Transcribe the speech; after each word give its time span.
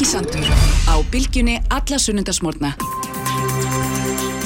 Sprengisandur 0.00 0.48
á 0.88 0.96
bylgjunni 1.12 1.58
alla 1.68 1.98
sunnundasmórna. 2.00 2.70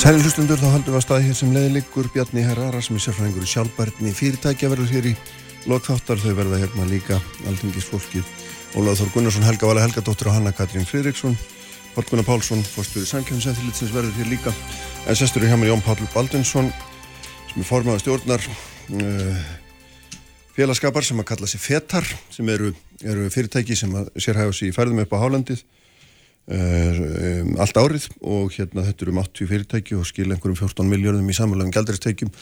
Sæli 0.02 0.18
hlustundur, 0.18 0.58
þá 0.58 0.72
haldum 0.72 0.90
við 0.90 0.98
að 0.98 1.04
staði 1.04 1.26
hér 1.28 1.36
sem 1.38 1.52
leðilegur 1.54 2.08
Bjarni 2.10 2.42
Herra, 2.42 2.72
Rasmus 2.74 3.04
Sérfræðingur 3.06 3.46
í 3.46 3.50
sjálfbærtni 3.52 4.10
fyrirtækja 4.18 4.72
verður 4.72 4.90
hér 4.90 5.06
í 5.12 5.14
lokþáttar, 5.70 6.18
þau 6.18 6.34
verða 6.40 6.58
hérna 6.58 6.88
líka 6.90 7.20
aldingis 7.46 7.86
fólki 7.86 8.24
Ólaður 8.74 9.04
Þór 9.04 9.12
Gunnarsson, 9.14 9.46
Helga 9.46 9.70
Vala 9.70 9.84
Helgadóttir 9.84 10.32
og 10.32 10.34
Hanna 10.34 10.50
Katrín 10.58 10.88
Fridriksson 10.90 11.38
Pál 11.94 12.08
Gunnar 12.08 12.26
Pálsson, 12.26 12.64
fórstur 12.66 13.06
í 13.06 13.10
Sankjöfnsefðilitsins 13.12 13.94
verður 13.94 14.18
hér 14.18 14.32
líka. 14.32 14.54
En 15.06 15.14
sestur 15.14 15.46
í 15.46 15.52
hjá 15.52 15.54
mér 15.54 15.70
Jón 15.70 15.84
Pál 15.86 16.02
Baldinsson 16.16 16.72
sem 17.52 17.62
er 17.62 17.68
formaða 17.68 18.02
stjórnar 18.02 18.42
uh, 18.42 19.46
félagskapar 20.58 21.06
sem 21.06 21.22
að 21.22 21.30
kalla 21.30 21.46
sig 21.46 21.62
FETAR 21.62 22.10
sem 22.34 22.50
eru, 22.50 22.74
eru 23.02 23.30
fyrirtæki 23.32 23.76
sem 23.78 23.94
að 23.98 24.12
sérhæfa 24.20 24.54
sig 24.54 24.70
í 24.70 24.76
færðum 24.76 25.02
upp 25.02 25.16
á 25.16 25.22
Hálandið 25.22 25.64
um, 26.46 27.54
allt 27.62 27.80
árið 27.80 28.08
og 28.20 28.52
hérna 28.54 28.84
þetta 28.86 29.06
eru 29.06 29.14
um 29.14 29.20
80 29.22 29.50
fyrirtæki 29.50 29.98
og 29.98 30.06
skil 30.08 30.30
einhverjum 30.30 30.60
14 30.60 30.90
miljardum 30.90 31.30
í 31.30 31.36
samanlegum 31.36 31.74
gældaristeikjum 31.74 32.32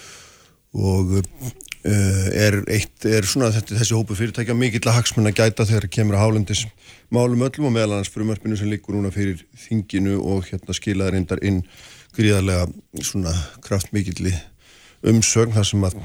og 0.72 1.18
uh, 1.20 2.28
er, 2.32 2.58
eitt, 2.72 3.04
er 3.04 3.26
svona 3.28 3.52
þetta, 3.54 3.78
þessi 3.80 3.96
hópu 3.96 4.16
fyrirtækja 4.18 4.56
mikill 4.56 4.84
að 4.88 5.00
hagsmunna 5.00 5.34
gæta 5.36 5.66
þegar 5.68 5.88
kemur 5.92 6.18
að 6.18 6.24
hálendis 6.26 6.64
málum 7.12 7.44
öllum 7.46 7.68
og 7.68 7.76
meðal 7.76 7.98
annars 7.98 8.12
frumörpinu 8.12 8.58
sem 8.58 8.70
líkur 8.72 8.96
núna 8.96 9.12
fyrir 9.14 9.44
þinginu 9.66 10.18
og 10.20 10.48
hérna 10.48 10.76
skilaði 10.76 11.16
reyndar 11.16 11.42
inn 11.44 11.62
gríðarlega 12.16 12.68
svona 13.04 13.32
kraftmikilli 13.64 14.34
umsögn 15.08 15.54
þar 15.56 15.68
sem 15.68 15.86
að 15.88 16.02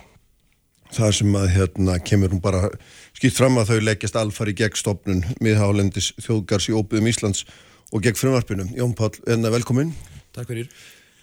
þar 0.96 1.16
sem 1.16 1.38
að 1.40 1.48
hérna 1.56 1.98
kemur 2.00 2.34
hún 2.34 2.44
bara 2.44 2.70
skýtt 3.18 3.38
fram 3.38 3.58
að 3.60 3.74
þau 3.74 3.80
leggjast 3.88 4.20
alfari 4.20 4.54
gegn 4.58 4.78
stopnun 4.78 5.24
miðhálendis 5.44 6.14
þjóðgars 6.22 6.70
í 6.70 6.76
óbyðum 6.78 7.10
Íslands 7.12 7.44
og 7.92 8.04
gegn 8.04 8.20
frumvarpinu. 8.20 8.68
Jón 8.78 8.96
Pál, 8.98 9.12
enna 9.28 9.52
velkomin. 9.54 9.94
Takk 10.36 10.52
fyrir. 10.52 10.70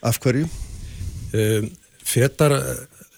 Af 0.05 0.21
hverju? 0.21 0.49
Um, 1.35 1.71
Fetar 2.05 2.53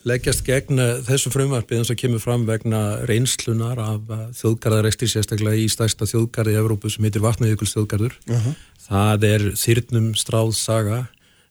leggjast 0.06 0.44
gegn 0.46 0.78
þessu 1.06 1.32
frumvarpið 1.34 1.80
eins 1.80 1.90
og 1.90 1.98
kemur 1.98 2.22
fram 2.22 2.44
vegna 2.46 3.02
reynslunar 3.08 3.80
af 3.82 4.12
þjóðgarðarekstri 4.38 5.08
sérstaklega 5.10 5.58
í 5.58 5.66
stærsta 5.72 6.06
þjóðgarði 6.06 6.54
í 6.54 6.60
Evrópu 6.60 6.92
sem 6.92 7.06
heitir 7.06 7.24
Vatnajökuls 7.24 7.74
þjóðgarður. 7.74 8.14
Uh 8.30 8.36
-huh. 8.44 8.54
Það 8.86 9.26
er 9.32 9.46
þyrnum 9.58 10.12
stráð 10.14 10.52
saga, 10.54 10.98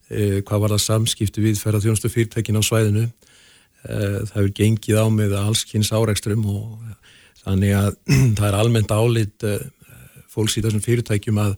uh, 0.09 0.39
hvað 0.47 0.61
var 0.63 0.75
það 0.75 0.85
samskipti 0.85 1.43
við 1.43 1.59
ferða 1.59 1.83
þjónustu 1.83 2.11
fyrirtækin 2.13 2.59
á 2.59 2.63
svæðinu. 2.63 3.09
Uh, 3.85 4.19
það 4.25 4.35
hefur 4.39 4.53
gengið 4.59 4.99
á 5.01 5.05
með 5.13 5.37
allskynns 5.39 5.93
árekstrum 5.93 6.45
og 6.49 6.83
þannig 7.43 7.75
að 7.77 7.91
það 8.37 8.45
er 8.49 8.59
almennt 8.59 8.93
álit 8.93 9.49
fólks 10.35 10.57
í 10.59 10.63
þessum 10.65 10.83
fyrirtækjum 10.83 11.39
að 11.43 11.55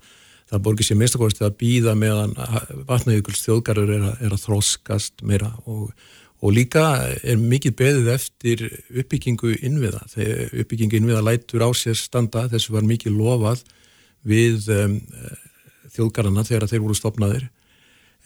það 0.48 0.64
borgir 0.64 0.88
sér 0.88 1.00
minnstakosti 1.00 1.44
að 1.48 1.58
býða 1.60 1.96
meðan 2.00 2.36
vatnajökuls 2.88 3.44
þjóðgarður 3.44 3.92
er, 3.98 4.06
er 4.24 4.36
að 4.36 4.44
þróskast 4.46 5.24
meira 5.28 5.50
og, 5.66 5.90
og 6.40 6.54
líka 6.56 6.86
er 7.20 7.40
mikið 7.42 7.76
beðið 7.82 8.12
eftir 8.14 8.64
uppbyggingu 8.94 9.58
innviða. 9.58 10.04
Þegar 10.14 10.56
uppbyggingu 10.64 11.02
innviða 11.02 11.26
lætur 11.26 11.66
á 11.68 11.70
sér 11.76 12.00
standa, 12.00 12.46
þessu 12.52 12.78
var 12.78 12.88
mikið 12.88 13.18
lofað 13.18 13.66
við 14.28 14.70
um, 14.76 14.98
þjóðgarðana 15.96 16.46
þegar 16.48 16.72
þeir 16.72 16.84
voru 16.86 16.98
stopnaðir 16.98 17.50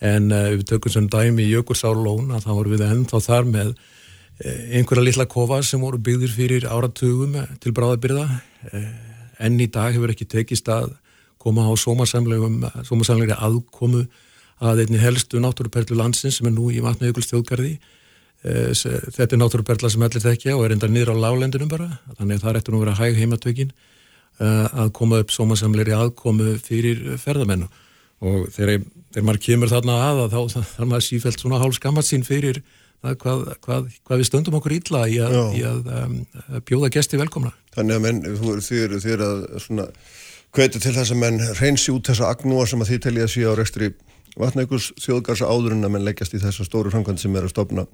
en 0.01 0.31
uh, 0.33 0.49
við 0.55 0.65
tökum 0.73 0.93
sem 0.93 1.09
dæmi 1.11 1.45
í 1.45 1.53
Jökulsárlón 1.53 2.33
að 2.35 2.47
þá 2.47 2.51
voru 2.55 2.73
við 2.73 2.87
ennþá 2.87 3.21
þar 3.27 3.47
með 3.53 3.69
uh, 3.75 4.59
einhverja 4.77 5.05
litla 5.05 5.29
kofa 5.29 5.61
sem 5.65 5.81
voru 5.83 6.01
byggðir 6.01 6.35
fyrir 6.35 6.67
áratugum 6.69 7.37
til 7.61 7.75
bráðabyrða 7.77 8.27
enn 9.41 9.61
í 9.61 9.69
dag 9.73 9.93
hefur 9.95 10.13
ekki 10.13 10.27
tekist 10.29 10.69
að 10.69 10.91
koma 11.41 11.65
á 11.65 11.73
sómasamlegri 11.79 13.37
aðkomu 13.37 14.05
að 14.61 14.83
einni 14.83 15.01
helstu 15.01 15.41
náttúruperlu 15.41 15.97
landsins 15.97 16.37
sem 16.37 16.49
er 16.49 16.53
nú 16.53 16.69
í 16.69 16.81
vatnajökulstjóðgarði. 16.85 17.71
Eh, 18.41 18.73
þetta 18.73 19.35
er 19.35 19.41
náttúruperla 19.41 19.89
sem 19.89 20.03
allir 20.05 20.23
þekkja 20.23 20.57
og 20.57 20.65
er 20.65 20.75
enda 20.75 20.89
niður 20.89 21.15
á 21.17 21.21
lálendunum 21.25 21.69
bara, 21.69 21.89
þannig 22.17 22.37
að 22.37 22.43
það 22.43 22.51
er 22.51 22.59
eftir 22.59 22.73
nú 22.73 22.79
að 22.79 22.85
vera 22.85 22.97
hæg 22.99 23.19
heimatökin 23.21 23.73
eh, 23.73 24.67
að 24.83 24.93
koma 24.97 25.21
upp 25.21 25.33
sómasamlegri 25.33 25.93
aðkomu 25.97 26.55
fyrir 26.61 27.03
ferðamennu 27.21 27.69
og 28.21 28.47
þegar, 28.53 28.85
þegar 29.11 29.27
maður 29.27 29.43
kemur 29.47 29.71
þarna 29.71 29.97
að 30.07 30.21
þá 30.31 30.39
þarf 30.55 30.87
maður 30.87 31.07
sífælt 31.07 31.43
svona 31.43 31.61
hálf 31.61 31.77
skammat 31.79 32.07
sín 32.07 32.25
fyrir 32.27 32.61
hvað, 33.01 33.45
hvað, 33.65 33.87
hvað 34.05 34.21
við 34.21 34.27
stöndum 34.29 34.57
okkur 34.59 34.75
ítla 34.77 35.05
í 35.09 35.17
að, 35.23 35.37
í 35.57 35.63
að 35.65 35.89
um, 35.97 36.17
bjóða 36.67 36.91
gesti 36.93 37.19
velkomna. 37.19 37.53
Þannig 37.75 37.97
að 37.97 38.05
menn, 38.05 38.21
þið 38.67 38.83
eru 38.85 39.27
að 39.27 39.41
svona 39.63 39.87
hvetu 40.51 40.81
til 40.83 40.93
þess 40.93 41.13
að 41.13 41.21
menn 41.23 41.41
reynsi 41.57 41.93
út 41.95 42.11
þessa 42.11 42.29
agnúa 42.33 42.67
sem 42.69 42.83
að 42.83 42.93
þið 42.93 43.03
telja 43.07 43.27
að 43.27 43.33
sé 43.33 43.47
á 43.47 43.53
rekstri 43.57 43.91
vatnækurs 44.39 44.91
þjóðgarsa 45.01 45.49
áður 45.49 45.75
en 45.75 45.87
að 45.87 45.93
menn 45.95 46.07
leggjast 46.07 46.35
í 46.35 46.41
þessa 46.43 46.67
stóru 46.67 46.91
framkvæmd 46.93 47.21
sem 47.23 47.35
er 47.35 47.47
að 47.47 47.53
stopna 47.55 47.85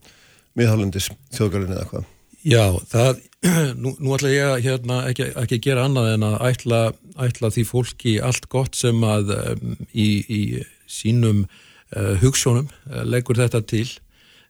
miðhálendis 0.57 1.09
þjóðgarinn 1.38 1.75
eða 1.75 1.89
hvað. 1.91 2.07
Já, 2.47 2.63
það, 2.91 3.22
nú, 3.81 3.94
nú 3.97 4.13
ætla 4.16 4.31
ég 4.31 4.51
að 4.51 4.66
hérna, 4.66 4.99
ekki, 5.09 5.29
ekki 5.41 5.61
gera 5.66 5.88
annað 5.88 6.11
en 6.13 6.25
að 6.29 6.38
ætla, 6.49 6.81
ætla 7.28 7.51
því 7.53 7.66
fólki 7.69 8.17
allt 8.23 8.49
gott 8.51 8.78
sem 8.78 9.01
að 9.05 9.34
um, 9.38 9.78
í, 9.94 10.09
í 10.28 10.41
sínum 10.89 11.43
uh, 11.45 12.15
hugssjónum 12.21 12.67
uh, 12.67 13.03
leggur 13.07 13.39
þetta 13.39 13.61
til 13.67 13.87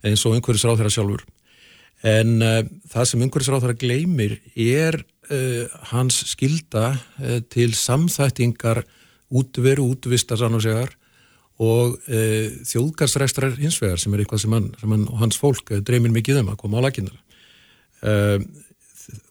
eins 0.05 0.23
og 0.27 0.37
einhverjus 0.37 0.65
ráð 0.67 0.81
þeirra 0.81 0.93
sjálfur. 0.93 1.25
En 2.07 2.37
uh, 2.45 2.61
það 2.93 3.09
sem 3.11 3.25
einhverjus 3.25 3.51
ráð 3.51 3.65
þeirra 3.65 3.81
gleymir 3.85 4.39
er 4.55 5.01
hans 5.89 6.21
skilda 6.29 6.93
til 7.51 7.73
samþættingar 7.75 8.77
útveru, 9.27 9.83
útvistar 9.91 10.39
sannusegar 10.39 10.93
og 11.59 11.97
uh, 12.07 12.45
þjóðgarsrækstrar 12.69 13.57
hinsvegar 13.59 13.99
sem 13.99 14.13
er 14.15 14.23
eitthvað 14.23 14.45
sem 14.45 14.55
hann, 14.55 14.69
sem 14.79 14.93
hann 14.95 15.03
og 15.09 15.19
hans 15.19 15.39
fólk 15.41 15.73
dreymir 15.83 16.13
mikið 16.15 16.45
um 16.45 16.53
að 16.53 16.61
koma 16.61 16.79
á 16.79 16.85
laginnar 16.85 17.17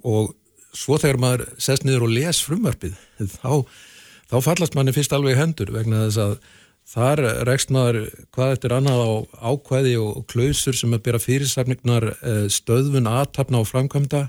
og 0.04 0.34
svo 0.76 0.98
þegar 1.00 1.20
maður 1.20 1.44
sest 1.62 1.86
niður 1.86 2.06
og 2.06 2.14
les 2.14 2.40
frumvarpið 2.44 2.96
þá, 3.38 3.64
þá 4.30 4.36
fallast 4.44 4.76
manni 4.76 4.94
fyrst 4.96 5.14
alveg 5.16 5.38
hendur 5.40 5.72
vegna 5.74 6.06
þess 6.06 6.22
að 6.26 6.38
þar 6.86 7.22
rekst 7.48 7.72
maður 7.74 8.04
hvað 8.34 8.52
eftir 8.54 8.74
annað 8.76 9.00
á 9.02 9.10
ákvæði 9.50 9.94
og 9.98 10.24
klausur 10.30 10.76
sem 10.78 10.94
að 10.94 11.04
bera 11.08 11.20
fyrirsafningnar 11.22 12.12
stöðvun 12.52 13.10
aðtapna 13.10 13.62
og 13.64 13.70
framkvæmda. 13.70 14.28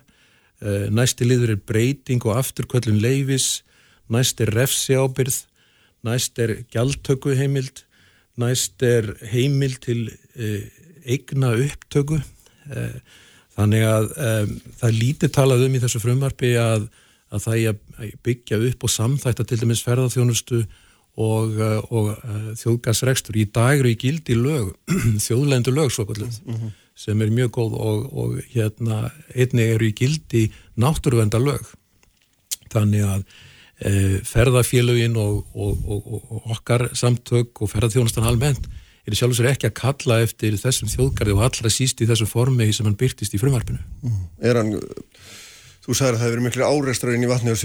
Eh, 0.57 0.87
næsti 0.89 1.27
liður 1.27 1.53
er 1.53 1.59
breyting 1.69 2.23
og 2.25 2.39
afturkvöllun 2.39 3.01
leifis, 3.01 3.61
næst 4.09 4.41
er 4.41 4.49
refsi 4.55 4.95
ábyrð, 4.97 5.43
næst 6.07 6.39
er 6.41 6.63
gjaldtöku 6.73 7.35
heimild, 7.37 7.83
næst 8.41 8.81
er 8.81 9.11
heimild 9.29 9.83
til 9.85 10.09
eh, 10.33 10.65
eigna 11.05 11.53
upptöku. 11.53 12.17
Eh, 12.73 12.97
þannig 13.57 13.85
að 13.85 14.09
það 14.13 14.87
er 14.87 14.97
lítið 14.97 15.31
talað 15.33 15.63
um 15.65 15.75
í 15.77 15.79
þessu 15.81 16.01
frumvarfi 16.01 16.51
að, 16.61 16.83
að 17.33 17.45
það 17.45 17.55
er 17.57 17.77
að 17.97 18.11
byggja 18.25 18.59
upp 18.67 18.83
og 18.85 18.91
samþætta 18.93 19.45
til 19.49 19.57
dæmis 19.63 19.81
ferðarþjónustu 19.85 20.59
og, 21.17 21.55
og 21.89 22.11
þjóðgasrekstur. 22.61 23.39
Í 23.41 23.47
dag 23.53 23.79
eru 23.79 23.89
í 23.91 23.97
gildi 23.99 24.37
lög, 24.37 24.75
þjóðlendu 25.25 25.73
lög 25.73 25.93
svo 25.93 26.05
kvöldið. 26.09 26.41
Mm 26.45 26.59
-hmm 26.59 26.75
sem 26.97 27.21
er 27.21 27.33
mjög 27.33 27.53
góð 27.59 27.75
og, 27.77 28.07
og 28.17 28.39
hérna 28.53 29.11
einni 29.35 29.67
eru 29.75 29.89
í 29.89 29.93
gildi 29.97 30.47
náttúruvendalög 30.81 31.69
þannig 32.73 33.05
að 33.05 33.21
e, 33.77 33.91
ferðarfélögin 34.25 35.17
og, 35.21 35.43
og, 35.53 35.85
og 35.93 36.51
okkar 36.55 36.89
samtök 36.97 37.61
og 37.61 37.71
ferðarþjónastan 37.73 38.27
almennt 38.27 38.65
er 39.07 39.15
sjálf 39.15 39.35
og 39.35 39.39
sér 39.39 39.51
ekki 39.53 39.69
að 39.69 39.77
kalla 39.77 40.19
eftir 40.25 40.57
þessum 40.59 40.89
þjóðgarði 40.91 41.37
og 41.37 41.43
allra 41.45 41.71
síst 41.71 42.01
í 42.01 42.09
þessum 42.09 42.31
formi 42.31 42.71
sem 42.73 42.89
hann 42.89 42.97
byrtist 42.99 43.37
í 43.37 43.41
frumvarpinu 43.41 43.79
mm. 44.01 44.23
Er 44.49 44.59
hann, 44.59 44.73
þú 45.87 45.95
sagði 45.95 46.11
að 46.11 46.19
það 46.19 46.27
hefur 46.27 46.43
miklu 46.45 46.67
áreistræðin 46.67 47.23
í 47.23 47.31
vatni 47.31 47.53
og 47.53 47.61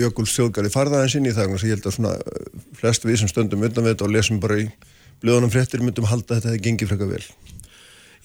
jökuls 0.00 0.36
þjóðgarði 0.36 0.72
farðaðins 0.74 1.16
inn 1.18 1.26
í 1.26 1.34
það, 1.34 1.56
ég 1.66 1.74
held 1.74 1.88
að 1.90 1.96
svona 1.96 2.14
flest 2.78 3.06
við 3.06 3.20
sem 3.22 3.32
stöndum 3.32 3.66
undan 3.66 3.86
við 3.86 3.96
þetta 3.96 4.06
og 4.06 4.14
lesum 4.14 4.40
bara 4.42 4.60
í 4.62 4.68
blöðunum 5.24 5.50
fréttir 5.50 5.82
myndum 5.82 6.06
halda 6.06 6.36
að 6.36 6.38
þetta 6.38 6.52
hefði 6.52 6.64
gengið 6.68 6.92
frekar 6.92 7.10
vel 7.10 7.24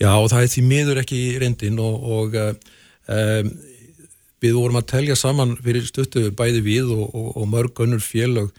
Já, 0.02 0.14
það 0.30 0.40
er 0.40 0.50
því 0.50 0.64
miður 0.66 1.00
ekki 1.02 1.20
reyndin 1.42 1.82
og, 1.82 2.06
og 2.16 2.38
um, 2.42 3.52
við 4.42 4.58
vorum 4.58 4.80
að 4.80 4.88
telja 4.96 5.18
saman 5.20 5.54
fyrir 5.62 5.86
stuttu 5.86 6.30
bæði 6.38 6.64
við 6.66 6.94
og, 6.96 7.04
og, 7.14 7.28
og 7.38 7.50
mörg 7.52 7.84
önnur 7.86 8.02
félög. 8.02 8.50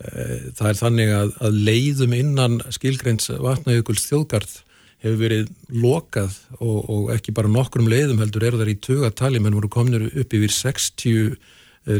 Það 0.00 0.66
er 0.70 0.78
þannig 0.78 1.10
að, 1.12 1.32
að 1.44 1.58
leiðum 1.68 2.14
innan 2.16 2.54
skilgreins 2.72 3.28
vatnajökuls 3.36 4.06
þjóðgarð 4.08 4.54
hefur 5.00 5.20
verið 5.20 5.48
lokað 5.72 6.36
og 6.60 7.08
ekki 7.14 7.32
bara 7.36 7.50
nokkrum 7.50 7.88
leiðum 7.88 8.20
heldur 8.20 8.44
er 8.44 8.58
það 8.60 8.72
í 8.74 8.80
tugatali 8.84 9.40
menn 9.40 9.56
voru 9.56 9.70
kominir 9.72 10.08
upp 10.10 10.34
yfir 10.36 10.52
60 10.52 11.38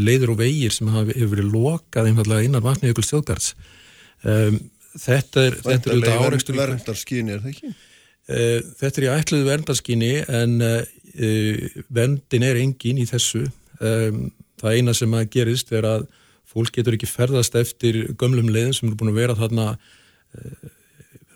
leiður 0.05 0.35
og 0.35 0.41
vegir 0.43 0.75
sem 0.75 0.89
hefur 0.93 1.31
verið 1.33 1.55
lokað 1.55 2.11
einfallega 2.11 2.45
innan 2.45 2.65
vatnajökuls 2.65 3.09
þjóðgarðs. 3.13 3.53
Um, 4.29 4.59
þetta 5.01 5.47
er... 5.47 5.57
Þetta 5.65 5.91
er 5.91 5.95
auðvitað 5.95 6.25
áreikstu 6.27 6.57
er 7.33 7.41
það 7.41 7.53
ekki? 7.55 7.73
Eh, 8.31 8.59
þetta 8.83 9.01
er 9.01 9.07
í 9.07 9.13
ætluðu 9.15 9.47
verndarskinni 9.49 10.11
en 10.29 10.59
uh, 10.63 11.79
verndin 11.89 12.45
er 12.47 12.61
engin 12.61 13.01
í 13.01 13.07
þessu. 13.09 13.47
Um, 13.81 14.27
það 14.61 14.77
eina 14.77 14.95
sem 14.95 15.17
að 15.17 15.31
gerist 15.33 15.73
er 15.73 15.89
að 15.89 16.05
fólk 16.51 16.75
getur 16.75 16.99
ekki 16.99 17.09
ferðast 17.09 17.57
eftir 17.57 18.03
gömlum 18.21 18.51
leiðin 18.53 18.77
sem 18.77 18.91
eru 18.91 19.01
búin 19.01 19.15
að 19.15 19.23
vera 19.23 19.39
þarna 19.39 19.71
uh, 19.73 20.69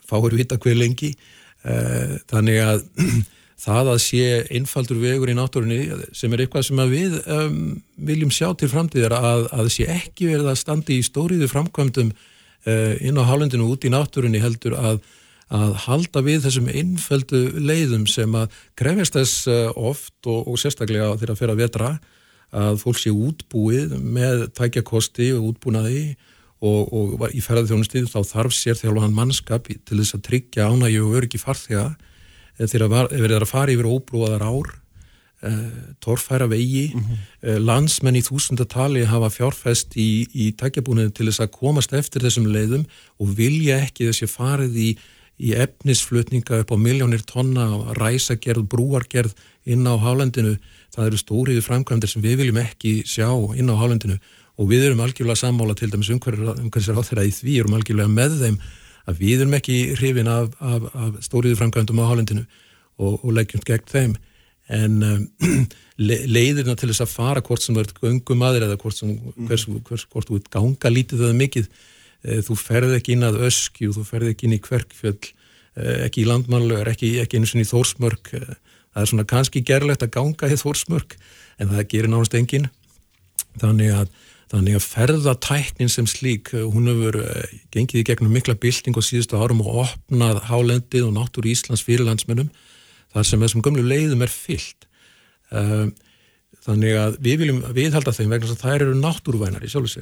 fáir 0.05 0.37
vita 0.37 0.61
hver 0.61 0.77
lengi 0.77 1.15
uh, 1.15 1.33
þannig 1.65 2.59
að 2.61 2.83
það 3.65 3.91
að 3.95 4.01
sé 4.05 4.25
einfaldur 4.53 5.01
vegur 5.01 5.31
í 5.33 5.37
náttúrunni 5.39 6.09
sem 6.17 6.33
er 6.35 6.45
eitthvað 6.45 6.67
sem 6.69 6.81
við 6.91 7.17
um, 7.23 7.59
viljum 8.09 8.33
sjá 8.35 8.51
til 8.59 8.69
framtíðar 8.73 9.15
að, 9.17 9.47
að 9.55 9.71
sé 9.73 9.89
ekki 9.95 10.29
verið 10.33 10.51
að 10.53 10.61
standi 10.61 10.99
í 10.99 11.05
stóriðu 11.07 11.49
framkvæmdum 11.53 12.11
uh, 12.13 12.95
inn 13.01 13.21
á 13.21 13.25
hálendinu 13.29 13.71
út 13.73 13.87
í 13.87 13.93
náttúrunni 13.95 14.43
heldur 14.43 14.77
að, 14.77 15.01
að 15.55 15.79
halda 15.87 16.25
við 16.27 16.45
þessum 16.49 16.69
einfaldu 16.73 17.45
leiðum 17.63 18.05
sem 18.11 18.37
að 18.37 18.59
krefjast 18.81 19.17
þess 19.21 19.49
uh, 19.49 19.71
oft 19.93 20.29
og, 20.29 20.45
og 20.51 20.61
sérstaklega 20.61 21.15
þegar 21.17 21.35
að 21.37 21.41
fyrir 21.41 21.55
að 21.57 21.65
vetra 21.65 21.95
að 22.55 22.79
fólk 22.85 23.01
sé 23.01 23.11
útbúið 23.11 23.97
með 23.99 24.49
tækjakosti 24.55 25.33
og 25.35 25.55
útbúnaði 25.55 26.15
og, 26.65 26.97
og 27.21 27.29
í 27.37 27.43
ferðarþjónustið 27.45 28.09
þá 28.13 28.21
þarf 28.33 28.57
sér 28.57 28.81
þjálfan 28.81 29.15
mannskap 29.15 29.69
til 29.69 30.01
þess 30.01 30.17
að 30.17 30.27
tryggja 30.31 30.69
ánægju 30.73 31.07
og 31.07 31.17
öryggi 31.21 31.41
farþega 31.43 31.87
Eh, 32.59 32.69
þegar 32.71 33.11
verið 33.11 33.41
að 33.41 33.51
fara 33.51 33.75
yfir 33.75 33.89
óbrúaðar 33.91 34.45
ár 34.47 34.69
uh, 35.45 35.55
torfæra 36.03 36.47
vegi 36.47 36.93
mm 36.95 37.01
-hmm. 37.01 37.65
landsmenn 37.67 38.17
í 38.17 38.23
þúsundatali 38.23 39.05
hafa 39.11 39.31
fjárfest 39.31 39.97
í, 39.99 40.27
í 40.31 40.53
tækjabúninu 40.55 41.11
til 41.11 41.27
þess 41.27 41.43
að 41.43 41.57
komast 41.59 41.93
eftir 41.93 42.23
þessum 42.23 42.47
leiðum 42.47 42.87
og 43.19 43.35
vilja 43.37 43.81
ekki 43.83 44.07
þessi 44.07 44.31
farið 44.31 44.77
í, 44.77 44.91
í 45.39 45.51
efnisflutninga 45.53 46.63
upp 46.63 46.71
á 46.71 46.77
miljónir 46.79 47.27
tonna 47.27 47.93
ræsagerð, 47.99 48.69
brúargerð 48.71 49.35
inn 49.67 49.83
á 49.83 49.99
hálendinu, 49.99 50.57
það 50.95 51.11
eru 51.11 51.21
stóriði 51.21 51.67
framkvæmdir 51.67 52.11
sem 52.11 52.25
við 52.25 52.41
viljum 52.43 52.63
ekki 52.63 52.95
sjá 53.09 53.29
inn 53.59 53.71
á 53.71 53.77
hálendinu 53.81 54.17
og 54.55 54.71
við 54.71 54.89
erum 54.89 55.03
algjörlega 55.03 55.41
sammála 55.43 55.75
til 55.79 55.91
dæmis 55.91 56.13
umhverjir 56.15 56.99
á 56.99 57.03
þeirra 57.03 57.27
í 57.27 57.35
því 57.35 57.59
erum 57.61 57.77
algjörlega 57.79 58.13
með 58.13 58.41
þeim 58.45 58.59
að 59.09 59.21
við 59.21 59.43
erum 59.43 59.57
ekki 59.59 59.79
hrifin 59.99 60.31
af, 60.31 60.53
af, 60.61 60.87
af 60.95 61.17
stóriðu 61.25 61.59
framkvæmdum 61.61 62.01
á 62.01 62.09
Hálendinu 62.09 62.45
og, 62.97 63.19
og 63.21 63.35
leggjum 63.37 63.65
gegn 63.67 63.91
þeim. 63.91 64.15
En 64.73 65.01
um, 65.05 65.25
le, 66.09 66.21
leiðirna 66.31 66.77
til 66.81 66.89
þess 66.91 67.05
að 67.05 67.13
fara 67.13 67.43
hvort 67.45 67.65
sem 67.65 67.77
þú 67.77 67.85
ert 67.85 67.99
göngum 68.01 68.45
aðri 68.47 68.69
eða 68.69 68.79
hvort, 68.81 68.97
sem, 68.97 69.17
hvers, 69.49 69.67
hvers, 69.89 70.07
hvort 70.13 70.31
þú 70.31 70.41
ert 70.41 70.53
ganga 70.55 70.93
lítið 70.93 71.27
eða 71.27 71.41
mikið 71.43 71.69
e, 71.69 72.39
þú 72.47 72.57
ferð 72.61 72.97
ekki 72.97 73.17
inn 73.17 73.29
að 73.29 73.43
öskju, 73.51 73.93
þú 73.99 74.07
ferð 74.09 74.33
ekki 74.33 74.49
inn 74.49 74.57
í 74.57 74.63
kverkfjöld 74.65 75.29
e, 75.29 75.99
ekki 76.07 76.25
í 76.25 76.29
landmannlögur, 76.31 76.93
ekki, 76.95 77.17
ekki 77.21 77.43
eins 77.43 77.53
og 77.53 77.61
í 77.61 77.69
þórsmörk 77.69 78.33
e, 78.39 78.43
það 78.95 79.03
er 79.03 79.11
svona 79.11 79.27
kannski 79.35 79.65
gerlegt 79.67 80.07
að 80.07 80.15
ganga 80.15 80.51
í 80.51 80.61
þórsmörk 80.61 81.19
en 81.59 81.75
það 81.75 81.89
gerir 81.91 82.13
náðast 82.13 82.39
engin 82.39 82.71
þannig 83.61 83.93
að 83.99 84.15
Þannig 84.55 84.77
að 84.77 84.85
ferðatæknin 84.87 85.91
sem 85.91 86.07
slík, 86.07 86.53
hún 86.53 86.87
hefur 86.87 87.17
eh, 87.25 87.55
gengið 87.75 88.03
í 88.03 88.07
gegnum 88.07 88.35
mikla 88.35 88.55
bylting 88.61 88.95
og 88.95 89.03
síðustu 89.03 89.39
árum 89.41 89.65
og 89.65 89.81
opnað 89.87 90.43
hálendið 90.47 91.09
og 91.09 91.15
náttúr 91.17 91.49
Íslands 91.51 91.83
fyrirlandsmennum 91.83 92.53
þar 93.15 93.27
sem 93.27 93.43
þessum 93.43 93.65
gömlu 93.65 93.83
leiðum 93.83 94.23
er 94.23 94.31
fyllt. 94.31 94.87
Eh, 95.51 95.89
þannig 96.67 96.99
að 97.01 97.17
við 97.25 97.41
viljum 97.43 97.63
viðhalda 97.75 98.15
þeim 98.15 98.37
vegna 98.37 98.53
að 98.53 98.63
þær 98.63 98.77
eru 98.77 98.99
náttúruvænar 99.01 99.65
í 99.67 99.73
sjálf 99.73 99.97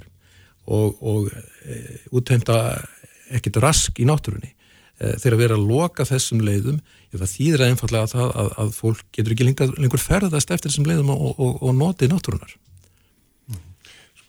og 0.71 1.00
og, 1.03 1.33
e, 1.67 1.79
útheimta 2.15 2.56
ekkit 3.35 3.56
rask 3.65 3.97
í 3.99 4.06
náttúrunni. 4.06 4.53
E, 5.02 5.14
þegar 5.19 5.38
við 5.38 5.46
erum 5.49 5.62
að 5.62 5.70
loka 5.72 6.06
þessum 6.06 6.43
leiðum, 6.46 6.82
það 7.10 7.31
þýðir 7.32 7.62
að 7.64 7.72
einfallega 7.72 8.20
að, 8.22 8.34
að, 8.43 8.50
að 8.62 8.75
fólk 8.76 9.06
getur 9.16 9.34
ekki 9.34 9.46
lengur, 9.49 9.72
lengur 9.82 10.02
ferðast 10.02 10.52
eftir 10.54 10.70
þessum 10.70 10.87
leiðum 10.87 11.10
og, 11.14 11.32
og, 11.32 11.56
og 11.58 11.75
notið 11.75 12.12
náttúrunar 12.12 12.52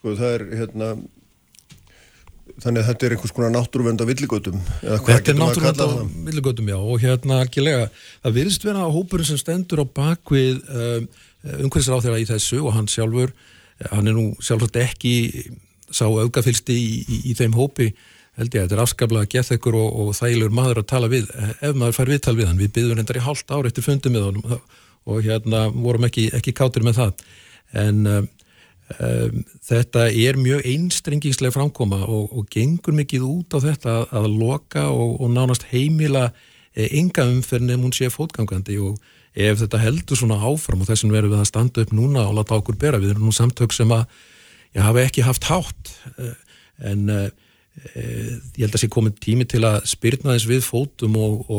sko 0.04 0.16
það 0.18 0.34
er 0.34 0.42
hérna 0.58 0.88
þannig 2.60 2.82
að 2.82 2.88
þetta 2.90 3.06
er 3.06 3.14
einhvers 3.14 3.34
konar 3.34 3.52
náttúruvend 3.54 4.02
á 4.04 4.06
villigötum 4.10 4.58
Þetta 4.82 5.32
er 5.32 5.38
náttúruvend 5.38 5.80
á 5.80 5.88
villigötum, 6.26 6.72
já 6.74 6.76
og 6.76 6.98
hérna 7.02 7.38
algjörlega, 7.44 7.86
það 8.26 8.36
virðist 8.40 8.66
vera 8.66 8.88
hópurinn 8.94 9.30
sem 9.30 9.40
stendur 9.40 9.80
á 9.80 9.86
bakvið 9.86 10.60
um, 10.68 11.06
umhverfisar 11.64 11.96
á 11.96 12.04
þeirra 12.04 12.20
í 12.20 12.28
þessu 12.28 12.60
og 12.60 12.74
hann 12.76 12.90
sjálfur, 12.90 13.32
hann 13.94 14.10
er 14.10 14.18
nú 14.18 14.26
sjálfsagt 14.44 14.80
ekki 14.82 15.14
sá 15.88 16.04
augafylsti 16.04 16.76
í, 16.76 16.92
í, 17.06 17.20
í 17.30 17.38
þeim 17.38 17.56
hópi 17.56 17.92
held 18.38 18.54
ég 18.54 18.60
að 18.60 18.66
þetta 18.66 18.76
er 18.76 18.84
afskaplega 18.84 19.44
ykkur 19.56 19.78
og, 19.78 19.98
og 20.02 20.14
þægilegur 20.18 20.56
maður 20.58 20.82
að 20.82 20.90
tala 20.90 21.10
við. 21.12 21.28
Ef 21.60 21.74
maður 21.74 21.98
fær 21.98 22.12
viðtal 22.14 22.36
við 22.38 22.50
hann, 22.50 22.60
við 22.60 22.72
byggðum 22.76 23.00
reyndar 23.00 23.20
í 23.20 23.26
hálft 23.26 23.54
ár 23.54 23.68
eftir 23.68 23.86
fundum 23.86 24.16
með 24.16 24.28
honum 24.28 24.56
og 25.04 25.20
hérna 25.26 25.66
vorum 25.74 26.08
ekki, 26.08 26.30
ekki 26.34 26.54
kátir 26.56 26.86
með 26.86 27.02
það. 27.02 27.26
En 27.84 28.06
um, 28.08 28.32
Um, 29.00 29.38
þetta 29.64 30.10
er 30.12 30.36
mjög 30.36 30.66
einstrengingslega 30.68 31.54
framkoma 31.54 32.02
og, 32.04 32.34
og 32.36 32.50
gengur 32.52 32.92
mikið 32.92 33.22
út 33.24 33.54
á 33.56 33.58
þetta 33.64 33.94
að, 33.94 34.10
að 34.20 34.26
loka 34.42 34.82
og, 34.92 35.14
og 35.24 35.30
nánast 35.32 35.64
heimila 35.70 36.26
e, 36.76 36.90
enga 37.00 37.24
umferðin 37.24 37.72
ef 37.72 37.80
hún 37.80 37.94
sé 37.96 38.10
fótgangandi. 38.12 38.76
Og 38.84 39.00
ef 39.32 39.62
þetta 39.62 39.80
heldur 39.80 40.20
svona 40.20 40.36
áfram 40.36 40.84
og 40.84 40.90
þessum 40.90 41.14
verður 41.16 41.32
við 41.32 41.40
að 41.40 41.48
standa 41.48 41.86
upp 41.86 41.94
núna 41.96 42.26
og 42.28 42.36
láta 42.36 42.58
okkur 42.58 42.76
bera, 42.84 43.00
við 43.00 43.14
erum 43.14 43.24
nú 43.30 43.32
samtök 43.34 43.72
sem 43.72 43.88
að 43.96 44.04
ég 44.76 44.84
hafa 44.84 45.06
ekki 45.08 45.24
haft 45.24 45.48
hátt 45.48 45.94
e, 46.20 46.34
en 46.92 47.08
e, 47.08 47.18
ég 47.74 48.62
held 48.62 48.76
að 48.76 48.82
sé 48.84 48.88
komið 48.92 49.16
tími 49.24 49.44
til 49.50 49.64
að 49.66 49.80
spyrna 49.90 50.36
þess 50.36 50.46
við 50.46 50.60
fótum 50.62 51.16
og, 51.18 51.50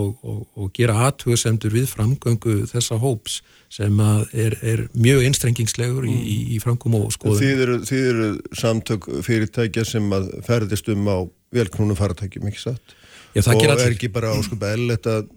og 0.55 0.69
gera 0.75 0.95
aðtöðsendur 1.09 1.73
við 1.75 1.89
framgöngu 1.91 2.55
þessa 2.71 2.99
hóps 3.01 3.41
sem 3.75 3.99
er, 3.99 4.55
er 4.63 4.85
mjög 4.95 5.25
einstrengingslegur 5.27 6.07
mm. 6.07 6.21
í, 6.23 6.37
í 6.55 6.59
framkom 6.63 6.95
og 7.01 7.09
skoðum. 7.13 7.41
Þið 7.41 7.63
eru, 7.65 7.77
þið 7.89 8.09
eru 8.13 8.29
samtök 8.55 9.09
fyrirtækja 9.27 9.85
sem 9.89 10.07
að 10.15 10.29
ferðist 10.47 10.91
um 10.93 11.09
á 11.11 11.17
velknúnum 11.55 11.99
faratækjum, 11.99 12.47
ekki 12.51 12.63
satt? 12.63 12.95
Já, 13.35 13.43
og 13.51 13.65
er 13.67 13.89
ekki 13.89 14.07
bara 14.15 14.31
áskupa 14.37 14.71
ellet 14.71 15.11
að 15.11 15.27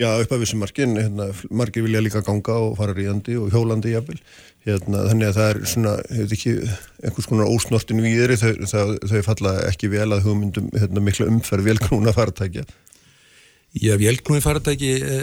já, 0.00 0.08
upp 0.12 0.32
af 0.32 0.42
þessum 0.42 0.62
margin, 0.64 0.96
hérna, 1.00 1.30
margir 1.50 1.86
vilja 1.86 2.02
líka 2.04 2.24
ganga 2.26 2.58
og 2.66 2.76
fara 2.80 2.96
ríðandi 2.96 3.36
og 3.40 3.52
hjólandi 3.54 3.94
jafnvel, 3.94 4.18
hérna, 4.66 5.04
þannig 5.10 5.30
að 5.30 5.38
það 5.38 5.52
er 5.52 5.60
svona, 5.72 5.94
hefur 6.12 6.34
ekki 6.36 6.56
einhvers 7.02 7.30
konar 7.30 7.52
ósnortin 7.52 8.02
við 8.04 8.34
þau, 8.40 8.96
þau 9.06 9.22
falla 9.30 9.54
ekki 9.70 9.92
vel 9.92 10.10
að 10.10 10.26
hugmyndum 10.26 10.72
hérna, 10.76 11.04
mikla 11.04 11.30
umferð 11.32 11.70
velknúna 11.70 12.16
faratækja. 12.16 12.66
Já, 13.76 13.92
vélknúi 14.00 14.40
faratæki 14.40 14.88
e, 15.04 15.16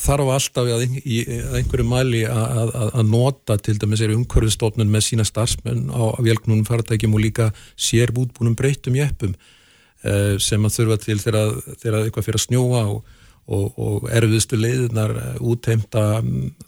þarf 0.00 0.30
alltaf 0.32 0.68
að, 0.72 0.84
í, 1.04 1.18
að 1.20 1.56
einhverju 1.58 1.84
mæli 1.84 2.22
að, 2.24 2.70
að, 2.70 2.92
að 2.96 3.10
nota 3.10 3.56
til 3.60 3.74
dæmis 3.82 4.00
er 4.00 4.14
umhverfistofnun 4.14 4.88
með 4.88 5.04
sína 5.04 5.26
starfsmenn 5.28 5.90
á 5.92 6.16
vélknúum 6.24 6.62
faratækjum 6.68 7.18
og 7.18 7.24
líka 7.26 7.50
sér 7.76 8.14
útbúnum 8.14 8.56
breytum 8.56 8.96
jeppum 8.96 9.34
e, 9.34 10.14
sem 10.40 10.64
að 10.64 10.78
þurfa 10.78 10.98
til 11.02 11.18
þegar 11.20 11.98
eitthvað 12.06 12.28
fyrir 12.30 12.40
að 12.40 12.46
snjóa 12.46 12.82
og, 12.94 13.18
og, 13.50 13.72
og 13.76 14.06
erfiðstu 14.14 14.58
leiðinar 14.60 15.16
útheimta 15.42 16.22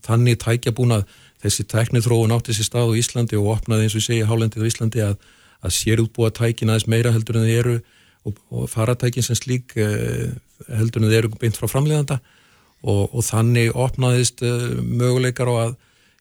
þannig 0.04 0.40
tækjabúnað. 0.42 1.06
Þessi 1.42 1.66
tæknið 1.70 2.06
þróun 2.06 2.34
átti 2.36 2.54
sér 2.54 2.68
stað 2.68 2.92
á 2.94 2.98
Íslandi 2.98 3.38
og 3.38 3.48
opnaði 3.56 3.88
eins 3.88 3.96
og 3.98 4.04
segja 4.04 4.28
hálendið 4.30 4.62
á 4.62 4.70
Íslandi 4.70 5.02
að 5.06 5.74
sér 5.74 6.02
útbúa 6.02 6.30
tækin 6.34 6.70
aðeins 6.70 6.88
meira 6.90 7.12
heldur 7.14 7.38
en 7.38 7.46
þið 7.46 7.58
eru 7.58 7.76
og, 8.26 8.38
og 8.50 8.68
faratækin 8.70 9.26
sem 9.26 9.38
slík 9.38 9.74
e, 9.78 9.86
heldur 10.70 11.02
en 11.02 11.10
þeir 11.10 11.24
eru 11.24 11.40
beint 11.40 11.58
frá 11.58 11.70
framleiðanda. 11.70 12.20
Og, 12.82 13.14
og 13.14 13.22
þannig 13.22 13.70
opnaðist 13.78 14.42
uh, 14.42 14.72
möguleikar 14.82 15.46
á 15.46 15.54
að 15.68 15.74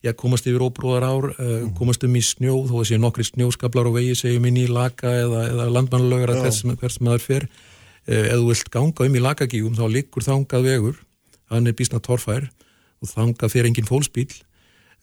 já, 0.06 0.12
komast 0.13 0.46
yfir 0.46 0.62
óbrúðar 0.62 1.08
ár, 1.10 1.32
uh, 1.34 1.63
komast 1.77 2.06
um 2.06 2.18
í 2.18 2.22
snjó 2.22 2.60
þó 2.70 2.75
að 2.84 2.88
sé 2.91 3.00
nokkri 3.01 3.25
snjóskablar 3.25 3.89
og 3.89 3.98
vegi 3.98 4.13
segjum 4.20 4.46
inn 4.46 4.60
í 4.62 4.68
laka 4.70 5.10
eða, 5.24 5.48
eða 5.56 5.65
landmannlögur 5.74 6.36
að 6.36 6.44
hvers, 6.46 6.62
hvers 6.84 7.00
maður 7.01 7.25
fer. 7.25 7.48
uh, 7.50 7.70
ef 8.08 8.38
þú 8.38 8.48
vilt 8.48 8.72
ganga 8.74 9.08
um 9.08 9.17
í 9.17 9.24
lakagígum 9.24 9.77
þá 9.77 9.86
liggur 9.91 10.25
þangað 10.25 10.67
vegur 10.70 11.01
hann 11.51 11.67
er 11.67 11.77
bísna 11.77 12.01
torfær 12.03 12.48
og 13.01 13.12
þangað 13.12 13.53
fer 13.53 13.70
engin 13.70 13.89
fólksbíl 13.89 14.31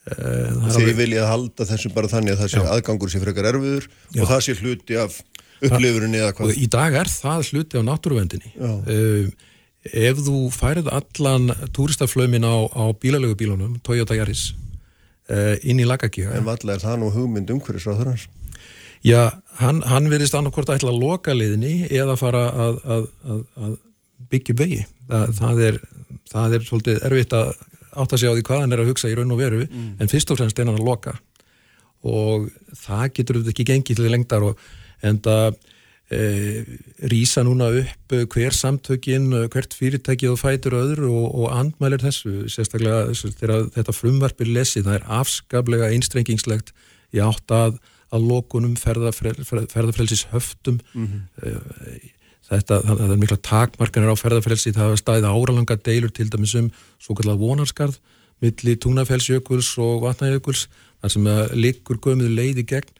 Þið 0.08 0.94
viljað 0.96 1.26
halda 1.28 1.66
þessum 1.68 1.92
bara 1.92 2.08
þannig 2.08 2.32
að 2.32 2.42
það 2.42 2.50
sé 2.52 2.62
aðgangur 2.72 3.10
sé 3.12 3.20
frekar 3.20 3.48
erfiður 3.50 3.88
já. 3.88 4.22
og 4.22 4.30
það 4.30 4.40
sé 4.46 4.54
hluti 4.62 4.96
af 4.96 5.18
upplifurinni 5.58 6.20
eða 6.22 6.34
hvað? 6.38 6.54
Í 6.54 6.68
dag 6.72 6.96
er 7.00 7.10
það 7.12 7.50
hluti 7.52 7.80
á 7.80 7.82
náttúruvendinni. 7.84 8.52
Uh, 8.88 9.28
ef 9.88 10.22
þú 10.24 10.40
færið 10.54 10.90
allan 10.94 11.52
túristaflömin 11.76 12.46
á, 12.46 12.56
á 12.72 12.84
bílalögu 12.96 13.36
bílunum, 13.42 13.76
Toyota 13.84 14.16
Yaris, 14.16 14.52
uh, 15.28 15.56
inn 15.62 15.82
í 15.82 15.88
Lagagíga. 15.88 16.34
En 16.38 16.48
valla 16.48 16.76
er 16.76 16.84
það 16.84 17.00
nú 17.02 17.12
hugmynd 17.14 17.52
umhverfisráður 17.56 18.14
hans? 18.14 18.28
Já, 19.06 19.30
hann, 19.60 19.82
hann 19.86 20.10
verðist 20.10 20.34
annarkort 20.34 20.70
að 20.70 20.80
ætla 20.80 20.92
að 20.94 21.02
loka 21.02 21.34
liðinni 21.36 21.88
eða 21.90 22.16
fara 22.18 22.44
að, 22.50 22.80
að, 22.84 23.08
að, 23.24 23.40
að 23.62 23.76
byggja 24.32 24.58
vegi. 24.58 24.82
Það, 25.08 25.32
það, 25.38 25.64
er, 25.68 25.80
það 26.32 26.56
er 26.56 26.68
svolítið 26.68 27.02
erfitt 27.08 27.38
að 27.38 27.52
átt 27.98 28.12
að 28.12 28.20
segja 28.20 28.34
á 28.34 28.36
því 28.36 28.44
hvað 28.46 28.62
hann 28.62 28.74
er 28.76 28.82
að 28.82 28.92
hugsa 28.92 29.10
í 29.10 29.16
raun 29.16 29.34
og 29.34 29.40
veru, 29.40 29.64
mm. 29.64 29.88
en 30.02 30.10
fyrst 30.10 30.30
og 30.32 30.38
fremst 30.40 30.58
er 30.58 30.68
hann 30.68 30.78
að 30.78 30.86
loka 30.86 31.16
og 32.06 32.46
það 32.78 33.08
getur 33.16 33.38
auðvitað 33.38 33.54
ekki 33.54 33.66
gengið 33.72 33.98
til 33.98 34.12
lengdar 34.12 34.46
og 34.46 34.60
en 35.06 35.18
það 35.24 35.56
e, 36.14 36.20
rýsa 37.10 37.42
núna 37.46 37.70
upp 37.80 38.14
hver 38.34 38.54
samtökin, 38.54 39.26
hvert 39.50 39.74
fyrirtækið 39.74 40.34
og 40.34 40.40
fætur 40.40 40.78
öðru 40.78 41.10
og, 41.10 41.26
og 41.42 41.56
andmælir 41.56 42.04
þessu 42.04 42.46
sérstaklega 42.52 43.16
þegar 43.16 43.70
þetta 43.74 43.96
frumvarpir 43.96 44.52
lesi 44.52 44.84
það 44.84 45.00
er 45.00 45.08
afskaplega 45.18 45.90
einstrengingslegt 45.94 46.74
í 47.14 47.22
átt 47.24 47.54
að 47.54 47.80
að 48.14 48.28
lokunum 48.30 48.76
ferðarfrelsis 48.80 50.26
höftum 50.32 50.78
mm 50.94 51.06
-hmm. 51.06 52.04
þetta, 52.48 52.80
það, 52.80 53.10
er 53.10 53.20
mikla 53.20 53.40
takmarkanir 53.42 54.12
á 54.14 54.16
ferðarfrelsi, 54.16 54.72
það 54.72 54.86
hefur 54.86 55.02
staðið 55.02 55.28
áralanga 55.32 55.76
deilur 55.76 56.12
til 56.12 56.28
dæmis 56.30 56.54
um 56.54 56.70
svo 56.98 57.14
kallar 57.14 57.36
vonarskarð 57.36 57.98
milli 58.42 58.76
Túnafellsjökuls 58.76 59.72
og 59.82 60.04
Vatnajökuls, 60.06 60.68
þar 61.02 61.10
sem 61.14 61.28
liggur 61.58 61.98
gömið 61.98 62.30
leiði 62.34 62.64
gegn 62.70 62.94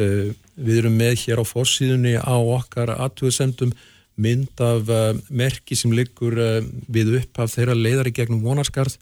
uh, 0.00 0.32
við 0.56 0.80
erum 0.82 0.96
með 0.98 1.14
hér 1.24 1.42
á 1.42 1.44
fórsíðunni 1.44 2.16
á 2.16 2.36
okkar 2.36 2.94
aðtöðsendum 2.96 3.74
mynd 4.18 4.60
af 4.64 4.90
uh, 4.90 5.12
merki 5.30 5.76
sem 5.78 5.92
uh, 6.40 6.64
við 6.88 7.14
upp 7.20 7.44
af 7.44 7.54
þeirra 7.54 7.76
leiðari 7.76 8.14
gegnum 8.16 8.42
vonarskarð 8.42 8.98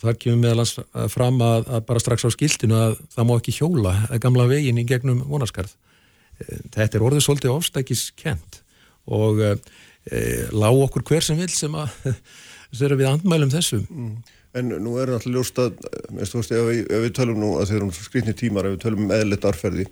þar 0.00 0.18
kemur 0.22 0.42
meðalans 0.44 0.74
fram 1.12 1.40
að, 1.44 1.68
að 1.68 1.86
bara 1.90 2.02
strax 2.02 2.26
á 2.26 2.30
skiltinu 2.32 2.78
að 2.78 2.98
það 3.14 3.28
má 3.28 3.34
ekki 3.36 3.56
hjóla 3.58 3.94
að 4.08 4.22
gamla 4.24 4.48
veginn 4.50 4.80
í 4.80 4.86
gegnum 4.88 5.22
vonarskarð. 5.28 5.72
Eh, 6.40 6.58
þetta 6.72 6.98
er 6.98 7.06
orðið 7.06 7.26
svolítið 7.26 7.54
ofstækiskent 7.54 8.60
og 9.10 9.40
e, 9.42 9.54
lág 10.54 10.82
okkur 10.86 11.06
hver 11.08 11.24
sem 11.24 11.38
vil 11.40 11.50
sem 11.52 11.74
að 11.74 11.90
þeirra 12.78 13.00
við 13.00 13.10
andmælum 13.10 13.50
þessu. 13.52 13.80
Mm. 13.88 14.20
En 14.58 14.66
nú 14.82 14.96
er 14.98 15.12
alltaf 15.14 15.30
ljóst 15.30 15.58
að, 15.62 15.76
ef, 16.18 16.32
við, 16.50 16.80
ef 16.90 17.02
við 17.04 17.12
tölum 17.14 17.36
nú 17.38 17.50
að 17.60 17.68
þeir 17.70 17.76
eru 17.84 17.90
skrifni 17.94 18.32
tímar, 18.34 18.66
ef 18.66 18.72
við 18.74 18.80
tölum 18.82 19.04
um 19.04 19.12
eðlitt 19.14 19.44
arferði, 19.46 19.84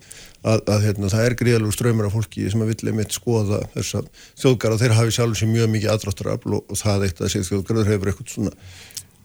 að, 0.43 0.65
að 0.75 0.87
hérna, 0.89 1.11
það 1.13 1.27
er 1.29 1.37
gríðalegu 1.39 1.75
ströymur 1.77 2.09
af 2.09 2.17
fólki 2.17 2.49
sem 2.51 2.65
að 2.65 2.73
vilja 2.73 2.95
mitt 2.99 3.15
skoða 3.15 3.61
þess 3.77 4.01
að 4.01 4.09
þjóðgar 4.43 4.75
og 4.75 4.83
þeir 4.83 4.97
hafi 4.99 5.15
sjálf 5.15 5.39
sem 5.39 5.53
mjög 5.55 5.71
mikið 5.77 5.93
aðráttarafl 5.95 6.57
og, 6.59 6.65
og 6.67 6.81
það 6.81 7.07
eitt 7.07 7.23
að 7.23 7.33
segja 7.37 7.49
þjóðgar 7.53 7.91
hefur 7.93 8.11
eitthvað 8.11 8.35
svona 8.35 8.55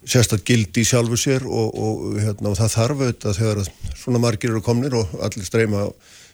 sérstaklega 0.10 0.50
gildi 0.50 0.83
í 0.83 0.88
sjálfu 0.88 1.19
sér 1.19 1.45
og, 1.48 1.69
og, 1.74 2.03
hérna, 2.19 2.51
og 2.51 2.60
það 2.60 2.74
þarf 2.75 3.03
auðvitað 3.03 3.39
þegar 3.39 3.62
svona 4.03 4.22
margir 4.24 4.53
eru 4.53 4.63
komnir 4.65 4.98
og 5.00 5.13
allir 5.24 5.48
streyma 5.48 5.86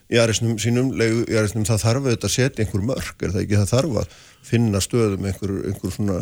í 0.09 0.17
aðriðsnum 0.17 0.55
sínum, 0.61 0.93
leiðu 0.97 1.25
í 1.29 1.35
aðriðsnum, 1.37 1.67
það 1.69 1.83
þarf 1.83 2.07
auðvitað 2.07 2.29
að 2.29 2.35
setja 2.35 2.65
einhver 2.65 2.85
mörg, 2.87 3.11
er 3.21 3.35
það 3.35 3.43
ekki? 3.43 3.59
Það 3.59 3.73
þarf 3.73 3.99
að 4.01 4.15
finna 4.49 4.81
stöðum 4.81 5.27
einhver, 5.29 5.53
einhver 5.69 5.93
svona 5.93 6.17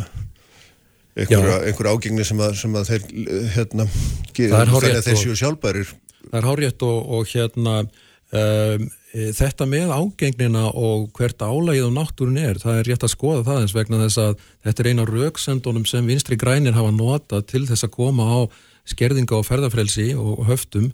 einhver, 1.18 1.48
einhver 1.70 1.92
ágengni 1.94 2.26
sem 2.28 2.44
að, 2.44 2.58
sem 2.60 2.76
að 2.78 2.92
þeir 2.92 3.08
hérna, 3.56 3.88
þannig 4.36 4.90
að 4.92 5.08
þeir 5.08 5.22
séu 5.24 5.38
sjálfbærir. 5.40 5.94
Það 6.28 6.40
er 6.42 6.50
hárétt 6.50 6.86
og, 6.86 6.98
og 7.16 7.32
hérna 7.32 7.78
um, 7.84 8.90
þetta 9.14 9.66
með 9.70 9.92
ágengnina 9.96 10.66
og 10.76 11.12
hvert 11.16 11.40
álægið 11.40 11.88
á 11.88 11.92
náttúrun 11.96 12.40
er, 12.42 12.58
það 12.60 12.80
er 12.80 12.90
rétt 12.90 13.06
að 13.08 13.14
skoða 13.14 13.44
það 13.48 13.62
eins 13.62 13.76
vegna 13.76 14.00
þess 14.04 14.20
að 14.24 14.34
þetta 14.68 14.84
er 14.84 14.90
eina 14.92 15.06
rauksendunum 15.08 15.86
sem 15.88 16.10
vinstri 16.10 16.38
grænir 16.40 16.76
hafa 16.76 16.92
nota 16.92 17.40
til 17.48 17.64
þess 17.70 17.88
að 17.88 17.94
koma 17.96 18.28
á 18.28 18.40
skerðinga 18.88 19.38
og 19.38 19.46
ferðarfrelsi 19.48 20.10
og 20.20 20.44
höftum 20.48 20.90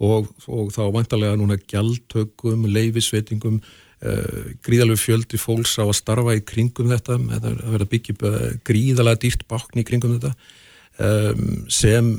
og, 0.00 0.30
og 0.46 0.70
þá 0.72 0.82
vantarlega 0.94 1.36
núna 1.38 1.58
gjaldtökum, 1.58 2.66
leifisveitingum, 2.72 3.58
uh, 3.60 4.46
gríðalegu 4.64 5.00
fjöldi 5.02 5.40
fólks 5.40 5.76
á 5.76 5.84
að 5.84 5.98
starfa 6.00 6.38
í 6.38 6.44
kringum 6.46 6.92
þetta, 6.94 7.18
það 7.18 7.50
verður 7.50 7.84
að 7.84 7.92
byggja 7.94 8.16
uh, 8.22 8.38
gríðalega 8.68 9.22
dýrt 9.26 9.44
bakni 9.50 9.84
í 9.84 9.88
kringum 9.88 10.16
þetta 10.16 10.32
um, 11.04 11.66
sem 11.72 12.14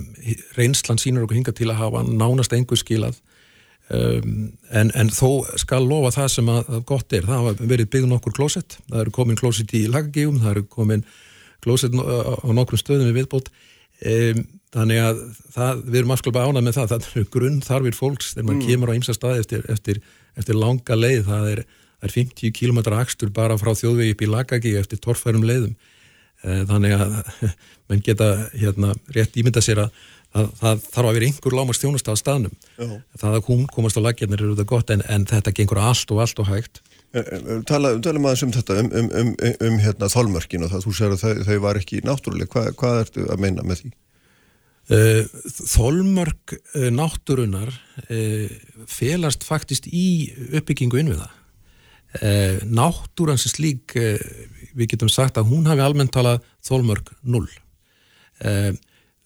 reynslan 0.58 1.02
sínur 1.02 1.26
okkur 1.26 1.40
hinga 1.40 1.56
til 1.56 1.72
að 1.72 1.82
hafa 1.86 2.06
nánast 2.06 2.56
engu 2.58 2.78
skilað 2.80 3.18
Um, 3.90 4.52
en, 4.70 4.92
en 4.94 5.08
þó 5.10 5.48
skal 5.58 5.82
lofa 5.82 6.12
það 6.14 6.28
sem 6.36 6.50
að, 6.54 6.68
að 6.70 6.82
gott 6.92 7.14
er, 7.18 7.24
það 7.26 7.40
hafa 7.40 7.70
verið 7.72 7.88
byggð 7.96 8.12
nokkur 8.12 8.36
klósett, 8.38 8.76
það 8.86 9.02
eru 9.02 9.14
komin 9.16 9.40
klósett 9.40 9.74
í 9.74 9.88
lagagíum, 9.90 10.38
það 10.44 10.52
eru 10.52 10.64
komin 10.76 11.02
klósett 11.66 11.96
á 11.98 12.50
nokkrum 12.54 12.82
stöðum 12.82 13.10
við 13.10 13.18
viðbót. 13.24 13.50
Um, 14.00 14.44
þannig 14.76 15.02
að 15.02 15.24
það, 15.56 15.82
við 15.88 15.98
erum 16.04 16.14
afskilpa 16.14 16.44
ánað 16.46 16.68
með 16.68 16.78
það, 16.78 16.92
það 16.92 17.08
eru 17.10 17.32
grunn 17.34 17.58
þarfir 17.66 17.98
fólks 17.98 18.30
þegar 18.36 18.46
maður 18.46 18.60
mm. 18.60 18.68
kemur 18.70 18.94
á 18.94 18.98
ymsa 19.00 19.16
staði 19.18 19.42
eftir, 19.42 19.66
eftir, 19.74 20.02
eftir 20.38 20.60
langa 20.62 21.00
leið, 21.00 21.24
það 21.32 21.50
er, 21.56 21.64
er 22.06 22.14
50 22.14 22.54
km 22.60 22.84
axtur 23.00 23.34
bara 23.34 23.58
frá 23.60 23.74
þjóðvegi 23.74 24.14
upp 24.14 24.22
í 24.22 24.30
lagagíu 24.30 24.78
eftir 24.80 25.02
torfærum 25.02 25.50
leiðum. 25.50 25.74
Uh, 26.46 26.62
þannig 26.70 26.94
að 26.96 27.18
mann 27.90 28.06
geta 28.06 28.30
hérna 28.54 28.94
rétt 29.18 29.42
ímynda 29.42 29.66
sér 29.66 29.88
að 29.88 30.06
það, 30.34 30.50
það 30.60 30.84
þarf 30.86 31.10
að 31.10 31.18
vera 31.18 31.30
einhver 31.30 31.56
lámast 31.58 31.84
þjónust 31.84 32.12
á 32.12 32.14
staðnum. 32.20 32.56
Já. 32.78 32.90
það 33.22 33.38
að 33.38 33.50
hún 33.50 33.66
komast 33.74 34.00
á 34.00 34.06
lagjarnir 34.06 34.44
eru 34.44 34.56
þetta 34.56 34.70
gott 34.70 34.94
en, 34.94 35.04
en 35.10 35.26
þetta 35.30 35.56
gengur 35.58 35.82
allt 35.82 36.14
og 36.14 36.22
allt 36.24 36.44
og 36.44 36.52
hægt. 36.52 36.82
Tala, 37.70 37.96
Talum 38.06 38.28
aðeins 38.30 38.44
um 38.46 38.52
þetta 38.54 38.76
um, 38.84 38.92
um, 38.94 39.08
um, 39.18 39.32
um 39.66 39.80
hérna, 39.82 40.12
þólmörkin 40.14 40.68
og 40.68 40.76
það 40.76 40.84
þú 40.86 40.92
segir 40.94 41.16
að 41.16 41.48
þau, 41.48 41.56
var 41.64 41.80
ekki 41.80 42.04
náttúrulega 42.06 42.54
Hva, 42.54 42.76
hvað 42.78 43.02
ertu 43.06 43.26
að 43.26 43.42
meina 43.42 43.66
með 43.66 43.82
því? 43.82 43.92
Þólmörk 45.70 46.54
náttúrunar 46.94 47.74
felast 48.90 49.46
faktist 49.46 49.86
í 49.90 50.30
uppbyggingu 50.58 51.02
innviða. 51.02 51.28
Náttúran 52.70 53.42
sem 53.42 53.54
slík 53.54 53.94
við 53.98 54.94
getum 54.94 55.10
sagt 55.14 55.38
að 55.38 55.50
hún 55.50 55.70
hafi 55.70 55.82
almennt 55.86 56.14
talað 56.14 56.46
þólmörk 56.66 57.14
0 57.26 57.46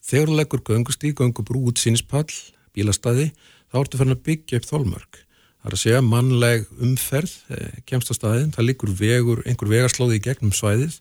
þegar 0.03 0.29
þú 0.29 0.37
leggur 0.39 0.63
göngustík, 0.67 1.15
göngubrú, 1.19 1.63
útsýnispall, 1.71 2.29
bílastæði, 2.75 3.29
þá 3.71 3.79
ertu 3.81 3.99
fyrir 3.99 4.17
að 4.17 4.25
byggja 4.27 4.59
upp 4.59 4.67
þólmörk. 4.69 5.19
Það 5.63 5.69
er 5.69 5.75
að 5.77 5.79
segja 5.79 6.03
mannleg 6.03 6.63
umferð, 6.83 7.33
eh, 7.55 7.75
kemst 7.87 8.11
á 8.11 8.13
staðin, 8.17 8.51
það 8.51 8.67
liggur 8.67 8.91
vegur, 8.99 9.43
einhver 9.47 9.69
vegarslóði 9.71 10.19
í 10.19 10.23
gegnum 10.25 10.51
svæðið, 10.51 10.99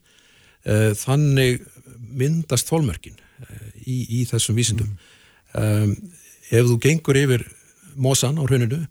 eh, 0.64 0.92
þannig 0.94 1.66
myndast 2.14 2.71
þólmörkin 2.71 3.18
eh, 3.42 3.73
í, 3.82 4.23
í 4.23 4.26
þessum 4.30 4.54
vísindum. 4.54 4.92
Mm. 5.52 5.97
Ef 6.52 6.68
þú 6.68 6.78
gengur 6.80 7.18
yfir 7.18 7.42
mósan 7.97 8.38
á 8.38 8.47
hrauninu, 8.47 8.87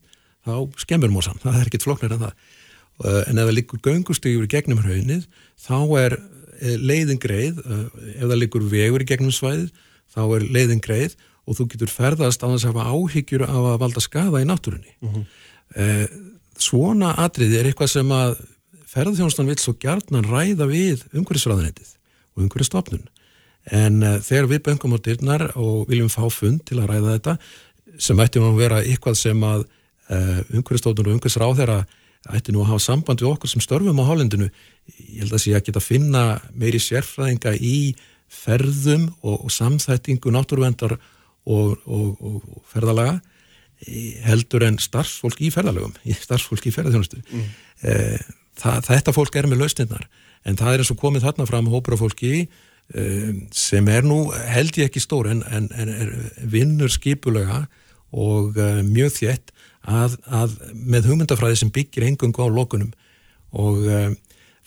þá 0.45 0.53
skemmur 0.77 1.09
mósan, 1.09 1.39
það 1.43 1.61
er 1.61 1.71
ekkit 1.71 1.87
floknir 1.87 2.17
en 2.17 2.25
það. 2.25 2.35
En 3.01 3.39
ef 3.39 3.47
það 3.47 3.55
liggur 3.55 3.79
göngustík 3.81 4.43
í 4.43 4.49
gegnum 4.51 4.83
hraunið, 4.83 5.23
þá 5.57 5.77
er 6.03 6.17
leiðin 6.77 7.17
greið, 7.17 7.63
ef 8.19 8.27
það 8.27 8.37
liggur 8.37 8.67
vegur 8.69 9.01
í 9.01 9.07
gegnum 9.09 9.33
svæðið, 9.33 9.71
þá 10.11 10.21
er 10.25 10.47
leiðin 10.55 10.83
greið 10.83 11.15
og 11.47 11.57
þú 11.57 11.67
getur 11.73 11.91
ferðast 11.91 12.43
á 12.43 12.47
þess 12.51 12.67
að 12.67 12.75
hafa 12.75 12.91
áhyggjur 12.95 13.45
af 13.47 13.69
að 13.73 13.79
valda 13.81 14.03
skafa 14.03 14.41
í 14.41 14.47
náttúrunni. 14.47 14.93
Uh 15.01 15.13
-huh. 15.13 15.23
eh, 15.75 16.07
svona 16.57 17.15
atriði 17.17 17.59
er 17.59 17.69
eitthvað 17.71 17.89
sem 17.95 18.11
að 18.11 18.35
ferðarþjónustan 18.91 19.47
vil 19.47 19.57
svo 19.57 19.73
gjarnan 19.79 20.27
ræða 20.27 20.67
við 20.67 21.05
umhverfisræðanettið 21.13 21.95
og 22.35 22.43
umhverfisstofnun. 22.43 23.07
En 23.71 24.03
eh, 24.03 24.19
þegar 24.19 24.47
við 24.51 24.63
böngum 24.67 24.95
á 24.95 24.99
dyrnar 24.99 25.51
og 25.55 25.89
viljum 25.89 26.09
fá 26.09 26.29
fund 26.29 26.65
til 26.65 26.79
að 26.79 26.89
ræða 26.91 27.15
þetta, 27.15 27.37
sem 27.99 28.19
ætti 28.19 28.39
nú 28.39 28.51
að 28.51 28.61
vera 28.61 28.83
eitthvað 28.83 29.15
sem 29.15 29.43
að 29.43 29.65
eh, 30.09 30.39
umhverfisstofnun 30.51 31.07
og 31.07 31.13
umhverfisráð 31.17 31.85
ætti 32.29 32.53
nú 32.53 32.61
að 32.61 32.73
hafa 32.73 32.85
samband 32.85 33.21
við 33.21 33.31
okkur 33.31 33.49
sem 33.49 33.63
störfum 33.63 33.97
á 33.97 34.05
hálendinu, 34.05 34.49
ég 34.99 35.23
held 35.23 35.33
að 35.33 35.43
sé 35.43 35.55
að 35.57 35.65
geta 35.67 35.81
finna 35.81 36.23
meiri 36.53 36.81
sérfræðinga 36.81 37.55
í 37.57 37.95
ferðum 38.31 39.09
og, 39.21 39.45
og 39.45 39.51
samþættingu 39.53 40.31
náttúruvendar 40.33 40.95
og, 40.95 41.77
og, 41.85 42.17
og 42.21 42.63
ferðalaga 42.71 43.19
heldur 44.25 44.65
en 44.67 44.77
starfsfólk 44.81 45.39
í 45.41 45.49
ferðalögum, 45.53 45.95
starfsfólk 46.27 46.67
í 46.69 46.73
ferðarþjónustu. 46.75 47.21
Mm. 47.31 47.47
E, 47.81 47.95
þetta 48.61 49.13
fólk 49.15 49.37
er 49.39 49.49
með 49.49 49.63
lausninnar 49.63 50.05
en 50.45 50.57
það 50.59 50.73
er 50.73 50.83
eins 50.83 50.91
og 50.93 50.99
komið 51.01 51.25
þarna 51.25 51.47
fram 51.49 51.69
hópur 51.71 51.97
af 51.97 52.03
fólki 52.03 52.33
e, 52.45 53.05
sem 53.55 53.87
er 53.89 54.05
nú 54.05 54.23
held 54.53 54.77
ég 54.77 54.91
ekki 54.91 55.01
stór 55.01 55.31
en, 55.33 55.41
en, 55.49 55.69
en 55.73 55.93
er 55.93 56.13
vinnur 56.51 56.93
skipulega 56.93 57.65
og 58.11 58.57
mjög 58.85 59.13
þétt 59.15 59.53
að, 59.87 60.17
að 60.27 60.57
með 60.75 61.07
hugmyndafræði 61.09 61.61
sem 61.61 61.71
byggir 61.73 62.05
engungu 62.09 62.43
á 62.43 62.47
lokunum 62.51 62.91
og 63.55 63.87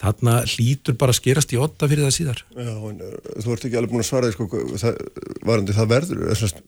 þarna 0.05 0.35
hlýtur 0.49 0.97
bara 1.01 1.15
að 1.15 1.21
skerast 1.21 1.55
í 1.55 1.61
otta 1.61 1.89
fyrir 1.91 2.07
það 2.07 2.17
síðar. 2.19 2.43
Já, 2.55 2.73
en 2.91 3.01
þú 3.45 3.55
ert 3.55 3.67
ekki 3.69 3.79
alveg 3.81 3.93
búin 3.93 4.05
að 4.05 4.09
svara 4.11 4.33
sko, 4.35 4.49
það, 4.81 5.01
varandi 5.45 5.77
það 5.77 5.91
verður 5.95 6.23
þessast, 6.31 6.63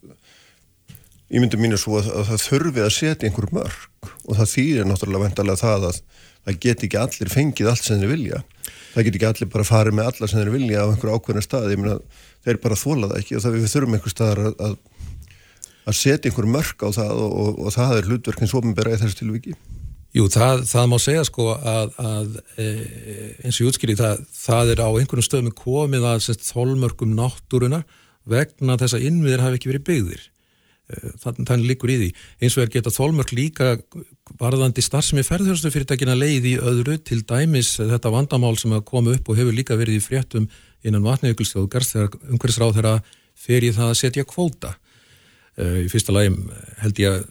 ég 1.35 1.43
myndi 1.43 1.61
mínu 1.61 1.81
svo 1.81 2.01
að, 2.01 2.11
að 2.21 2.31
það 2.33 2.45
þurfi 2.47 2.85
að 2.85 2.95
setja 2.97 3.29
einhver 3.29 3.49
mörg 3.57 4.11
og 4.27 4.39
það 4.39 4.53
þýðir 4.55 4.91
náttúrulega 4.91 5.27
vendalega 5.27 5.63
það 5.63 5.89
að 5.91 6.01
það 6.47 6.61
get 6.63 6.85
ekki 6.87 7.01
allir 7.03 7.33
fengið 7.33 7.71
allt 7.73 7.87
sem 7.87 8.03
þeir 8.03 8.13
vilja. 8.13 8.43
Það 8.95 9.07
get 9.07 9.17
ekki 9.19 9.31
allir 9.31 9.51
bara 9.53 9.67
farið 9.67 9.97
með 9.99 10.11
alla 10.13 10.29
sem 10.31 10.41
þeir 10.43 10.53
vilja 10.55 10.85
á 10.85 10.91
einhver 10.91 11.15
ákveðna 11.17 11.43
stað, 11.45 11.73
ég 11.73 11.81
myndi 11.81 11.97
að 11.97 12.27
þeir 12.47 12.61
bara 12.63 12.79
þóla 12.79 13.11
það 13.11 13.23
ekki 13.23 13.37
og 13.37 13.43
það 13.43 13.57
við 13.57 13.73
þurfum 13.73 13.97
einhver 13.99 14.15
staðar 14.15 14.43
að, 14.45 14.61
að, 14.69 14.77
að 15.91 15.99
setja 15.99 16.31
einhver 16.31 16.49
mörg 16.55 16.87
á 16.87 16.89
það 16.95 17.25
og, 17.25 17.35
og, 17.43 17.59
og 17.67 17.75
það 17.75 17.97
er 17.97 18.11
hlutverkins 18.11 18.55
ofinbæra 18.57 18.95
í 18.95 19.01
þessu 19.03 19.19
tilviki 19.19 19.57
Jú, 20.17 20.31
það, 20.33 20.63
það 20.71 20.87
má 20.89 20.97
segja 21.03 21.25
sko 21.29 21.47
að, 21.53 21.91
að 22.01 22.37
e, 22.57 22.67
eins 23.45 23.59
og 23.59 23.67
ég 23.67 23.69
útskýri 23.69 23.97
það, 23.99 24.23
það 24.33 24.71
er 24.73 24.81
á 24.81 24.89
einhvern 24.89 25.27
stöðum 25.27 25.53
komið 25.59 26.07
að 26.09 26.29
þólmörkum 26.47 27.13
náttúruna 27.19 27.83
vegna 28.25 28.79
þess 28.81 28.97
að 28.97 29.05
innviðir 29.11 29.45
hafi 29.45 29.61
ekki 29.61 29.71
verið 29.75 29.85
byggðir. 29.91 30.23
E, 30.89 31.03
þannig 31.21 31.51
þann 31.51 31.67
líkur 31.69 31.93
í 31.93 31.99
því. 32.01 32.09
Eins 32.41 32.57
og 32.57 32.65
er 32.65 32.73
geta 32.79 32.95
þólmörk 32.95 33.37
líka 33.37 33.75
varðandi 34.41 34.87
starfsemi 34.87 35.27
ferðhjörstu 35.27 35.75
fyrirtækina 35.75 36.17
leið 36.17 36.49
í 36.49 36.57
öðru 36.65 36.97
til 37.05 37.21
dæmis 37.29 37.75
þetta 37.77 38.17
vandamál 38.17 38.57
sem 38.57 38.73
að 38.73 38.87
koma 38.89 39.19
upp 39.19 39.29
og 39.29 39.37
hefur 39.43 39.59
líka 39.59 39.77
verið 39.77 40.01
í 40.01 40.07
fréttum 40.07 40.49
innan 40.87 41.05
vatnajökulsþjóðgars 41.05 41.93
þegar 41.93 42.17
umhverfisráð 42.31 42.79
þeirra 42.79 42.99
fer 43.37 43.69
í 43.69 43.75
það 43.77 43.93
að 43.93 43.99
setja 44.01 44.29
kvóta. 44.33 44.79
E, 45.61 45.85
í 45.85 45.89
fyrsta 45.93 46.17
lagi 46.17 46.33
held 46.81 47.05
ég 47.05 47.19
að 47.19 47.27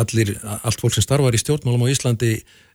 allir, 0.00 0.34
allt 0.42 0.80
fólk 0.80 0.94
sem 0.96 1.04
starfar 1.04 1.34
í 1.36 1.40
stjórnmálum 1.40 1.86
á 1.86 1.92
Íslandi 1.92 2.32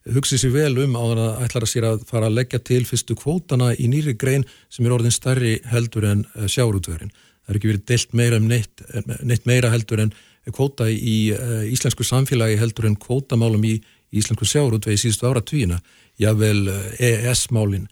hugsið 0.09 0.41
sér 0.43 0.53
vel 0.53 0.83
um 0.85 0.95
á 0.95 1.03
þannig 1.03 1.21
að 1.25 1.43
ætlar 1.45 1.65
að 1.65 1.71
sér 1.73 1.87
að 1.89 2.05
fara 2.09 2.29
að 2.29 2.37
leggja 2.39 2.59
til 2.69 2.81
fyrstu 2.87 3.17
kvótana 3.19 3.73
í 3.75 3.89
nýri 3.91 4.15
grein 4.19 4.45
sem 4.71 4.87
er 4.87 4.95
orðin 4.95 5.15
stærri 5.15 5.57
heldur 5.69 6.07
en 6.09 6.25
uh, 6.35 6.47
sjáurútvörin. 6.47 7.11
Það 7.11 7.53
er 7.53 7.59
ekki 7.59 7.71
verið 7.71 7.85
deilt 7.91 8.17
meira 8.17 8.39
um 8.39 8.49
neitt, 8.49 8.83
neitt 9.25 9.47
meira 9.49 9.71
heldur 9.73 10.03
en 10.05 10.13
kvóta 10.55 10.89
í 10.89 11.17
uh, 11.35 11.63
íslensku 11.69 12.07
samfélagi 12.07 12.59
heldur 12.61 12.89
en 12.89 12.97
kvótamálum 12.99 13.65
í 13.67 13.77
íslensku 14.09 14.47
sjáurútvegi 14.49 15.03
síðustu 15.03 15.29
ára 15.29 15.43
tvíina. 15.45 15.79
Jável 16.19 16.65
EES-málin 16.99 17.87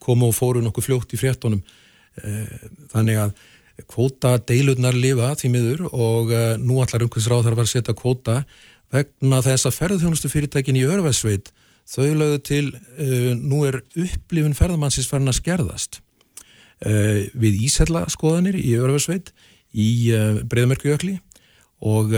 komu 0.00 0.30
og 0.30 0.36
fóru 0.36 0.60
nokkuð 0.64 0.86
fljótt 0.86 1.10
í 1.12 1.18
fréttonum 1.20 1.58
þannig 2.92 3.18
að 3.20 3.32
kvóta 3.84 4.36
deilurnar 4.48 4.96
lifa 4.96 5.34
því 5.36 5.50
miður 5.52 5.84
og 5.90 6.32
uh, 6.32 6.54
nú 6.60 6.80
allar 6.80 7.04
umhversráð 7.04 7.44
þarf 7.48 7.62
að 7.62 7.70
setja 7.72 7.96
kvóta 7.96 8.36
vegna 8.94 9.42
þess 9.44 9.68
að 9.68 9.76
ferðarþjónustu 9.76 10.30
fyrirtækin 10.32 10.78
í 10.80 10.86
Örvæsveit 10.88 11.50
þau 11.86 12.08
lögðu 12.16 12.40
til 12.46 12.64
uh, 12.72 13.34
nú 13.36 13.66
er 13.68 13.82
upplifun 13.92 14.56
ferðarmannsins 14.56 15.10
farin 15.10 15.30
að 15.30 15.40
skerðast. 15.42 16.00
Uh, 16.80 17.28
við 17.36 17.60
Ísella 17.68 18.06
skoðanir 18.12 18.56
í 18.60 18.72
Örvæsveit 18.80 19.34
í 19.76 20.08
Breiðmerkjökli 20.48 21.18
og 21.84 22.14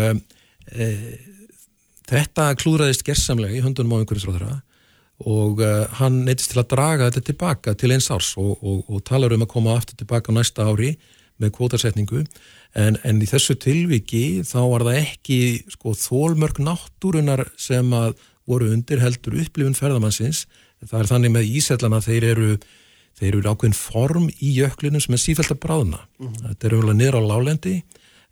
þetta 2.06 2.44
klúðraðist 2.60 3.02
gerðsamlega 3.02 3.56
í 3.58 3.62
höndunum 3.64 3.96
á 3.98 4.00
umhverfisráðara 4.04 4.60
og 5.26 5.64
hann 5.98 6.20
neytist 6.28 6.52
til 6.52 6.60
að 6.62 6.68
draga 6.76 7.08
þetta 7.08 7.24
tilbaka 7.32 7.74
til 7.74 7.90
eins 7.96 8.06
árs 8.14 8.28
og, 8.38 8.62
og, 8.62 8.84
og 8.86 9.02
talar 9.08 9.34
um 9.34 9.42
að 9.42 9.50
koma 9.56 9.74
aftur 9.74 9.98
tilbaka 9.98 10.36
næsta 10.36 10.68
ári 10.70 10.92
með 11.38 11.52
kvotarsetningu 11.58 12.24
en, 12.74 12.98
en 13.02 13.22
í 13.22 13.28
þessu 13.28 13.56
tilviki 13.60 14.42
þá 14.46 14.58
var 14.72 14.86
það 14.88 15.00
ekki 15.02 15.38
sko, 15.72 15.94
þólmörk 15.98 16.60
náttúrunar 16.62 17.46
sem 17.60 17.92
að 17.94 18.18
voru 18.48 18.72
undir 18.72 19.02
heldur 19.02 19.36
upplifun 19.42 19.76
ferðamannsins. 19.76 20.46
Það 20.86 21.00
er 21.00 21.10
þannig 21.10 21.34
með 21.34 21.50
ísellana 21.58 22.00
þeir 22.04 22.28
eru 22.32 22.50
þeir 23.18 23.32
eru 23.40 23.50
ákveðin 23.50 23.76
form 23.76 24.28
í 24.30 24.52
jöklinum 24.60 25.02
sem 25.02 25.16
er 25.16 25.22
sífælt 25.22 25.54
að 25.54 25.62
bráðna. 25.64 26.04
Mm 26.18 26.28
-hmm. 26.28 26.44
þetta 26.48 26.66
er 26.66 26.76
umhverfað 26.76 26.98
niður 27.00 27.18
á 27.18 27.22
lálendi 27.32 27.74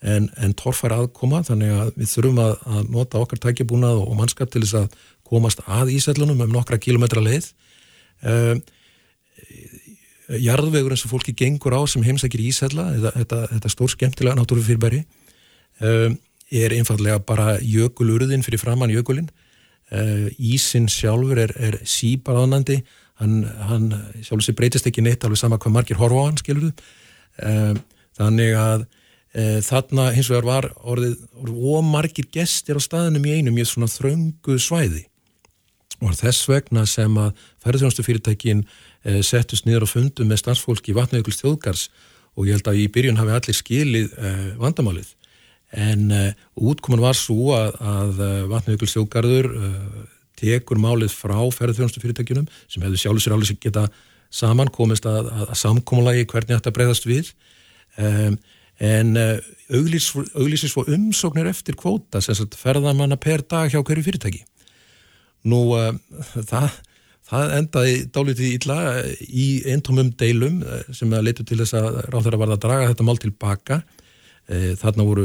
en, 0.00 0.28
en 0.36 0.54
torfar 0.54 0.94
aðkoma 0.94 1.42
þannig 1.46 1.72
að 1.74 1.92
við 1.96 2.12
þurfum 2.12 2.40
að, 2.44 2.54
að 2.76 2.90
nota 2.94 3.22
okkar 3.22 3.42
tækjabúnað 3.42 4.02
og 4.04 4.14
mannskap 4.18 4.52
til 4.52 4.62
þess 4.62 4.78
að 4.82 4.98
komast 5.26 5.62
að 5.66 5.92
ísellunum 5.96 6.44
um 6.44 6.54
nokkra 6.54 6.78
kilometra 6.78 7.22
leið. 7.24 7.50
Um, 8.22 8.62
jarðvegur 10.26 10.94
eins 10.94 11.04
og 11.06 11.12
fólki 11.12 11.34
gengur 11.36 11.76
á 11.78 11.80
sem 11.86 12.02
heimsækir 12.02 12.42
Ísælla, 12.48 12.88
þetta, 13.14 13.42
þetta, 13.52 13.70
stór 13.70 13.92
skemmtilega 13.92 14.38
náttúrufyrirbæri 14.38 15.02
um, 15.86 16.16
er 16.50 16.74
einfallega 16.74 17.20
bara 17.26 17.56
jökulurðin 17.62 18.44
fyrir 18.46 18.62
framann 18.62 18.94
jökulin 18.94 19.28
uh, 19.94 20.26
Ísin 20.38 20.90
sjálfur 20.90 21.44
er, 21.46 21.54
er 21.54 21.78
síbaraðnandi 21.86 22.80
hann, 23.22 23.44
hann 23.68 23.90
sjálfur 24.18 24.48
sér 24.48 24.58
breytist 24.58 24.90
ekki 24.90 25.04
neitt 25.04 25.24
alveg 25.24 25.40
sama 25.42 25.60
hvað 25.62 25.76
margir 25.78 26.00
horfa 26.00 26.26
á 26.26 26.26
hann, 26.26 26.40
skilur 26.42 26.68
þú 26.68 26.72
um, 27.46 27.82
þannig 28.18 28.58
að 28.58 28.86
uh, 28.86 29.60
þarna 29.68 30.08
hins 30.16 30.32
vegar 30.32 30.50
var 30.50 30.70
orðið, 30.82 31.20
orðið 31.38 31.70
ómargir 31.76 32.30
gestir 32.34 32.78
á 32.78 32.82
staðinum 32.82 33.30
í 33.30 33.38
einum 33.38 33.62
í 33.62 33.68
svona 33.68 33.90
þröngu 33.92 34.58
svæði. 34.58 35.06
Og 36.04 36.12
þess 36.12 36.44
vegna 36.50 36.82
sem 36.84 37.14
að 37.16 37.38
ferðjónstu 37.64 38.02
fyrirtækin 38.04 38.66
Eh, 38.66 38.85
settust 39.22 39.66
niður 39.66 39.86
á 39.86 39.88
fundum 39.90 40.30
með 40.30 40.40
starfsfólki 40.42 40.90
í 40.90 40.96
vatnaugluls 40.96 41.38
þjóðgars 41.38 41.86
og 42.36 42.48
ég 42.48 42.58
held 42.58 42.68
að 42.70 42.80
í 42.82 42.88
byrjun 42.92 43.20
hafi 43.20 43.34
allir 43.36 43.56
skilið 43.56 44.18
eh, 44.18 44.50
vandamálið. 44.60 45.12
En 45.76 46.12
uh, 46.14 46.28
útkoman 46.70 47.02
var 47.02 47.16
svo 47.18 47.50
að, 47.56 47.72
að 47.82 48.20
vatnaugluls 48.52 48.92
þjóðgarður 48.94 49.48
uh, 49.50 50.04
tekur 50.38 50.78
málið 50.78 51.10
frá 51.16 51.34
ferðarþjónustu 51.56 52.02
fyrirtækjunum 52.04 52.46
sem 52.70 52.84
hefur 52.84 53.00
sjálfur 53.02 53.24
sér 53.24 53.34
alveg 53.34 53.58
geta 53.64 53.86
saman 54.32 54.70
komist 54.72 55.08
að, 55.10 55.26
að, 55.32 55.42
að 55.50 55.58
samkómalagi 55.64 56.28
hvernig 56.30 56.54
þetta 56.54 56.74
breyðast 56.76 57.08
við. 57.08 57.32
Um, 57.98 58.38
en 58.78 59.12
uh, 59.18 59.34
auglísir 59.74 60.70
svo 60.70 60.86
umsóknir 60.86 61.50
eftir 61.50 61.76
kvóta 61.80 62.22
sem 62.22 62.38
ferðarmanna 62.54 63.18
per 63.18 63.42
dag 63.42 63.72
hjá 63.72 63.80
hverju 63.80 64.06
fyrirtæki. 64.06 64.44
Nú 65.50 65.64
það 66.46 66.78
Það 67.26 67.52
endaði 67.56 67.94
dálítið 68.14 68.52
illa 68.54 68.78
í 69.26 69.46
eintómum 69.66 70.12
deilum 70.18 70.60
eh, 70.62 70.90
sem 70.94 71.10
leitur 71.10 71.46
til 71.48 71.58
þess 71.58 71.74
að 71.74 71.88
ráð 72.12 72.28
þeirra 72.28 72.42
varða 72.42 72.58
að 72.58 72.64
draga 72.66 72.90
þetta 72.92 73.06
mál 73.08 73.18
tilbaka. 73.22 73.78
Eh, 74.46 74.68
þarna 74.78 75.06
voru 75.08 75.24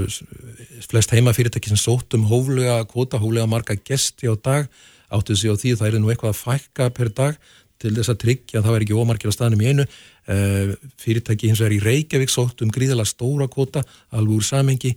flest 0.88 1.14
heimafyrirtæki 1.14 1.70
sem 1.70 1.78
sótt 1.78 2.18
um 2.18 2.26
hóflega 2.32 2.80
kvota, 2.90 3.22
hóflega 3.22 3.50
marga 3.50 3.78
gesti 3.78 4.32
á 4.32 4.34
dag, 4.34 4.66
áttuð 5.14 5.38
sig 5.38 5.54
á 5.54 5.56
því 5.62 5.76
það 5.78 5.92
er 5.92 6.02
nú 6.02 6.10
eitthvað 6.10 6.34
að 6.34 6.42
fækka 6.42 6.90
per 6.98 7.14
dag 7.22 7.38
til 7.82 7.94
þess 7.94 8.14
að 8.14 8.20
tryggja 8.26 8.60
að 8.60 8.66
það 8.66 8.80
er 8.80 8.88
ekki 8.88 8.98
ómarkir 8.98 9.30
á 9.30 9.38
staðnum 9.38 9.62
í 9.62 9.70
einu. 9.70 9.88
Eh, 10.26 10.74
fyrirtæki 11.06 11.54
hins 11.54 11.62
vegar 11.62 11.78
í 11.78 11.82
Reykjavík 11.86 12.34
sótt 12.34 12.66
um 12.66 12.74
gríðala 12.74 13.06
stóra 13.06 13.46
kvota, 13.46 13.86
alveg 14.10 14.42
úr 14.42 14.50
samengi 14.50 14.96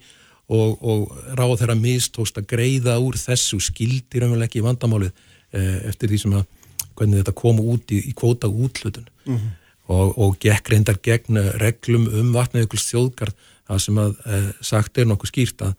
og, 0.49 0.81
og 0.81 1.13
ráð 1.37 1.59
þeirra 1.61 1.77
mistóst 1.77 2.41
að 2.41 2.49
greiða 2.57 2.97
úr 2.97 3.21
þessu 3.21 3.61
skildir 3.61 4.25
umvel 4.25 4.45
ekki 4.49 4.65
vandamálið 4.65 5.13
eftir 5.55 6.11
því 6.11 6.19
sem 6.19 6.33
að 6.35 6.49
hvernig 6.99 7.23
þetta 7.23 7.37
kom 7.39 7.61
út 7.61 7.95
í, 7.95 8.01
í 8.11 8.13
kvóta 8.17 8.49
útlutun 8.51 9.09
mm 9.25 9.35
-hmm. 9.35 9.51
og, 9.95 10.15
og 10.19 10.39
gekk 10.43 10.71
reyndar 10.73 11.01
gegn 11.03 11.41
reglum 11.61 12.07
um 12.09 12.33
vatnaðjökuls 12.37 12.89
þjóðgarð 12.93 13.35
það 13.69 13.83
sem 13.85 14.01
að 14.01 14.15
e, 14.25 14.41
sagt 14.65 15.01
er 15.01 15.09
nokkuð 15.09 15.33
skýrt 15.33 15.65
að, 15.65 15.75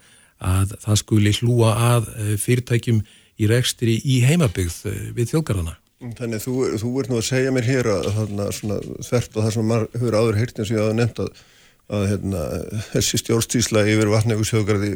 að 0.51 0.75
það 0.85 1.01
skuli 1.01 1.33
hlúa 1.39 1.71
að 1.93 2.11
e, 2.13 2.37
fyrirtækjum 2.41 3.01
í 3.35 3.49
rekstri 3.51 3.97
í 4.01 4.21
heimabygð 4.25 4.77
e, 4.89 4.95
við 5.17 5.33
þjóðgarðana. 5.33 5.75
Þannig 6.17 6.43
þú, 6.43 6.55
þú 6.81 6.91
ert 7.01 7.11
nú 7.11 7.19
að 7.19 7.27
segja 7.29 7.53
mér 7.55 7.67
hér 7.69 7.89
að 7.93 8.09
þarna 8.17 8.47
svona 8.53 8.79
þvert 9.07 9.37
og 9.37 9.45
það 9.45 9.53
sem 9.55 9.69
maður 9.69 9.87
hefur 9.95 10.17
áður 10.19 10.41
og 10.43 10.71
ég 10.71 10.81
hafa 10.81 10.97
nefnt 10.99 11.21
að, 11.23 11.43
að 11.95 12.07
hérna, 12.11 12.43
þessi 12.91 13.21
stjórnstísla 13.21 13.85
yfir 13.93 14.11
vatnaðjökuls 14.11 14.53
þjóðgarði 14.53 14.91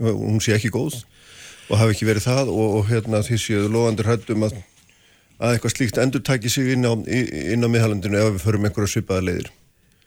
hún 0.00 0.42
sé 0.42 0.56
ekki 0.56 0.72
góð 0.74 0.98
og 1.70 1.78
hafi 1.78 1.94
ekki 1.94 2.08
verið 2.08 2.26
það 2.26 2.50
og, 2.52 2.74
og 2.80 2.90
hérna 2.90 3.22
því 3.24 3.38
séu 3.40 3.68
loðandur 3.70 4.10
hættum 4.10 4.48
að 4.48 4.58
að 5.40 5.56
eitthvað 5.56 5.74
slíkt 5.74 5.98
endur 6.02 6.22
tæki 6.24 6.52
sig 6.52 6.74
inn 6.74 6.84
á, 6.84 6.92
á 6.92 7.68
miðhalandinu 7.72 8.20
ef 8.20 8.32
við 8.36 8.44
förum 8.44 8.68
einhverja 8.68 8.94
svipaða 8.94 9.26
leiðir? 9.26 9.50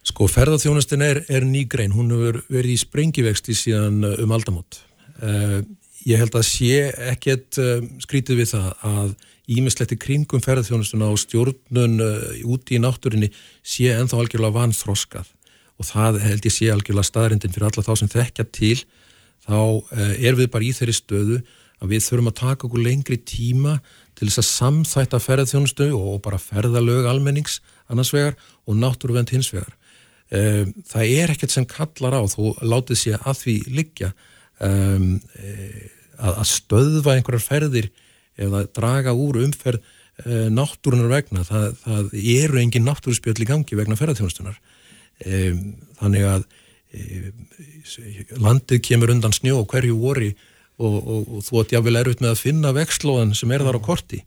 Sko 0.04 0.28
ferðarþjónustin 0.28 1.04
er, 1.06 1.22
er 1.32 1.46
nýgrein, 1.48 1.94
hún 1.96 2.12
hefur 2.12 2.42
verið 2.52 2.74
í 2.76 2.82
sprengivexti 2.82 3.56
síðan 3.56 4.02
uh, 4.04 4.18
um 4.24 4.34
aldamot. 4.36 4.82
Uh, 5.24 5.62
ég 6.08 6.20
held 6.20 6.36
að 6.36 6.50
sé 6.50 6.90
ekkert 7.14 7.60
uh, 7.62 7.80
skrítið 8.04 8.42
við 8.42 8.52
það 8.52 8.68
að 8.90 9.14
ímislegt 9.54 9.96
í 9.96 10.00
kringum 10.00 10.44
ferðarþjónustuna 10.44 11.10
og 11.12 11.22
stjórnun 11.24 11.98
uh, 12.04 12.28
úti 12.48 12.78
í 12.78 12.84
náttúrinni 12.84 13.32
sé 13.64 13.90
enþá 13.96 14.22
algjörlega 14.22 14.58
vanþroskað 14.60 15.32
og 15.80 15.88
það 15.88 16.22
held 16.24 16.48
ég 16.48 16.56
sé 16.56 16.70
algjörlega 16.72 17.10
staðrindin 17.10 17.56
fyrir 17.56 17.68
alla 17.70 17.84
þá 17.84 17.94
sem 18.00 18.12
þekkja 18.12 18.48
til 18.56 18.78
þá 19.44 19.58
uh, 19.58 20.14
er 20.16 20.40
við 20.40 20.52
bara 20.54 20.68
í 20.68 20.72
þeirri 20.76 20.96
stöðu 20.96 21.42
að 21.84 21.92
við 21.92 22.06
þurfum 22.06 22.32
að 22.32 22.40
taka 22.40 22.68
okkur 22.68 22.86
lengri 22.86 23.20
tíma 23.20 23.78
til 24.18 24.28
þess 24.30 24.42
að 24.42 24.50
samþætta 24.50 25.20
ferðarþjónustu 25.24 25.88
og 25.98 26.20
bara 26.26 26.42
ferðalög 26.42 27.08
almennings 27.10 27.60
annars 27.92 28.14
vegar 28.14 28.38
og 28.68 28.78
náttúruvend 28.80 29.34
hins 29.34 29.52
vegar. 29.54 29.74
Um, 30.34 30.72
það 30.90 31.16
er 31.18 31.34
ekkert 31.34 31.54
sem 31.54 31.66
kallar 31.70 32.16
á, 32.18 32.22
þú 32.26 32.54
látið 32.66 33.02
sér 33.02 33.26
að 33.28 33.42
því 33.44 33.58
liggja 33.80 34.14
um, 34.64 35.20
að, 36.18 36.32
að 36.32 36.48
stöðva 36.50 37.18
einhverjar 37.18 37.46
ferðir 37.46 37.90
eða 38.42 38.64
draga 38.74 39.14
úr 39.14 39.44
umferð 39.44 39.82
uh, 39.82 40.48
náttúrunar 40.54 41.12
vegna. 41.12 41.46
Það, 41.46 41.68
það 41.84 42.18
eru 42.38 42.62
engin 42.64 42.88
náttúruspjöld 42.88 43.44
í 43.44 43.50
gangi 43.50 43.78
vegna 43.78 44.00
ferðarþjónustunar. 44.00 44.58
Um, 45.24 45.64
þannig 46.02 46.30
að 46.30 46.50
landið 48.38 48.82
kemur 48.86 49.10
undan 49.14 49.34
snjó 49.34 49.64
hverju 49.70 49.96
voru 49.98 50.28
og, 50.82 50.98
og, 50.98 51.30
og 51.38 51.46
þú 51.46 51.62
ætti 51.62 51.78
jáfnvel 51.78 52.00
erfitt 52.00 52.24
með 52.24 52.34
að 52.34 52.42
finna 52.42 52.74
vextlóðan 52.76 53.36
sem 53.38 53.54
er 53.54 53.66
þar 53.66 53.80
á 53.80 53.82
korti. 53.86 54.24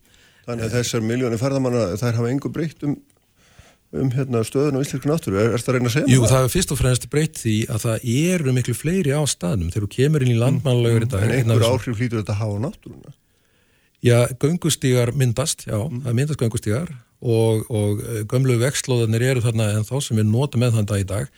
Þannig 0.47 0.67
að 0.67 0.75
þessar 0.77 1.03
miljónir 1.03 1.41
ferðamanna 1.41 1.85
þær 1.99 2.19
hafa 2.21 2.31
engu 2.31 2.51
breytt 2.55 2.83
um, 2.87 2.93
um 3.97 4.11
hérna, 4.15 4.43
stöðun 4.47 4.79
og 4.79 4.85
íslenski 4.85 5.11
náttúru, 5.11 5.39
er, 5.41 5.51
er 5.57 5.63
það 5.63 5.73
að 5.73 5.77
reyna 5.77 5.91
að 5.91 5.95
segja? 5.97 6.11
Jú, 6.13 6.21
það 6.31 6.45
er 6.45 6.53
fyrst 6.53 6.73
og 6.73 6.79
fremst 6.79 7.07
breytt 7.11 7.41
því 7.41 7.55
að 7.73 7.83
það 7.83 8.07
eru 8.13 8.55
miklu 8.55 8.75
fleiri 8.77 9.15
á 9.15 9.21
staðnum 9.27 9.73
þegar 9.73 9.87
þú 9.87 9.91
kemur 9.97 10.23
inn 10.23 10.33
í 10.33 10.39
landmannlegur 10.39 11.07
mm, 11.07 11.17
En 11.19 11.35
einhver 11.35 11.67
áhrif 11.67 11.99
hlýtur 11.99 12.21
þetta 12.21 12.37
að 12.37 12.41
hafa 12.45 12.63
náttúruna? 12.63 13.13
Já, 14.05 14.17
göngustígar 14.39 15.11
myndast, 15.17 15.67
já, 15.67 15.77
mm. 15.81 16.01
það 16.05 16.17
myndast 16.21 16.41
göngustígar 16.45 16.95
og, 17.17 17.67
og 17.67 18.03
eh, 18.05 18.23
gömlu 18.29 18.59
vextlóðanir 18.61 19.25
eru 19.33 19.43
þarna 19.43 19.71
en 19.75 19.87
þá 19.87 19.95
sem 20.05 20.19
við 20.19 20.29
nota 20.29 20.61
með 20.61 20.77
þann 20.77 20.91
dag 20.93 21.01
í 21.01 21.07
dag 21.11 21.31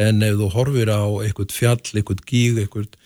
en 0.00 0.24
ef 0.26 0.36
þú 0.40 0.48
horfir 0.52 0.90
á 0.90 1.04
eitthvað 1.22 1.54
fjall, 1.54 1.78
eitthvað 1.94 2.24
gíg, 2.28 2.58
Eh, 2.60 2.99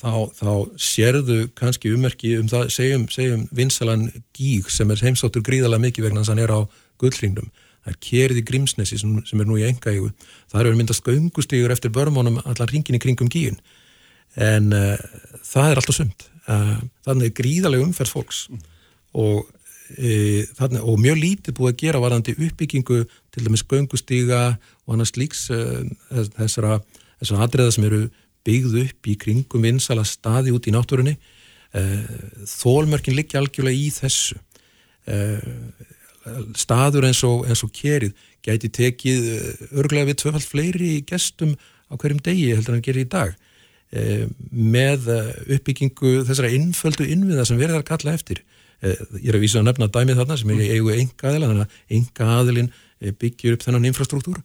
þá, 0.00 0.12
þá 0.38 0.50
sérðu 0.80 1.38
kannski 1.58 1.92
ummerki 1.94 2.34
um 2.40 2.48
það, 2.50 2.66
segjum, 2.72 3.06
segjum 3.12 3.44
vinsalan 3.54 4.08
gíg 4.36 4.70
sem 4.72 4.90
er 4.90 5.04
heimsáttur 5.04 5.44
gríðalega 5.44 5.84
mikið 5.86 6.08
vegna 6.08 6.24
að 6.24 6.32
hann 6.32 6.42
er 6.44 6.54
á 6.54 6.60
gullringnum. 7.02 7.50
Það 7.84 7.92
er 7.92 7.98
kerið 8.08 8.40
í 8.40 8.44
Grímsnesi 8.48 8.98
sem, 9.00 9.16
sem 9.28 9.40
er 9.42 9.48
nú 9.48 9.58
í 9.60 9.64
enga 9.66 9.92
eigu. 9.92 10.08
Það 10.52 10.62
eru 10.62 10.78
myndast 10.78 11.04
göngustígur 11.04 11.74
eftir 11.74 11.92
börmónum 11.92 12.40
allar 12.44 12.70
ringin 12.72 12.96
í 12.96 13.02
kringum 13.02 13.28
gígin. 13.32 13.60
en 14.34 14.72
uh, 14.74 14.96
það 15.46 15.68
er 15.70 15.78
alltaf 15.78 15.94
sumt 15.94 16.24
uh, 16.50 16.80
þannig 17.06 17.28
er 17.28 17.36
gríðarlega 17.38 17.86
umferð 17.86 18.16
fólks 18.16 18.40
mm. 18.50 18.64
og, 19.22 19.44
e, 19.94 20.42
þannig, 20.58 20.82
og 20.82 20.98
mjög 20.98 21.20
lítið 21.20 21.54
búið 21.54 21.70
að 21.70 21.80
gera 21.84 22.00
varandi 22.02 22.34
uppbyggingu 22.34 23.04
til 23.06 23.44
dæmis 23.44 23.62
göngustíga 23.70 24.40
og 24.56 24.96
annars 24.96 25.14
líks 25.14 25.46
uh, 25.54 25.84
þessara, 26.34 26.80
þessara 27.20 27.46
atriða 27.46 27.76
sem 27.76 27.86
eru 27.86 28.02
byggð 28.44 28.78
upp 28.84 29.08
í 29.10 29.16
kringum 29.20 29.64
vinsala 29.64 30.04
staði 30.08 30.54
út 30.54 30.68
í 30.68 30.74
náttúrunni 30.74 31.16
þólmörkin 32.46 33.16
liggja 33.16 33.40
algjörlega 33.40 33.74
í 33.74 33.88
þessu 33.90 34.36
staður 36.54 37.08
eins 37.08 37.22
og, 37.26 37.42
eins 37.48 37.64
og 37.66 37.72
kerið 37.74 38.12
gæti 38.44 38.70
tekið 38.72 39.26
örglega 39.72 40.10
við 40.10 40.20
tvöfald 40.20 40.46
fleiri 40.46 40.92
gestum 41.08 41.56
á 41.88 41.94
hverjum 41.96 42.22
degi 42.24 42.52
heldur 42.52 42.74
en 42.74 42.78
hann 42.78 42.86
gerir 42.86 43.04
í 43.04 43.10
dag 43.10 43.34
eh, 43.94 44.26
með 44.50 45.08
eh, 45.12 45.30
uppbyggingu 45.56 46.16
þessara 46.28 46.52
innföldu 46.56 47.06
innviða 47.08 47.46
sem 47.48 47.60
verður 47.60 47.82
að 47.82 47.90
kalla 47.92 48.16
eftir. 48.16 48.42
Eh, 48.82 48.96
ég 49.20 49.30
er 49.30 49.38
að 49.38 49.44
vísa 49.44 49.60
að 49.60 49.68
nefna 49.70 49.90
dæmið 49.92 50.22
þarna 50.22 50.38
sem 50.40 50.54
er 50.54 50.64
í 50.64 50.70
eigu 50.74 50.94
enga 50.94 51.30
aðila, 51.30 51.50
þannig 51.52 51.68
að 51.68 51.98
enga 51.98 52.30
aðilin 52.38 52.72
byggir 53.20 53.56
upp 53.56 53.66
þennan 53.66 53.88
infrastruktúr. 53.90 54.40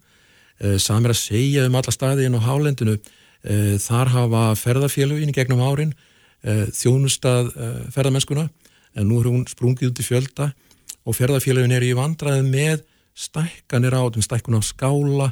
Samir 0.84 1.14
að 1.14 1.22
segja 1.22 1.64
um 1.70 1.76
alla 1.80 1.92
staði 1.96 2.26
inn 2.28 2.36
á 2.36 2.44
hálendinu, 2.44 2.98
þar 3.40 4.10
hafa 4.12 4.44
ferðarfélugin 4.60 5.32
í 5.32 5.36
gegnum 5.36 5.62
árin 5.64 5.94
þjónustað 6.44 7.54
ferðarmennskuna 7.96 8.50
en 9.00 9.08
nú 9.08 9.22
er 9.22 9.30
hún 9.30 9.46
sprungið 9.48 9.94
út 9.94 10.02
í 10.02 10.06
fjölda 10.06 10.50
og 11.08 11.16
ferðarfélugin 11.16 11.76
er 11.76 11.86
í 11.88 11.94
vandraði 11.96 12.44
með 12.48 12.84
stækkanir 13.20 13.96
á, 13.96 14.04
stækkun 14.12 14.60
á 14.60 14.62
skála, 14.64 15.32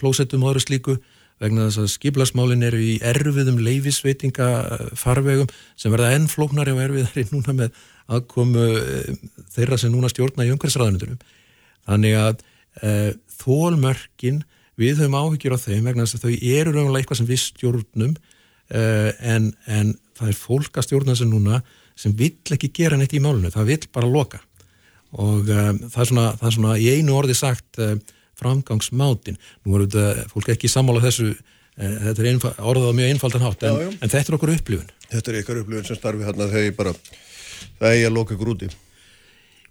klósettum 0.00 0.44
og 0.44 0.54
öðru 0.54 0.64
slíku 0.64 0.96
vegna 1.42 1.66
þess 1.68 1.82
að 1.82 1.92
skiplasmálin 1.94 2.64
eru 2.64 2.80
í 2.80 2.94
erfiðum 3.04 3.58
leifisveitingafarvegum 3.64 5.50
sem 5.76 5.92
verða 5.92 6.14
ennflóknari 6.18 6.74
og 6.74 6.82
erfiðari 6.84 7.26
núna 7.34 7.56
með 7.58 7.80
aðkomu 8.14 8.66
eh, 8.78 9.14
þeirra 9.56 9.78
sem 9.80 9.92
núna 9.92 10.10
stjórna 10.12 10.46
í 10.46 10.52
umhverfsraðunundunum. 10.54 11.20
Þannig 11.84 12.14
að 12.16 12.42
e, 12.80 12.90
þólmörkin 13.42 14.38
við 14.80 15.02
höfum 15.02 15.18
áhyggjur 15.20 15.56
á 15.56 15.64
þeim 15.64 15.90
vegna 15.90 16.06
þess 16.06 16.18
að 16.18 16.24
þau 16.26 16.48
eru 16.54 16.74
raunlega 16.74 17.02
eitthvað 17.02 17.20
sem 17.20 17.30
við 17.30 17.42
stjórnum 17.44 18.14
e, 18.14 18.82
en, 19.34 19.52
en 19.66 19.94
það 20.18 20.32
er 20.32 20.40
fólk 20.40 20.80
að 20.80 20.88
stjórna 20.88 21.14
þessu 21.14 21.30
núna 21.30 21.62
sem 21.98 22.14
vill 22.18 22.56
ekki 22.56 22.72
gera 22.74 22.98
neitt 22.98 23.14
í 23.14 23.22
málunum, 23.22 23.54
það 23.54 23.70
vill 23.70 23.86
bara 23.94 24.10
loka 24.10 24.42
og 25.14 25.46
e, 25.46 25.62
það, 25.86 26.00
er 26.02 26.10
svona, 26.10 26.28
það 26.40 26.50
er 26.50 26.56
svona 26.58 26.76
í 26.82 26.90
einu 26.96 27.16
orði 27.18 27.38
sagt 27.38 27.82
framgangsmátin. 28.38 29.38
Nú 29.64 29.76
er 29.78 29.86
þetta 29.86 30.28
fólk 30.32 30.52
ekki 30.54 30.70
sammála 30.70 31.02
þessu, 31.04 31.32
eh, 31.78 31.98
þetta 32.08 32.26
er 32.26 32.64
orðað 32.70 32.96
mjög 32.98 33.12
einfaldan 33.12 33.46
hátt, 33.46 33.66
en, 33.68 33.92
en 34.00 34.10
þetta 34.10 34.24
er 34.32 34.38
okkur 34.38 34.54
upplifun. 34.56 34.94
Þetta 35.10 35.32
er 35.32 35.40
ykkar 35.42 35.60
upplifun 35.62 35.88
sem 35.88 36.00
starfi 36.00 36.26
hérna 36.26 36.50
þegar 36.50 36.66
ég 36.68 36.78
bara, 36.78 36.94
er 37.80 38.08
að 38.08 38.16
loka 38.16 38.36
ykkur 38.36 38.54
úti. 38.54 38.70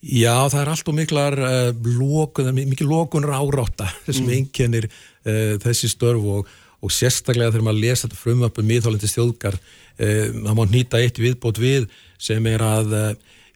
Já, 0.03 0.49
það 0.51 0.59
er 0.59 0.69
allt 0.73 0.89
og 0.91 0.95
miklar 0.97 1.37
uh, 1.39 1.69
lókun, 1.95 2.49
mikið 2.57 2.89
lókunar 2.89 3.37
áráta 3.39 3.87
sem 4.09 4.25
mm. 4.25 4.33
einkennir 4.35 4.89
uh, 4.89 5.55
þessi 5.63 5.87
störf 5.93 6.25
og, 6.27 6.49
og 6.83 6.91
sérstaklega 6.91 7.53
þegar 7.53 7.67
maður 7.69 7.85
lesa 7.85 8.09
þetta 8.09 8.19
frumvapum 8.19 8.67
miðhálandi 8.67 9.07
stjóðgar, 9.07 9.55
uh, 9.55 10.25
það 10.41 10.57
má 10.59 10.63
nýta 10.73 10.99
eitt 10.99 11.21
viðbót 11.23 11.61
við 11.63 11.87
sem 12.19 12.43
er 12.51 12.63
að 12.63 12.97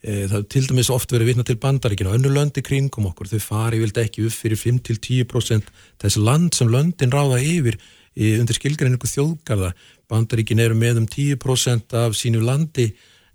það 0.07 0.43
til 0.53 0.62
dæmis 0.69 0.91
oft 0.93 1.12
verið 1.12 1.31
vitna 1.31 1.43
til 1.43 1.55
bandaríkina 1.60 2.12
önnu 2.13 2.29
löndi 2.31 2.62
kringum 2.63 3.07
okkur, 3.10 3.27
þau 3.31 3.41
fari 3.41 3.79
vild 3.81 3.97
ekki 3.97 4.27
upp 4.27 4.36
fyrir 4.36 4.60
5-10% 4.62 5.71
þess 5.99 6.19
land 6.21 6.53
sem 6.55 6.69
löndin 6.69 7.12
ráða 7.12 7.39
yfir 7.41 7.79
undir 8.15 8.55
skilgreiningu 8.55 9.10
þjóðgarða 9.10 9.71
bandaríkin 10.07 10.62
eru 10.63 10.77
með 10.77 11.01
um 11.01 11.10
10% 11.10 11.97
af 11.97 12.15
sínu 12.15 12.43
landi 12.45 12.91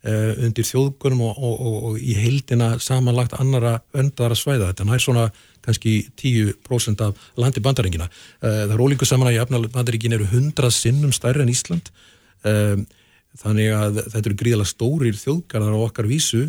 uh, 0.06 0.32
undir 0.46 0.66
þjóðgörnum 0.68 1.24
og, 1.28 1.38
og, 1.38 1.60
og, 1.60 1.76
og 1.90 2.00
í 2.02 2.16
heildina 2.18 2.72
samanlagt 2.82 3.36
annara 3.38 3.78
öndara 3.98 4.38
svæða. 4.38 4.72
Þetta 4.72 4.88
nær 4.88 5.04
svona 5.04 5.28
kannski 5.62 5.98
10% 6.18 7.04
af 7.06 7.28
landi 7.38 7.62
bandaríkina 7.62 8.08
uh, 8.08 8.64
það 8.64 8.74
er 8.74 8.82
ólíku 8.86 9.08
saman 9.08 9.30
að 9.30 9.38
jafna 9.40 9.62
bandaríkin 9.68 10.16
eru 10.18 10.26
100 10.30 10.74
sinnum 10.74 11.14
stærri 11.14 11.44
en 11.44 11.52
Ísland. 11.52 11.92
Uh, 12.42 12.82
þannig 13.40 13.72
að 13.72 14.02
þetta 14.10 14.26
eru 14.28 14.40
gríðala 14.42 14.68
stórir 14.68 15.16
þjóðgarðar 15.16 15.78
á 15.78 15.84
okkar 15.86 16.10
vísu. 16.10 16.48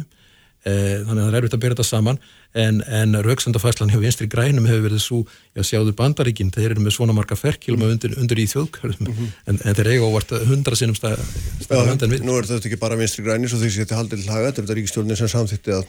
Eh, 0.63 1.02
þannig 1.04 1.20
að 1.20 1.26
það 1.26 1.34
er 1.34 1.38
erfitt 1.42 1.56
að 1.58 1.63
byrja 1.63 1.76
þetta 1.76 1.86
saman 1.89 2.20
en, 2.54 2.82
en 2.86 3.18
rauksandafæslan 3.26 3.92
hjá 3.94 4.00
vinstri 4.02 4.28
grænum 4.30 4.68
hefur 4.70 4.86
verið 4.86 5.02
svo, 5.02 5.20
já 5.58 5.66
sjáðu 5.66 5.96
bandaríkinn 5.98 6.54
þeir 6.54 6.76
eru 6.76 6.86
með 6.86 6.98
svona 6.98 7.16
marga 7.18 7.38
ferkilum 7.38 7.86
undir, 7.88 8.13
undir 8.22 8.42
í 8.44 8.48
þjóðgarðum 8.52 9.08
mm 9.08 9.13
-hmm. 9.18 9.36
en, 9.50 9.60
en 9.63 9.78
þeir 9.80 9.92
eiga 9.96 10.10
ávart 10.10 10.34
hundra 10.50 10.78
sinnum 10.78 10.98
stað, 10.98 11.22
stað 11.66 11.86
ja, 11.89 12.24
Nú 12.24 12.38
er 12.38 12.50
þetta 12.50 12.70
ekki 12.70 12.82
bara 12.82 13.00
vinstri 13.00 13.26
grænir 13.26 13.50
svo 13.50 13.58
að 13.58 13.80
þetta 13.82 14.00
haldið 14.00 14.24
til 14.24 14.34
haga, 14.34 14.52
þetta 14.52 14.62
er 14.62 14.68
þetta 14.68 14.80
ríkistjórnir 14.80 15.18
sem 15.18 15.32
samþýtti 15.34 15.78
að 15.80 15.86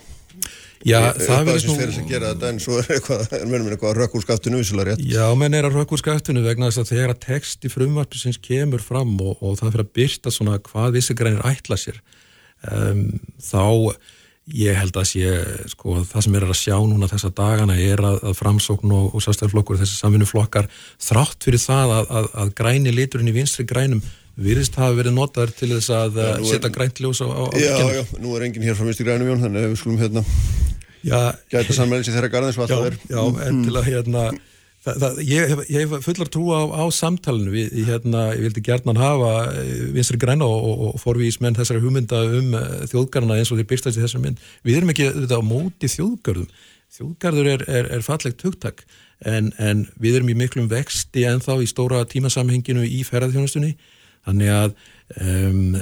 Já, 0.84 0.98
það 1.16 1.46
verður 1.48 1.68
nú... 1.70 1.74
Það 1.78 2.10
er 2.12 2.24
þetta 2.26 2.48
en 2.50 2.58
svo 2.60 2.78
er 2.80 2.88
eitthvað, 2.92 3.22
mennum 3.48 3.68
við 3.68 3.76
eitthvað 3.76 3.94
rökk 3.96 4.16
úr 4.18 4.24
skaftinu 4.26 4.58
vissula 4.60 4.84
rétt. 4.84 5.04
Já, 5.08 5.24
menn 5.40 5.56
er 5.56 5.64
að 5.64 5.78
rökk 5.78 5.94
úr 5.96 6.02
skaftinu 6.02 6.42
vegna 6.44 6.68
þess 6.68 6.82
að 6.82 6.90
þegar 6.90 7.14
að 7.14 7.22
text 7.24 7.64
í 7.64 7.70
frumvartu 7.72 8.20
sem 8.20 8.34
kemur 8.44 8.84
fram 8.84 9.14
og, 9.16 9.38
og 9.40 9.56
það 9.60 9.70
fyrir 9.70 9.84
að 9.86 9.94
byrta 10.00 10.34
svona 10.34 10.58
hvað 10.66 10.98
vissi 10.98 11.16
grænir 11.16 11.46
ætla 11.48 11.78
sér 11.80 12.02
um, 12.68 13.06
þá 13.40 13.64
ég 14.52 14.76
held 14.76 14.96
að 15.00 15.06
sé, 15.08 15.30
sko, 15.72 16.02
það 16.04 16.26
sem 16.26 16.34
er 16.36 16.44
að 16.44 16.58
sjá 16.58 16.74
núna 16.84 17.08
þessa 17.08 17.30
dagana 17.36 17.78
er 17.80 18.02
að, 18.04 18.18
að 18.28 18.36
framsókn 18.36 18.92
og, 18.92 19.06
og 19.16 19.24
sástæðarflokkur, 19.24 19.78
þessi 19.80 19.96
samvinnuflokkar 19.96 20.68
þrátt 21.00 21.46
fyrir 21.46 21.62
það 21.62 21.94
að, 21.96 22.12
að, 22.18 22.28
að 22.42 22.52
græni 22.58 22.92
liturinn 22.92 23.32
í 23.32 23.36
vinstri 23.38 23.64
grænum 23.68 24.04
virðist 24.34 24.76
hafa 24.76 24.98
verið 24.98 25.14
notaður 25.16 25.54
til 25.56 25.70
þess 25.72 25.92
að 25.94 26.18
ja, 26.20 26.30
setja 26.50 26.72
grænt 26.74 27.00
ljós 27.00 27.22
á, 27.22 27.28
á 27.30 27.42
Já, 27.56 27.76
já, 27.94 28.02
nú 28.20 28.34
er 28.36 28.48
enginn 28.48 28.66
hér 28.66 28.76
frá 28.76 28.88
vinstri 28.88 29.06
grænum 29.06 29.30
Jón, 29.30 29.44
þannig 29.44 29.62
að 29.62 29.70
við 29.70 29.80
skulum 29.80 30.00
hérna 30.02 30.24
gæta 31.52 31.76
sammeðlis 31.76 32.10
í 32.10 32.16
þeirra 32.16 32.32
garðins 32.32 32.58
Já, 32.58 32.78
já, 33.14 33.22
en 33.46 33.62
til 33.64 33.76
að 33.78 33.88
hérna 33.92 34.26
það, 34.84 34.98
það, 35.00 35.20
ég, 35.28 35.54
ég 35.72 35.84
hef 35.84 36.04
fullar 36.04 36.30
trú 36.32 36.44
á, 36.52 36.60
á 36.76 36.84
samtalenu 36.92 37.52
við, 37.54 37.72
hérna, 37.88 38.26
ég 38.34 38.44
vildi 38.48 38.64
gertnan 38.64 39.00
hafa 39.00 39.32
eh, 39.52 39.88
vinstri 39.94 40.20
græna 40.20 40.46
og, 40.48 40.68
og, 40.68 40.84
og 40.90 41.02
forvísmenn 41.02 41.56
þessari 41.56 41.82
hugmynda 41.84 42.20
um 42.40 42.54
eh, 42.58 42.84
þjóðgarna 42.92 43.38
eins 43.40 43.52
og 43.52 43.60
því 43.60 43.66
byrstast 43.72 44.00
í 44.00 44.04
þessum 44.04 44.24
mynd. 44.26 44.42
Við 44.66 44.80
erum 44.80 44.94
ekki 44.94 45.10
þetta, 45.10 45.40
á 45.40 45.42
móti 45.44 45.90
þjóðgarðum. 45.92 46.48
Þjóðgarður 46.94 47.50
er, 47.54 47.66
er, 47.80 47.90
er 47.96 48.06
fallegt 48.06 48.44
hugtak 48.46 48.84
en, 49.24 49.50
en 49.58 49.86
við 50.00 50.20
erum 50.20 50.32
í 50.34 50.38
miklum 50.44 50.68
vexti 50.70 51.24
en 51.26 51.42
þá 51.42 51.56
í 51.64 51.70
stóra 51.70 52.04
tímasamhenginu 52.10 52.84
í 52.86 53.02
ferðarþjónustunni 53.08 53.72
þannig 54.24 54.52
að 54.52 54.74
um, 55.20 55.78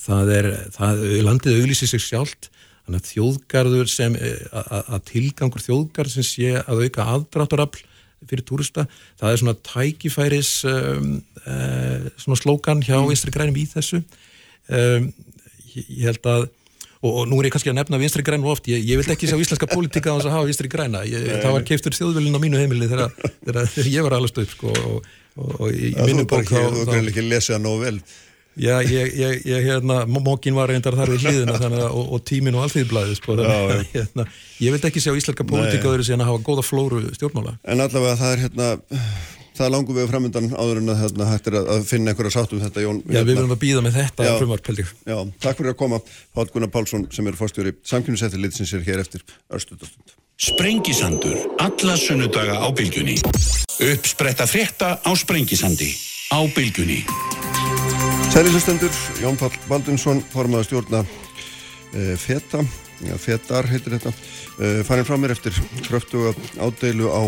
það 0.00 0.32
er, 0.34 0.48
það, 0.74 1.04
landið 1.28 1.60
auglýsir 1.60 1.92
sig 1.92 2.02
sjálft. 2.02 2.50
Þannig 2.86 3.02
að 3.02 3.08
þjóðgarður 3.10 3.88
sem 3.90 4.16
að 4.54 5.00
tilgangur 5.08 5.62
þjóðgarð 5.64 6.12
sem 6.12 6.26
sé 6.26 6.52
að 6.60 6.84
auka 6.86 7.06
aðdráttarafl 7.16 7.80
fyrir 8.26 8.44
túrista, 8.48 8.86
það 9.20 9.32
er 9.32 9.42
svona 9.42 9.56
tækifæris 9.66 10.52
um, 10.70 11.10
uh, 11.44 12.06
svona 12.16 12.38
slókan 12.40 12.84
hjá 12.84 12.96
mm. 12.98 13.10
Vinstri 13.10 13.34
grænum 13.34 13.58
í 13.60 13.66
þessu. 13.70 14.00
Um, 14.66 15.10
ég, 15.76 16.06
held 16.08 16.30
að 16.32 16.48
og, 17.04 17.10
og 17.10 17.28
nú 17.28 17.36
er 17.38 17.50
ég 17.50 17.54
kannski 17.54 17.70
að 17.70 17.78
nefna 17.78 18.00
Vinstri 18.00 18.24
græn 18.26 18.46
oft, 18.48 18.66
ég, 18.72 18.80
ég 18.88 18.98
vil 18.98 19.12
ekki 19.12 19.28
sjá 19.30 19.36
íslenska 19.38 19.68
pólitíka 19.70 20.10
á 20.10 20.16
þess 20.16 20.30
að 20.30 20.38
hafa 20.38 20.48
Vinstri 20.48 20.72
græna, 20.72 21.04
ég, 21.06 21.28
það 21.44 21.54
var 21.58 21.68
keiftur 21.68 21.94
þjóðvölin 21.94 22.34
á 22.34 22.40
mínu 22.42 22.62
heimili 22.62 22.88
þegar, 22.90 23.12
ég 23.84 24.06
var 24.06 24.16
allast 24.16 24.40
upp 24.42 24.56
sko 24.56 24.72
og 24.72 25.06
og 25.36 25.68
í 25.72 25.92
minnum 26.00 26.28
bók 26.28 26.48
þá... 26.48 26.60
Þú 26.72 26.84
kannski 26.88 27.12
ekki 27.12 27.26
lesið 27.26 27.56
það 27.56 27.62
nóg 27.66 27.82
vel. 27.82 27.98
Já, 28.56 28.80
ég, 28.80 29.12
ég, 29.20 29.42
ég 29.44 29.64
hérna, 29.68 30.02
mókin 30.08 30.56
var 30.56 30.70
reyndar 30.72 30.96
þar 30.96 31.12
við 31.12 31.26
hlýðina 31.26 31.58
þannig 31.62 31.82
að, 31.84 31.96
og, 32.00 32.12
og 32.16 32.22
tímin 32.24 32.56
og 32.56 32.64
allþýðblæðis 32.64 33.20
sko, 33.20 33.36
hérna, 33.92 34.24
ég 34.64 34.72
vil 34.72 34.80
ekki 34.88 35.02
sjá 35.04 35.12
íslenska 35.12 35.44
pólitíka 35.48 35.90
öðru 35.90 36.06
síðan 36.08 36.24
að 36.24 36.30
hafa 36.32 36.44
góða 36.46 36.64
flóru 36.64 37.02
stjórnmála. 37.18 37.56
En 37.68 37.84
allavega 37.84 38.16
það 38.22 38.32
er 38.32 38.44
hérna, 38.46 38.70
það 39.58 39.72
langum 39.74 39.98
við 39.98 40.08
framöndan 40.12 40.48
áður 40.56 40.80
en 40.80 40.92
að 40.94 41.02
hérna, 41.02 41.28
hættir 41.34 41.58
að 41.60 41.84
finna 41.90 42.12
einhverja 42.14 42.34
sátt 42.38 42.56
um 42.56 42.62
þetta, 42.64 42.84
Jón. 42.86 43.02
Já, 43.04 43.20
við 43.20 43.34
verðum 43.34 43.56
að 43.56 43.62
býða 43.66 43.84
með 43.84 43.98
þetta 44.00 44.32
frumvart, 44.40 44.70
held 44.72 44.82
ég. 44.82 44.92
Já, 45.04 45.16
takk 45.44 45.60
fyrir 45.60 45.74
að 45.74 45.78
koma, 45.84 46.00
Páll 46.36 46.48
Gunnar 46.54 46.72
Pálsson 46.72 47.08
sem 47.12 47.28
er 47.28 47.36
fórstjóri 47.36 47.76
samkynnsættir 47.84 48.40
litsins 48.40 48.72
er 48.76 48.84
hér 48.88 49.04
eftir 49.04 49.24
örstutastund. 49.52 50.16
Sprengisandur, 50.36 51.36
alla 51.64 51.96
sunnudaga 52.00 52.60
á 52.60 52.68
bylgjunni. 52.76 53.16
Uppspretta 53.92 54.48
frétta 54.48 54.96
á 55.00 55.10
Sprengisandi, 55.16 55.92
á 56.32 56.40
bylgjunni. 56.52 57.04
Sælilustendur, 58.32 58.90
Jón 59.22 59.36
Pall 59.38 59.54
Baldunsson, 59.68 60.20
formaða 60.32 60.66
stjórna 60.66 61.00
e, 61.94 62.16
FETA, 62.20 62.60
ja, 63.06 63.16
FETAR 63.20 63.68
heitir 63.70 63.94
þetta, 63.96 64.12
e, 64.58 64.70
farin 64.84 65.06
frá 65.08 65.16
mér 65.20 65.32
eftir 65.36 65.56
kröftuga 65.86 66.34
ádeilu 66.60 67.08
á 67.08 67.22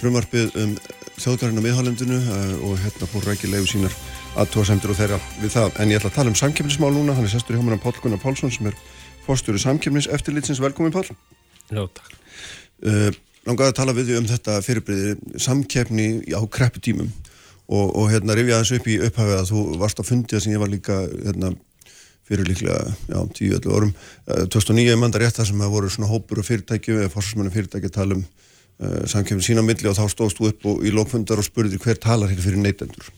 frumvarpið 0.00 0.56
um 0.60 0.74
þjóðgarinn 1.20 1.62
á 1.62 1.64
miðhálendinu 1.64 2.18
e, 2.18 2.40
og 2.66 2.76
hérna 2.82 3.08
fór 3.12 3.30
rækilegu 3.30 3.70
sínar 3.70 3.96
aðtóasendur 4.40 4.92
og 4.92 5.00
þeirra 5.00 5.20
við 5.40 5.54
það. 5.54 5.72
En 5.80 5.94
ég 5.94 6.02
ætla 6.02 6.12
að 6.12 6.18
tala 6.18 6.34
um 6.34 6.38
samkjöfnismál 6.42 6.92
núna, 6.96 7.16
hann 7.16 7.30
er 7.30 7.32
sestur 7.32 7.56
í 7.56 7.62
hómaran 7.62 7.82
Pál 7.82 7.96
Gunnar 8.02 8.20
Pálsson 8.22 8.52
sem 8.52 8.68
er 8.70 8.76
fórstjóri 9.24 9.62
samkjöfnis 9.62 10.10
eftirlitsins. 10.10 10.60
Velkomin 10.62 10.94
Pál. 10.94 11.06
Já, 11.70 11.84
takk. 11.86 12.14
Uh, 12.80 13.08
langaði 13.48 13.72
að 13.72 13.78
tala 13.78 13.96
við 13.96 14.10
því 14.10 14.20
um 14.20 14.30
þetta 14.30 14.60
fyrirbríði 14.64 15.40
samkjöfni 15.48 16.08
á 16.34 16.40
krepputímum 16.50 17.10
og, 17.70 17.86
og 17.94 18.10
hérna 18.10 18.34
rifja 18.34 18.58
aðeins 18.58 18.74
upp 18.76 18.88
í 18.90 18.98
upphafið 19.06 19.38
að 19.38 19.50
þú 19.52 19.64
varst 19.80 20.02
að 20.02 20.10
fundið 20.10 20.44
sem 20.44 20.54
ég 20.54 20.62
var 20.62 20.72
líka 20.72 21.00
hérna 21.06 21.54
fyrir 22.30 22.46
líklega, 22.46 22.84
já, 23.10 23.18
10-11 23.34 23.72
árum. 23.74 23.92
2009 24.54 24.92
er 24.92 24.98
mandar 25.00 25.24
rétt 25.24 25.40
það 25.40 25.48
sem 25.48 25.62
það 25.64 25.72
voru 25.74 25.88
svona 25.90 26.10
hópur 26.12 26.38
og 26.38 26.46
fyrirtæki, 26.46 26.94
eða 26.94 27.10
fórsvarsmennu 27.10 27.50
fyrirtæki 27.54 27.90
tala 27.90 28.18
um 28.18 28.22
uh, 28.22 29.02
samkjöfum 29.10 29.42
sína 29.42 29.64
milli 29.66 29.90
og 29.90 29.96
þá 29.98 30.04
stóðst 30.12 30.38
þú 30.38 30.50
upp 30.52 30.68
og, 30.70 30.84
í 30.86 30.94
lókfundar 30.94 31.42
og 31.42 31.46
spurðir 31.48 31.82
hver 31.82 31.98
talar 31.98 32.30
hér 32.30 32.42
fyrir 32.44 32.62
neytendur. 32.62 33.10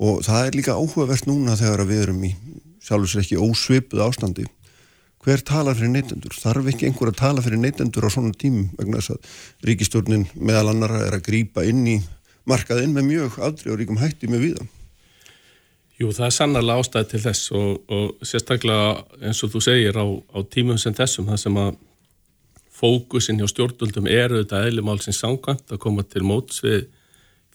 Og 0.00 0.24
það 0.24 0.48
er 0.48 0.56
líka 0.56 0.76
áhugavert 0.76 1.28
núna 1.28 1.56
þegar 1.60 1.84
við 1.88 2.02
erum 2.06 2.24
í 2.24 2.32
sjálfsveits 2.86 3.26
ekki 3.26 3.40
ósvipuð 3.44 4.04
ástandi. 4.06 4.48
Hver 5.26 5.42
talar 5.44 5.76
fyrir 5.76 5.92
neytendur? 5.92 6.36
Þarf 6.40 6.68
ekki 6.72 6.88
einhver 6.88 7.12
að 7.12 7.20
tala 7.20 7.44
fyrir 7.44 7.60
neytendur 7.60 8.08
á 8.08 8.10
svona 8.14 8.32
tímum 8.36 8.70
vegna 8.78 9.00
þess 9.00 9.16
að 9.16 9.68
ríkistjórnin 9.68 10.28
meðal 10.38 10.70
annara 10.72 11.00
er 11.04 11.16
að 11.18 11.26
grýpa 11.28 11.64
inn 11.66 11.82
í 11.90 11.96
markaðinn 12.48 12.94
með 12.96 13.08
mjög 13.10 13.38
afdrið 13.48 13.74
og 13.74 13.80
ríkum 13.80 14.00
hætti 14.00 14.30
með 14.30 14.48
viðan 14.48 14.72
Jú, 15.96 16.10
það 16.12 16.26
er 16.26 16.34
sannarlega 16.36 16.82
ástæði 16.82 17.08
til 17.08 17.20
þess 17.22 17.52
og, 17.56 17.68
og 17.88 18.26
sérstaklega 18.28 18.88
eins 19.24 19.38
og 19.46 19.52
þú 19.54 19.62
segir 19.64 19.96
á, 19.96 20.04
á 20.04 20.38
tímum 20.52 20.76
sem 20.80 20.92
þessum, 20.96 21.30
það 21.30 21.40
sem 21.40 21.56
að 21.62 21.78
fókusin 22.76 23.40
hjá 23.40 23.48
stjórnvöldum 23.48 24.08
eru 24.12 24.42
þetta 24.42 24.66
eðlumál 24.68 24.98
sem 25.00 25.16
sangant 25.16 25.72
að 25.72 25.80
koma 25.80 26.04
til 26.04 26.24
móts 26.28 26.60
við 26.64 26.84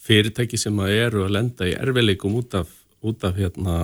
fyrirtæki 0.02 0.58
sem 0.58 0.80
að 0.82 0.96
eru 1.04 1.26
að 1.28 1.36
lenda 1.36 1.68
í 1.70 1.76
erfileikum 1.78 2.40
út 2.40 2.56
af, 2.58 2.72
út 3.06 3.26
af, 3.28 3.38
hérna, 3.38 3.76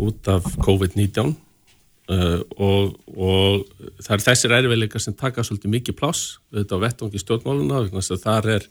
út 0.00 0.30
af 0.32 0.46
COVID-19 0.64 1.34
uh, 2.08 2.40
og, 2.56 2.94
og 3.12 3.66
það 4.00 4.14
er 4.16 4.24
þessir 4.30 4.56
erfileikar 4.56 5.04
sem 5.04 5.16
taka 5.18 5.44
svolítið 5.44 5.76
mikið 5.76 5.98
pláss 6.00 6.38
auðvitað 6.48 6.80
á 6.80 6.84
vettvangi 6.86 7.20
stjórnmáluna 7.20 7.84
þar 8.24 8.50
er, 8.56 8.68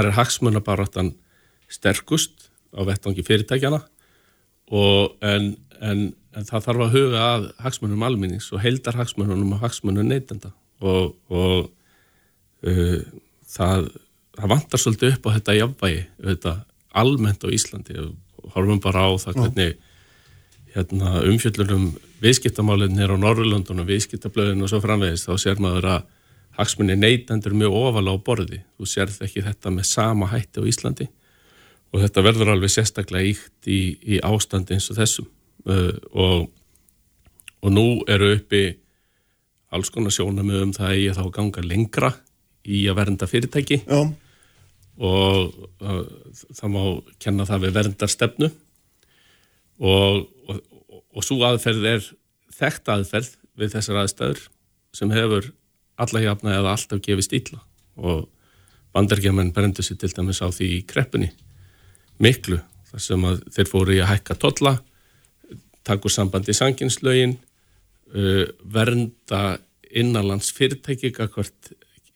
er 0.00 0.16
hagsmunabaráttan 0.16 1.12
sterkust 1.72 2.48
á 2.72 2.80
vettvangi 2.88 3.24
fyrirtækjana 3.26 3.82
og 4.72 5.18
en, 5.24 5.52
en, 5.84 6.06
en 6.32 6.48
það 6.48 6.66
þarf 6.66 6.84
að 6.86 6.94
huga 6.96 7.24
að 7.26 7.46
hagsmunum 7.60 8.04
alminnings 8.06 8.48
og 8.54 8.62
heldar 8.64 8.96
hagsmunum 8.96 9.52
og 9.52 9.60
hagsmunum 9.64 10.08
neytenda. 10.08 10.52
Og, 10.82 11.12
og 11.28 11.68
uh, 12.64 13.00
það, 13.52 13.90
það 14.38 14.52
vantar 14.54 14.82
svolítið 14.82 15.16
upp 15.16 15.28
á 15.28 15.34
þetta 15.36 15.58
jafnvægi 15.58 16.04
þetta, 16.30 16.54
almennt 17.02 17.44
á 17.44 17.48
Íslandi. 17.52 17.98
Og 18.00 18.54
horfum 18.56 18.80
bara 18.82 19.04
á 19.04 19.10
það 19.20 19.42
hvernig 19.42 19.76
hérna, 20.72 21.20
umfjöllunum 21.28 21.92
viðskiptamálinir 22.22 23.12
á 23.12 23.16
Norrlundunum, 23.18 23.86
viðskiptablöðinu 23.88 24.64
og 24.64 24.72
svo 24.72 24.80
framvegist 24.82 25.28
þá 25.28 25.34
sér 25.40 25.60
maður 25.62 25.88
að 25.98 26.10
hagsmunni 26.58 26.96
neytendur 26.98 27.54
mjög 27.56 27.76
ofalega 27.78 28.18
á 28.18 28.24
borði. 28.26 28.60
Þú 28.76 28.88
sérð 28.88 29.20
ekki 29.26 29.44
þetta 29.44 29.72
með 29.72 29.88
sama 29.88 30.28
hætti 30.32 30.62
á 30.62 30.68
Íslandi. 30.68 31.08
Og 31.92 32.00
þetta 32.04 32.24
verður 32.24 32.52
alveg 32.54 32.72
sérstaklega 32.72 33.32
íkt 33.32 33.68
í, 33.68 33.80
í 34.00 34.20
ástandi 34.24 34.76
eins 34.76 34.88
og 34.92 34.98
þessum. 35.00 35.28
Uh, 35.68 35.94
og, 36.12 36.48
og 37.62 37.72
nú 37.72 37.86
eru 38.10 38.32
uppi 38.36 38.64
alls 39.72 39.92
konar 39.92 40.12
sjónum 40.12 40.50
um 40.52 40.74
það 40.76 40.90
að 40.90 41.00
ég 41.00 41.16
þá 41.16 41.24
ganga 41.32 41.64
lengra 41.64 42.12
í 42.62 42.84
að 42.90 42.98
vernda 43.00 43.28
fyrirtæki. 43.28 43.82
Já. 43.86 44.02
og 45.02 45.54
uh, 45.80 46.02
það 46.52 46.72
má 46.74 46.82
kenna 47.22 47.46
það 47.48 47.64
við 47.66 47.78
verndarstefnu. 47.78 48.50
Og, 49.82 50.26
og, 50.48 50.60
og 51.16 51.24
svo 51.26 51.40
aðferð 51.48 51.88
er 51.94 52.04
þekkt 52.52 52.92
aðferð 52.92 53.32
við 53.58 53.72
þessar 53.74 54.02
aðstæður 54.02 54.42
sem 54.96 55.12
hefur 55.14 55.48
alla 56.04 56.22
hjapna 56.22 56.56
eða 56.58 56.74
alltaf 56.76 57.02
gefist 57.04 57.34
illa 57.36 57.60
og 57.96 58.26
bandargemenn 58.92 59.52
brendur 59.54 59.84
sér 59.86 60.00
til 60.00 60.12
dæmis 60.12 60.42
á 60.44 60.48
því 60.52 60.68
í 60.78 60.80
kreppunni 60.88 61.30
miklu 62.22 62.60
þar 62.90 63.04
sem 63.06 63.28
að 63.28 63.44
þeir 63.56 63.70
fóru 63.70 63.96
í 63.96 64.00
að 64.02 64.12
hækka 64.12 64.38
totla 64.40 64.76
takur 65.86 66.12
sambandi 66.12 66.52
í 66.52 66.58
sanginslögin 66.58 67.36
uh, 67.36 68.44
vernda 68.74 69.58
innanlands 69.92 70.52
fyrirtæki 70.56 71.12
hvert 71.16 71.72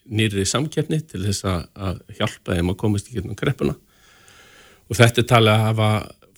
nýrið 0.06 0.46
samkeppni 0.48 1.00
til 1.10 1.24
þess 1.24 1.44
að 1.48 2.04
hjálpa 2.18 2.54
þeim 2.54 2.70
að 2.72 2.80
komast 2.80 3.10
í 3.10 3.16
getnum 3.16 3.38
kreppuna 3.38 3.74
og 4.86 4.98
þetta 4.98 5.22
er 5.22 5.28
talið 5.32 5.52
að 5.52 5.64
hafa 5.64 5.90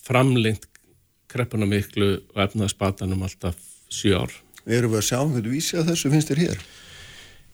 framlengt 0.08 0.68
kreppuna 1.28 1.68
miklu 1.68 2.14
og 2.32 2.42
efnaða 2.46 2.72
spatanum 2.72 3.24
alltaf 3.26 3.56
7 3.92 4.14
ár. 4.16 4.32
Erum 4.64 4.94
við 4.94 5.02
að 5.02 5.08
sjá 5.10 5.18
hvernig 5.20 5.52
vísi 5.52 5.76
að 5.76 5.90
þessu 5.92 6.12
finnst 6.12 6.32
þér 6.32 6.42
hér? 6.44 6.62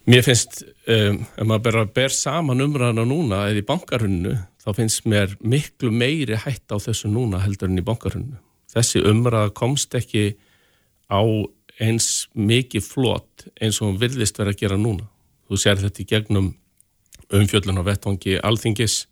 Mér 0.05 0.25
finnst, 0.27 0.61
um, 0.91 1.23
ef 1.25 1.47
maður 1.49 1.65
ber, 1.65 1.79
ber 1.97 2.13
saman 2.13 2.61
umræðana 2.61 3.07
núna 3.09 3.47
eða 3.49 3.63
í 3.63 3.69
bankarhunnu 3.69 4.35
þá 4.61 4.69
finnst 4.77 5.07
mér 5.09 5.33
miklu 5.41 5.93
meiri 5.93 6.37
hætt 6.41 6.73
á 6.73 6.77
þessu 6.77 7.09
núna 7.13 7.41
heldur 7.41 7.71
en 7.71 7.81
í 7.81 7.85
bankarhunnu. 7.85 8.37
Þessi 8.75 9.01
umræða 9.09 9.55
komst 9.57 9.95
ekki 9.97 10.35
á 11.09 11.21
eins 11.81 12.29
mikið 12.37 12.85
flott 12.85 13.47
eins 13.61 13.81
og 13.81 13.91
hún 13.91 14.01
virðist 14.03 14.39
verið 14.39 14.55
að 14.55 14.61
gera 14.61 14.79
núna. 14.81 15.09
Þú 15.49 15.61
sér 15.61 15.81
þetta 15.81 16.05
í 16.05 16.09
gegnum 16.13 16.53
umfjöllun 17.35 17.81
á 17.81 17.89
vettvangi 17.89 18.39
alþingis 18.45 19.05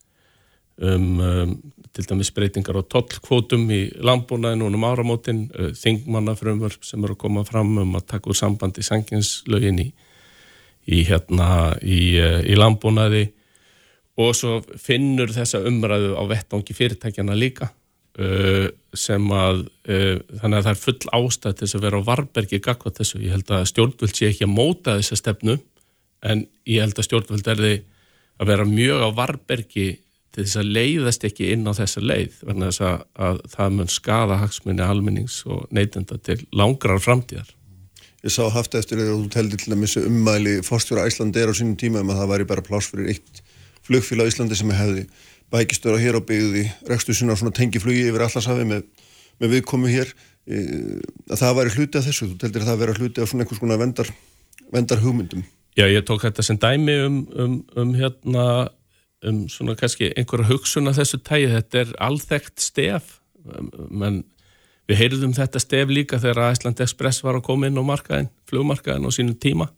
um, 0.77 1.21
um 1.21 1.57
til 1.93 2.07
dæmis 2.09 2.33
breytingar 2.33 2.79
á 2.81 2.83
tollkvótum 2.89 3.67
í 3.69 3.83
landbúnaðinu 4.01 4.65
og 4.65 4.77
um 4.79 4.87
áramótin, 4.89 5.43
uh, 5.53 5.73
þingmannafrömmur 5.77 6.79
sem 6.81 7.05
eru 7.05 7.17
að 7.17 7.21
koma 7.25 7.45
fram 7.45 7.77
um 7.83 7.99
að 7.99 8.07
taka 8.15 8.33
úr 8.33 8.39
sambandi 8.39 8.85
sanginslögin 8.87 9.83
í, 9.83 9.91
í, 10.87 11.03
hérna, 11.09 11.77
í, 11.83 12.01
uh, 12.21 12.41
í 12.43 12.57
landbúnaði 12.59 13.29
og 14.21 14.35
svo 14.37 14.59
finnur 14.81 15.33
þessa 15.33 15.63
umræðu 15.69 16.17
á 16.19 16.23
vettvangi 16.29 16.77
fyrirtækjana 16.77 17.37
líka 17.39 17.71
uh, 18.21 18.69
sem 18.93 19.31
að 19.33 19.65
uh, 19.89 20.19
þannig 20.43 20.59
að 20.59 20.67
það 20.67 20.73
er 20.75 20.83
full 20.83 21.13
ástæð 21.19 21.57
til 21.57 21.67
þess 21.67 21.79
að 21.79 21.87
vera 21.87 22.03
á 22.03 22.09
varbergi 22.11 22.61
gagvað 22.63 22.99
þessu. 23.01 23.23
Ég 23.25 23.37
held 23.37 23.55
að 23.55 23.69
stjórnvöld 23.73 24.19
sé 24.19 24.29
ekki 24.29 24.49
að 24.49 24.57
móta 24.57 24.99
þessa 25.01 25.21
stefnu 25.23 25.59
en 26.23 26.47
ég 26.69 26.85
held 26.85 26.99
að 26.99 27.09
stjórnvöld 27.09 27.53
er 27.53 27.63
því 27.63 27.75
að 28.43 28.53
vera 28.53 28.69
mjög 28.69 29.07
á 29.07 29.09
varbergi 29.17 29.89
til 30.33 30.45
þess 30.47 30.61
að 30.61 30.71
leiðast 30.77 31.25
ekki 31.29 31.51
inn 31.53 31.69
á 31.69 31.73
þessa 31.77 32.03
leið 32.03 32.39
verðan 32.41 32.69
þess 32.69 32.85
að, 32.89 33.03
að 33.27 33.41
það 33.53 33.75
mun 33.77 33.91
skada 33.93 34.39
hagsmunni 34.41 34.85
almennings 34.85 35.43
og 35.47 35.67
neytenda 35.75 36.17
til 36.25 36.39
langrar 36.57 37.03
framtíðar. 37.03 37.51
Ég 38.23 38.31
sá 38.31 38.47
haft 38.55 38.75
eftir 38.79 39.01
þegar 39.01 39.17
þú 39.19 39.31
teldi 39.35 39.59
til 39.59 39.77
missa 39.79 40.01
ummæli 40.07 40.61
fórstjóra 40.63 41.09
Æslandi 41.11 41.43
er 41.43 41.51
á 41.51 41.55
sínum 41.59 41.75
tíma 41.79 42.05
um 42.05 42.13
að 42.13 42.21
það 42.21 42.33
væri 42.33 42.49
bara 42.53 42.63
pláss 42.63 42.91
fyrir 42.93 43.09
eitt 43.11 43.41
flugfíla 43.83 44.29
Íslandi 44.31 44.59
sem 44.59 44.71
hefði 44.71 45.09
bækistöra 45.53 45.99
hér 46.01 46.19
á 46.19 46.23
byggði 46.23 46.69
rekstu 46.89 47.17
sinna 47.17 47.35
svona 47.37 47.55
tengiflugi 47.57 48.05
yfir 48.09 48.23
allarshafi 48.25 48.67
með, 48.69 48.85
með 49.43 49.57
viðkomu 49.57 49.91
hér. 49.91 50.13
Að 50.47 51.41
það 51.41 51.59
væri 51.59 51.75
hluti 51.77 51.99
af 51.99 52.07
þessu, 52.07 52.29
þú 52.31 52.39
teldir 52.41 52.63
að 52.63 52.71
það 52.71 52.81
væri 52.83 52.95
hluti 53.01 53.23
af 53.23 53.33
svona 53.33 53.45
einhvers 53.45 53.63
konar 53.63 53.83
vendar, 53.83 54.13
vendar 54.75 55.03
hugmyndum. 55.03 55.43
Já, 55.79 55.87
ég 55.89 56.07
tók 56.07 56.23
þetta 56.25 56.45
sem 56.47 56.61
dæmi 56.63 56.97
um, 57.07 57.19
um, 57.35 57.59
um 57.81 57.93
hérna 57.97 58.47
um 59.27 59.45
svona 59.51 59.77
kannski 59.79 60.11
einhverja 60.19 60.51
hugsun 60.51 60.91
af 60.91 60.99
þessu 60.99 61.21
tægi, 61.27 61.51
þetta 61.57 61.83
er 61.83 61.93
alþekkt 62.07 62.63
stef. 62.63 63.17
Menn 63.91 64.23
við 64.91 65.01
heyrðum 65.01 65.35
þetta 65.37 65.63
stef 65.63 65.93
líka 65.93 66.21
þegar 66.23 66.53
Æsland 66.53 66.83
Express 66.83 67.23
var 67.25 67.39
að 67.39 67.47
koma 67.49 67.69
inn 67.69 67.79
á 67.79 67.85
markaðin 67.87 68.31
flugmarkaðin 68.51 69.07
á 69.07 69.11
sínum 69.15 69.39
tíma. 69.39 69.69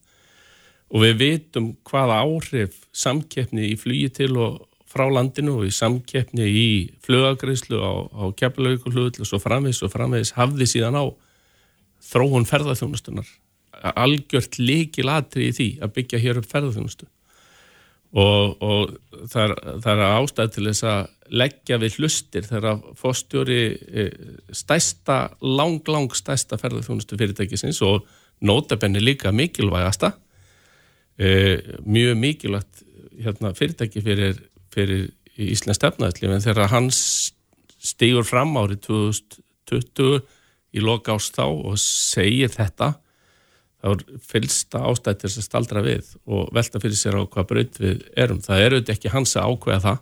Og 0.94 1.04
við 1.04 1.18
vitum 1.20 1.72
hvaða 1.88 2.20
áhrif 2.22 2.84
samkeppni 2.94 3.72
í 3.72 3.76
flugi 3.80 4.10
til 4.20 4.32
og 4.38 4.62
frá 4.94 5.08
landinu 5.10 5.58
og 5.58 5.68
í 5.68 5.72
samkeppni 5.74 6.46
í 6.46 6.68
flugagreyslu 7.04 7.80
á, 7.82 7.92
á 8.14 8.24
keflaugulhull 8.38 9.10
og 9.10 9.26
svo 9.26 9.40
framvegs 9.42 9.82
og 9.82 9.92
framvegs 9.94 10.34
hafði 10.38 10.68
síðan 10.70 11.00
á 11.00 11.04
þróun 12.04 12.46
ferðarþjónustunar 12.46 13.26
algjört 13.92 14.58
líkil 14.60 15.08
aðri 15.10 15.50
í 15.50 15.56
því 15.56 15.68
að 15.82 15.94
byggja 15.98 16.22
hér 16.22 16.40
upp 16.40 16.48
ferðarþjónustu 16.52 17.08
og, 18.14 18.62
og 18.62 18.92
það, 19.30 19.54
það 19.82 19.92
er 19.94 20.04
ástæð 20.06 20.52
til 20.54 20.66
þess 20.68 20.86
að 20.86 21.00
leggja 21.34 21.78
við 21.82 21.98
hlustir 21.98 22.46
þegar 22.46 22.82
fórstjóri 23.00 23.60
e, 23.74 24.04
stæsta, 24.54 25.18
lang, 25.42 25.80
lang 25.90 26.14
stæsta 26.14 26.58
ferðarþjónustu 26.60 27.18
fyrirtækisins 27.18 27.80
og 27.86 28.04
nótabenni 28.44 29.02
líka 29.02 29.32
mikilvægasta 29.34 30.12
e, 31.18 31.58
mjög 31.86 32.18
mikilvægt 32.20 32.84
hérna, 33.24 33.54
fyrirtæki 33.56 34.02
fyrir, 34.04 34.38
fyrir 34.74 35.08
Íslands 35.34 35.80
stefnaðli 35.80 36.30
en 36.30 36.44
þegar 36.44 36.70
hans 36.70 36.98
stígur 37.82 38.26
fram 38.26 38.54
árið 38.60 38.84
2020 38.86 40.20
í 40.74 40.82
loka 40.82 41.16
ást 41.16 41.34
þá 41.38 41.46
og 41.46 41.80
segir 41.80 42.52
þetta 42.54 42.94
þá 43.84 44.20
fylgsta 44.24 44.80
ástættir 44.88 45.32
sem 45.32 45.44
staldra 45.44 45.82
við 45.84 46.14
og 46.24 46.48
velta 46.56 46.80
fyrir 46.80 46.96
sér 46.96 47.18
á 47.20 47.22
hvað 47.28 47.48
braut 47.50 47.80
við 47.82 48.04
erum. 48.16 48.40
Það 48.40 48.62
er 48.62 48.76
auðvitað 48.76 48.94
ekki 48.96 49.12
hans 49.12 49.36
að 49.36 49.50
ákveða 49.50 49.82
það 49.84 49.98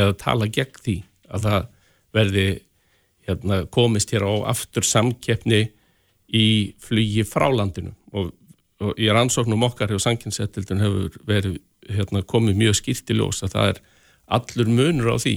eða 0.00 0.16
tala 0.22 0.48
gegn 0.50 0.80
því 0.82 0.96
að 1.30 1.46
það 1.46 1.68
verði 2.16 2.46
hérna, 3.28 3.60
komist 3.70 4.14
hér 4.14 4.26
á 4.26 4.34
aftur 4.50 4.86
samkeppni 4.86 5.62
í 6.34 6.46
flugi 6.82 7.22
frá 7.28 7.46
landinu 7.52 7.94
og, 8.10 8.32
og 8.82 8.98
í 8.98 9.10
rannsóknum 9.12 9.66
okkar 9.68 9.92
hjá 9.94 10.02
sanginsettildun 10.02 10.82
hefur 10.82 11.20
verið 11.28 11.60
hérna, 11.86 12.24
komið 12.26 12.58
mjög 12.58 12.80
skýrt 12.80 13.12
í 13.14 13.18
ljós 13.20 13.44
að 13.46 13.54
það 13.54 13.72
er 13.72 13.82
allur 14.36 14.72
munur 14.72 15.14
á 15.14 15.16
því 15.22 15.36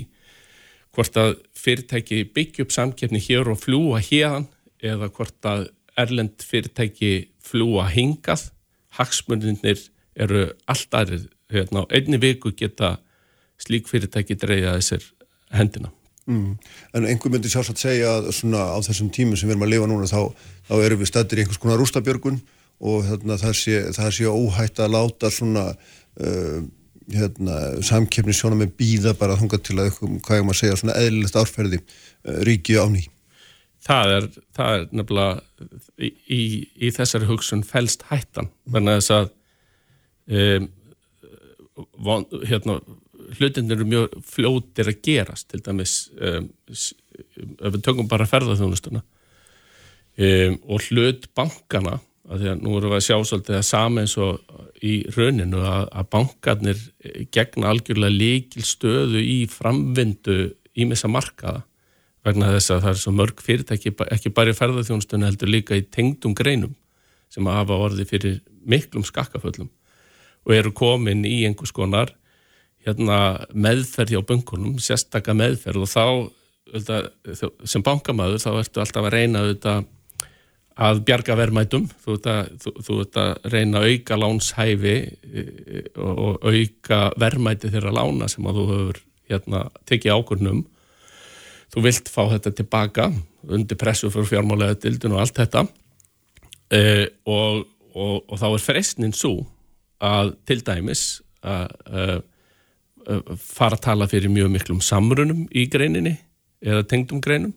hvort 0.98 1.20
að 1.22 1.36
fyrirtæki 1.54 2.24
byggja 2.34 2.66
upp 2.66 2.74
samkeppni 2.74 3.22
hér 3.22 3.52
og 3.54 3.62
fljúa 3.62 4.02
hérðan 4.02 4.50
eða 4.82 5.12
hvort 5.14 5.46
að 5.46 5.68
erlend 6.00 6.46
fyrirtæki 6.46 7.14
fljúa 7.44 7.88
hingað 7.92 8.50
hagsmunninir 8.98 9.82
eru 10.20 10.50
allt 10.70 10.96
aðrið 10.96 11.30
hérna, 11.54 11.86
einni 11.90 12.20
viku 12.22 12.52
geta 12.56 12.98
slík 13.60 13.90
fyrirtæki 13.90 14.38
dreyja 14.40 14.76
þessir 14.78 15.06
hendina 15.56 15.92
mm. 16.30 16.56
En 16.96 17.08
einhver 17.10 17.34
myndi 17.34 17.52
sjálfsagt 17.52 17.82
segja 17.82 18.18
að 18.20 18.32
svona 18.38 18.70
á 18.76 18.78
þessum 18.86 19.12
tímum 19.14 19.40
sem 19.40 19.50
við 19.50 19.58
erum 19.58 19.68
að 19.68 19.74
lifa 19.76 19.92
núna 19.92 20.10
þá, 20.10 20.50
þá 20.70 20.74
erum 20.80 21.02
við 21.02 21.12
stættir 21.12 21.42
í 21.42 21.46
einhvers 21.46 21.62
konar 21.62 21.80
rústabjörgun 21.82 22.42
og 22.80 23.08
þarna, 23.08 23.40
það, 23.42 23.56
sé, 23.60 23.80
það 23.96 24.12
sé 24.16 24.28
óhætt 24.32 24.84
að 24.84 24.94
láta 24.96 25.32
svona 25.34 25.66
uh, 25.74 26.60
hérna, 27.12 27.58
samkeppni 27.86 28.36
sjónum 28.36 28.62
með 28.64 28.76
býða 28.80 29.16
bara 29.20 29.38
þunga 29.40 29.60
til 29.66 29.80
að, 29.82 29.96
hvað 29.98 30.38
er 30.38 30.46
maður 30.46 30.56
að 30.56 30.62
segja, 30.62 30.80
svona 30.80 31.00
eðlilegt 31.02 31.40
árferði 31.40 31.82
uh, 31.82 32.40
ríki 32.48 32.78
á 32.80 32.86
ný. 32.92 33.04
Það 33.86 34.14
er, 34.16 34.26
það 34.58 34.74
er 34.76 34.88
nefnilega 34.92 35.68
í, 36.04 36.10
í, 36.10 36.42
í 36.84 36.90
þessari 36.96 37.30
hugsun 37.30 37.64
fælst 37.68 38.04
hættan, 38.10 38.50
verna 38.68 38.98
þess 38.98 39.14
að 39.16 39.30
um, 40.36 40.68
von, 42.04 42.26
hérna, 42.44 42.80
hlutin 43.38 43.72
eru 43.72 43.88
mjög 43.88 44.18
fljótir 44.28 44.92
að 44.92 45.00
gerast, 45.06 45.48
til 45.52 45.62
dæmis 45.64 45.96
um, 46.18 46.50
ef 46.70 47.74
við 47.74 47.82
tökum 47.86 48.10
bara 48.12 48.28
ferðarþjónustuna 48.30 49.02
um, 49.04 50.60
og 50.68 50.86
hlut 50.90 51.30
bankana 51.38 52.00
að 52.30 52.44
því 52.44 52.52
að 52.52 52.62
nú 52.62 52.76
erum 52.78 52.92
við 52.92 53.00
að 53.00 53.06
sjá 53.08 53.16
svolítið 53.26 53.58
að 53.58 53.66
sami 53.66 54.04
eins 54.04 54.16
og 54.22 54.84
í 54.86 54.94
rauninu 55.16 55.64
að, 55.66 55.88
að 55.98 56.10
bankarnir 56.14 56.84
gegna 57.34 57.72
algjörlega 57.72 58.16
líkil 58.16 58.66
stöðu 58.68 59.24
í 59.24 59.40
framvindu 59.50 60.38
í 60.80 60.86
missa 60.88 61.10
markaða 61.12 61.64
vegna 62.30 62.54
þess 62.56 62.74
að 62.76 62.86
það 62.86 62.94
er 62.94 63.02
svo 63.02 63.16
mörg 63.16 63.44
fyrirtæki 63.44 63.96
ekki 64.16 64.34
bara 64.36 64.54
í 64.54 64.58
ferðarþjónustunni 64.58 65.28
heldur 65.30 65.52
líka 65.52 65.78
í 65.78 65.86
tengdum 65.86 66.36
greinum 66.38 66.76
sem 67.30 67.46
að 67.48 67.60
hafa 67.62 67.82
orði 67.88 68.08
fyrir 68.10 68.40
miklum 68.70 69.06
skakkaföllum 69.08 69.70
og 70.48 70.56
eru 70.56 70.74
komin 70.76 71.26
í 71.28 71.44
einhvers 71.48 71.74
konar 71.76 72.14
hérna, 72.88 73.46
meðferð 73.54 74.16
hjá 74.16 74.22
bunkunum, 74.26 74.80
sérstakka 74.82 75.36
meðferð 75.38 75.86
og 75.86 75.92
þá 75.92 76.06
sem 77.68 77.84
bankamæður 77.86 78.44
þá 78.44 78.52
ertu 78.60 78.84
alltaf 78.84 79.08
að 79.08 79.16
reyna 79.16 79.44
auðvitað 79.44 79.88
að 80.80 81.02
bjarga 81.10 81.36
verðmætum, 81.36 81.90
þú 82.06 83.00
ert 83.02 83.18
að 83.20 83.50
reyna 83.52 83.82
að 83.82 83.90
auka 83.90 84.18
lánshæfi 84.20 84.94
e, 84.96 85.42
e, 85.44 85.82
og 86.00 86.46
auka 86.46 87.00
verðmæti 87.20 87.72
þeirra 87.74 87.92
lána 87.98 88.30
sem 88.32 88.48
að 88.48 88.62
þú 88.62 88.66
hefur 88.70 89.02
hérna, 89.30 89.64
tekið 89.90 90.16
ákvörnum 90.16 90.62
þú 91.74 91.84
vilt 91.86 92.10
fá 92.12 92.24
þetta 92.34 92.54
tilbaka 92.58 93.10
undir 93.50 93.80
pressu 93.80 94.10
fyrir 94.14 94.30
fjármálega 94.30 94.80
dildun 94.84 95.16
og 95.16 95.24
allt 95.24 95.40
þetta. 95.40 95.66
E, 96.70 96.82
og, 97.30 97.64
og, 97.94 98.16
og 98.30 98.36
þá 98.42 98.48
er 98.50 98.66
freysnin 98.66 99.16
svo 99.16 99.36
að 100.04 100.34
til 100.48 100.60
dæmis 100.66 101.04
að, 101.44 101.72
að, 101.90 102.20
að 103.10 103.32
fara 103.44 103.78
að 103.78 103.86
tala 103.86 104.10
fyrir 104.12 104.34
mjög 104.34 104.52
miklum 104.54 104.84
samrunum 104.84 105.48
í 105.50 105.66
greininni 105.72 106.18
eða 106.66 106.86
tengdum 106.90 107.24
greinum. 107.24 107.56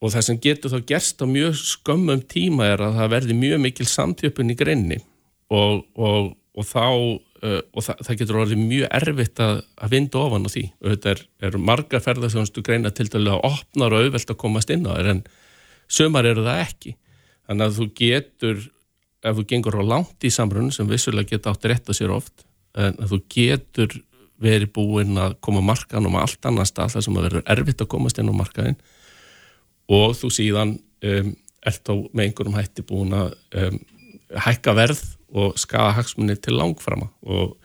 Og 0.00 0.14
það 0.14 0.26
sem 0.26 0.38
getur 0.40 0.72
þá 0.72 0.86
gerst 0.88 1.20
á 1.20 1.26
mjög 1.28 1.58
skömmum 1.60 2.22
tíma 2.24 2.70
er 2.72 2.84
að 2.86 3.00
það 3.00 3.10
verði 3.14 3.36
mjög 3.36 3.64
mikil 3.66 3.88
samtjöpun 3.88 4.52
í 4.52 4.56
greinni 4.56 5.00
og, 5.52 5.82
og, 5.98 6.30
og 6.56 6.66
þá 6.66 6.86
uh, 7.44 7.60
og 7.74 7.86
það, 7.86 8.02
það 8.06 8.18
getur 8.22 8.40
orðið 8.44 8.64
mjög 8.64 8.90
erfitt 9.00 9.44
að, 9.44 9.62
að 9.76 9.94
vinda 9.94 10.24
ofan 10.24 10.48
á 10.48 10.50
því. 10.54 10.64
Og 10.80 10.90
þetta 10.94 11.14
er, 11.14 11.22
er 11.48 11.60
margar 11.70 12.04
ferðarþjónustu 12.04 12.64
greina 12.66 12.92
til 12.94 13.08
dælu 13.12 13.36
að 13.36 13.46
opnar 13.50 13.96
og 13.96 14.04
auðvelt 14.04 14.34
að 14.34 14.40
komast 14.42 14.74
inn 14.74 14.86
á 14.88 14.92
þér 14.96 15.14
en 15.14 15.24
sömar 15.90 16.28
eru 16.30 16.44
það 16.46 16.62
ekki. 16.66 16.94
Þannig 17.50 17.66
að 17.66 17.80
þú 17.80 17.88
getur 18.00 18.68
ef 19.20 19.36
þú 19.36 19.46
gengur 19.48 19.80
á 19.80 19.84
langt 19.84 20.24
í 20.24 20.30
samrunum 20.32 20.72
sem 20.72 20.88
vissulega 20.88 21.34
geta 21.34 21.52
átt 21.52 21.66
rétt 21.68 21.90
að 21.90 21.98
sér 21.98 22.14
oft 22.14 22.46
en 22.78 22.96
að 23.02 23.12
þú 23.12 23.18
getur 23.34 23.96
verið 24.40 24.72
búinn 24.76 25.18
að 25.20 25.36
koma 25.44 25.60
markanum 25.64 26.16
á 26.16 26.24
allt 26.24 26.46
annar 26.48 26.68
stað 26.68 26.94
þar 26.94 27.04
sem 27.04 27.18
að 27.18 27.26
verður 27.28 27.46
erfitt 27.54 27.84
að 27.84 27.90
komast 27.92 28.20
inn 28.20 28.30
á 28.32 28.34
markaðin 28.40 28.78
og 29.92 30.14
þú 30.16 30.30
síðan 30.32 30.76
um, 30.78 31.32
ert 31.66 31.82
þá 31.84 31.92
með 32.14 32.24
einhverjum 32.24 32.56
hætti 32.56 32.86
búin 32.88 33.16
að 33.18 33.34
um, 33.60 33.80
hækka 34.46 34.76
verð 34.78 35.02
og 35.30 35.58
skafa 35.60 35.94
hagsmunni 35.98 36.36
til 36.38 36.56
langframa. 36.58 37.10
Og 37.22 37.56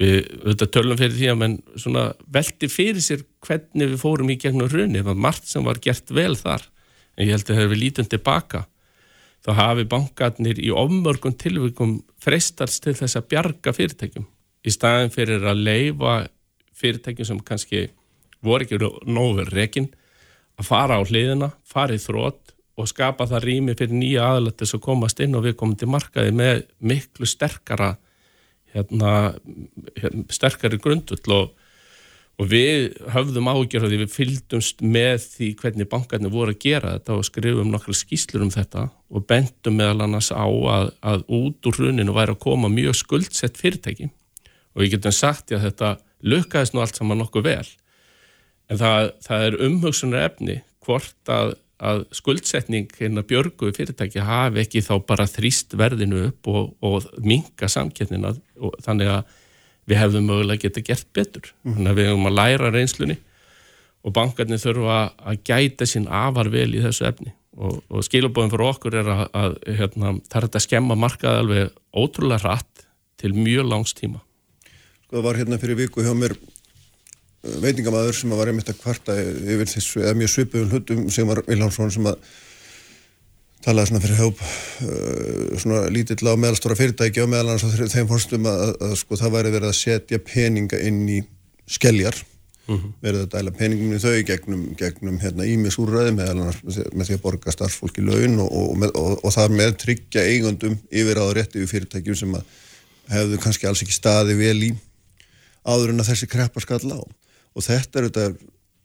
við 0.00 0.24
auðvitað 0.40 0.72
tölum 0.74 0.98
fyrir 1.00 1.16
því 1.16 1.30
að 1.32 1.38
menn 1.42 1.56
svona 1.76 2.04
veldi 2.32 2.70
fyrir 2.72 3.04
sér 3.04 3.24
hvernig 3.44 3.92
við 3.92 4.02
fórum 4.02 4.32
í 4.32 4.38
gegnum 4.40 4.70
hrunni, 4.72 5.02
það 5.02 5.10
var 5.12 5.22
margt 5.28 5.48
sem 5.50 5.66
var 5.66 5.80
gert 5.84 6.12
vel 6.16 6.34
þar, 6.40 6.64
en 7.16 7.26
ég 7.26 7.34
held 7.36 7.46
að 7.46 7.58
þegar 7.58 7.72
við 7.72 7.82
lítum 7.82 8.10
tilbaka, 8.10 8.64
þá 9.44 9.50
hafi 9.58 9.86
bankarnir 9.92 10.60
í 10.60 10.72
ofmörgum 10.72 11.36
tilvíkum 11.40 11.98
freistast 12.20 12.82
til 12.84 12.96
þess 12.96 13.20
að 13.20 13.28
bjarga 13.32 13.74
fyrirtækjum. 13.76 14.28
Í 14.60 14.72
staðin 14.72 15.12
fyrir 15.12 15.44
að 15.48 15.64
leifa 15.64 16.14
fyrirtækjum 16.80 17.28
sem 17.28 17.44
kannski 17.44 17.86
voru 18.44 18.64
ekki 18.64 18.80
nóður 19.08 19.52
rekin 19.52 19.88
að 20.60 20.68
fara 20.68 21.00
á 21.00 21.02
hliðina, 21.04 21.52
fara 21.64 21.96
í 21.96 22.00
þrótt 22.00 22.49
og 22.80 22.88
skapa 22.90 23.26
það 23.30 23.46
rými 23.46 23.76
fyrir 23.78 23.96
nýja 23.96 24.26
aðlættis 24.34 24.74
að 24.76 24.84
komast 24.84 25.20
inn 25.22 25.36
og 25.38 25.46
við 25.46 25.56
komum 25.60 25.78
til 25.78 25.90
markaði 25.92 26.34
með 26.36 26.62
miklu 26.80 27.28
sterkara 27.28 27.94
hérna, 28.74 29.14
hérna 29.98 30.24
sterkari 30.32 30.78
grundull 30.82 31.34
og, 31.36 31.50
og 32.40 32.50
við 32.50 32.94
höfðum 33.14 33.50
ágjörði, 33.52 34.02
við 34.04 34.14
fylgdumst 34.14 34.84
með 34.84 35.26
því 35.34 35.50
hvernig 35.60 35.90
bankarnir 35.90 36.32
voru 36.32 36.54
að 36.54 36.62
gera 36.64 36.94
þetta 36.96 37.18
og 37.18 37.26
skrifum 37.28 37.72
nokkru 37.72 37.96
skýslur 37.96 38.46
um 38.46 38.54
þetta 38.54 38.86
og 39.10 39.26
bendum 39.28 39.76
meðal 39.80 40.06
annars 40.06 40.30
á 40.32 40.46
að, 40.46 40.92
að 41.02 41.26
út 41.40 41.68
úr 41.70 41.80
hruninu 41.80 42.16
væri 42.16 42.36
að 42.36 42.42
koma 42.46 42.70
mjög 42.72 43.00
skuldsett 43.02 43.60
fyrirtæki. 43.60 44.10
Og 44.74 44.84
við 44.84 44.94
getum 44.94 45.14
sagt 45.14 45.50
að 45.52 45.66
þetta 45.66 45.96
lukkaðist 46.22 46.76
nú 46.76 46.82
allt 46.84 46.98
saman 46.98 47.18
nokkuð 47.20 47.46
vel. 47.48 47.68
En 48.70 48.78
það, 48.78 49.10
það 49.24 49.46
er 49.46 49.56
umhugsunar 49.66 50.28
efni 50.28 50.60
hvort 50.86 51.32
að, 51.32 51.56
að 51.80 52.02
skuldsetning 52.14 52.90
hérna 52.98 53.24
björgu 53.26 53.70
fyrirtæki 53.76 54.22
hafi 54.24 54.62
ekki 54.64 54.82
þá 54.84 54.94
bara 55.08 55.28
þrýst 55.30 55.76
verðinu 55.80 56.26
upp 56.28 56.50
og, 56.52 56.74
og 56.84 57.08
minga 57.24 57.70
samkjöfnina 57.72 58.34
og 58.60 58.76
þannig 58.84 59.12
að 59.14 59.34
við 59.90 60.00
hefðum 60.02 60.28
mögulega 60.28 60.66
geta 60.66 60.84
gert 60.84 61.08
betur. 61.16 61.50
Mm. 61.64 61.74
þannig 61.74 61.90
að 61.90 62.00
við 62.00 62.08
hefum 62.10 62.30
að 62.30 62.38
læra 62.38 62.72
reynslunni 62.74 63.18
og 64.00 64.14
bankarnir 64.16 64.60
þurfa 64.62 65.00
að 65.18 65.42
gæta 65.48 65.88
sín 65.88 66.08
afar 66.08 66.50
vel 66.52 66.70
í 66.72 66.84
þessu 66.84 67.06
efni. 67.08 67.34
Og, 67.60 67.80
og 67.90 68.04
skilubóðin 68.06 68.52
fyrir 68.52 68.68
okkur 68.70 68.96
er 69.00 69.08
að, 69.10 69.24
að 69.36 69.56
hérna, 69.80 70.14
það 70.30 70.38
er 70.38 70.46
að 70.48 70.64
skemma 70.64 70.96
markað 70.96 71.40
alveg 71.42 71.72
ótrúlega 71.92 72.44
rætt 72.46 72.86
til 73.20 73.34
mjög 73.36 73.66
langs 73.68 73.92
tíma. 73.96 74.22
Sko 75.04 75.18
það 75.18 75.26
var 75.26 75.40
hérna 75.40 75.58
fyrir 75.60 75.80
viku 75.82 76.04
hjá 76.06 76.14
mér 76.16 76.36
veitingamæður 77.40 78.16
sem 78.16 78.32
var 78.36 78.50
einmitt 78.50 78.68
að 78.68 78.80
kvarta 78.82 79.16
yfir 79.16 79.68
þessu, 79.68 80.02
eða 80.04 80.16
mjög 80.18 80.32
svipuðum 80.34 80.72
hlutum 80.74 81.04
sem 81.12 81.28
var 81.28 81.40
Viljánsson 81.46 81.92
sem 81.94 82.08
að 82.10 82.18
talaði 83.64 83.90
svona 83.90 84.02
fyrir 84.04 84.20
hjóp 84.20 84.42
uh, 84.42 85.60
svona 85.60 85.84
lítill 85.92 86.20
á 86.28 86.36
meðalstóra 86.36 86.76
fyrirtæki 86.78 87.22
og 87.24 87.30
meðal 87.32 87.54
annars 87.54 87.92
þeim 87.92 88.08
fórstum 88.08 88.48
að, 88.48 88.74
að, 88.80 88.96
sko 89.02 89.20
það 89.20 89.34
væri 89.36 89.54
verið 89.56 89.70
að 89.70 89.78
setja 89.80 90.20
peninga 90.24 90.80
inn 90.84 91.02
í 91.08 91.20
skelljar 91.70 92.16
mhm. 92.16 92.76
-huh. 92.76 92.92
verið 93.04 93.24
að 93.24 93.30
dæla 93.34 93.54
peningum 93.56 93.94
í 93.96 94.00
þau 94.00 94.16
gegnum, 94.30 94.66
gegnum 94.80 95.20
hérna 95.20 95.48
ímisúrraði 95.48 96.16
annars 96.26 96.60
með 96.64 97.06
því 97.06 97.18
að 97.18 97.24
borga 97.24 97.56
starfsfólki 97.56 98.04
laun 98.04 98.40
og, 98.44 98.50
og, 98.52 98.88
og, 98.94 99.16
og 99.24 99.36
það 99.36 99.56
með 99.60 99.76
tryggja 99.84 100.26
eigundum 100.28 100.76
yfir 100.90 101.20
á 101.20 101.24
rétti 101.36 101.60
við 101.60 101.72
fyrirtækjum 101.72 102.20
sem 102.20 102.36
að 102.36 102.60
hefðu 103.10 103.40
kannski 103.42 103.68
alls 103.68 103.82
ekki 103.84 103.96
staði 103.96 104.36
vel 104.38 104.58
í 104.70 104.74
áður 105.64 105.92
en 105.92 106.00
að 106.00 106.12
þessi 106.14 106.30
kreppa 106.30 106.64
skall 106.64 106.84
á 106.96 107.00
og 107.56 107.66
þetta 107.66 108.00
er 108.00 108.08
þetta 108.08 108.26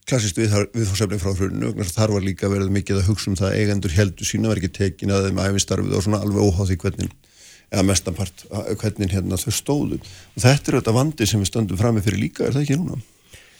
klassist 0.05 0.37
viðfórsefning 0.37 1.21
frá 1.21 1.31
hrunnu 1.33 1.71
þar 1.89 2.13
var 2.13 2.25
líka 2.25 2.49
verið 2.51 2.73
mikið 2.75 3.01
að 3.01 3.07
hugsa 3.09 3.31
um 3.31 3.37
það 3.39 3.55
eigendur 3.59 3.95
heldur 3.95 4.29
sína 4.29 4.51
verið 4.51 4.67
ekki 4.67 4.77
tekin 4.77 5.13
að 5.15 5.29
þeim 5.29 5.41
æfinstarfið 5.47 5.97
og 5.97 6.05
svona 6.05 6.21
alveg 6.21 6.45
óháði 6.45 6.77
hvernig 6.83 7.15
eða 7.71 7.85
mestanpart 7.89 8.45
hvernig 8.81 9.15
hérna 9.15 9.39
þau 9.41 9.51
stóðu 9.55 9.97
og 9.97 10.43
þetta 10.43 10.71
er 10.71 10.77
þetta 10.79 10.95
vandi 10.99 11.27
sem 11.29 11.41
við 11.41 11.49
stöndum 11.49 11.79
fram 11.79 11.97
með 11.97 12.09
fyrir 12.09 12.21
líka, 12.21 12.45
er 12.45 12.53
það 12.53 12.67
ekki 12.67 12.79
núna? 12.81 13.01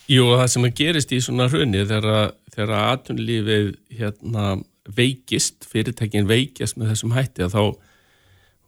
Jú, 0.06 0.28
það 0.38 0.48
sem 0.54 0.68
að 0.68 0.78
gerist 0.78 1.14
í 1.16 1.20
svona 1.26 1.50
hrunni 1.50 1.82
þegar 1.90 2.74
aðtunlífið 2.78 3.72
hérna, 3.98 4.60
veikist, 4.86 5.66
fyrirtekin 5.66 6.30
veikist 6.30 6.78
með 6.78 6.94
þessum 6.94 7.16
hætti 7.16 7.50
þá, 7.50 7.62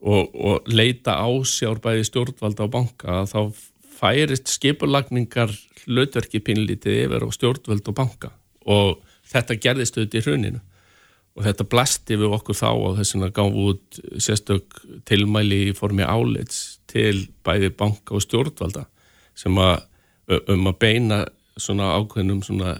og, 0.02 0.34
og 0.34 0.72
leita 0.72 1.20
ásjár 1.22 1.78
bæði 1.84 2.08
stjórnvalda 2.10 2.66
á 2.66 2.74
banka 2.74 3.20
þá 3.30 3.40
færist 4.00 4.50
skipulagningar 4.50 5.54
hlutverki 5.88 6.42
pinlítið 6.44 7.06
yfir 7.06 7.26
á 7.26 7.30
stjórnvöld 7.34 7.92
og 7.92 7.98
banka. 7.98 8.32
Og 8.68 8.98
þetta 9.32 9.60
gerðist 9.64 9.98
auðvitað 9.98 10.20
í 10.20 10.26
hruninu. 10.26 10.64
Og 11.38 11.46
þetta 11.46 11.68
blasti 11.70 12.18
við 12.18 12.34
okkur 12.34 12.58
þá 12.58 12.70
og 12.72 12.98
þess 12.98 13.18
að 13.20 13.34
gáðu 13.38 13.66
út 13.72 14.00
sérstök 14.18 14.80
tilmæli 15.06 15.68
í 15.70 15.76
formi 15.78 16.06
áleits 16.06 16.80
til 16.90 17.28
bæði 17.46 17.70
banka 17.78 18.18
og 18.18 18.26
stjórnvalda 18.26 18.88
sem 19.38 19.58
að 19.62 19.86
um 20.50 20.68
að 20.68 20.80
beina 20.82 21.20
svona 21.58 21.94
ákveðnum 21.98 22.42
svona 22.46 22.80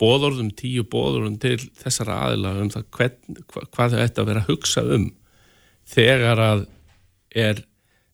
bóðorðum, 0.00 0.50
tíu 0.56 0.84
bóðorðum 0.88 1.36
til 1.42 1.58
þessara 1.80 2.18
aðila 2.26 2.54
um 2.62 2.70
það 2.72 2.86
hvern, 2.96 3.40
hvað 3.74 3.94
þau 3.94 4.02
ætti 4.04 4.22
að 4.22 4.30
vera 4.30 4.42
að 4.42 4.52
hugsa 4.52 4.84
um 4.96 5.06
þegar 5.90 6.42
að 6.44 6.62
er, 7.36 7.62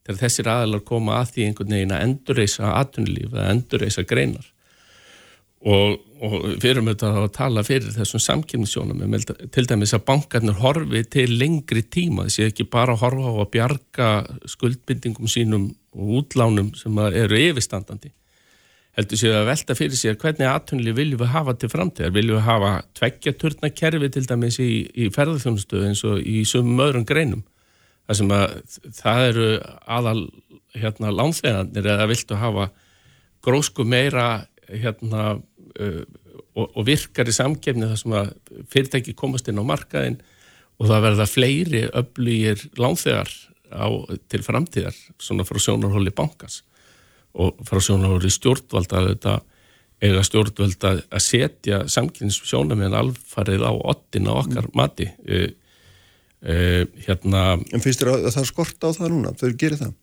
þegar 0.07 0.21
þessir 0.23 0.51
aðilar 0.53 0.85
koma 0.87 1.21
að 1.21 1.33
því 1.35 1.47
einhvern 1.47 1.73
veginn 1.75 1.95
að 1.97 2.05
endurreysa 2.07 2.75
atunlíf, 2.79 3.33
að 3.35 3.49
endurreysa 3.55 4.05
greinar. 4.07 4.53
Og, 5.67 5.97
og 6.23 6.35
við 6.63 6.67
erum 6.71 6.91
auðvitað 6.91 7.17
að 7.25 7.31
tala 7.35 7.65
fyrir 7.67 7.95
þessum 7.97 8.23
samkynnsjónum 8.23 9.17
til 9.55 9.65
dæmis 9.67 9.97
að 9.97 10.05
bankarnir 10.07 10.61
horfi 10.61 11.03
til 11.11 11.33
lengri 11.41 11.83
tíma, 11.83 12.29
þessi 12.29 12.47
ekki 12.47 12.69
bara 12.71 12.95
horfa 13.01 13.33
á 13.33 13.35
að 13.35 13.51
bjarga 13.57 14.11
skuldbindingum 14.53 15.31
sínum 15.33 15.73
og 15.97 16.21
útlánum 16.21 16.71
sem 16.79 17.01
eru 17.09 17.41
yfirstandandi. 17.49 18.13
Heldur 18.97 19.21
séu 19.21 19.35
að 19.37 19.51
velta 19.51 19.75
fyrir 19.77 19.99
sig 19.99 20.15
hvernig 20.21 20.47
aðtunli 20.49 20.95
viljum 20.97 21.21
við 21.21 21.35
hafa 21.35 21.53
til 21.59 21.69
framtíðar. 21.69 22.15
Viljum 22.15 22.39
við 22.39 22.47
hafa 22.47 22.71
tveggjaturna 22.97 23.73
kerfi 23.77 24.09
til 24.13 24.25
dæmis 24.29 24.57
í, 24.63 24.71
í 24.89 25.11
ferðarþjónustöðu 25.13 25.91
eins 25.91 26.05
og 26.07 26.23
í 26.23 26.47
sumum 26.49 26.81
öðrum 26.87 27.05
greinum 27.09 27.43
það 28.07 28.19
sem 28.21 28.35
að 28.37 28.57
það 28.97 29.23
eru 29.31 29.49
aðal 29.99 30.21
hérna 30.77 31.15
lánþegarnir 31.15 31.91
eða 31.95 32.11
viltu 32.11 32.39
hafa 32.39 32.69
grósku 33.47 33.87
meira 33.87 34.47
hérna 34.69 35.37
uh, 35.37 36.05
og, 36.57 36.71
og 36.73 36.87
virkar 36.89 37.29
í 37.29 37.35
samkefni 37.35 37.91
þar 37.91 38.01
sem 38.01 38.17
að 38.17 38.31
fyrirtæki 38.73 39.17
komast 39.19 39.49
inn 39.51 39.61
á 39.61 39.65
markaðin 39.67 40.21
og 40.77 40.89
það 40.91 41.05
verða 41.09 41.29
fleiri 41.31 41.83
öflýgir 41.97 42.65
lánþegar 42.81 43.33
á, 43.73 43.87
til 44.31 44.43
framtíðar 44.45 44.97
svona 45.19 45.47
frá 45.49 45.61
sjónarhóli 45.63 46.13
bankas 46.17 46.63
og 47.37 47.59
frá 47.69 47.81
sjónarhóli 47.83 48.31
stjórnvalda 48.33 49.05
þetta 49.11 49.37
eiga 50.05 50.25
stjórnvalda 50.27 50.93
að 51.09 51.25
setja 51.25 51.85
samkynns 51.93 52.39
sjónarmiðan 52.45 52.99
alfarið 53.01 53.65
á 53.65 53.73
ottin 53.93 54.29
á 54.29 54.35
okkar 54.37 54.69
mm. 54.69 54.77
mati 54.77 55.09
uh, 55.09 55.49
hérna 57.07 57.41
En 57.75 57.83
finnst 57.83 58.03
þér 58.03 58.13
að 58.15 58.29
það 58.37 58.51
skorta 58.53 58.93
á 58.93 58.97
það 58.97 59.15
núna? 59.15 59.33
Þau 59.39 59.49
gerir 59.59 59.81
það? 59.81 59.97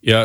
Já 0.00 0.20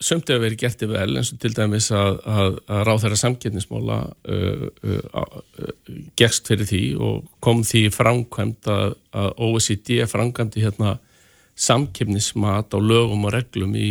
sömnt 0.00 0.30
hefur 0.30 0.46
verið 0.46 0.60
gert 0.62 0.82
í 0.82 0.88
vel 0.88 1.18
eins 1.20 1.30
og 1.34 1.40
til 1.42 1.50
dæmis 1.56 1.90
að, 1.92 2.18
að, 2.24 2.54
að 2.72 2.82
ráð 2.88 3.02
þeirra 3.02 3.18
samkynnismóla 3.20 3.98
uh, 4.08 4.62
uh, 4.80 5.02
uh, 5.20 5.72
gegst 6.18 6.48
fyrir 6.48 6.68
því 6.68 6.82
og 7.04 7.26
kom 7.44 7.60
því 7.68 7.82
framkvæmt 7.92 8.70
að, 8.72 8.94
að 9.12 9.28
OECD 9.44 9.92
framkvæmdi 10.08 10.64
hérna 10.64 10.94
samkynnismat 11.60 12.72
á 12.72 12.78
lögum 12.80 13.28
og 13.28 13.34
reglum 13.36 13.76
í 13.76 13.90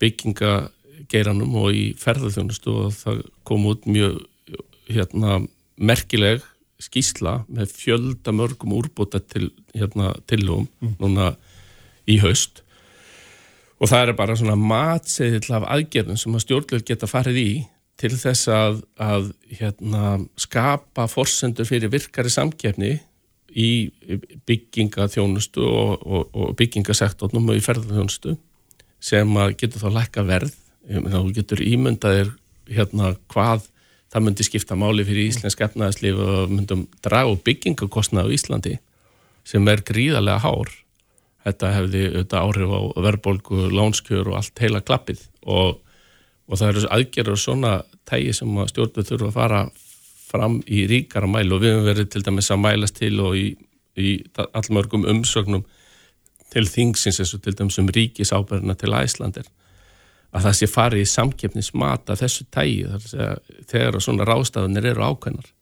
byggingageiranum 0.00 1.58
og 1.60 1.76
í 1.76 1.84
ferðarþjónustu 2.00 2.72
og 2.86 2.96
það 2.96 3.22
kom 3.48 3.68
út 3.68 3.84
mjög 3.84 4.22
hérna 4.88 5.42
merkileg 5.76 6.44
skísla 6.82 7.38
með 7.48 7.72
fjölda 7.72 8.34
mörgum 8.36 8.74
úrbúta 8.76 9.20
til 9.22 9.50
hérna 9.74 10.12
tillögum 10.28 10.68
mm. 10.80 10.96
núna 11.00 11.32
í 12.06 12.18
haust 12.22 12.62
og 13.80 13.90
það 13.90 14.02
er 14.02 14.18
bara 14.18 14.36
svona 14.38 14.56
matseðill 14.60 15.56
af 15.56 15.66
aðgerðum 15.76 16.20
sem 16.20 16.36
að 16.36 16.44
stjórnlega 16.46 16.88
geta 16.90 17.08
farið 17.10 17.40
í 17.40 17.50
til 17.96 18.12
þess 18.12 18.48
að, 18.52 18.80
að 19.00 19.30
hérna, 19.56 20.18
skapa 20.40 21.06
forsendur 21.08 21.68
fyrir 21.68 21.92
virkari 21.92 22.32
samkefni 22.32 22.98
í 23.56 23.68
byggingaþjónustu 24.48 25.64
og, 25.64 26.02
og, 26.04 26.26
og 26.36 26.52
byggingasektornum 26.58 27.52
og 27.52 27.60
í 27.60 27.64
ferðarþjónustu 27.64 28.36
sem 29.00 29.32
að 29.40 29.54
getur 29.62 29.86
þá 29.86 29.88
lækka 30.00 30.26
verð 30.28 30.52
þá 30.86 31.18
getur 31.36 31.62
ímyndaðir 31.64 32.34
hérna 32.68 33.14
hvað 33.32 33.64
það 34.12 34.26
myndi 34.26 34.46
skipta 34.46 34.78
máli 34.78 35.04
fyrir 35.06 35.30
Íslensk 35.30 35.62
efnaðarslif 35.66 36.20
og 36.22 36.52
myndum 36.52 36.86
draga 37.04 37.34
byggingakostna 37.46 38.24
á 38.24 38.32
Íslandi 38.32 38.76
sem 39.46 39.66
er 39.70 39.82
gríðarlega 39.86 40.42
hár. 40.42 40.70
Þetta 41.46 41.72
hefði 41.76 42.04
auðvitað 42.10 42.40
áhrif 42.42 42.72
á 42.74 42.80
verðbólgu, 43.06 43.58
lánskjör 43.70 44.32
og 44.32 44.38
allt 44.40 44.62
heila 44.62 44.82
klappið. 44.82 45.20
Og, 45.46 45.76
og 46.50 46.58
það 46.58 46.72
eru 46.72 46.88
aðgerður 46.96 47.38
svona 47.38 47.74
tægi 48.08 48.32
sem 48.34 48.56
stjórnum 48.72 49.06
þurfa 49.06 49.30
að 49.30 49.36
fara 49.36 49.60
fram 50.26 50.58
í 50.66 50.82
ríkara 50.90 51.30
mælu 51.30 51.56
og 51.56 51.62
við 51.62 51.74
hefum 51.74 51.86
verið 51.86 52.10
til 52.10 52.24
dæmis 52.26 52.50
að 52.50 52.62
mælast 52.64 52.98
til 52.98 53.14
og 53.22 53.36
í, 53.38 53.46
í 53.94 54.16
allmörgum 54.46 55.06
umsögnum 55.06 55.62
til 56.50 56.66
þingsins 56.66 57.20
eins 57.22 57.34
og 57.36 57.44
til 57.44 57.54
dæmis 57.58 57.78
um 57.82 57.90
ríkisáberðina 57.94 58.74
til 58.78 58.94
Æslandir 58.98 59.46
að 60.36 60.48
það 60.48 60.56
sé 60.58 60.68
farið 60.70 61.02
í 61.02 61.10
samkeppnismata 61.10 62.16
þessu 62.20 62.46
tægi 62.52 62.84
þegar 63.70 64.00
svona 64.04 64.26
rástafunir 64.28 64.90
eru 64.92 65.06
ákveðnar. 65.06 65.52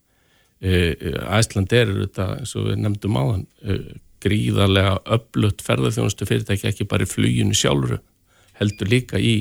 Æsland 1.39 1.73
eru 1.75 2.01
þetta 2.03 2.27
eins 2.39 2.55
og 2.57 2.69
við 2.69 2.81
nefndum 2.83 3.19
á 3.19 3.23
þann 3.23 3.47
gríðarlega 4.25 4.97
öflutt 5.17 5.61
ferðarþjónustu 5.65 6.27
fyrirtæki 6.27 6.69
ekki 6.69 6.87
bara 6.89 7.05
í 7.05 7.09
fluginu 7.09 7.55
sjálfuru 7.57 7.99
heldur 8.59 8.89
líka 8.89 9.21
í 9.21 9.35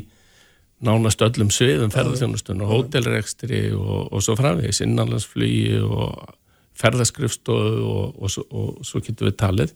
nánast 0.85 1.23
öllum 1.25 1.53
sviðum 1.55 1.93
ferðarþjónustun 1.95 2.63
og 2.65 2.73
hótelrekstri 2.73 3.63
og, 3.79 4.11
og 4.13 4.25
svo 4.25 4.37
framvegis 4.37 4.83
innanlandsflugi 4.85 5.79
og 5.81 6.35
ferðarskrifstofu 6.81 7.85
og, 7.87 8.19
og, 8.19 8.39
og 8.51 8.85
svo 8.85 9.01
getur 9.05 9.31
við 9.31 9.39
talið 9.41 9.75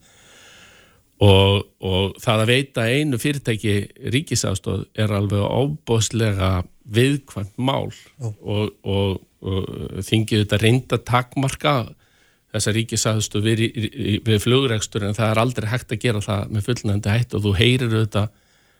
og 1.19 2.19
það 2.23 2.41
að 2.43 2.49
veita 2.53 2.85
einu 2.87 3.17
fyrirtæki 3.19 3.73
ríkisafstóð 4.13 4.85
er 4.95 5.11
alveg 5.11 5.43
ábóðslega 5.43 6.51
viðkvæmt 6.89 7.57
mál. 7.59 7.91
Og 8.19 9.19
þingið 10.07 10.45
þetta 10.45 10.61
reynda 10.63 10.99
takmarka 11.03 11.73
þessa 12.49 12.73
ríkisaðustu 12.73 13.41
við, 13.45 13.63
við 14.25 14.39
flugregstur 14.41 15.05
en 15.05 15.17
það 15.17 15.33
er 15.33 15.41
aldrei 15.43 15.67
hægt 15.69 15.93
að 15.93 16.01
gera 16.05 16.21
það 16.23 16.53
með 16.55 16.69
fullnægandi 16.69 17.13
hætt 17.13 17.35
og 17.37 17.43
þú 17.45 17.51
heyrir 17.59 17.93
auðvitað 17.93 18.31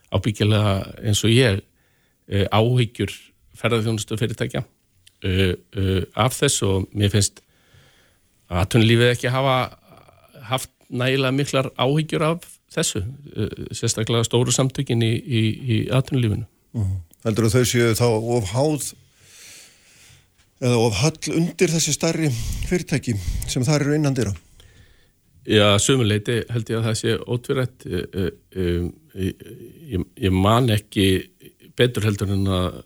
ábyggilega 0.09 0.73
eins 1.05 1.21
og 1.25 1.33
ég 1.33 1.59
uh, 1.59 2.45
áhyggjur 2.49 3.13
ferðarþjónustu 3.59 4.17
fyrirtækja 4.17 4.63
uh, 4.63 5.53
uh, 5.53 6.01
af 6.17 6.37
þess 6.39 6.65
og 6.65 6.89
mér 6.97 7.13
finnst 7.13 7.43
að 8.49 8.63
aðtunlífið 8.63 9.13
ekki 9.13 9.33
hafa 9.33 9.57
haft 10.49 10.73
nægilega 10.89 11.35
miklar 11.35 11.69
áhyggjur 11.77 12.25
af 12.25 12.47
þessu, 12.73 13.03
sérstaklega 13.73 14.25
stóru 14.27 14.53
samtökin 14.53 15.03
í, 15.05 15.13
í, 15.17 15.43
í 15.49 15.77
aðtunlífinu. 15.93 16.45
-huh. 16.73 16.97
Heldur 17.25 17.49
þú 17.49 17.51
þau 17.57 17.65
séu 17.67 17.93
þá 17.99 18.07
of 18.09 18.51
háð 18.53 18.91
eða 20.59 20.77
of 20.83 20.99
hall 20.99 21.35
undir 21.39 21.71
þessi 21.71 21.95
starri 21.95 22.29
fyrirtæki 22.67 23.15
sem 23.47 23.63
það 23.63 23.81
eru 23.81 23.97
innan 23.97 24.15
dýra? 24.15 24.33
Já, 25.49 25.79
sumuleiti 25.81 26.41
held 26.51 26.69
ég 26.69 26.79
að 26.79 26.87
það 26.89 26.97
sé 26.99 27.13
ótvirætt 27.25 27.85
ég, 27.89 28.89
ég, 29.15 30.03
ég 30.27 30.35
man 30.35 30.67
ekki 30.73 31.07
betur 31.79 32.05
heldur 32.05 32.33
en 32.35 32.43
að, 32.53 32.81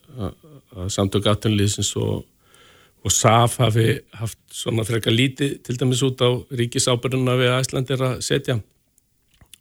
að 0.78 0.92
samtök 0.94 1.28
aðtunlýðsins 1.32 1.90
og, 2.00 2.22
og 3.04 3.12
SAF 3.12 3.60
hafi 3.60 3.88
haft 4.16 4.40
svona 4.54 4.86
frekar 4.88 5.12
lítið 5.12 5.58
til 5.66 5.78
dæmis 5.80 6.04
út 6.08 6.24
á 6.24 6.30
ríkisábyrjuna 6.56 7.36
við 7.40 7.56
Æslandir 7.58 8.04
að 8.04 8.20
setja. 8.24 8.60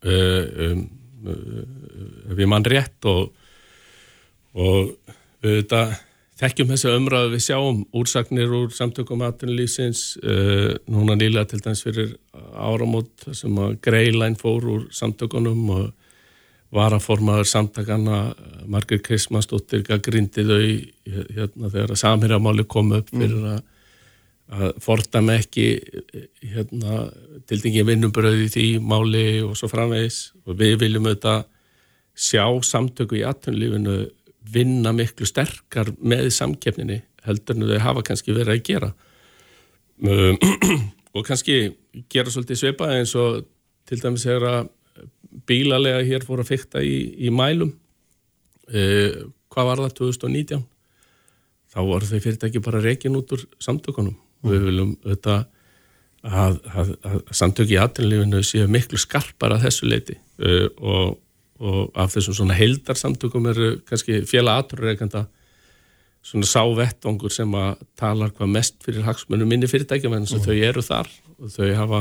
Um, 0.02 0.82
um, 1.22 1.46
við 2.34 2.48
mann 2.50 2.66
rétt 2.66 3.06
og 3.06 3.30
og 4.52 4.90
þetta 5.42 5.82
þekkjum 6.42 6.72
þessu 6.72 6.92
umræðu 6.96 7.30
við 7.32 7.44
sjáum 7.46 7.82
úrsagnir 7.96 8.52
úr 8.56 8.72
samtökum 8.74 9.22
aðtunlýsins 9.26 10.02
uh, 10.20 10.32
eh, 10.32 10.72
núna 10.90 11.16
nýlega 11.18 11.46
til 11.50 11.62
dæmis 11.62 11.84
fyrir 11.86 12.14
áramót 12.52 13.28
sem 13.36 13.58
að 13.62 13.78
Greilæn 13.84 14.36
fór 14.40 14.66
úr 14.74 14.86
samtökunum 14.94 15.62
og 15.72 15.90
var 16.72 16.94
að 16.96 17.04
formaður 17.04 17.48
samtakana 17.50 18.22
Margir 18.70 19.02
Krismastóttir 19.04 19.84
grindið 19.84 20.52
þau 20.52 20.62
hérna, 21.36 21.68
þegar 21.68 21.92
að 21.92 22.00
samhérjamáli 22.00 22.64
kom 22.70 22.94
upp 22.96 23.12
fyrir 23.12 23.36
mm. 23.36 23.50
að, 23.52 23.60
að 24.56 24.80
fordama 24.84 25.36
ekki 25.40 25.66
hérna, 26.54 27.04
til 27.48 27.60
dægi 27.64 27.84
vinnubröði 27.88 28.48
því 28.54 28.66
máli 28.80 29.26
og 29.44 29.54
svo 29.60 29.68
framvegis 29.72 30.24
og 30.46 30.56
við 30.62 30.78
viljum 30.86 31.10
auðvitað 31.10 31.44
sjá 32.12 32.44
samtöku 32.64 33.20
í 33.20 33.24
aðtunlífinu 33.28 34.00
vinna 34.52 34.92
miklu 34.96 35.28
sterkar 35.28 35.92
með 36.00 36.30
samkeppninni 36.34 37.02
heldur 37.26 37.56
en 37.56 37.68
þau 37.68 37.80
hafa 37.84 38.04
kannski 38.08 38.34
verið 38.34 38.56
að 38.56 38.66
gera 38.66 38.92
um, 40.02 40.38
og 41.14 41.26
kannski 41.28 41.58
gera 42.12 42.32
svolítið 42.32 42.64
sveipa 42.64 42.90
eins 42.96 43.12
og 43.18 43.44
til 43.88 44.00
dæmis 44.00 44.24
er 44.30 44.44
að 44.48 44.70
bílalega 45.48 46.02
hér 46.06 46.26
fór 46.26 46.42
að 46.42 46.52
fykta 46.52 46.82
í, 46.84 46.96
í 47.26 47.32
mælum. 47.34 47.72
Uh, 48.72 49.30
hvað 49.52 49.68
var 49.70 49.82
það 49.86 49.96
2019 50.00 50.62
þá 51.72 51.80
voru 51.88 52.08
þau 52.08 52.20
fyrirtæki 52.20 52.62
bara 52.64 52.82
reygin 52.84 53.16
út 53.18 53.32
úr 53.34 53.42
samtökunum. 53.62 54.16
Mm. 54.42 54.50
við 54.50 54.64
viljum 54.66 54.94
auðvitað 55.04 55.42
að, 56.22 56.56
að, 56.66 56.88
að 57.06 57.18
samtöki 57.30 57.76
í 57.76 57.82
aðtunlífinu 57.82 58.40
séu 58.46 58.64
miklu 58.70 58.98
skarpar 58.98 59.54
að 59.54 59.68
þessu 59.68 59.90
leiti 59.90 60.16
uh, 60.42 60.66
og 60.78 61.20
og 61.62 61.92
af 61.94 62.16
þessum 62.16 62.36
svona 62.36 62.56
heildarsamtökum 62.58 63.46
eru 63.52 63.68
kannski 63.86 64.22
fjela 64.26 64.56
aturreikanda 64.60 65.26
svona 66.26 66.46
sávettvangur 66.46 67.32
sem 67.34 67.54
að 67.58 67.82
tala 67.98 68.30
hvað 68.30 68.50
mest 68.56 68.80
fyrir 68.82 69.06
hagsmunum 69.06 69.50
minni 69.50 69.70
fyrirtækjum 69.70 70.16
en 70.16 70.26
þess 70.26 70.38
að 70.38 70.48
þau 70.48 70.66
eru 70.68 70.84
þar. 70.86 71.10
Og 71.38 71.52
þau 71.54 71.68
hafa 71.78 72.00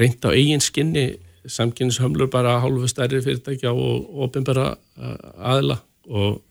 reynd 0.00 0.26
á 0.26 0.30
eigin 0.30 0.62
skinni 0.62 1.06
samkynnishömlur 1.48 2.30
bara 2.30 2.58
hálfu 2.62 2.88
stærri 2.90 3.22
fyrirtækja 3.24 3.72
og 3.72 4.22
ofinbæra 4.26 4.74
aðla 5.52 5.78
og, 6.08 6.42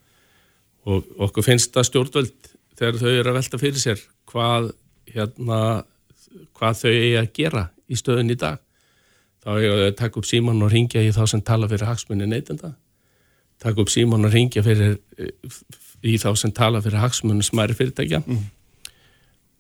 og 0.85 1.11
okkur 1.27 1.45
finnst 1.45 1.73
það 1.75 1.87
stjórnvöld 1.89 2.51
þegar 2.79 2.99
þau 2.99 3.11
eru 3.11 3.31
að 3.31 3.37
velta 3.39 3.61
fyrir 3.61 3.81
sér 3.81 4.03
hvað 4.31 4.71
hérna 5.11 5.59
hvað 6.57 6.83
þau 6.83 6.91
eigi 6.91 7.17
að 7.19 7.31
gera 7.37 7.65
í 7.91 7.97
stöðun 7.99 8.31
í 8.31 8.37
dag. 8.39 8.61
Þá 9.41 9.51
er 9.57 9.83
að 9.87 9.95
taka 9.99 10.21
upp 10.21 10.27
síman 10.29 10.61
og 10.61 10.71
ringja 10.71 11.01
í 11.01 11.11
þá 11.13 11.23
sem 11.27 11.41
tala 11.41 11.69
fyrir 11.71 11.89
hagsmunni 11.89 12.27
neytenda. 12.29 12.75
Taka 13.61 13.81
upp 13.81 13.89
síman 13.91 14.27
og 14.27 14.33
ringja 14.33 14.63
fyrir 14.65 14.99
í 16.05 16.17
þá 16.21 16.29
sem 16.37 16.53
tala 16.53 16.81
fyrir 16.83 17.01
hagsmunum 17.01 17.45
smæri 17.45 17.77
fyrirtækja. 17.77 18.21
Mm. 18.25 18.49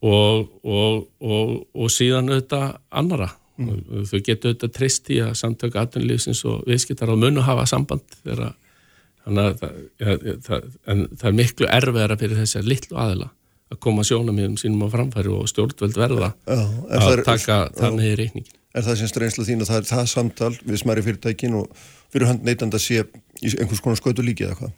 og, 0.01 0.47
og, 0.65 1.07
og, 1.21 1.49
og 1.77 1.91
síðan 1.93 2.31
auðvitað 2.31 2.79
annara 2.89 3.27
mm. 3.67 4.07
þau 4.09 4.19
getur 4.19 4.51
auðvitað 4.51 4.73
trist 4.77 5.11
í 5.13 5.21
að 5.23 5.35
samtöku 5.39 5.79
aðunlýfsins 5.81 6.43
og 6.49 6.65
viðskiptar 6.69 7.13
á 7.13 7.15
munu 7.19 7.43
hafa 7.45 7.67
samband 7.69 8.17
þegar 8.21 8.49
að 8.49 8.57
það, 9.25 9.77
ja, 10.01 10.15
það, 10.45 10.65
það 10.85 11.27
er 11.29 11.37
miklu 11.37 11.69
erfiðara 11.69 12.17
fyrir 12.19 12.41
þessi 12.41 12.63
litlu 12.65 12.97
aðila 12.97 13.29
að 13.71 13.79
koma 13.83 14.03
sjónum 14.07 14.57
sínum 14.59 14.83
á 14.87 14.87
framfæri 14.91 15.31
og 15.31 15.47
stjórnvöld 15.49 15.97
verða 15.99 16.33
já, 16.43 16.61
að 16.97 17.23
taka 17.27 17.63
það 17.77 17.97
með 17.97 18.09
í 18.09 18.17
reikningin. 18.19 18.57
Er 18.71 18.85
það 18.85 19.01
semst 19.01 19.19
reynslu 19.19 19.45
þín 19.47 19.63
að 19.63 19.71
það 19.71 19.81
er 19.81 19.87
það 19.89 20.05
samtal 20.11 20.51
við 20.59 20.79
smæri 20.79 21.03
fyrirtækin 21.05 21.57
og 21.59 21.81
fyrir 22.11 22.29
hand 22.29 22.45
neytand 22.47 22.75
að 22.75 22.83
sé 22.85 23.01
einhvers 23.03 23.83
konar 23.83 23.99
skötu 23.99 24.23
líki 24.25 24.47
eða 24.47 24.59
hvað? 24.59 24.77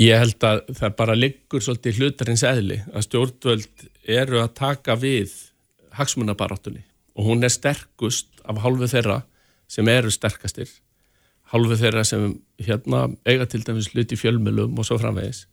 Ég 0.00 0.22
held 0.22 0.46
að 0.48 0.62
það 0.78 0.94
bara 0.98 1.16
liggur 1.18 1.62
svolítið 1.62 1.98
hlutarins 2.00 2.44
eðli 2.48 2.78
að 2.90 3.06
stjórnvöld 3.06 3.86
eru 4.08 4.40
að 4.42 4.54
taka 4.58 4.96
við 4.98 5.34
hagsmunabarátunni 5.98 6.84
og 7.16 7.28
hún 7.28 7.44
er 7.44 7.52
sterkust 7.52 8.42
af 8.44 8.62
hálfu 8.64 8.88
þeirra 8.88 9.22
sem 9.68 9.88
eru 9.88 10.10
sterkastir. 10.12 10.70
Hálfu 11.52 11.76
þeirra 11.76 12.04
sem 12.08 12.38
hérna 12.62 13.08
eiga 13.28 13.46
til 13.46 13.64
dæmis 13.66 13.92
hluti 13.92 14.16
fjölmjölum 14.16 14.78
og 14.78 14.88
svo 14.88 14.98
framvegis. 15.00 15.46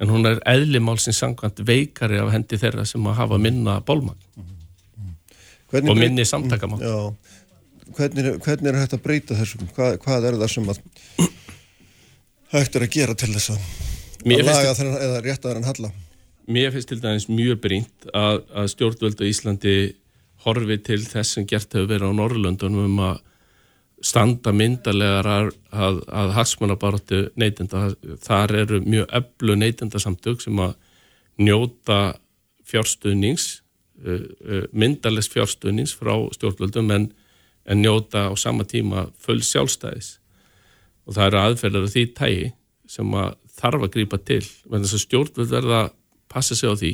En 0.00 0.12
hún 0.12 0.28
er 0.28 0.38
eðlimálsins 0.46 1.18
sangkvæmt 1.18 1.64
veikari 1.66 2.20
af 2.22 2.30
hendi 2.32 2.60
þeirra 2.60 2.84
sem 2.86 3.06
að 3.06 3.20
hafa 3.22 3.38
minna 3.42 3.80
bólmagn 3.80 4.20
hvernig 5.68 5.92
og 5.92 6.00
minni 6.00 6.24
samtakamann 6.24 6.82
hvernig, 7.96 8.34
hvernig 8.44 8.70
er 8.70 8.80
hægt 8.82 8.96
að 8.96 9.04
breyta 9.04 9.36
þessum? 9.36 9.68
Hvað, 9.76 9.96
hvað 10.04 10.28
er 10.28 10.36
það 10.42 10.52
sem 10.54 10.68
að 10.72 10.82
hægt 12.54 12.76
er 12.76 12.84
að 12.84 12.92
gera 12.94 13.16
til 13.18 13.30
þess 13.34 13.54
að, 13.54 13.70
að 14.24 14.44
laga 14.48 14.76
þennan 14.78 15.00
eða 15.06 15.22
rétta 15.24 15.50
þennan 15.50 15.68
halla? 15.68 15.92
Mér 16.48 16.72
finnst 16.72 16.88
til 16.88 17.00
dæmis 17.02 17.28
mjög 17.28 17.60
brínt 17.64 18.08
að, 18.16 18.42
að 18.56 18.70
stjórnvöldu 18.72 19.28
Íslandi 19.28 19.74
horfi 20.44 20.78
til 20.86 21.00
þess 21.02 21.36
sem 21.36 21.46
gert 21.48 21.72
hefur 21.74 21.90
verið 21.90 22.12
á 22.14 22.18
Norrlöndunum 22.18 22.86
um 22.86 23.00
að 23.08 23.22
standa 24.04 24.52
myndarlegar 24.54 25.26
að, 25.26 25.48
að, 25.74 25.96
að 26.06 26.34
hagsmunabaratu 26.36 27.22
neytenda. 27.40 27.88
Þar 28.22 28.54
eru 28.60 28.82
mjög 28.84 29.08
öllu 29.18 29.56
neytendasamtök 29.58 30.44
sem 30.44 30.60
að 30.62 30.76
njóta 31.42 31.98
fjárstuðnings, 32.68 33.48
uh, 34.04 34.22
uh, 34.44 34.62
myndarlegs 34.70 35.30
fjárstuðnings 35.32 35.96
frá 35.98 36.14
stjórnvöldum 36.36 36.94
en, 36.94 37.10
en 37.66 37.82
njóta 37.82 38.28
á 38.30 38.32
sama 38.38 38.66
tíma 38.68 39.08
full 39.22 39.40
sjálfstæðis 39.42 40.18
og 41.08 41.16
það 41.16 41.28
eru 41.30 41.40
aðferðar 41.40 41.86
af 41.86 41.94
því 41.94 42.04
tægi 42.16 42.48
sem 42.88 43.14
að 43.16 43.36
þarf 43.58 43.84
að 43.86 43.92
grýpa 43.96 44.18
til 44.20 44.42
en 44.44 44.82
þess 44.84 44.96
að 44.98 45.04
stjórnvöld 45.06 45.52
verða 45.52 45.78
að 45.86 45.94
passa 46.28 46.56
sig 46.58 46.68
á 46.68 46.74
því 46.76 46.92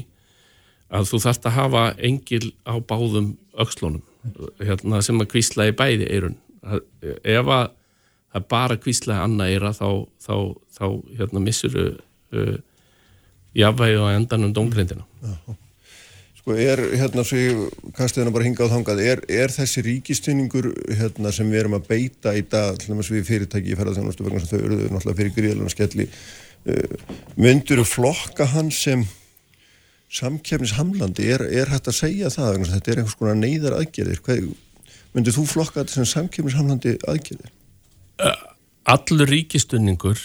að 0.94 1.08
þú 1.10 1.22
þarfst 1.24 1.48
að 1.48 1.56
hafa 1.58 1.84
engil 2.10 2.52
á 2.66 2.74
báðum 2.78 3.32
aukslónum 3.58 4.02
hérna, 4.60 5.02
sem 5.04 5.20
að 5.20 5.30
kvísla 5.34 5.68
í 5.70 5.74
bæði 5.76 6.08
eirun 6.10 6.38
ef 6.64 7.50
að 7.50 7.66
það 8.34 8.46
bara 8.50 8.78
kvísla 8.80 9.18
í 9.18 9.24
annað 9.24 9.52
eira 9.54 9.74
þá, 9.76 9.88
þá, 10.22 10.36
þá 10.78 10.86
hérna, 11.18 11.42
missur 11.44 11.76
uh, 11.82 12.56
jafnvægi 13.54 14.00
á 14.00 14.16
endanum 14.16 14.56
dóngrindina 14.56 15.06
Já 15.22 15.60
Sko 16.44 16.58
er, 16.60 16.76
hérna, 17.00 17.22
svo 17.24 17.38
ég 17.40 17.60
kannski 17.96 18.18
þennan 18.18 18.34
bara 18.34 18.44
hinga 18.44 18.66
á 18.68 18.72
þangað, 18.74 18.98
er, 19.00 19.20
er 19.32 19.48
þessi 19.48 19.80
ríkistynningur 19.86 20.66
hérna, 20.92 21.30
sem 21.32 21.48
við 21.48 21.62
erum 21.62 21.76
að 21.78 21.86
beita 21.88 22.34
í 22.36 22.42
dag, 22.52 22.76
hljóðum 22.84 23.00
við 23.00 23.22
fyrirtæki 23.30 23.72
í 23.72 23.78
ferðarþjónustu 23.78 24.26
vegna 24.26 24.42
sem 24.42 24.50
þau 24.50 24.58
eruðu 24.66 24.90
náttúrulega 24.90 25.18
fyrir 25.22 25.32
gríðaluna 25.38 25.72
skelli, 25.72 26.06
uh, 26.68 27.14
myndur 27.40 27.80
flokka 27.88 28.50
hann 28.52 28.68
sem 28.76 29.06
samkjæfnishamlandi, 30.12 31.26
er, 31.34 31.44
er 31.48 31.72
hægt 31.72 31.90
að 31.90 31.98
segja 31.98 32.30
það, 32.32 32.64
þetta 32.70 32.92
er 32.92 33.02
einhvers 33.02 33.18
konar 33.18 33.38
neyðar 33.38 33.78
aðgerðir, 33.80 34.22
myndur 35.14 35.36
þú 35.36 35.44
flokka 35.50 35.82
þetta 35.82 35.98
sem 35.98 36.10
samkjæfnishamlandi 36.12 36.96
aðgerðir? 37.10 37.52
Allur 38.94 39.30
ríkistynningur, 39.30 40.20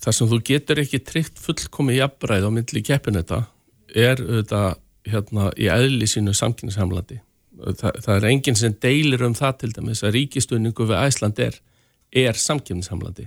þar 0.00 0.16
sem 0.16 0.30
þú 0.30 0.38
getur 0.46 0.80
ekki 0.80 1.02
tryggt 1.04 1.40
fullkomi 1.42 1.98
jafnbræð 1.98 2.46
á 2.46 2.50
myndli 2.54 2.84
keppinetta, 2.86 3.42
er 3.90 4.22
auðvitað 4.22 4.78
hérna 5.10 5.50
í 5.58 5.68
eðli 5.72 6.06
sínu 6.08 6.34
samkynningshamlandi. 6.36 7.18
Þa, 7.60 7.92
það 8.00 8.14
er 8.14 8.28
enginn 8.30 8.56
sem 8.56 8.76
deilir 8.80 9.24
um 9.26 9.34
það 9.36 9.58
til 9.60 9.72
dæmis 9.76 10.04
að 10.04 10.14
ríkistunningu 10.16 10.86
við 10.88 11.02
Æsland 11.02 11.40
er, 11.42 11.58
er 12.12 12.38
samkynningshamlandi. 12.38 13.26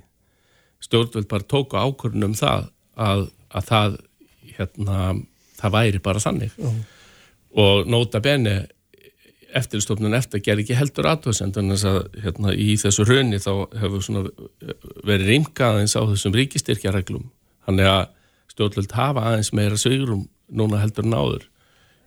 Stjórnvöld 0.84 1.30
bara 1.32 1.48
tóku 1.50 1.78
ákvörðunum 1.80 2.34
það 2.38 2.70
að, 3.00 3.28
að 3.54 3.68
það, 3.70 4.00
hérna, 4.58 4.98
það 5.64 5.76
væri 5.78 6.04
bara 6.04 6.24
þannig. 6.24 6.56
-huh. 6.60 6.80
Og 7.64 7.88
nota 7.88 8.20
beni 8.20 8.58
eftirstofnun 9.54 10.18
eftir 10.18 10.42
ger 10.42 10.60
ekki 10.62 10.78
heldur 10.78 11.08
aðtöðsend 11.12 11.58
en 11.62 11.74
þess 11.74 11.86
að 11.90 12.00
hérna, 12.24 12.54
í 12.58 12.74
þessu 12.82 13.06
raunni 13.06 13.40
þá 13.42 13.52
hefur 13.84 14.32
verið 15.06 15.30
rimkaðins 15.30 15.96
á 15.98 16.02
þessum 16.02 16.36
ríkistyrkjareglum. 16.38 17.30
Þannig 17.68 17.90
að 17.92 18.04
stjórnvöld 18.54 18.96
hafa 18.98 19.26
aðeins 19.30 19.54
meira 19.54 19.80
sögurum 19.80 20.28
núna 20.54 20.82
heldur 20.82 21.06
náður 21.06 21.48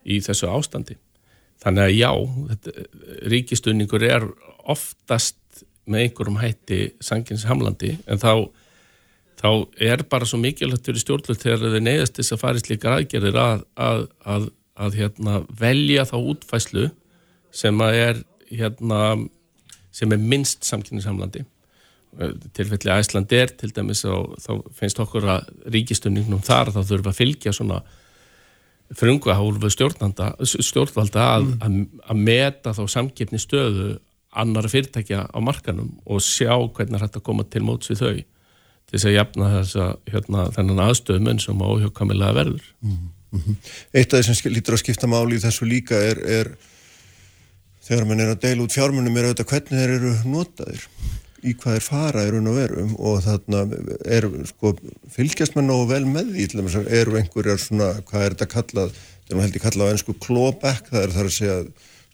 í 0.06 0.18
þessu 0.24 0.50
ástandi. 0.50 0.98
Þannig 1.62 1.82
að 1.86 1.96
já, 1.96 2.10
ríkistunningur 3.32 4.04
er 4.06 4.26
oftast 4.66 5.64
með 5.86 6.06
einhverjum 6.06 6.40
hætti 6.42 6.80
sanginshamlandi 7.04 7.96
en 8.10 8.20
þá, 8.22 8.48
þá 9.36 9.48
er 9.82 10.04
bara 10.08 10.28
svo 10.28 10.38
mikilvægt 10.40 10.88
fyrir 10.88 11.02
stjórnvöld 11.02 11.42
þegar 11.42 11.74
þið 11.74 11.82
neyðast 11.84 12.20
þess 12.20 12.34
að 12.34 12.42
fara 12.42 12.60
í 12.60 12.64
slíkar 12.64 12.96
aðgerðir 12.96 13.40
að, 13.40 13.66
að, 13.88 14.06
að, 14.34 14.46
að 14.86 14.96
hérna, 15.00 15.42
velja 15.60 16.06
þá 16.08 16.16
útfæslu 16.20 16.86
sem 17.56 17.84
er, 17.88 18.22
hérna, 18.50 19.02
sem 19.94 20.12
er 20.12 20.24
minnst 20.32 20.64
samkynningshamlandi. 20.68 21.44
Tilfelli 22.56 22.92
að 22.92 23.02
Æsland 23.02 23.32
er 23.36 23.52
til 23.60 23.70
dæmis 23.76 24.04
og 24.08 24.38
þá 24.40 24.52
finnst 24.78 25.00
okkur 25.04 25.28
að 25.34 25.50
ríkistunningnum 25.72 26.44
þar 26.44 26.72
þá 26.72 26.80
þurfa 26.80 27.12
að 27.12 27.20
fylgja 27.20 27.52
svona 27.56 27.82
frungu 28.96 29.32
að 29.32 29.40
hálfu 29.40 29.70
stjórnvalda 29.74 31.24
að, 31.26 31.48
mm. 31.48 31.56
að, 31.66 31.78
að 32.06 32.22
meta 32.28 32.72
þá 32.76 32.82
samkipni 32.94 33.40
stöðu 33.42 33.96
annara 34.36 34.70
fyrirtækja 34.70 35.26
á 35.28 35.38
markanum 35.44 35.96
og 36.04 36.22
sjá 36.24 36.54
hvernig 36.54 37.02
þetta 37.02 37.22
koma 37.24 37.44
til 37.50 37.64
móts 37.66 37.90
við 37.90 38.02
þau 38.02 38.16
til 38.86 38.96
þess 38.96 39.08
að 39.10 39.16
jafna 39.16 39.50
þess 39.56 39.78
að 39.82 39.92
hérna, 40.14 40.46
þennan 40.56 40.84
aðstöðum 40.86 41.42
sem 41.42 41.66
áhjókamilega 41.68 42.38
verður 42.38 42.72
mm 42.80 42.96
-hmm. 42.96 43.56
Eitt 43.92 44.14
af 44.14 44.22
því 44.22 44.34
sem 44.34 44.52
lítur 44.52 44.76
að 44.76 44.82
skipta 44.84 45.06
máli 45.10 45.36
í 45.36 45.42
þessu 45.42 45.66
líka 45.66 45.98
er, 45.98 46.18
er 46.24 46.52
þegar 47.86 48.06
mann 48.06 48.20
er 48.20 48.32
að 48.32 48.42
deila 48.44 48.64
út 48.64 48.74
fjármunum 48.74 49.16
er 49.16 49.28
auðvitað 49.28 49.50
hvernig 49.50 49.80
þeir 49.80 49.94
eru 49.96 50.12
notaðir 50.24 50.86
í 51.46 51.52
hvað 51.54 51.78
er 51.78 51.84
fara 51.84 52.24
í 52.26 52.30
raun 52.32 52.48
og 52.50 52.56
verum 52.56 52.94
og 52.96 53.20
þarna 53.26 53.60
er 54.04 54.26
sko 54.50 54.72
fylgjast 55.14 55.56
með 55.56 55.68
nógu 55.68 55.90
vel 55.92 56.06
með 56.08 56.32
því 56.34 56.46
þess 56.54 56.78
eru 57.00 57.18
einhverjar 57.20 57.60
svona, 57.62 57.90
hvað 58.08 58.24
er 58.24 58.34
þetta 58.34 58.48
kallað 58.54 58.96
er 59.28 59.36
nú 59.36 59.44
held 59.44 59.58
ég 59.58 59.66
kallað 59.66 59.90
á 59.90 59.92
ennsku 59.94 60.16
clawback 60.22 60.90
það 60.90 61.02
er 61.02 61.14
þar 61.16 61.30
að 61.30 61.36
segja 61.36 61.58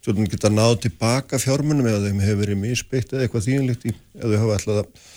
stjórnum 0.02 0.28
geta 0.32 0.50
náð 0.50 0.76
tilbaka 0.86 1.38
fjármunum 1.38 1.86
eða 1.86 2.08
þeim 2.08 2.22
hefur 2.26 2.40
verið 2.42 2.60
misbyggt 2.64 3.12
eða 3.14 3.26
eitthvað 3.26 3.46
þýjanlíkt 3.46 3.88
eða 3.92 4.32
þau 4.32 4.40
hafa 4.42 4.58
alltaf 4.58 5.10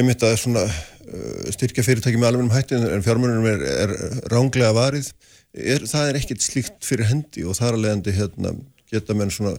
einmitt 0.00 0.24
að 0.26 0.38
svona 0.42 0.64
uh, 0.66 1.50
styrkja 1.54 1.84
fyrirtæki 1.86 2.20
með 2.20 2.32
alveg 2.32 2.46
um 2.46 2.54
hættin 2.54 2.86
en 2.88 3.04
fjármunum 3.04 3.46
er, 3.50 3.66
er 3.84 3.94
ránglega 4.32 4.72
varið 4.76 5.12
er, 5.54 5.84
það 5.88 6.08
er 6.08 6.18
ekkert 6.20 6.44
slíkt 6.44 6.86
fyrir 6.86 7.10
hendi 7.10 7.44
og 7.46 7.58
þar 7.58 7.76
að 7.76 7.84
leiðandi 7.84 8.16
hérna, 8.16 8.54
geta 8.90 9.16
menn 9.18 9.32
svona 9.34 9.56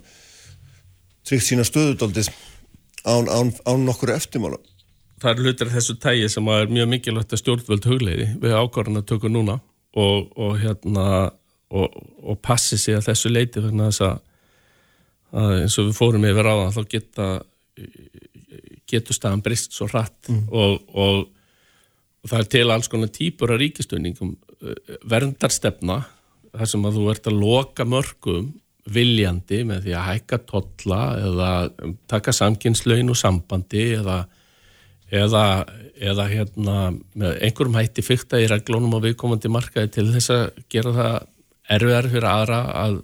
tryggt 1.28 1.48
sína 1.48 1.66
stöðudaldið 1.68 2.32
án, 3.06 3.30
án, 3.30 3.52
án 3.66 3.86
nokkur 3.86 4.14
eftirmála. 4.16 4.60
Það 5.22 5.32
er 5.32 5.44
hlutir 5.46 5.70
þessu 5.70 5.98
tægi 6.02 6.30
sem 6.34 6.48
er 6.50 6.72
mjög 6.72 6.89
mikilvægt 6.96 7.36
að 7.36 7.44
stjórnvöld 7.44 7.86
hugleiði 7.86 8.28
við 8.42 8.58
ákvarðan 8.58 9.02
að 9.04 9.08
tökja 9.12 9.30
núna 9.30 9.60
og, 9.94 10.32
og, 10.34 10.56
hérna, 10.62 11.06
og, 11.70 11.98
og 12.26 12.39
passi 12.42 12.80
sig 12.82 12.98
að 12.98 13.12
þessu 13.12 13.32
leiti 13.32 13.62
að, 13.62 14.02
að 15.32 15.56
eins 15.60 15.78
og 15.78 15.92
við 15.92 15.98
fórum 16.00 16.26
yfir 16.26 16.50
á 16.50 16.54
það 16.56 16.78
þá 16.78 16.82
geta 16.96 17.28
getur 18.92 19.18
staðan 19.18 19.44
brist 19.46 19.76
svo 19.76 19.88
hratt. 19.92 20.30
Mm. 20.30 20.48
og 20.52 21.30
það 22.28 22.39
er 22.44 22.50
til 22.54 22.66
alls 22.70 22.89
konar 22.92 23.12
típur 23.14 23.54
af 23.54 23.62
ríkistönningum 23.62 24.36
verndarstefna 25.10 26.02
þar 26.52 26.70
sem 26.70 26.84
að 26.86 27.00
þú 27.00 27.08
ert 27.14 27.30
að 27.30 27.39
loka 27.42 27.88
mörgum 27.88 28.52
viljandi 28.92 29.62
með 29.68 29.86
því 29.86 29.96
að 29.98 30.08
hækka 30.10 30.39
totla 30.50 31.02
eða 31.22 31.50
taka 32.10 32.34
samkynnslaun 32.34 33.14
og 33.14 33.18
sambandi 33.18 33.84
eða, 34.00 34.18
eða, 35.14 35.44
eða 36.12 36.26
hérna, 36.32 36.78
með 37.14 37.38
einhverjum 37.46 37.78
hætti 37.78 38.06
fyrta 38.06 38.42
í 38.42 38.50
reglónum 38.52 38.98
á 38.98 39.06
viðkomandi 39.06 39.54
markaði 39.54 39.94
til 39.98 40.08
þess 40.16 40.34
að 40.34 40.44
gera 40.74 40.96
það 40.98 41.18
erfiðar 41.78 42.10
fyrir 42.12 42.30
aðra 42.32 42.62
að 42.82 43.00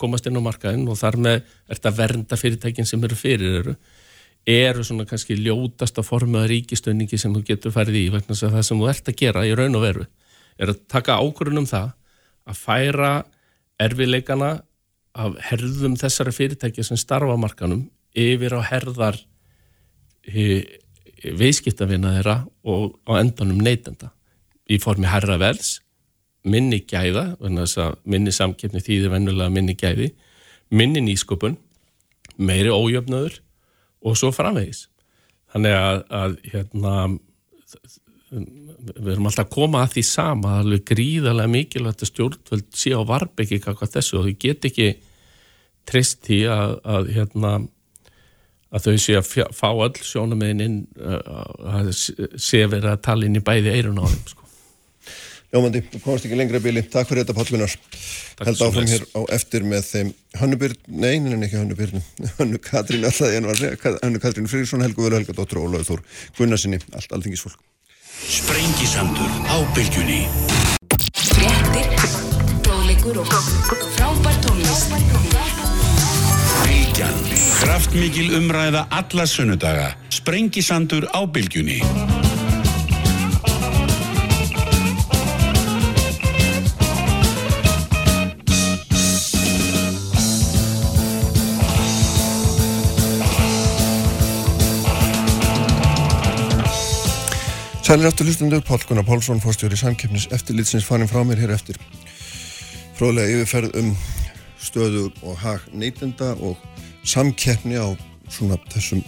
komast 0.00 0.28
inn 0.28 0.38
á 0.40 0.42
markaðin 0.44 0.86
og 0.88 1.00
þar 1.00 1.18
með 1.20 1.36
er 1.40 1.74
þetta 1.74 1.94
vernda 1.98 2.40
fyrirtækin 2.40 2.88
sem 2.88 3.02
eru 3.04 3.18
fyrir 3.18 3.58
eru 3.60 3.74
eru 4.46 4.84
svona 4.84 5.06
kannski 5.08 5.36
ljótasta 5.38 6.04
formuða 6.04 6.48
ríkistöningi 6.50 7.18
sem 7.20 7.32
þú 7.32 7.44
getur 7.48 7.72
færið 7.72 8.00
í 8.00 8.08
vegna 8.12 8.34
þess 8.34 8.48
að 8.48 8.56
það 8.58 8.66
sem 8.68 8.80
þú 8.82 8.88
ert 8.92 9.08
að 9.08 9.18
gera 9.20 9.44
í 9.48 9.54
raun 9.56 9.78
og 9.78 9.84
veru 9.84 10.06
er 10.60 10.72
að 10.72 10.82
taka 10.92 11.18
ákvörðunum 11.20 11.68
það 11.70 11.92
að 12.44 12.60
færa 12.60 13.12
erfiðleikana 13.80 14.50
af 15.14 15.38
herðum 15.48 15.94
þessara 15.98 16.34
fyrirtækja 16.34 16.84
sem 16.84 17.00
starfa 17.00 17.36
markanum 17.40 17.86
yfir 18.14 18.56
á 18.58 18.60
herðar 18.68 19.18
viðskiptavina 21.24 22.16
þeirra 22.18 22.36
og 22.68 22.98
á 23.08 23.12
endanum 23.22 23.62
neytenda 23.64 24.12
í 24.68 24.78
formi 24.82 25.08
herra 25.08 25.38
verðs 25.40 25.78
minni 26.44 26.82
gæða, 26.84 27.38
minni 28.04 28.32
samkeppni 28.32 28.82
þýðir 28.84 29.14
vennulega 29.14 29.52
minni 29.52 29.76
gæði 29.80 30.10
minni 30.68 31.00
nýskupun 31.04 31.56
meiri 32.36 32.72
ójöfnöður 32.74 33.40
og 34.04 34.18
svo 34.18 34.32
framvegis 34.34 34.86
þannig 35.54 35.76
að, 35.78 36.02
að 36.22 36.36
hérna 36.52 36.94
við 38.34 39.12
erum 39.14 39.28
alltaf 39.30 39.46
að 39.46 39.54
koma 39.54 39.84
að 39.84 39.96
því 39.96 40.04
sama 40.08 40.56
það 40.58 40.72
er 40.76 40.86
gríðarlega 40.90 41.52
mikilvægt 41.54 42.04
að 42.04 42.10
stjórnvöld 42.10 42.66
sé 42.76 42.94
á 42.94 43.02
varbeki 43.08 43.60
kakvað 43.62 43.94
þessu 43.98 44.18
og 44.20 44.28
þau 44.28 44.40
get 44.44 44.68
ekki 44.70 44.88
trist 45.88 46.24
því 46.26 46.40
að, 46.50 46.76
að 46.96 47.10
hérna 47.14 47.52
að 48.74 48.88
þau 48.88 48.96
sé 49.04 49.18
að 49.18 49.52
fá 49.54 49.68
all 49.70 49.92
sjónumegin 50.02 50.64
inn 50.64 50.78
að 50.98 51.92
sé 51.94 52.64
verið 52.66 52.90
að 52.90 53.04
tala 53.06 53.28
inn 53.28 53.38
í 53.38 53.44
bæði 53.44 53.76
eirun 53.76 54.00
á 54.02 54.06
þeim 54.08 54.24
sko. 54.32 54.43
Jómandi, 55.54 55.84
þú 55.86 56.00
komast 56.02 56.24
ekki 56.26 56.34
lengra 56.38 56.58
bíli 56.58 56.82
Takk 56.90 57.06
fyrir 57.06 57.22
þetta 57.22 57.34
Pál 57.36 57.46
Gunnar. 57.46 57.74
Held 58.40 58.62
áfram 58.66 58.88
hér 58.90 59.04
á 59.14 59.20
eftir 59.36 59.62
með 59.62 59.84
þeim 59.86 60.08
Hannubyrn, 60.40 60.80
nei, 60.90 61.20
neina 61.22 61.46
ekki 61.46 61.60
Hannubyrn 61.60 62.02
Hannu 62.40 62.58
Katrín, 62.58 63.06
alltaf 63.06 63.30
ég 63.30 63.44
var 63.44 63.54
að 63.54 63.60
segja. 63.62 63.92
Hannu 64.02 64.22
Katrín 64.22 64.50
Friðsson, 64.50 64.82
Helgu 64.82 65.06
Völu 65.06 65.20
Helga 65.20 65.36
Dóttur 65.36 65.62
og 65.62 65.68
Ólaður 65.68 65.86
Þór 65.92 66.02
Gunnarsinni, 66.40 66.80
allt 66.98 67.14
alþingisfólk. 67.14 67.62
Sprengisandur 68.24 69.30
á 69.46 69.56
bylgjunni. 69.76 70.20
Fréttir, 71.22 72.18
bróðleikur 72.66 73.22
og 73.22 73.30
frábær 73.94 74.42
tónlist. 74.42 74.98
Bylgjan, 76.64 77.24
kraftmikil 77.60 78.32
umræða 78.40 78.88
alla 78.90 79.30
sunnudaga. 79.30 79.92
Sprengisandur 80.18 81.06
á 81.14 81.22
bylgjunni 81.30 82.23
Sælir 97.84 98.06
aftur 98.08 98.24
hlustundu, 98.24 98.62
Pál 98.64 98.80
Gunnar 98.88 99.04
Pálsson, 99.04 99.42
fórstjóri 99.44 99.76
samkeppnis 99.76 100.24
eftirlitsins 100.32 100.86
farin 100.88 101.04
frá 101.04 101.20
mér 101.20 101.42
hér 101.42 101.50
eftir. 101.52 101.76
Fróðlega 102.96 103.34
yfirferð 103.34 103.76
um 103.76 103.90
stöðu 104.56 105.02
og 105.20 105.36
hag 105.42 105.66
neytenda 105.68 106.30
og 106.40 106.56
samkeppni 107.04 107.76
á 107.76 107.92
svona 108.32 108.56
þessum 108.72 109.02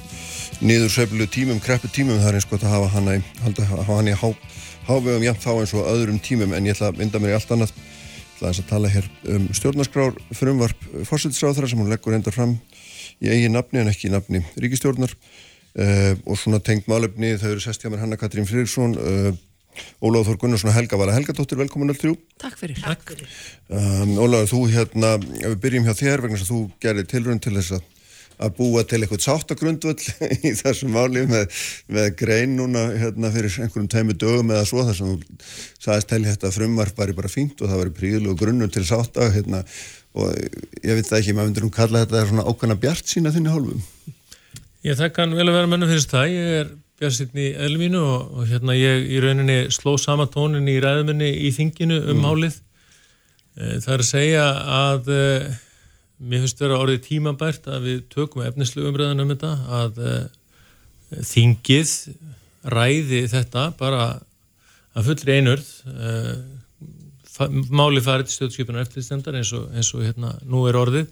niðurseflu 0.61 1.25
tímum, 1.25 1.63
kreppu 1.65 1.89
tímum, 1.89 2.21
það 2.21 2.29
er 2.29 2.39
eins 2.43 2.49
gott 2.51 2.69
að 2.69 2.75
hafa 2.75 2.93
hana 2.99 3.17
í, 3.17 3.25
hafa 3.47 3.89
hann 3.95 4.13
í 4.13 4.19
há, 4.21 4.29
hávegum 4.91 5.25
jafn 5.25 5.45
þá 5.47 5.51
eins 5.55 5.73
og 5.73 5.91
öðrum 5.95 6.21
tímum. 6.29 6.53
En 6.53 6.69
ég 6.69 6.77
ætla 6.77 6.93
að 6.93 7.01
vinda 7.01 7.25
mér 7.25 7.33
í 7.33 7.39
allt 7.41 7.57
annað. 7.57 7.73
Ég 7.73 8.45
ætla 8.45 8.53
að 8.53 8.71
tala 8.75 8.93
hér 8.93 9.09
um 9.39 9.49
stjórnarskrár 9.57 10.21
frumvarp 10.37 10.89
fórsættisráðara 11.09 11.73
sem 11.73 11.81
hún 11.81 11.89
leggur 11.97 12.21
endar 12.21 12.37
fram 12.37 12.59
í 13.25 13.33
eigin 13.33 13.57
nafni 13.57 13.81
en 13.81 13.89
ekki 13.89 14.11
í 14.11 14.13
nafni 14.13 14.45
ríkistjórnar 14.61 15.17
Uh, 15.77 16.15
og 16.25 16.39
svona 16.41 16.61
tengt 16.65 16.87
málefni 16.89 17.35
þau 17.37 17.51
eru 17.51 17.61
sest 17.61 17.83
hjá 17.83 17.91
mér 17.93 18.01
Hanna 18.01 18.17
Katrín 18.17 18.47
Friðriksson 18.49 18.95
uh, 18.97 19.35
Óláður 20.01 20.31
Þór 20.31 20.39
Gunnarsson 20.41 20.71
og 20.71 20.77
Helga 20.77 20.97
Vala 20.97 21.13
Helgadóttir, 21.13 21.59
velkomin 21.61 21.93
öll 21.93 21.99
þrjú. 21.99 22.15
Takk 22.41 22.57
fyrir, 22.57 22.79
Takk. 22.81 23.03
Fyrir. 23.11 23.35
Um, 23.69 24.15
Óláður, 24.17 24.49
þú 24.55 24.63
hérna, 24.73 25.11
við 25.21 25.59
byrjum 25.67 25.85
hjá 25.85 25.99
þér 25.99 26.25
vegna 26.25 26.41
að 26.41 26.49
þú 26.49 26.63
gerir 26.81 27.11
tilrönd 27.11 27.45
til 27.45 27.53
þess 27.59 27.77
að 27.77 27.85
að 28.37 28.57
búa 28.59 28.83
til 28.85 29.01
eitthvað 29.01 29.23
sáttagrundvöld 29.25 30.03
í 30.47 30.53
þessum 30.59 30.93
máli 30.93 31.23
með, 31.29 31.47
með 31.93 32.11
grein 32.21 32.57
núna 32.59 32.83
hérna 33.01 33.31
fyrir 33.33 33.55
einhverjum 33.65 33.89
tæmi 33.93 34.17
dögum 34.19 34.53
eða 34.53 34.67
svo 34.69 34.85
þar 34.85 34.99
sem 34.99 35.13
þú 35.13 35.39
sagðist 35.87 36.11
til 36.11 36.23
þetta 36.27 36.53
frumvarp 36.53 37.01
var 37.01 37.15
bara 37.17 37.33
fínt 37.33 37.63
og 37.63 37.73
það 37.73 37.83
var 37.83 37.93
príðlu 37.97 38.35
og 38.35 38.41
grunnum 38.43 38.73
til 38.73 38.85
sátta 38.89 39.31
hérna, 39.33 39.63
og 40.17 40.37
ég 40.37 40.99
veit 40.99 41.09
það 41.09 41.19
ekki, 41.23 41.37
maður 41.37 41.51
myndir 41.51 41.69
um 41.69 41.75
kalla 41.79 42.05
þetta 42.05 42.27
svona 42.29 42.47
ákvæmna 42.51 42.79
bjart 42.85 43.15
sína 43.15 43.33
þinni 43.33 43.55
hálfum 43.55 43.85
Ég 44.87 44.95
það 44.95 45.09
kann 45.17 45.33
vel 45.35 45.49
að 45.49 45.57
vera 45.57 45.69
mennum 45.71 45.91
fyrst 45.91 46.13
það, 46.13 46.29
ég 46.31 46.53
er 46.61 46.69
björnsinn 47.01 47.41
í 47.43 47.47
eðlumínu 47.59 47.99
og, 48.07 48.29
og 48.39 48.47
hérna 48.47 48.77
ég 48.79 49.09
í 49.11 49.19
rauninni 49.25 49.57
sló 49.75 49.97
sama 49.99 50.29
tónin 50.31 50.69
í 50.71 50.77
ræðminni 50.83 51.33
í 51.43 51.51
þinginu 51.57 51.99
um 52.05 52.13
mm. 52.15 52.23
málið. 52.23 52.61
E, 53.57 53.81
það 53.83 53.93
er 53.97 54.05
að 54.05 54.09
segja 54.13 54.45
að 54.77 55.11
e, 55.11 55.27
mér 56.23 56.45
finnst 56.45 56.63
vera 56.63 56.79
orðið 56.85 57.03
tímabært 57.09 57.67
að 57.67 57.89
við 57.89 58.01
tökum 58.15 58.47
efnislu 58.47 58.87
umræðan 58.87 59.25
um 59.25 59.35
þetta, 59.35 59.53
að 59.81 59.99
e, 59.99 60.17
þingið 61.35 61.99
ræði 62.77 63.27
þetta 63.35 63.69
bara 63.81 64.07
að 64.97 65.11
fullri 65.11 65.41
einurð, 65.41 65.69
máli 67.69 68.01
farið 68.01 68.31
til 68.31 68.37
stjórnskipunar 68.39 68.87
eftirstendar 68.87 69.37
eins 69.39 69.51
og, 69.55 69.67
eins 69.77 69.91
og 69.95 70.07
hérna 70.07 70.33
nú 70.49 70.63
er 70.71 70.79
orðið 70.79 71.11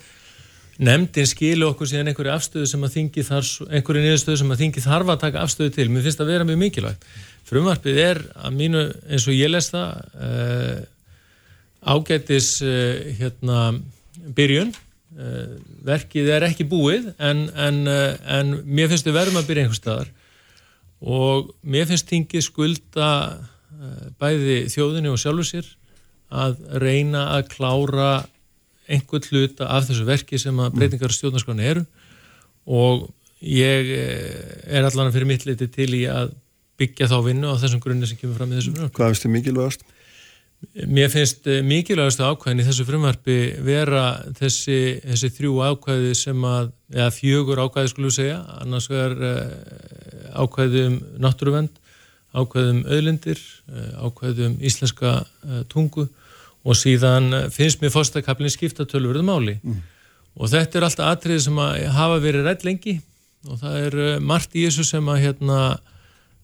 nefndin 0.82 1.28
skilu 1.28 1.68
okkur 1.70 1.88
síðan 1.90 2.10
einhverju 2.10 2.32
afstöðu 2.34 2.68
sem 2.70 2.86
að 2.86 2.96
þingi 2.96 3.24
þar, 3.28 3.50
einhverju 3.70 4.02
niðurstöðu 4.04 4.40
sem 4.40 4.54
að 4.54 4.62
þingi 4.64 4.82
þarf 4.84 5.12
að 5.12 5.20
taka 5.22 5.44
afstöðu 5.44 5.74
til, 5.76 5.86
mér 5.92 6.06
finnst 6.06 6.20
það 6.20 6.26
að 6.26 6.32
vera 6.32 6.48
mjög 6.48 6.60
mikilvægt. 6.64 7.06
Frumvarpið 7.44 8.00
er 8.02 8.22
að 8.40 8.56
mínu 8.58 8.82
eins 9.04 9.28
og 9.28 9.36
ég 9.36 9.52
les 9.52 9.70
það 9.70 10.00
uh, 10.28 10.80
ágætis 11.94 12.50
uh, 12.64 13.04
hérna 13.20 13.60
byrjun. 14.34 14.74
Uh, 15.14 15.54
verkið 15.86 16.32
er 16.34 16.48
ekki 16.48 16.66
búið 16.66 17.12
en, 17.22 17.46
en, 17.54 17.80
en 17.86 18.54
mér 18.66 18.90
finnst 18.90 19.06
við 19.06 19.18
verðum 19.20 19.38
að 19.38 19.50
byrja 19.52 19.66
einhver 19.66 19.78
staðar. 19.78 20.12
Og 21.04 21.52
mér 21.62 21.86
finnst 21.90 22.10
þingið 22.10 22.48
skulda 22.48 23.10
bæði 24.16 24.62
þjóðinni 24.72 25.10
og 25.12 25.18
sjálfur 25.20 25.44
sér 25.44 25.66
að 26.34 26.62
reyna 26.80 27.26
að 27.36 27.50
klára 27.52 28.12
einhvern 28.88 29.28
hluta 29.30 29.68
af 29.72 29.86
þessu 29.88 30.06
verki 30.08 30.38
sem 30.40 30.58
að 30.60 30.74
breytingar 30.78 31.12
stjórnarskráni 31.14 31.68
eru 31.70 31.84
og 32.64 33.08
ég 33.44 33.90
eh, 33.92 34.78
er 34.78 34.86
allan 34.86 35.12
fyrir 35.12 35.28
mitt 35.28 35.44
liti 35.48 35.68
til 35.72 35.90
í 35.96 36.04
að 36.08 36.32
byggja 36.80 37.10
þá 37.10 37.18
vinnu 37.26 37.52
á 37.52 37.60
þessum 37.60 37.82
grunni 37.82 38.08
sem 38.08 38.18
kemur 38.18 38.38
fram 38.38 38.52
í 38.52 38.58
þessu 38.58 38.72
frumvarpi. 38.72 38.96
Hvað 38.98 39.12
finnst 39.12 39.26
þið 39.26 39.34
mikilvægast? 39.36 39.84
Mér 40.88 41.10
finnst 41.12 41.48
eh, 41.50 41.60
mikilvægastu 41.66 42.24
ákvæðin 42.24 42.62
í 42.62 42.66
þessu 42.68 42.86
frumvarpi 42.88 43.38
vera 43.66 44.04
þessi, 44.38 44.78
þessi 45.04 45.32
þrjú 45.36 45.60
ákvæði 45.68 46.12
sem 46.18 46.48
að, 46.48 46.72
eða 46.94 47.10
fjögur 47.14 47.62
ákvæði 47.66 47.92
skulum 47.92 48.14
segja, 48.16 48.40
annars 48.64 48.88
verður 48.90 49.24
eh, 49.30 50.28
ákvæði 50.34 50.84
um 50.88 50.98
náttúruvend, 51.24 51.80
ákvæði 52.34 52.74
um 52.74 52.84
öðlindir, 52.90 53.40
ákvæði 54.02 54.48
um 54.48 54.54
íslenska 54.64 55.18
tungu 55.70 56.08
og 56.64 56.78
síðan 56.78 57.50
finnst 57.52 57.82
mér 57.82 57.92
fórstakaflin 57.92 58.52
skipta 58.52 58.86
tölvörðu 58.88 59.24
máli. 59.26 59.58
Mm. 59.62 59.82
og 60.34 60.50
þetta 60.50 60.78
er 60.78 60.86
alltaf 60.88 61.10
atrið 61.12 61.42
sem 61.44 61.58
að 61.62 61.74
hafa 61.94 62.22
verið 62.22 62.48
rætt 62.48 62.64
lengi. 62.66 62.94
Og 63.50 63.60
það 63.60 63.74
er 63.86 63.98
eh, 64.02 64.22
margt 64.24 64.56
í 64.56 64.64
þessu 64.64 64.86
sem 64.88 65.10
að 65.12 65.20
hérna, 65.26 65.58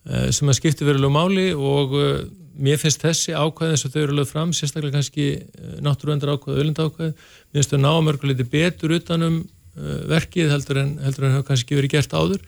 eh, 0.07 0.29
sem 0.37 0.51
að 0.51 0.59
skipta 0.61 0.87
verið 0.87 1.09
máli. 1.11 1.47
Og 1.57 1.97
eh, 1.99 2.19
mér 2.61 2.79
finnst 2.79 3.03
þessi 3.03 3.33
ákvæði 3.35 3.75
eins 3.75 3.87
og 3.87 3.95
þau 3.95 4.03
eru 4.03 4.19
lögð 4.19 4.35
fram, 4.35 4.53
sérstaklega 4.53 4.99
kannski 4.99 5.27
náttúruvendur 5.81 6.35
ákvæði, 6.35 6.61
öllund 6.61 6.83
ákvæði 6.85 7.15
mér 7.15 7.57
finnst 7.57 7.73
þau 7.73 7.81
ná 7.81 7.93
mörguleiti 8.05 8.47
betur 8.53 8.93
utanum 8.99 9.39
verkið 10.11 10.51
heldur 10.53 10.81
en 10.83 10.91
heldur 11.01 11.25
en 11.25 11.37
hafa 11.39 11.47
kannski 11.53 11.79
verið 11.79 11.95
gert 11.95 12.13
áður 12.13 12.43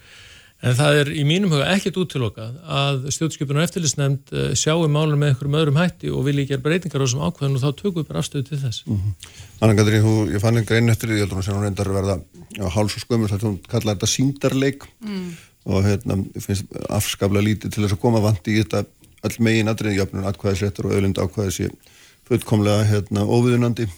En 0.63 0.77
það 0.79 0.97
er 1.01 1.09
í 1.19 1.23
mínum 1.27 1.51
huga 1.51 1.71
ekkert 1.75 1.97
úttilokað 1.99 2.59
að 2.71 3.07
stjórnskipunar 3.17 3.65
eftirlisnefnd 3.67 4.31
eh, 4.31 4.53
sjáu 4.59 4.87
málum 4.87 5.19
með 5.19 5.33
einhverjum 5.33 5.57
öðrum 5.59 5.81
hætti 5.81 6.13
og 6.15 6.23
vilji 6.29 6.45
gera 6.53 6.63
breytingar 6.63 7.03
á 7.03 7.05
þessum 7.05 7.25
ákvæðinu 7.27 7.59
og 7.59 7.65
þá 7.65 7.81
tökum 7.81 7.99
við 7.99 8.07
bara 8.13 8.23
afstöðu 8.23 8.47
til 8.47 8.59
þess. 8.63 8.85
Mm 8.87 9.01
-hmm. 9.01 9.33
Anna 9.59 9.75
Katrín, 9.75 10.07
ég 10.31 10.45
fann 10.45 10.61
einn 10.63 10.95
eftir 10.95 11.11
því, 11.11 11.19
ég 11.19 11.25
heldur 11.27 11.43
að 11.43 11.51
hún 11.51 11.67
reyndar 11.67 11.91
að 11.91 11.99
verða 11.99 12.17
á 12.63 12.67
háls 12.79 12.95
og 12.95 13.03
skömmur, 13.03 13.35
þá 13.35 13.59
kallar 13.69 13.97
þetta 13.97 14.13
síndarleik 14.15 14.87
mm. 15.03 15.29
og 15.67 15.85
hérna 15.85 16.15
finnst 16.39 16.67
afskaflega 16.89 17.47
lítið 17.49 17.75
til 17.75 17.83
þess 17.83 17.99
að 17.99 18.05
koma 18.07 18.23
vandi 18.23 18.55
í 18.55 18.63
þetta 18.63 18.87
all 19.23 19.37
megin 19.39 19.71
aðrið 19.71 19.99
jöfnun 19.99 20.31
atkvæðisréttur 20.31 20.87
og 20.87 20.95
öðlund 20.95 21.19
ákvæðis 21.19 21.59
sé 21.59 21.71
fullkomlega 22.23 22.87
hérna 22.87 23.27
óviðunandi 23.27 23.89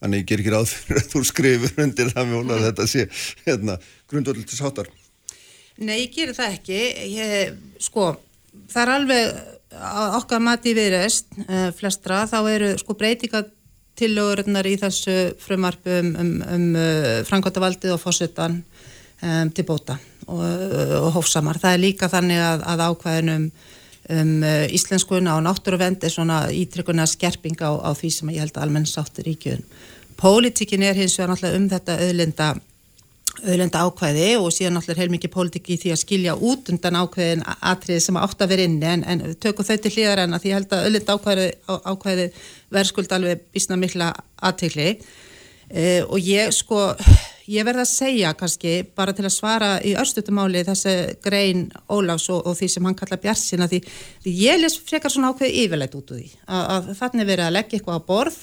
þannig 0.00 0.22
ég 0.22 0.28
ger 0.28 0.40
ekki 0.40 0.52
ráð 0.54 0.68
fyrir 0.72 1.02
að 1.02 1.10
þú 1.12 1.24
skrifur 1.28 1.82
undir 1.84 2.12
það 2.12 2.30
mjóla 2.30 2.56
að 2.56 2.64
þetta 2.70 2.86
sé 2.88 3.08
hérna 3.44 3.76
grundvöld 4.08 4.48
til 4.48 4.58
sátar 4.58 4.88
Nei, 5.76 6.06
ég 6.06 6.14
gerir 6.14 6.36
það 6.36 6.54
ekki. 6.56 6.80
Ég, 7.12 7.52
sko, 7.84 8.14
það 8.72 8.82
er 8.82 8.92
alveg 8.94 9.36
á 9.76 10.16
okkar 10.16 10.40
mati 10.40 10.72
viðreist, 10.76 11.28
uh, 11.44 11.68
flestra, 11.76 12.24
þá 12.30 12.38
eru 12.48 12.72
sko 12.80 12.96
breytinga 12.96 13.44
tillögurinnar 13.96 14.68
í 14.68 14.76
þessu 14.80 15.16
frumarpu 15.40 15.98
um, 16.00 16.12
um, 16.20 16.34
um 16.54 16.66
uh, 16.76 17.22
frangvátavaldið 17.28 17.94
og 17.96 18.00
fósittan 18.02 18.60
um, 18.60 19.50
til 19.52 19.64
bóta 19.68 19.98
og, 20.26 20.44
og 21.00 21.10
hófsamar. 21.16 21.60
Það 21.60 21.76
er 21.76 21.82
líka 21.82 22.10
þannig 22.12 22.40
að, 22.44 22.64
að 22.72 22.84
ákvæðinum 22.90 23.50
um 24.16 24.32
uh, 24.46 24.64
íslenskuna 24.70 25.36
og 25.36 25.44
náttúruvend 25.44 26.04
er 26.06 26.14
svona 26.14 26.44
ítrykkuna 26.54 27.08
skerping 27.10 27.58
á, 27.60 27.74
á 27.74 27.90
því 27.96 28.12
sem 28.14 28.32
ég 28.32 28.44
held 28.44 28.56
að 28.56 28.68
almenn 28.68 28.88
sáttir 28.88 29.26
ríkjun. 29.26 29.64
Pólitíkin 30.16 30.84
er 30.86 30.96
hins 30.96 31.18
vegar 31.18 31.34
náttúrulega 31.34 31.60
um 31.60 31.68
þetta 31.72 31.98
auðlinda 32.04 32.50
auðlenda 33.44 33.84
ákvæði 33.86 34.28
og 34.40 34.48
síðan 34.54 34.78
náttúrulega 34.78 35.02
heilmikið 35.02 35.32
pólitík 35.34 35.70
í 35.74 35.78
því 35.82 35.92
að 35.94 36.02
skilja 36.02 36.34
út 36.36 36.70
undan 36.72 36.98
ákvæðin 37.02 37.44
atriði 37.56 38.02
sem 38.06 38.18
átt 38.20 38.42
að 38.42 38.52
vera 38.54 38.66
inni 38.68 38.90
en, 38.90 39.04
en 39.04 39.24
tökum 39.42 39.66
þau 39.68 39.76
til 39.76 39.92
hlýðar 39.94 40.24
en 40.24 40.36
að 40.36 40.44
því 40.44 40.56
held 40.56 40.74
að 40.74 40.84
auðlenda 40.86 41.16
ákvæði, 41.16 41.46
ákvæði 41.92 42.26
verðskuld 42.76 43.16
alveg 43.16 43.46
bísna 43.54 43.80
mikla 43.80 44.10
aðtegli 44.48 44.90
e, 44.92 45.86
og 46.06 46.18
ég 46.22 46.52
sko 46.56 46.90
ég 47.50 47.66
verða 47.66 47.84
að 47.84 47.92
segja 47.92 48.32
kannski 48.38 48.76
bara 48.96 49.14
til 49.14 49.26
að 49.26 49.34
svara 49.36 49.72
í 49.86 49.94
örstutumáli 49.98 50.64
þessi 50.66 50.94
grein 51.24 51.66
Ólafs 51.92 52.28
og, 52.34 52.42
og 52.46 52.56
því 52.58 52.70
sem 52.72 52.88
hann 52.88 52.96
kalla 52.98 53.20
Bjarsin 53.22 53.64
að 53.66 53.76
því, 53.76 53.82
því 54.24 54.38
ég 54.42 54.62
les 54.62 54.78
frekar 54.88 55.12
svona 55.12 55.32
ákveði 55.32 55.66
yfirleitt 55.66 55.94
út 55.98 56.14
úr 56.14 56.22
því 56.22 56.32
að, 56.46 56.64
að 56.76 56.90
þannig 57.02 57.30
verið 57.30 57.46
að 57.46 57.54
leggja 57.58 57.78
eitthvað 57.78 58.00
á 58.02 58.08
borð 58.10 58.40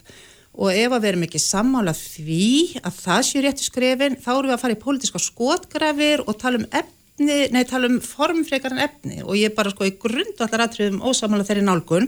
og 0.53 0.69
ef 0.69 0.93
að 0.93 0.99
við 1.01 1.09
erum 1.11 1.25
ekki 1.27 1.41
sammála 1.41 1.93
því 1.97 2.47
að 2.85 2.97
það 3.01 3.21
séu 3.29 3.43
rétti 3.43 3.65
skrefin 3.65 4.17
þá 4.21 4.31
erum 4.35 4.49
við 4.51 4.55
að 4.55 4.63
fara 4.63 4.75
í 4.75 4.81
pólitíska 4.83 5.21
skotgrafir 5.21 6.25
og 6.27 6.37
tala 6.41 6.61
um 6.61 6.67
efni, 6.69 7.37
nei 7.53 7.63
tala 7.69 7.89
um 7.89 7.99
formfrekar 8.05 8.75
en 8.75 8.83
efni. 8.85 9.21
Og 9.25 9.37
ég 9.39 9.55
bara 9.57 9.73
sko 9.73 9.87
í 9.89 9.95
grund 9.97 10.35
og 10.37 10.45
allar 10.45 10.67
aðtriðum 10.67 11.01
ósamála 11.01 11.47
þeirri 11.47 11.65
nálgun. 11.65 12.05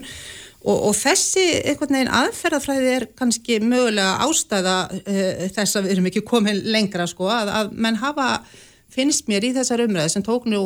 Og, 0.66 0.78
og 0.90 0.94
þessi 0.98 1.44
einhvern 1.62 1.98
veginn 1.98 2.14
aðferðafræði 2.20 2.94
er 2.94 3.08
kannski 3.18 3.58
mögulega 3.62 4.22
ástæða 4.26 4.78
uh, 4.94 5.44
þess 5.58 5.78
að 5.78 5.88
við 5.88 5.96
erum 5.96 6.08
ekki 6.12 6.24
komið 6.26 6.62
lengra 6.74 7.06
sko 7.10 7.28
að, 7.30 7.52
að 7.60 7.76
menn 7.86 8.00
hafa 8.02 8.30
finnst 8.96 9.26
mér 9.30 9.44
í 9.44 9.52
þessar 9.56 9.82
umræði 9.84 10.14
sem 10.14 10.24
tók 10.24 10.46
nú 10.48 10.62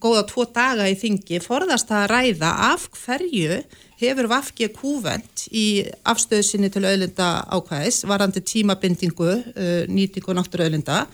góða 0.00 0.24
tvo 0.30 0.46
daga 0.54 0.86
í 0.88 0.96
þingi 0.98 1.42
forðast 1.44 1.90
að 1.92 2.06
ræða 2.14 2.52
af 2.70 2.86
hverju 3.02 3.58
hefur 3.98 4.28
Vafki 4.30 4.68
kúvent 4.74 5.48
í 5.50 5.82
afstöðsynni 6.06 6.70
til 6.72 6.84
auðlinda 6.86 7.28
ákvæðis 7.50 8.04
varandi 8.08 8.42
tímabindingu 8.46 9.28
uh, 9.28 9.84
nýtingu 9.90 10.36
náttúruauðlinda 10.38 11.04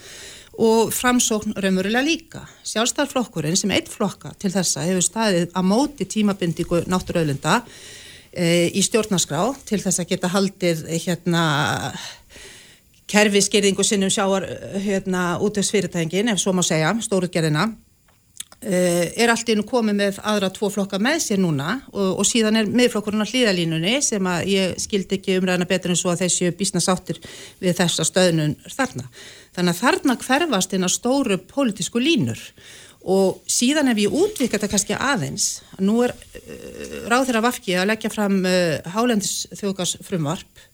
og 0.55 0.93
framsókn 0.95 1.57
raunverulega 1.59 2.05
líka. 2.07 2.45
Sjálfstæðarflokkurinn 2.68 3.59
sem 3.59 3.72
eitt 3.74 3.89
flokka 3.91 4.35
til 4.39 4.53
þessa 4.55 4.85
hefur 4.87 5.03
staðið 5.03 5.49
að 5.51 5.70
móti 5.70 6.07
tímabindingu 6.16 6.85
náttúruauðlinda 6.91 7.61
uh, 7.64 8.66
í 8.68 8.85
stjórnarskrá 8.85 9.47
til 9.64 9.80
þess 9.82 10.05
að 10.05 10.12
geta 10.12 10.32
haldið 10.35 10.85
hérna 11.07 11.47
kerfiskeiringu 13.11 13.85
sinnum 13.85 14.12
sjáar 14.12 14.47
hérna 14.80 15.35
útöðsfyrirtængin 15.45 16.32
ef 16.32 16.41
svo 16.41 16.55
má 16.57 16.62
segja, 16.64 16.93
stóruðgerðina 17.05 17.68
Uh, 17.68 17.84
er 18.65 19.31
allt 19.33 19.51
einu 19.51 19.65
komið 19.69 19.97
með 19.99 20.19
aðra 20.25 20.49
tvo 20.55 20.71
flokka 20.73 21.01
með 21.03 21.19
sér 21.25 21.41
núna 21.43 21.77
og, 21.93 22.21
og 22.23 22.29
síðan 22.29 22.61
er 22.61 22.71
miðflokkurinn 22.71 23.25
á 23.25 23.29
hlýðalínunni 23.29 23.99
sem 24.05 24.29
að 24.31 24.47
ég 24.53 24.79
skildi 24.81 25.19
ekki 25.19 25.37
umræðina 25.41 25.69
betur 25.69 25.93
en 25.93 26.01
svo 26.01 26.12
að 26.12 26.25
þessi 26.25 26.53
bísna 26.57 26.83
sáttir 26.85 27.21
við 27.61 27.77
þessa 27.83 28.07
stöðnun 28.09 28.57
þarna. 28.73 29.05
Þannig 29.55 29.75
að 29.75 29.83
þarna 29.83 30.19
hverfast 30.25 30.75
inn 30.75 30.89
á 30.89 30.91
stóru 30.91 31.39
pólitísku 31.51 32.03
línur. 32.03 32.41
Og 33.05 33.43
síðan 33.51 33.91
ef 33.93 33.99
ég 34.01 34.15
útvika 34.17 34.57
þetta 34.57 34.71
kannski 34.73 34.97
aðeins, 34.97 35.49
nú 35.77 35.99
er 36.07 36.15
uh, 36.15 37.03
ráð 37.12 37.29
þeirra 37.29 37.45
vafki 37.45 37.75
að 37.77 37.91
leggja 37.91 38.11
fram 38.15 38.39
uh, 38.49 38.81
hálendis 38.95 39.43
þjóðgás 39.53 39.99
frumvarp 40.07 40.65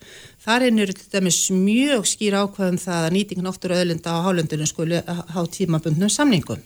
þar 0.40 0.64
er 0.68 0.92
þetta 0.94 1.20
með 1.24 1.38
mjög 1.58 2.06
skýr 2.08 2.38
ákvæðum 2.38 2.78
það 2.80 3.06
að 3.06 3.14
nýtingin 3.16 3.50
áttur 3.50 3.74
öðlunda 3.76 4.14
á 4.14 4.24
hálendunum 4.24 4.70
skuli 4.70 5.00
há 5.04 5.40
tímabundnum 5.52 6.12
samningum 6.12 6.62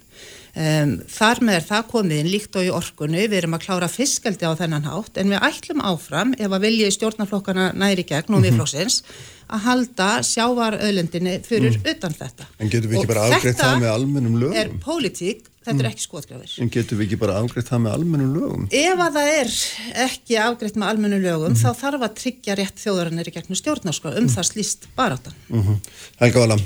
Um, 0.57 1.01
þar 1.11 1.41
með 1.43 1.57
er 1.59 1.65
það 1.67 1.87
komið 1.91 2.19
inn 2.23 2.29
líkt 2.31 2.55
og 2.55 2.63
í 2.63 2.71
orkunni, 2.71 3.25
við 3.27 3.41
erum 3.41 3.57
að 3.57 3.65
klára 3.67 3.89
fiskaldi 3.91 4.47
á 4.47 4.55
þennan 4.55 4.85
hátt 4.87 5.17
en 5.19 5.33
við 5.33 5.41
ætlum 5.43 5.81
áfram 5.83 6.35
ef 6.39 6.47
að 6.47 6.61
vilja 6.63 6.87
í 6.87 6.95
stjórnarflokkana 6.95 7.73
næri 7.75 8.05
gegn 8.07 8.31
og 8.37 8.39
Mhm. 8.39 8.45
viðflóksins 8.47 9.03
að 9.51 9.59
halda 9.67 10.11
sjávarauðlendinni 10.23 11.41
fyrir 11.45 11.75
Mhm. 11.75 11.91
utan 11.91 12.13
þetta. 12.15 12.47
En 12.61 12.71
getum 12.71 12.91
við 12.91 12.95
ekki 12.95 13.01
Og 13.03 13.07
bara 13.09 13.25
afgreitt 13.31 13.57
þetta 13.57 13.75
það 13.75 13.83
með 13.83 13.91
almennum 13.95 14.39
lögum? 14.41 14.55
er 14.55 14.69
pólitík, 14.79 15.41
þetta 15.67 15.79
er 15.81 15.85
Mm. 15.85 15.91
ekki 15.91 16.07
skotgrafir. 16.07 16.61
En 16.63 16.71
getum 16.71 16.99
við 16.99 17.07
ekki 17.09 17.19
bara 17.19 17.33
afgreitt 17.43 17.69
það 17.69 17.83
með 17.83 17.93
almennum 17.99 18.35
lögum? 18.39 18.69
Ef 18.71 18.99
að 18.99 19.13
það 19.13 19.29
er 19.41 20.07
ekki 20.07 20.39
afgreitt 20.39 20.77
með 20.77 20.89
almennu 20.89 21.21
lögum 21.21 21.51
Mhm. 21.53 21.63
þá 21.65 21.71
þarf 21.83 22.01
að 22.01 22.15
tryggja 22.15 22.57
rétt 22.57 22.79
þjóðarinnar 22.79 23.27
í 23.27 23.33
gegnum 23.35 23.59
stjórnarskóla 23.59 24.19
um 24.19 24.29
það 24.29 24.53
slýst 24.53 24.87
baráttan. 24.97 25.35
Mm 25.51 25.81
Já. 26.21 26.61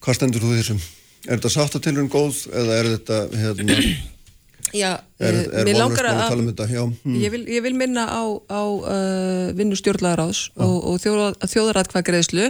Hvað 0.00 0.18
stendur 0.18 0.44
þú 0.46 0.54
þessum? 0.58 0.80
Er 1.28 1.36
þetta 1.36 1.52
sáttatilurinn 1.52 2.10
góð 2.12 2.46
eða 2.56 2.78
er 2.80 2.88
þetta 2.94 3.20
hérna, 3.42 3.76
Já, 4.76 4.90
er, 5.18 5.36
er 5.50 5.68
langar 5.74 6.06
mál 6.06 6.12
að 6.14 6.28
tala 6.30 6.42
um 6.44 6.48
þetta? 6.52 6.66
Já, 6.70 6.82
mm. 6.86 7.16
Ég 7.18 7.32
vil, 7.34 7.40
ég 7.50 7.64
vil 7.64 7.74
minna 7.74 8.04
á, 8.06 8.22
á 8.46 8.62
uh, 8.62 9.48
vinnu 9.58 9.74
stjórnlagaráðs 9.78 10.44
og, 10.62 10.76
og 10.92 11.00
þjóðar, 11.02 11.34
þjóðaratkvæðgreðslu 11.50 12.46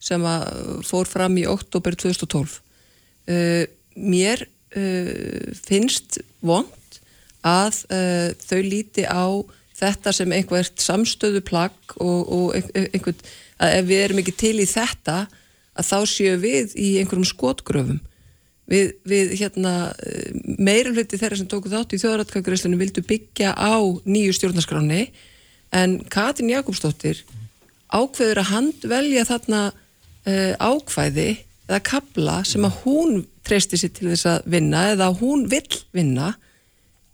sem 0.00 0.24
að 0.24 0.46
fór 0.88 1.10
fram 1.10 1.36
í 1.36 1.44
oktober 1.50 1.98
2012. 2.00 2.54
Uh, 3.28 3.66
mér 4.00 4.46
uh, 4.46 5.50
finnst 5.60 6.22
vond 6.40 7.00
að 7.44 7.82
uh, 7.92 8.30
þau 8.40 8.60
líti 8.64 9.04
á 9.04 9.28
þetta 9.80 10.14
sem 10.16 10.32
einhvert 10.36 10.80
samstöðu 10.80 11.44
plagg 11.44 11.94
og, 12.00 12.24
og 12.24 12.56
ein- 12.56 12.88
einhvern, 12.94 13.20
að 13.60 13.76
ef 13.82 13.86
við 13.92 14.02
erum 14.06 14.22
ekki 14.24 14.36
til 14.46 14.56
í 14.64 14.68
þetta 14.68 15.18
að 15.78 15.90
þá 15.90 15.98
séu 16.10 16.38
við 16.40 16.76
í 16.78 16.88
einhverjum 17.00 17.28
skotgröfum. 17.28 18.00
Við, 18.70 18.92
við 19.08 19.34
hérna 19.40 19.74
meira 20.60 20.92
hluti 20.94 21.18
þeirra 21.18 21.40
sem 21.40 21.48
tóku 21.50 21.72
þátt 21.72 21.96
í 21.96 21.98
þjóðratkvæðgræslinu 21.98 22.78
vildu 22.78 23.02
byggja 23.02 23.56
á 23.58 23.82
nýju 24.06 24.36
stjórnarskráni 24.36 25.08
en 25.74 25.96
Katrin 26.10 26.52
Jakobsdóttir 26.52 27.24
ákveður 27.90 28.42
að 28.44 28.50
handvelja 28.52 29.26
þarna 29.26 29.62
uh, 29.72 30.54
ákvæði 30.62 31.30
eða 31.66 31.82
kabla 31.86 32.36
sem 32.46 32.66
að 32.66 32.78
hún 32.84 33.24
treysti 33.46 33.78
sér 33.80 33.92
til 33.94 34.12
þess 34.12 34.28
að 34.30 34.46
vinna 34.54 34.84
eða 34.92 35.10
hún 35.18 35.46
vill 35.50 35.82
vinna 35.94 36.34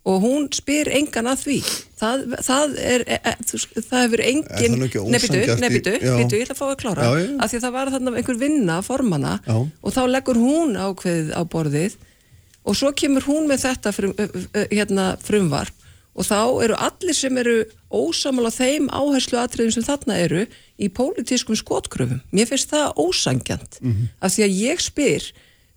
og 0.07 0.23
hún 0.23 0.47
spyr 0.55 0.89
engan 0.95 1.27
að 1.31 1.41
því 1.43 1.57
það, 1.99 2.25
það 2.47 2.75
er 2.79 3.05
e, 3.07 3.17
e, 3.19 3.33
það 3.75 4.03
hefur 4.05 4.23
engin 4.23 4.77
bíddu, 4.83 5.95
já. 5.99 6.13
bíddu, 6.21 6.39
ég 6.39 6.45
ætla 6.45 6.55
að 6.55 6.61
fá 6.61 6.67
að 6.69 6.77
klára 6.83 7.07
Já, 7.07 7.25
af 7.43 7.51
því 7.51 7.59
að 7.59 7.65
það 7.65 7.75
var 7.79 7.93
þarna 7.95 8.13
einhver 8.21 8.39
vinna 8.43 8.77
formana 8.87 9.33
Já. 9.47 9.57
og 9.57 9.97
þá 9.97 10.03
leggur 10.13 10.39
hún 10.41 10.77
ákveðið 10.79 11.33
á 11.35 11.43
borðið 11.51 11.99
og 12.67 12.79
svo 12.79 12.93
kemur 12.99 13.27
hún 13.27 13.51
með 13.51 13.67
þetta 13.67 13.95
frum, 13.95 14.15
hérna, 14.71 15.09
frumvarp 15.27 15.85
og 16.17 16.25
þá 16.25 16.39
eru 16.65 16.79
allir 16.81 17.17
sem 17.17 17.37
eru 17.43 17.59
ósamal 17.93 18.49
á 18.49 18.53
þeim 18.55 18.89
áherslu 18.89 19.39
atriðum 19.43 19.75
sem 19.75 19.85
þarna 19.85 20.17
eru 20.23 20.47
í 20.81 20.89
pólitískum 20.89 21.59
skotgröfum. 21.59 22.23
Mér 22.33 22.49
finnst 22.49 22.73
það 22.73 22.95
ósangjant 22.97 23.79
af 24.25 24.33
því 24.33 24.47
að 24.47 24.57
ég 24.63 24.81
spyr 24.81 25.27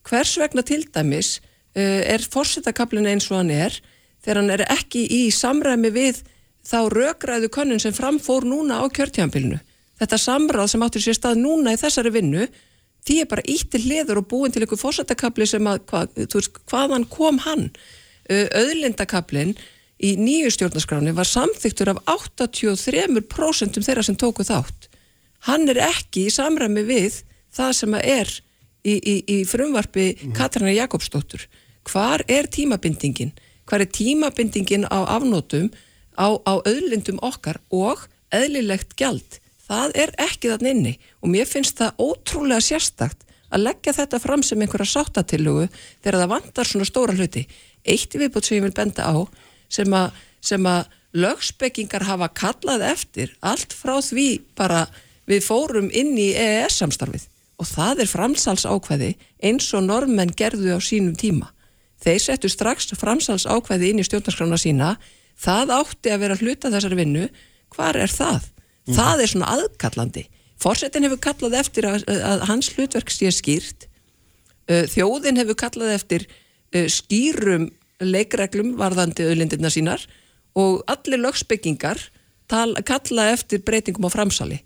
hvers 0.08 0.38
vegna 0.40 0.64
til 0.64 0.86
dæmis 0.88 1.40
er 1.76 2.24
fórsetakablin 2.24 3.10
eins 3.12 3.28
og 3.30 3.42
hann 3.42 3.52
er 3.52 3.76
þegar 4.24 4.42
hann 4.42 4.54
er 4.56 4.66
ekki 4.70 5.06
í 5.08 5.22
samræmi 5.34 5.92
við 5.96 6.24
þá 6.68 6.80
rökræðu 6.94 7.50
könnun 7.54 7.82
sem 7.82 7.96
framfór 7.96 8.46
núna 8.48 8.82
á 8.84 8.86
kjörtjánpilinu. 8.92 9.60
Þetta 10.00 10.20
samráð 10.22 10.74
sem 10.74 10.84
áttur 10.86 11.04
sér 11.04 11.18
stað 11.18 11.42
núna 11.42 11.74
í 11.76 11.80
þessari 11.80 12.12
vinnu 12.14 12.48
því 13.08 13.18
er 13.24 13.30
bara 13.32 13.48
ítti 13.48 13.82
hliður 13.84 14.22
og 14.22 14.30
búin 14.32 14.54
til 14.54 14.64
einhver 14.64 14.80
fórsetakabli 14.80 15.48
sem 15.48 15.66
að, 15.68 15.82
hvað, 15.90 16.14
þú 16.26 16.40
veist, 16.42 16.62
hvaðan 16.70 17.08
kom 17.12 17.40
hann? 17.46 17.70
Öðlindakablin 18.30 19.56
í 20.06 20.14
nýju 20.20 20.52
stjórnarskráni 20.54 21.16
var 21.18 21.28
samþyktur 21.28 21.96
af 21.96 22.04
83% 22.12 23.82
þeirra 23.82 24.06
sem 24.06 24.20
tóku 24.20 24.46
þátt. 24.48 24.88
Hann 25.48 25.68
er 25.72 25.82
ekki 25.90 26.28
í 26.28 26.34
samræmi 26.34 26.84
við 26.88 27.22
það 27.56 27.74
sem 27.76 27.98
er 28.00 28.32
í, 28.84 28.96
í, 28.96 29.16
í 29.26 29.38
frumvarpi 29.48 30.12
Katrina 30.38 30.76
Jakobsdóttur. 30.76 31.48
Hvar 31.90 32.24
er 32.30 32.48
tímabindingin? 32.52 33.34
Hvar 33.70 33.84
er 33.86 33.92
tímabindingin 33.94 34.88
á 34.90 35.06
afnótum 35.06 35.70
á, 36.18 36.34
á 36.42 36.54
öðlindum 36.66 37.22
okkar 37.22 37.62
og 37.70 38.08
eðlilegt 38.34 38.96
gjald? 38.98 39.38
Það 39.70 39.98
er 40.02 40.14
ekki 40.18 40.50
þann 40.50 40.72
inni 40.72 40.94
og 41.22 41.30
mér 41.30 41.46
finnst 41.46 41.78
það 41.78 42.02
ótrúlega 42.02 42.66
sérstakt 42.66 43.28
að 43.54 43.68
leggja 43.68 43.94
þetta 43.94 44.20
fram 44.22 44.42
sem 44.46 44.62
einhverja 44.62 44.90
sáttatillugu 44.96 45.68
þegar 46.02 46.18
það 46.24 46.32
vantar 46.34 46.70
svona 46.70 46.90
stóra 46.90 47.14
hluti. 47.14 47.46
eitt 47.86 48.14
viðbútt 48.14 48.46
sem 48.46 48.58
ég 48.58 48.66
vil 48.66 48.76
benda 48.76 49.06
á 49.06 49.16
sem 49.70 49.94
að, 49.94 50.18
að 50.66 50.90
lögspekingar 51.14 52.06
hafa 52.06 52.30
kallað 52.30 52.86
eftir 52.90 53.34
allt 53.42 53.74
frá 53.74 53.98
því 54.02 54.42
bara 54.58 54.88
við 55.30 55.46
fórum 55.46 55.90
inn 55.94 56.18
í 56.18 56.34
EES 56.34 56.82
samstarfið 56.82 57.26
og 57.60 57.70
það 57.70 58.04
er 58.04 58.12
framsals 58.12 58.66
ákveði 58.66 59.16
eins 59.42 59.70
og 59.74 59.86
normenn 59.86 60.34
gerðu 60.34 60.78
á 60.78 60.80
sínum 60.82 61.16
tíma 61.18 61.50
þeir 62.04 62.22
settu 62.24 62.52
strax 62.52 62.93
framsals 63.00 63.47
ákveði 63.50 63.93
inn 63.93 64.02
í 64.02 64.08
stjórnarskrána 64.08 64.60
sína. 64.60 64.93
Það 65.39 65.74
átti 65.78 66.14
að 66.14 66.22
vera 66.26 66.39
hluta 66.39 66.72
þessari 66.74 67.00
vinnu. 67.00 67.30
Hvar 67.76 68.00
er 68.00 68.12
það? 68.12 68.50
Það 68.89 69.24
er 69.24 69.32
svona 69.32 69.52
aðkallandi. 69.56 70.26
Forsetin 70.60 71.06
hefur 71.08 71.22
kallað 71.24 71.60
eftir 71.62 71.88
að, 71.88 72.06
að 72.10 72.45
hans 72.50 72.72
hlutverk 72.76 73.12
sé 73.14 73.32
skýrt. 73.32 73.86
Þjóðin 74.68 75.39
hefur 75.39 75.58
kallað 75.60 75.93
eftir 75.95 76.26
skýrum 76.91 77.70
leikreglum 78.00 78.76
varðandi 78.80 79.28
auðlindirna 79.28 79.72
sínar 79.74 80.04
og 80.60 80.84
allir 80.89 81.22
lögsbyggingar 81.22 82.02
kalla 82.50 83.30
eftir 83.34 83.64
breytingum 83.66 84.08
á 84.10 84.12
framsali. 84.12 84.60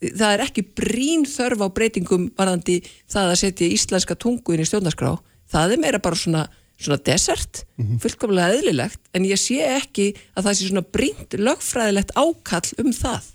Það 0.00 0.32
er 0.32 0.42
ekki 0.46 0.64
brín 0.64 1.26
þörf 1.28 1.60
á 1.60 1.68
breytingum 1.76 2.30
varðandi 2.38 2.78
það 3.10 3.32
að 3.34 3.40
setja 3.42 3.68
íslenska 3.68 4.16
tungu 4.16 4.54
inn 4.54 4.62
í 4.64 4.68
stjórnarskrá. 4.68 5.18
Það 5.50 5.74
er 5.74 5.82
meira 5.82 6.00
bara 6.00 6.16
svona, 6.16 6.46
svona 6.80 7.00
desert 7.04 7.64
fullkomlega 8.02 8.56
eðlilegt 8.56 9.00
en 9.14 9.26
ég 9.28 9.40
sé 9.40 9.60
ekki 9.76 10.10
að 10.34 10.48
það 10.48 10.56
sé 10.56 10.70
svona 10.70 10.86
brínt 10.96 11.36
lögfræðilegt 11.36 12.14
ákall 12.16 12.72
um 12.80 12.94
það 12.96 13.28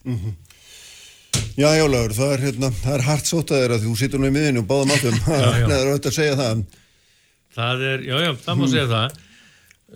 Já, 1.56 1.70
já, 1.76 1.86
Laur, 1.88 2.14
það 2.16 2.34
er, 2.34 2.42
hérna, 2.50 2.70
það 2.82 2.98
er 2.98 3.04
hart 3.06 3.30
sótaðir 3.30 3.74
að 3.76 3.86
þú 3.86 3.94
situr 4.00 4.22
nú 4.22 4.28
í 4.28 4.34
miðinu 4.36 4.62
og 4.64 4.68
báðum 4.70 4.92
áttum. 4.96 5.18
Það 5.26 5.72
er 5.76 5.90
auðvitað 5.90 6.10
að 6.10 6.16
segja 6.18 6.36
það. 6.40 6.64
Það 7.56 7.84
er, 7.90 8.04
já, 8.04 8.16
já, 8.26 8.30
það 8.44 8.60
má 8.60 8.66
segja 8.72 8.86
það. 8.92 9.18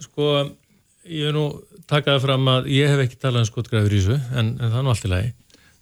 Sko, 0.06 0.30
ég 1.10 1.30
vil 1.30 1.34
nú 1.36 1.46
taka 1.90 2.16
það 2.16 2.26
fram 2.28 2.52
að 2.54 2.70
ég 2.72 2.94
hef 2.94 3.04
ekki 3.06 3.20
talað 3.20 3.44
um 3.44 3.50
skotgræður 3.50 3.96
í 3.96 4.02
þessu, 4.04 4.20
en, 4.32 4.52
en 4.56 4.66
það 4.66 4.78
er 4.80 4.88
nú 4.88 4.94
allt 4.94 5.08
í 5.08 5.12
lagi. 5.14 5.32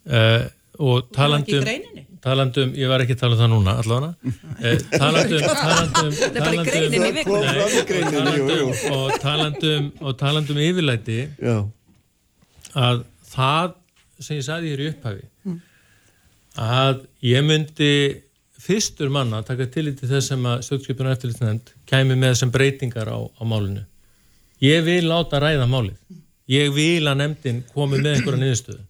Uh, 0.08 0.48
og 0.88 1.10
talandum, 1.18 1.70
talandum, 2.24 2.74
ég 2.78 2.90
var 2.92 3.04
ekki 3.04 3.16
að 3.16 3.22
tala 3.22 3.36
um 3.36 3.42
það 3.42 3.50
núna, 3.54 3.74
allavega. 3.82 4.14
Uh, 4.58 4.78
talandum, 4.94 5.42
talandum, 6.36 6.88
jú, 8.38 8.46
jú. 8.52 8.68
og 8.94 9.18
talandum, 9.24 9.90
og 10.02 10.18
talandum 10.20 10.62
yfirlæti 10.62 11.20
Já, 11.38 11.58
að 12.78 13.04
það 13.32 13.76
sem 14.20 14.40
ég 14.40 14.48
sagði 14.48 14.72
hér 14.74 14.84
í 14.84 14.90
upphafi 14.94 15.26
að 16.58 17.04
ég 17.28 17.46
myndi 17.46 17.92
fyrstur 18.68 19.12
manna 19.14 19.42
að 19.42 19.52
taka 19.52 19.70
til 19.72 19.86
í 19.92 19.96
þess 20.00 20.32
sem 20.34 20.50
að 20.50 20.64
stjórnskipunar 20.66 21.16
eftirlitsnefnd 21.16 21.74
kæmi 21.88 22.18
með 22.18 22.34
sem 22.42 22.52
breytingar 22.52 23.08
á, 23.14 23.20
á 23.22 23.44
málinu. 23.48 23.86
Ég 24.64 24.82
vil 24.88 25.06
láta 25.06 25.40
ræða 25.40 25.68
málið. 25.70 25.98
Ég 26.50 26.72
vil 26.74 27.06
að 27.06 27.20
nefndin 27.22 27.62
komi 27.76 28.00
með 28.02 28.18
einhverja 28.18 28.42
niðurstöðu 28.42 28.84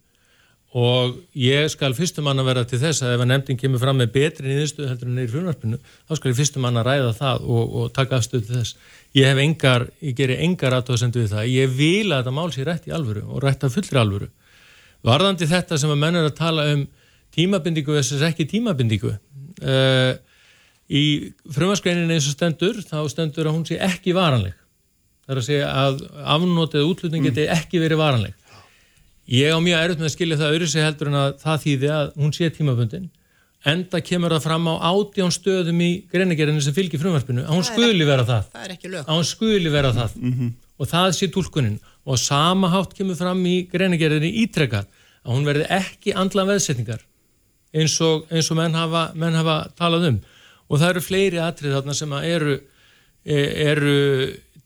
og 0.76 1.14
ég 1.32 1.70
skal 1.72 1.94
fyrstum 1.96 2.26
manna 2.28 2.44
vera 2.44 2.60
til 2.68 2.76
þess 2.82 3.00
að 3.00 3.14
ef 3.14 3.22
að 3.24 3.30
nefndin 3.30 3.58
kemur 3.60 3.80
fram 3.80 3.96
með 3.96 4.10
betri 4.18 4.50
niðurstöðu 4.50 4.88
heldur 4.90 5.08
en 5.08 5.14
neyri 5.16 5.30
frumvarpinu 5.32 5.78
þá 5.80 6.12
skal 6.18 6.28
ég 6.28 6.36
fyrstum 6.36 6.66
manna 6.66 6.82
ræða 6.84 7.14
það 7.16 7.46
og, 7.48 7.70
og 7.72 7.92
taka 7.96 8.18
afstöðu 8.18 8.44
til 8.44 8.58
þess. 8.58 8.74
Ég 9.16 9.30
hef 9.30 9.40
engar, 9.40 9.86
ég 10.04 10.16
geri 10.18 10.36
engar 10.44 10.76
aðtóðsendu 10.76 11.22
við 11.22 11.32
það, 11.32 11.48
ég 11.54 11.72
vil 11.78 12.12
að 12.12 12.18
þetta 12.18 12.34
mál 12.36 12.52
sé 12.52 12.66
rætt 12.68 12.88
í 12.90 12.92
alvöru 12.92 13.24
og 13.24 13.40
rætt 13.46 13.64
af 13.64 13.72
fullri 13.78 14.00
alvöru. 14.02 14.28
Varðandi 15.08 15.48
þetta 15.48 15.78
sem 15.80 15.94
að 15.94 16.00
menn 16.02 16.20
er 16.20 16.28
að 16.28 16.36
tala 16.36 16.66
um 16.74 16.84
tímabindingu 17.32 17.96
versus 17.96 18.24
ekki 18.28 18.44
tímabindingu 18.50 19.14
uh, 19.14 20.12
í 20.88 21.04
frumarskreinin 21.54 22.12
eins 22.12 22.28
og 22.28 22.36
stendur 22.36 22.82
þá 22.84 22.98
stendur 23.08 23.48
að 23.48 23.56
hún 23.56 23.64
sé 23.68 23.80
ekki 23.88 24.12
varanleg. 24.16 24.52
Það 25.24 25.32
er 25.32 25.40
að 25.40 25.48
segja 25.48 25.72
að 25.86 26.04
afnótið 26.36 26.90
útlutning 26.90 27.24
geti 27.24 27.48
ekki 27.52 27.80
verið 27.80 28.00
varanleg 28.04 28.36
ég 29.28 29.52
á 29.52 29.58
mjög 29.60 29.84
erfitt 29.84 30.02
með 30.02 30.08
að 30.08 30.14
skilja 30.16 30.40
það 30.40 30.66
sig 30.72 30.84
heldur 30.84 31.10
en 31.10 31.20
að 31.20 31.30
það 31.42 31.64
þýði 31.64 31.94
að 31.98 32.12
hún 32.16 32.34
sé 32.36 32.50
tímabundin 32.54 33.08
enda 33.66 34.00
kemur 34.04 34.32
það 34.36 34.44
fram 34.46 34.68
á 34.70 34.74
átján 34.92 35.34
stöðum 35.34 35.80
í 35.82 35.90
greinagerðinu 36.12 36.62
sem 36.62 36.74
fylgir 36.76 37.00
frumvarpinu 37.02 37.42
að 37.42 37.56
hún 37.56 37.66
skuli 37.66 38.06
vera 38.06 38.24
það. 38.26 38.46
Það 38.54 38.64
að 39.02 39.18
hún 39.18 39.26
skuli 39.26 39.72
vera 39.72 39.92
það. 39.96 40.16
Og 40.78 40.86
það 40.86 41.08
sé 41.18 41.28
tólkunin 41.34 41.78
og 42.06 42.18
sama 42.22 42.70
hátt 42.70 42.94
kemur 42.94 43.18
fram 43.18 43.42
í 43.50 43.56
greinagerðinni 43.72 44.44
ítrekkað 44.44 44.86
að 45.24 45.32
hún 45.34 45.46
verði 45.48 45.66
ekki 45.74 46.14
andlan 46.14 46.48
veðsetningar 46.48 47.02
eins 47.74 48.00
og, 48.00 48.28
eins 48.30 48.48
og 48.50 48.56
menn, 48.56 48.74
hafa, 48.78 49.10
menn 49.14 49.34
hafa 49.36 49.58
talað 49.76 50.08
um. 50.12 50.20
Og 50.68 50.78
það 50.78 50.90
eru 50.94 51.04
fleiri 51.04 51.40
atrið 51.42 51.74
þarna 51.76 51.96
sem 51.96 52.12
að 52.14 52.28
eru, 52.28 52.58
e- 53.26 53.52
eru 53.66 53.96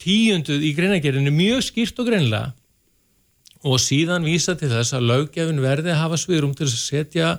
tíunduð 0.03 0.63
í 0.69 0.75
greinagerðinni 0.77 1.33
mjög 1.33 1.65
skýrt 1.71 1.99
og 2.03 2.11
greinlega 2.11 2.53
og 3.63 3.79
síðan 3.83 4.27
vísa 4.27 4.55
til 4.59 4.71
þess 4.73 4.97
að 4.97 5.09
löggefin 5.11 5.63
verði 5.63 5.93
að 5.95 6.01
hafa 6.03 6.19
sviðrum 6.21 6.55
til 6.59 6.67
að 6.67 6.75
setja 6.81 7.33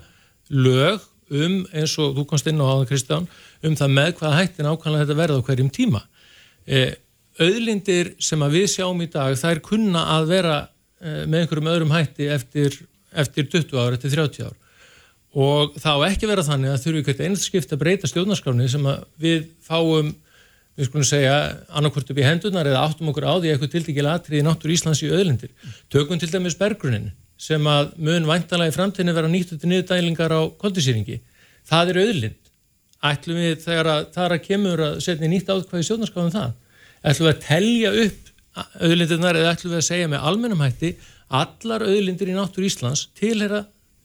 lög 0.53 1.03
um, 1.33 1.59
eins 1.73 1.95
og 2.01 2.15
þú 2.17 2.25
komst 2.29 2.47
inn 2.49 2.61
á 2.63 2.65
áðan 2.67 2.89
Kristján, 2.89 3.27
um 3.63 3.77
það 3.79 3.95
með 3.97 4.11
hvað 4.19 4.37
hættin 4.39 4.69
ákvæmlega 4.69 5.03
þetta 5.03 5.19
verða 5.19 5.39
á 5.39 5.45
hverjum 5.47 5.71
tíma. 5.73 6.03
Eh, 6.63 6.95
auðlindir 7.41 8.13
sem 8.23 8.43
að 8.45 8.59
við 8.59 8.67
sjáum 8.75 9.03
í 9.03 9.09
dag, 9.11 9.35
þær 9.39 9.63
kunna 9.65 10.03
að 10.17 10.27
vera 10.31 10.57
eh, 11.01 11.23
með 11.25 11.43
einhverjum 11.43 11.71
öðrum 11.73 11.95
hætti 11.95 12.29
eftir, 12.31 12.77
eftir 13.11 13.49
20 13.51 13.79
ár, 13.79 13.97
eftir 13.97 14.15
30 14.15 14.47
ár. 14.47 14.59
Og 15.33 15.73
það 15.81 15.97
á 15.97 16.07
ekki 16.11 16.29
vera 16.29 16.45
þannig 16.45 16.71
að 16.71 16.83
þurfi 16.83 17.05
hvert 17.07 17.23
einast 17.25 17.47
skipt 17.49 17.71
að 17.73 17.81
breyta 17.81 18.09
stjórnarskráni 18.09 18.67
sem 18.69 18.83
að 18.85 19.07
við 19.21 19.47
fáum 19.65 20.13
við 20.77 20.87
skulum 20.89 21.05
segja, 21.05 21.33
annarkvort 21.69 22.09
upp 22.09 22.21
í 22.21 22.25
hendunar 22.25 22.69
eða 22.69 22.85
áttum 22.87 23.11
okkur 23.11 23.27
á 23.29 23.33
því 23.37 23.51
eitthvað 23.51 23.73
tildíkilega 23.75 24.19
atriði 24.19 24.45
náttúr 24.47 24.73
Íslands 24.73 25.03
í 25.05 25.11
öðlindir. 25.13 25.51
Tökum 25.93 26.21
til 26.21 26.31
dæmis 26.31 26.57
bergrunin 26.57 27.11
sem 27.37 27.67
að 27.69 27.93
mun 28.01 28.27
væntanlega 28.29 28.73
í 28.73 28.75
framtíðinu 28.75 29.15
vera 29.17 29.29
nýttu 29.29 29.59
til 29.59 29.69
niðurdælingar 29.69 30.33
á 30.33 30.41
koldisýringi. 30.61 31.19
Það 31.69 31.93
er 31.93 32.01
öðlind. 32.03 32.39
Ætlum 33.03 33.39
við 33.41 33.57
þegar 33.65 33.89
að 33.91 34.03
það 34.15 34.25
er 34.25 34.35
að 34.37 34.45
kemur 34.47 34.83
að 34.85 34.99
setja 35.03 35.29
nýtt 35.29 35.49
átkvæði 35.51 35.87
sjóðnarskáðum 35.89 36.35
það. 36.37 36.53
Ætlum 37.03 37.27
við 37.27 37.33
að 37.33 37.41
telja 37.43 37.91
upp 38.03 38.31
öðlindirnar 38.87 39.39
eða 39.41 39.53
ætlum 39.57 39.73
við 39.73 39.81
að 39.81 39.87
segja 39.89 40.09
með 40.11 40.27
almennum 40.29 40.63
hætti 40.63 40.93
allar 41.33 41.85
öðlindir 41.87 42.31
í 42.31 42.37
náttúr 42.37 42.67
Íslands 42.69 43.07
tilhera 43.17 43.63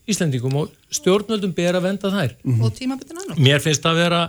Íslandingum 0.08 0.56
og 0.56 0.72
stjórnvöldum 0.98 1.52
ber 1.56 1.76
að 1.76 1.84
venda 1.84 2.10
þær. 2.12 2.34
Tímabitin 2.78 3.20
annað. 3.20 3.40
Mér 3.44 3.60
finnst 3.60 3.84
að 3.86 3.98
vera, 4.00 4.20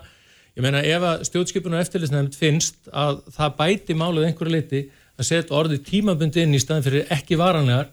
ég 0.58 0.64
meina 0.66 0.82
ef 0.84 1.02
að 1.02 1.24
stjórnskipun 1.30 1.76
og 1.78 1.84
eftirlisnefnd 1.84 2.36
finnst 2.40 2.90
að 2.92 3.22
það 3.36 3.56
bæti 3.62 3.96
málið 3.98 4.28
einhverju 4.30 4.52
leiti 4.56 4.82
að 5.20 5.28
setja 5.30 5.56
orðið 5.60 5.82
tímabundi 5.90 6.44
inn 6.46 6.54
í 6.56 6.60
staðin 6.64 6.84
fyrir 6.86 7.10
ekki 7.12 7.38
varanlegar, 7.40 7.90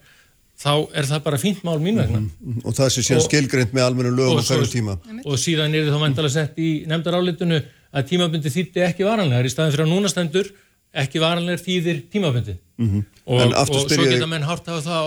þá 0.56 0.70
er 0.96 1.04
það 1.10 1.22
bara 1.26 1.38
fínt 1.42 1.64
mál 1.66 1.78
mín 1.82 1.98
vegna. 2.00 2.20
og 2.64 2.72
það 2.74 2.92
sé 2.94 3.02
síðan 3.04 3.22
Og- 3.22 3.26
skilgreint 3.30 3.72
með 3.76 3.86
almennu 3.90 4.12
lögum 4.16 4.40
svo- 4.42 4.56
hverju 4.56 4.70
tíma. 4.72 4.94
Og 5.26 5.34
síðan 5.38 5.74
er 5.74 5.90
það 5.90 6.00
vandalega 6.00 6.32
sett 6.32 6.56
í 6.56 6.86
nefndarálitinu 6.86 7.58
að 7.94 8.06
tímabundi 8.08 8.48
þýtti 8.54 8.84
ekki 8.86 9.04
varanlegar 9.04 9.44
í 9.44 9.50
staðin 9.52 9.72
fyrir 9.74 9.86
að 9.86 9.92
núna 9.92 10.08
stendur 10.08 10.48
ekki 10.96 11.20
varanlegar 11.20 11.60
þýðir 11.60 11.98
tímabundi. 12.14 12.56
Og, 12.78 13.40
En 13.40 13.48
og 13.48 13.54
aftur 13.56 13.88
svo 13.88 14.04
geta 14.06 14.26
menn 14.28 14.42
hort 14.46 14.64
á 14.68 14.76
það 14.80 15.04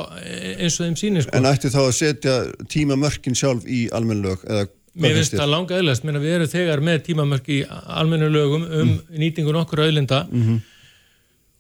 eins 0.59 0.79
og 0.79 0.85
þeim 0.85 0.97
sýnir 0.99 1.23
sko. 1.23 1.33
En 1.37 1.43
ætti 1.49 1.69
þá 1.71 1.79
að 1.87 1.93
setja 1.97 2.35
tímamörkin 2.67 3.37
sjálf 3.37 3.63
í 3.65 3.87
almenn 3.93 4.21
lög? 4.25 4.43
Eða 4.45 4.67
Mér 4.95 5.15
finnst 5.19 5.37
það 5.37 5.51
langa 5.53 5.77
eðlast, 5.77 6.03
mér 6.07 6.19
við 6.23 6.35
erum 6.39 6.51
þegar 6.51 6.83
með 6.83 6.99
tímamörk 7.05 7.47
í 7.53 7.61
almennu 7.69 8.29
lögum 8.33 8.65
um 8.65 8.91
nýtingun 9.21 9.61
okkur 9.61 9.85
auðlinda. 9.85 10.25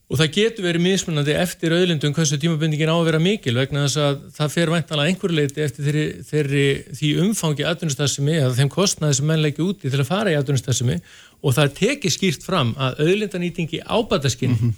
Og 0.09 0.17
það 0.17 0.31
getur 0.33 0.65
verið 0.65 0.81
mismunandi 0.81 1.35
eftir 1.37 1.73
auðlindum 1.75 2.15
hversu 2.17 2.39
tímabindingin 2.41 2.89
á 2.89 2.97
að 2.97 3.09
vera 3.11 3.19
mikil 3.21 3.53
vegna 3.53 3.83
þess 3.85 3.99
að 4.01 4.15
það 4.39 4.53
fer 4.55 4.71
væntanlega 4.73 5.11
einhverju 5.11 5.37
leiti 5.37 5.61
eftir 5.61 5.85
þeirri, 5.85 6.05
þeirri, 6.25 6.63
því 6.97 7.11
umfangi 7.27 7.67
atvinnustasimi 7.69 8.39
eða 8.39 8.55
þeim 8.57 8.71
kostnaði 8.73 9.19
sem 9.19 9.29
menn 9.29 9.43
leggja 9.45 9.67
úti 9.67 9.91
til 9.93 10.01
að 10.01 10.09
fara 10.09 10.33
í 10.33 10.39
atvinnustasimi 10.39 10.97
og 11.43 11.55
það 11.59 11.75
tekið 11.77 12.15
skýrt 12.15 12.47
fram 12.47 12.73
að 12.81 13.03
auðlindanýtingi 13.05 13.83
ábætaskinni 13.85 14.73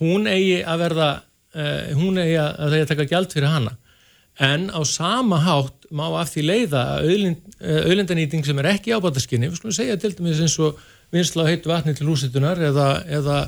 hún 0.00 0.26
eigi 0.26 0.58
að 0.66 0.82
verða 0.82 1.08
uh, 1.54 1.94
hún 1.94 2.18
eigi 2.18 2.36
að, 2.42 2.50
að 2.50 2.66
það 2.66 2.76
eigi 2.76 2.86
að 2.86 2.92
taka 2.92 3.08
gjald 3.12 3.36
fyrir 3.36 3.52
hana. 3.54 3.76
En 4.50 4.66
á 4.68 4.80
sama 4.84 5.38
hátt 5.46 5.75
má 5.94 6.06
af 6.20 6.32
því 6.32 6.44
leiða 6.50 6.82
uh, 7.02 7.36
auðlindanýting 7.86 8.44
sem 8.46 8.58
er 8.62 8.72
ekki 8.72 8.94
ábætaskinni, 8.96 9.50
við 9.50 9.60
skulum 9.60 9.76
segja 9.76 9.96
til 10.00 10.12
dæmis 10.16 10.42
eins 10.42 10.56
og 10.62 10.80
vinsla 11.14 11.46
á 11.46 11.50
heitu 11.50 11.70
vatni 11.70 11.94
til 11.96 12.08
húsitunar 12.08 12.60
eða, 12.68 12.88
eða, 13.18 13.38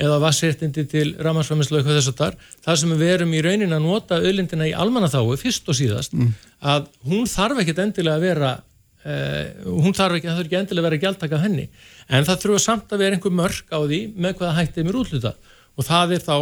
eða 0.00 0.18
vassréttindi 0.24 0.86
til 0.90 1.14
ramarsfæmislu 1.22 1.78
eitthvað 1.78 2.00
þess 2.00 2.12
að 2.12 2.20
þar, 2.20 2.36
það 2.66 2.80
sem 2.82 2.94
við 2.98 3.14
erum 3.14 3.34
í 3.34 3.42
raunin 3.46 3.76
að 3.76 3.86
nota 3.86 4.20
auðlindina 4.20 4.68
í 4.70 4.76
almannaþáu 4.84 5.38
fyrst 5.40 5.70
og 5.70 5.78
síðast, 5.78 6.18
að 6.60 6.90
hún 7.06 7.28
þarf 7.30 7.62
ekkit 7.62 7.82
endilega 7.86 8.18
að 8.18 8.28
vera 8.28 8.52
uh, 8.58 9.44
hún 9.70 9.96
þarf 9.96 10.18
ekki, 10.18 10.32
þarf 10.32 10.48
ekki 10.48 10.60
endilega 10.60 10.84
að 10.84 10.90
vera 10.90 11.02
gjaldtaka 11.06 11.38
af 11.38 11.46
henni, 11.46 11.68
en 12.10 12.26
það 12.26 12.44
þurfa 12.44 12.66
samt 12.66 12.92
að 12.92 13.06
vera 13.06 13.18
einhver 13.18 13.38
mörk 13.42 13.70
á 13.70 13.78
því 13.84 14.04
með 14.18 14.38
hvaða 14.40 14.58
hættið 14.60 14.88
mér 14.88 15.02
útluta 15.04 15.36
og 15.74 15.86
það 15.86 16.18
er 16.18 16.24
þá 16.26 16.36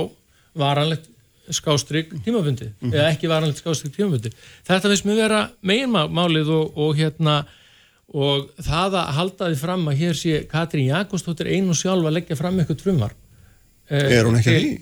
varanlegt 0.59 1.12
skástrygg 1.51 2.13
tímabundi 2.25 2.71
eða 2.93 3.09
ekki 3.11 3.31
varanlegt 3.31 3.59
skástrygg 3.63 3.97
tímabundi 3.97 4.31
þetta 4.69 4.93
finnst 4.93 5.09
mér 5.09 5.21
vera 5.25 5.41
meginmálið 5.67 6.53
og, 6.55 6.79
og 6.79 6.95
hérna 7.01 7.41
og 8.13 8.51
það 8.61 8.97
að 9.01 9.13
halda 9.17 9.51
því 9.51 9.59
fram 9.63 9.85
að 9.89 10.01
hér 10.03 10.19
sé 10.19 10.41
Katrín 10.51 10.91
Jakobsdóttir 10.91 11.51
einu 11.51 11.75
sjálf 11.75 12.07
að 12.07 12.19
leggja 12.19 12.39
fram 12.39 12.59
eitthvað 12.61 12.85
frumvar 12.85 13.15
eh, 13.89 14.19
Er 14.19 14.29
hún 14.29 14.39
ekki 14.39 14.57
því? 14.57 14.73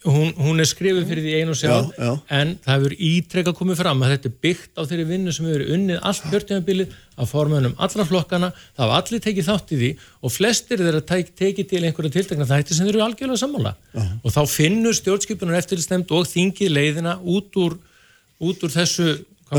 Hún, 0.00 0.30
hún 0.40 0.56
er 0.62 0.64
skrifið 0.64 1.10
fyrir 1.10 1.24
því 1.26 1.32
einu 1.36 1.52
og 1.52 1.58
sjálf 1.60 1.88
Já, 1.92 2.04
já. 2.06 2.12
en 2.32 2.54
það 2.64 2.76
hefur 2.78 2.92
ítrekka 3.04 3.52
komið 3.52 3.80
fram 3.82 3.98
að 4.00 4.14
þetta 4.14 4.30
er 4.30 4.36
byggt 4.46 4.80
á 4.80 4.82
þeirri 4.88 5.04
vinnu 5.10 5.34
sem 5.36 5.48
hefur 5.50 5.64
unnið 5.76 5.98
allt 6.08 6.28
kjörtjöfabilið 6.30 6.94
af 7.20 7.34
formönum 7.34 7.74
allra 7.76 8.06
flokkana, 8.08 8.48
það 8.78 8.86
hafa 8.86 9.00
allir 9.02 9.22
tekið 9.26 9.50
þátt 9.50 9.74
í 9.76 9.80
því 9.82 9.90
og 10.24 10.32
flestir 10.32 10.80
þeirra 10.80 11.02
tek, 11.10 11.34
tekið 11.36 11.68
til 11.74 11.82
einhverja 11.84 12.14
tiltekna 12.14 12.48
þætti 12.48 12.78
sem 12.78 12.88
þeir 12.88 12.96
eru 12.96 13.04
algjörlega 13.10 13.42
sammála. 13.42 13.74
Og 14.24 14.32
þá 14.32 14.40
finnur 14.48 14.96
stjórnskipunar 14.96 15.60
eftirlitsnefnd 15.60 16.16
og 16.16 16.32
þingið 16.32 16.72
leiðina 16.78 17.18
út 17.20 17.60
úr, 17.60 17.76
út 18.40 18.64
úr 18.64 18.72
þessu 18.72 19.10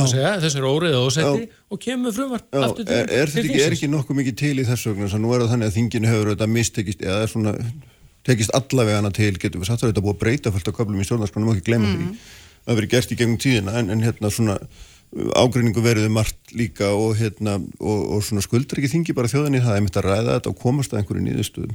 segja, 0.10 0.36
þessari 0.42 0.68
óreiða 0.74 1.06
ósetti 1.06 1.48
og 1.70 1.80
kemur 1.86 2.14
frumvart 2.16 2.50
Já, 2.50 2.62
aftur 2.66 2.86
til, 2.88 2.98
er, 2.98 3.10
er, 3.12 3.30
til 3.30 3.44
þetta 3.44 3.54
ekki, 3.54 3.64
er 3.68 3.76
ekki 3.78 3.90
nokkuð 3.92 4.22
mikið 4.22 4.38
til 4.42 4.54
í 4.58 4.68
þessu 4.68 4.94
vegna? 4.94 5.08
Þess 5.08 5.18
að 5.18 5.24
nú 5.26 5.34
er 5.36 5.44
það 5.44 5.54
þannig 5.54 5.70
að 5.70 5.76
þinginu 5.78 6.12
hefur 6.12 6.30
þetta 6.32 6.48
mistekist 6.58 7.04
eða 7.06 7.18
er 7.26 7.32
svona 7.34 7.56
tekist 8.28 8.54
allavega 8.58 9.02
hana 9.02 9.12
til, 9.16 9.34
getur 9.42 9.62
við 9.62 9.72
satt 9.72 9.84
að 9.84 9.92
þetta 9.92 10.06
búið 10.06 10.16
að 10.16 10.22
breyta 10.24 10.54
fullt 10.54 10.72
af 10.72 10.78
köflum 10.78 11.02
í 11.02 11.08
stjórnarskránum 11.08 11.52
og 11.52 11.58
ekki 11.58 11.70
glemma 11.72 11.92
því. 11.92 12.10
Það 12.62 12.80
verið 12.80 12.94
gert 12.94 13.12
í 13.12 13.18
gegnum 13.18 13.40
tíðina 13.42 13.78
en, 13.80 13.90
en 13.90 14.04
hérna 14.06 14.30
svona 14.34 14.58
ágreiningu 15.12 15.82
verið 15.84 16.06
um 16.08 16.14
margt 16.16 16.54
líka 16.56 16.92
og 16.96 17.18
hérna 17.20 17.58
og, 17.60 18.04
og 18.16 18.22
svona 18.24 18.44
skuldur 18.46 18.80
ekki 18.80 18.92
þingi 18.94 19.16
bara 19.18 19.32
þjóðinni 19.32 19.64
það 19.64 19.80
er 19.80 19.84
mitt 19.84 19.98
að 20.00 20.08
ræða 20.08 20.38
þetta 20.38 20.54
og 20.54 20.62
komast 20.62 20.94
að 20.94 21.02
einhverju 21.02 21.26
nýðustuðum 21.26 21.74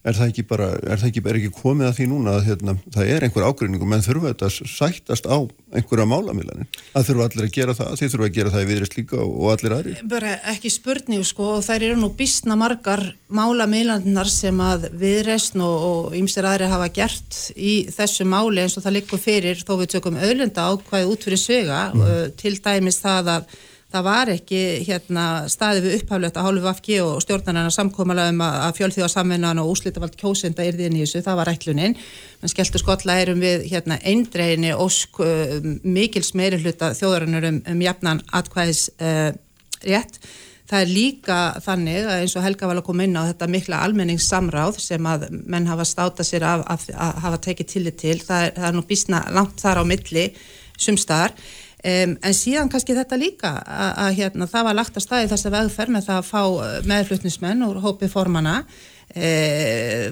er 0.00 0.16
það 0.16 0.30
ekki 0.30 0.44
bara, 0.48 0.66
er 0.80 1.00
það 1.00 1.08
ekki, 1.10 1.22
er 1.28 1.38
ekki 1.38 1.50
komið 1.58 1.88
að 1.90 1.96
því 1.98 2.06
núna 2.08 2.34
að 2.38 2.46
hérna, 2.46 2.74
það 2.94 3.10
er 3.12 3.26
einhver 3.26 3.46
ágreiningu 3.50 3.88
menn 3.88 4.04
þurfa 4.04 4.30
þetta 4.30 4.48
að 4.48 4.70
sættast 4.72 5.28
á 5.28 5.38
einhverja 5.76 6.06
málamilanir, 6.08 6.68
það 6.94 7.08
þurfa 7.10 7.26
allir 7.28 7.46
að 7.46 7.52
gera 7.56 7.74
það 7.76 7.98
þið 8.00 8.12
þurfa 8.14 8.28
að 8.28 8.36
gera 8.38 8.52
það 8.54 8.64
í 8.64 8.68
viðrist 8.70 8.96
líka 8.96 9.18
og, 9.20 9.34
og 9.36 9.52
allir 9.54 9.74
aðrir 9.76 10.02
bara 10.14 10.32
ekki 10.54 10.72
spurning 10.72 11.26
sko 11.28 11.50
og 11.58 11.64
þær 11.68 11.86
eru 11.90 11.98
nú 12.00 12.10
býstna 12.16 12.56
margar 12.60 13.04
málameilandinar 13.28 14.32
sem 14.32 14.62
að 14.64 14.88
viðreysn 15.02 15.64
og, 15.66 16.14
ýmsir 16.16 16.48
aðri 16.48 16.70
hafa 16.72 16.88
gert 16.96 17.40
í 17.56 17.74
þessu 17.92 18.24
máli 18.28 18.64
eins 18.64 18.78
og 18.80 18.86
það 18.86 18.96
liggur 18.96 19.20
fyrir 19.20 19.60
þó 19.60 19.76
við 19.82 19.92
tökum 19.98 20.16
auðlunda 20.16 20.70
ákvæði 20.72 21.12
út 21.12 21.28
fyrir 21.28 21.44
svega 21.44 21.82
mm. 21.92 22.38
til 22.40 22.56
dæmis 22.64 23.02
það 23.04 23.34
að 23.36 23.60
það 23.90 24.06
var 24.06 24.32
ekki 24.34 24.60
hérna 24.86 25.24
staði 25.50 25.84
við 25.84 25.96
upphaflegt 25.98 26.38
að 26.38 26.46
hálfu 26.48 26.66
vafki 26.66 26.98
og 27.04 27.22
stjórnarnar 27.24 27.74
samkómalega 27.74 28.34
um 28.34 28.44
að, 28.46 28.58
fjölþjóðasamvinnan 28.78 29.62
og 29.62 29.72
úslitavald 29.72 30.18
kjósenda 30.20 30.66
yrði 30.66 30.88
inn 30.88 30.98
í 31.00 31.02
þessu, 31.04 31.24
það 31.26 31.40
var 31.40 31.52
ætlunin 31.54 31.96
menn 32.40 32.52
skelltu 32.54 32.82
skotla 32.82 33.18
erum 33.22 33.42
við 33.42 33.66
hérna 33.72 33.98
eindreginni 34.06 34.74
ósk 34.76 35.22
uh, 35.24 35.58
mikils 35.82 36.34
meiri 36.38 36.60
hluta 36.62 36.94
þjóðarinnar 36.98 37.50
um, 37.50 37.64
um 37.74 37.82
jafnan 37.84 38.22
atkvæðis 38.40 38.86
uh, 39.00 39.32
rétt 39.82 40.22
Það 40.70 40.84
er 40.84 40.90
líka 40.94 41.36
þannig 41.64 42.04
að 42.06 42.20
eins 42.22 42.34
og 42.38 42.44
Helga 42.44 42.68
var 42.70 42.78
að 42.78 42.84
koma 42.86 43.02
inn 43.02 43.16
á 43.18 43.26
þetta 43.26 43.46
mikla 43.50 43.80
almenningssamráð 43.82 44.76
sem 44.78 45.06
að 45.10 45.24
menn 45.50 45.66
hafa 45.66 45.86
státa 45.88 46.26
sér 46.26 46.46
af, 46.46 46.62
af 46.70 46.84
að 46.94 47.16
hafa 47.24 47.40
tekið 47.46 47.68
tillit 47.72 47.96
til. 47.98 48.14
Það 48.22 48.44
er, 48.44 48.52
það 48.54 48.66
er 48.68 48.76
nú 48.76 48.84
bísna 48.86 49.22
langt 49.34 49.58
þar 49.58 49.80
á 49.82 49.84
milli 49.90 50.28
sumstar. 50.78 51.34
Um, 51.80 52.18
en 52.20 52.34
síðan 52.36 52.68
kannski 52.68 52.92
þetta 52.92 53.16
líka 53.16 53.50
að, 53.64 53.92
að 54.04 54.16
hérna, 54.18 54.46
það 54.52 54.66
var 54.66 54.76
lagt 54.76 54.98
að 54.98 55.04
staði 55.06 55.28
þess 55.30 55.46
að 55.48 55.54
vegferð 55.54 55.94
með 55.94 56.08
það 56.10 56.18
að 56.18 56.26
fá 56.28 56.42
uh, 56.44 56.72
meðflutnismenn 56.90 57.62
úr 57.64 57.78
hópi 57.80 58.08
formana 58.12 58.56
e, 59.14 59.30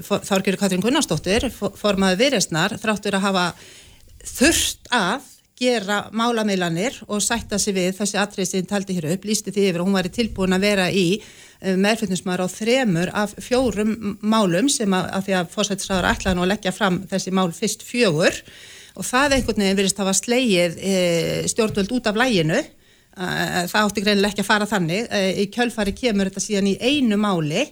Þárgjörður 0.01 0.57
Katrín 0.63 0.81
Gunnarsdóttir 0.81 1.45
for- 1.53 1.75
formaður 1.77 2.23
viðreistnar 2.23 2.73
þráttur 2.81 3.19
að 3.19 3.27
hafa 3.27 3.43
þurft 4.31 4.89
að 4.97 5.27
gera 5.59 5.99
málamilanir 6.15 6.97
og 7.05 7.21
sætta 7.21 7.59
sig 7.61 7.75
við 7.77 7.93
þessi 7.99 8.17
atrið 8.17 8.49
sem 8.49 8.65
taldi 8.65 8.95
hér 8.97 9.11
upp, 9.13 9.29
lísti 9.29 9.53
því 9.53 9.67
yfir 9.69 9.83
og 9.83 9.89
hún 9.91 9.99
væri 9.99 10.11
tilbúin 10.15 10.55
að 10.55 10.65
vera 10.65 10.89
í 10.89 11.05
meðflutnismar 11.59 12.39
á 12.39 12.47
þremur 12.47 13.13
af 13.13 13.33
fjórum 13.43 14.17
málum 14.23 14.69
sem 14.71 14.93
að, 14.95 15.09
að 15.17 15.25
því 15.27 15.37
að 15.37 15.49
fórsættisraður 15.53 16.07
ætlaði 16.13 16.39
nú 16.39 16.45
að 16.45 16.51
leggja 16.53 16.75
fram 16.75 17.01
þessi 17.11 17.33
mál 17.35 17.49
fyrst 17.55 17.83
fjögur 17.83 18.41
og 18.95 19.07
það 19.07 19.37
einhvern 19.37 19.63
veginn 19.63 19.79
verist 19.79 19.99
að 19.99 20.07
hafa 20.07 20.19
slegið 20.19 20.77
e, 20.79 20.93
stjórnvöld 21.51 21.95
út 21.97 22.09
af 22.09 22.19
læginu 22.19 22.59
e, 22.59 22.67
það 23.15 23.81
átti 23.83 24.05
greinilega 24.05 24.33
ekki 24.33 24.45
að 24.45 24.51
fara 24.51 24.69
þannig. 24.69 25.11
Í 25.43 25.49
kjölfari 25.53 25.95
kemur 25.97 26.31
þetta 26.31 26.45
síðan 26.45 26.71
í 26.71 26.77
einu 26.79 27.19
máli 27.19 27.67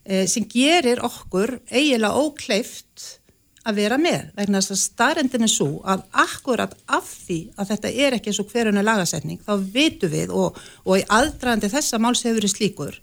sem 0.00 0.46
gerir 0.48 1.02
okkur 1.04 1.58
eiginlega 1.68 2.16
ókleift 2.16 3.20
að 3.68 3.80
vera 3.82 3.98
með. 4.00 4.30
Vegna 4.36 4.60
þess 4.60 4.74
að 4.74 4.80
starrendin 4.82 5.44
er 5.44 5.52
svo 5.52 5.68
að 5.88 6.04
akkurat 6.22 6.74
af 6.88 7.08
því 7.26 7.38
að 7.60 7.72
þetta 7.72 7.92
er 8.06 8.16
ekki 8.16 8.32
eins 8.32 8.40
og 8.42 8.52
hverjuna 8.52 8.84
lagasetning 8.86 9.40
þá 9.44 9.52
vitum 9.74 10.12
við 10.14 10.34
og, 10.34 10.58
og 10.84 11.00
í 11.00 11.06
aðdraðandi 11.06 11.72
þessa 11.72 12.00
máls 12.00 12.24
hefur 12.24 12.40
verið 12.40 12.54
slíkur 12.54 13.00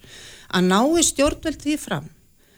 að 0.47 0.69
nái 0.71 1.03
stjórnvöld 1.05 1.61
því 1.63 1.77
fram 1.81 2.07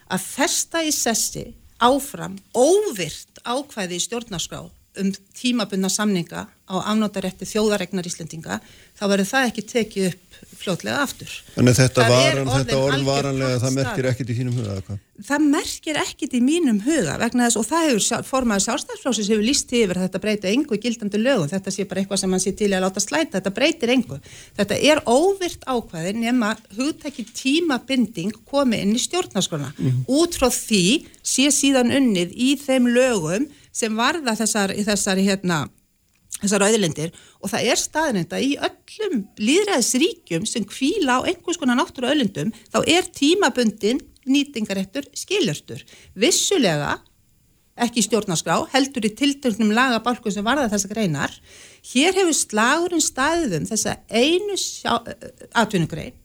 að 0.10 0.26
festa 0.26 0.84
í 0.86 0.94
sessi 0.96 1.46
áfram 1.84 2.38
óvirt 2.56 3.42
ákvæði 3.44 4.00
í 4.00 4.06
stjórnarskrá 4.06 4.64
um 4.98 5.12
tímabunna 5.38 5.90
samninga 5.92 6.48
á 6.70 6.76
afnótarétti 6.92 7.48
þjóðaregnar 7.50 8.08
Íslendinga 8.10 8.60
þá 8.98 9.04
verður 9.10 9.30
það 9.30 9.48
ekki 9.50 9.64
tekið 9.70 10.08
upp 10.10 10.30
fljótlega 10.60 11.04
aftur. 11.04 11.32
Þannig 11.56 11.76
þetta, 11.78 12.06
varan, 12.10 12.50
þetta 12.52 12.80
orð 12.80 13.06
varanlega, 13.08 13.60
það 13.64 13.76
merkir 13.78 14.08
ekkert 14.12 14.32
í 14.32 14.36
þínum 14.38 14.58
huga 14.60 14.74
eða 14.74 14.84
hvað? 14.88 15.00
Það 15.30 15.46
merkir 15.54 16.00
ekkit 16.00 16.36
í 16.36 16.42
mínum 16.44 16.80
huga 16.84 17.16
vegna 17.20 17.48
þess 17.48 17.60
og 17.60 17.68
það 17.68 17.86
hefur 17.90 18.28
formaður 18.28 18.66
sjálfstæðsflósis 18.66 19.32
hefur 19.34 19.46
líst 19.48 19.74
yfir 19.76 20.00
að 20.00 20.06
þetta 20.08 20.22
breyta 20.24 20.52
engu 20.52 20.80
gildandi 20.84 21.22
lögum, 21.22 21.52
þetta 21.52 21.74
sé 21.76 21.86
bara 21.90 22.04
eitthvað 22.04 22.22
sem 22.24 22.34
mann 22.34 22.44
sé 22.44 22.54
til 22.60 22.72
að 22.72 22.86
láta 22.86 23.04
slæta, 23.04 23.38
þetta 23.38 23.56
breytir 23.56 23.94
engu. 23.96 24.20
Þetta 24.60 24.80
er 24.92 25.04
óvirt 25.10 25.66
ákvæði 25.68 26.16
nema 26.24 26.54
hugtæki 26.78 27.28
tímabinding 27.34 28.36
komi 28.48 28.84
inn 28.84 28.96
í 28.96 29.04
stjórnarskona. 29.04 29.74
Út 30.08 30.40
frá 30.40 30.48
því 30.54 30.84
sé 31.24 31.50
síðan 31.56 31.92
unnið 31.96 32.36
í 32.36 32.54
þeim 32.60 32.92
lögum 32.96 33.50
sem 33.72 33.96
varða 33.96 34.36
þessar, 34.40 34.74
í 34.76 34.86
þessari 34.88 35.26
hérna 35.28 35.66
þessar 36.40 36.66
auðlindir 36.70 37.12
og 37.42 37.52
það 37.52 37.72
er 37.74 37.82
staðnenda 37.82 38.40
í 38.40 38.54
öllum 38.56 39.26
líðræðisríkjum 39.42 40.46
sem 40.48 40.66
kvíla 40.68 41.20
á 41.20 41.28
einhvers 41.28 41.60
konar 41.60 41.80
náttúru 41.80 42.10
auðlindum 42.12 42.54
þá 42.72 42.80
er 42.86 43.10
tímabundin 43.16 44.02
nýtingaréttur 44.30 45.08
skiljörstur. 45.18 45.84
Vissulega 46.16 47.00
ekki 47.80 48.04
stjórnarskrá, 48.04 48.60
heldur 48.74 49.08
í 49.08 49.14
tiltöknum 49.16 49.72
lagabálku 49.76 50.32
sem 50.34 50.46
varða 50.46 50.70
þessa 50.74 50.92
greinar. 50.92 51.36
Hér 51.92 52.18
hefur 52.18 52.36
slagurinn 52.36 53.04
staðið 53.04 53.56
um 53.60 53.68
þessa 53.70 53.96
einu 54.12 54.58
atvinnugrein, 55.58 56.18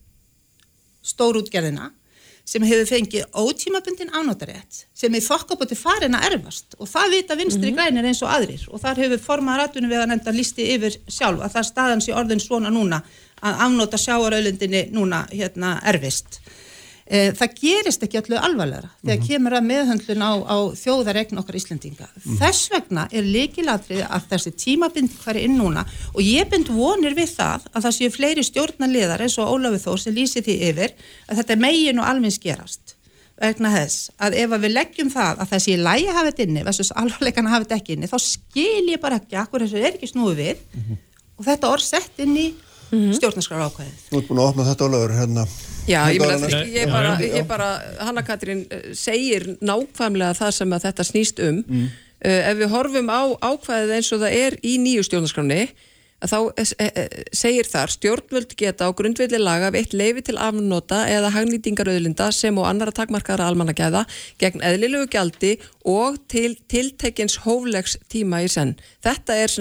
stórútgerðina, 1.04 1.92
sem 2.44 2.64
hefur 2.68 2.88
fengið 2.88 3.38
ótímabundin 3.40 4.12
ánótarétt 4.12 4.84
sem 4.92 5.14
er 5.16 5.24
þokkabóti 5.24 5.76
farin 5.78 6.16
að 6.18 6.26
erfast 6.32 6.76
og 6.78 6.90
það 6.90 7.14
vita 7.16 7.38
vinstri 7.40 7.72
grænir 7.72 8.04
eins 8.04 8.20
og 8.24 8.32
aðrir 8.34 8.66
og 8.68 8.82
þar 8.82 9.00
hefur 9.04 9.22
formaður 9.28 9.64
atvinnum 9.64 9.94
við 9.94 10.02
að 10.02 10.10
nefnda 10.12 10.34
listi 10.36 10.66
yfir 10.74 10.98
sjálf 11.08 11.40
að 11.40 11.56
það 11.56 11.68
staðans 11.70 12.10
í 12.10 12.16
orðin 12.16 12.44
svona 12.44 12.72
núna 12.74 13.00
að 13.44 13.64
afnóta 13.66 14.00
sjáarauðlindinni 14.00 14.86
núna 14.92 15.24
hérna 15.32 15.78
erfist. 15.88 16.40
E, 17.04 17.34
það 17.36 17.56
gerist 17.60 18.04
ekki 18.06 18.16
allu 18.22 18.38
alvarlega 18.40 18.88
þegar 19.02 19.24
kemur 19.26 19.54
að 19.58 19.66
meðhöndlun 19.68 20.24
á, 20.24 20.32
á 20.40 20.56
þjóðaregn 20.80 21.40
okkar 21.42 21.58
Íslendinga. 21.58 22.08
Þess 22.40 22.70
vegna 22.72 23.04
er 23.12 23.28
líkilatrið 23.28 24.06
að 24.08 24.30
þessi 24.30 24.54
tímabind 24.62 25.12
hver 25.20 25.36
inn 25.42 25.58
núna 25.60 25.84
og 26.14 26.22
ég 26.24 26.48
bind 26.48 26.72
vonir 26.72 27.12
við 27.18 27.34
það 27.36 27.68
að 27.74 27.86
það 27.86 27.96
séu 27.98 28.14
fleiri 28.14 28.46
stjórnarliðar 28.48 29.26
eins 29.26 29.36
og 29.36 29.52
Ólafur 29.52 29.84
Þór 29.84 30.00
sem 30.00 30.16
lýsi 30.16 30.44
því 30.46 30.58
yfir 30.70 30.96
að 31.28 31.42
þetta 31.42 31.60
megin 31.60 32.00
og 32.00 32.08
alveg 32.08 32.40
gerast 32.40 32.96
vegna 33.40 33.72
þess 33.74 34.10
að 34.22 34.36
ef 34.40 34.52
að 34.54 34.64
við 34.64 34.74
leggjum 34.78 35.10
það 35.12 35.40
að 35.42 35.50
þessi 35.54 35.76
lægi 35.80 36.12
hafa 36.14 36.30
þetta 36.30 36.44
inni 36.46 36.66
versus 36.66 36.92
alvarleikan 36.94 37.50
hafa 37.50 37.64
þetta 37.64 37.78
ekki 37.80 37.96
inni 37.96 38.10
þá 38.10 38.18
skil 38.22 38.84
ég 38.92 39.02
bara 39.02 39.18
ekki 39.20 39.38
akkur 39.40 39.64
þessu 39.64 39.80
er 39.80 39.96
ekki 39.96 40.10
snúið 40.10 40.40
við 40.40 40.62
og 41.34 41.48
þetta 41.48 41.72
orð 41.74 41.84
sett 41.84 42.22
inn 42.22 42.36
í 42.38 42.46
stjórnarskrar 42.90 43.64
ákvæðið. 43.68 44.02
Þú 44.10 44.18
ert 44.20 44.28
búin 44.30 44.40
að 44.42 44.50
opna 44.50 44.66
þetta 44.68 44.88
Ólafur 44.88 45.14
hérna. 45.18 45.46
Já, 45.84 45.98
ég 46.08 46.22
meina, 46.22 46.38
Helga, 46.40 46.60
ég, 46.72 46.92
bara, 46.92 47.14
ég 47.20 47.48
bara, 47.48 47.68
Hanna 48.00 48.24
Katrín 48.24 48.64
eh, 48.72 48.86
segir 48.96 49.50
nákvæmlega 49.60 50.36
það 50.38 50.54
sem 50.58 50.76
að 50.76 50.86
þetta 50.88 51.06
snýst 51.10 51.42
um. 51.44 51.60
Mm. 51.68 51.90
Uh, 52.24 52.40
ef 52.48 52.56
við 52.56 52.70
horfum 52.72 53.10
á 53.12 53.22
ákvæðið 53.44 53.90
eins 53.98 54.12
og 54.16 54.22
það 54.22 54.36
er 54.38 54.54
í 54.64 54.78
nýju 54.80 55.02
stjórnarskráni, 55.04 55.66
að 56.24 56.32
þá 56.32 56.38
eh, 56.62 56.88
eh, 56.88 57.16
segir 57.36 57.68
þar 57.68 57.92
stjórnvöld 57.92 58.54
geta 58.58 58.88
á 58.88 58.96
grundvelli 58.96 59.40
laga 59.40 59.70
veitt 59.74 59.94
leifi 59.96 60.24
til 60.28 60.36
afnóta 60.40 61.04
eða 61.12 61.32
hagnýtingarauðlinda 61.34 62.30
sem 62.34 62.56
og 62.60 62.68
annara 62.68 62.94
takmarkaðara 62.96 63.50
almannagæða 63.52 64.04
gegn 64.42 64.64
eðlilegu 64.64 65.10
gjaldi 65.12 65.54
og 65.84 66.16
til 66.32 66.54
tiltekins 66.70 67.40
hóflegs 67.44 67.98
tíma 68.12 68.44
í 68.44 68.48
senn. 68.52 68.76
Þetta 69.04 69.36
er 69.42 69.52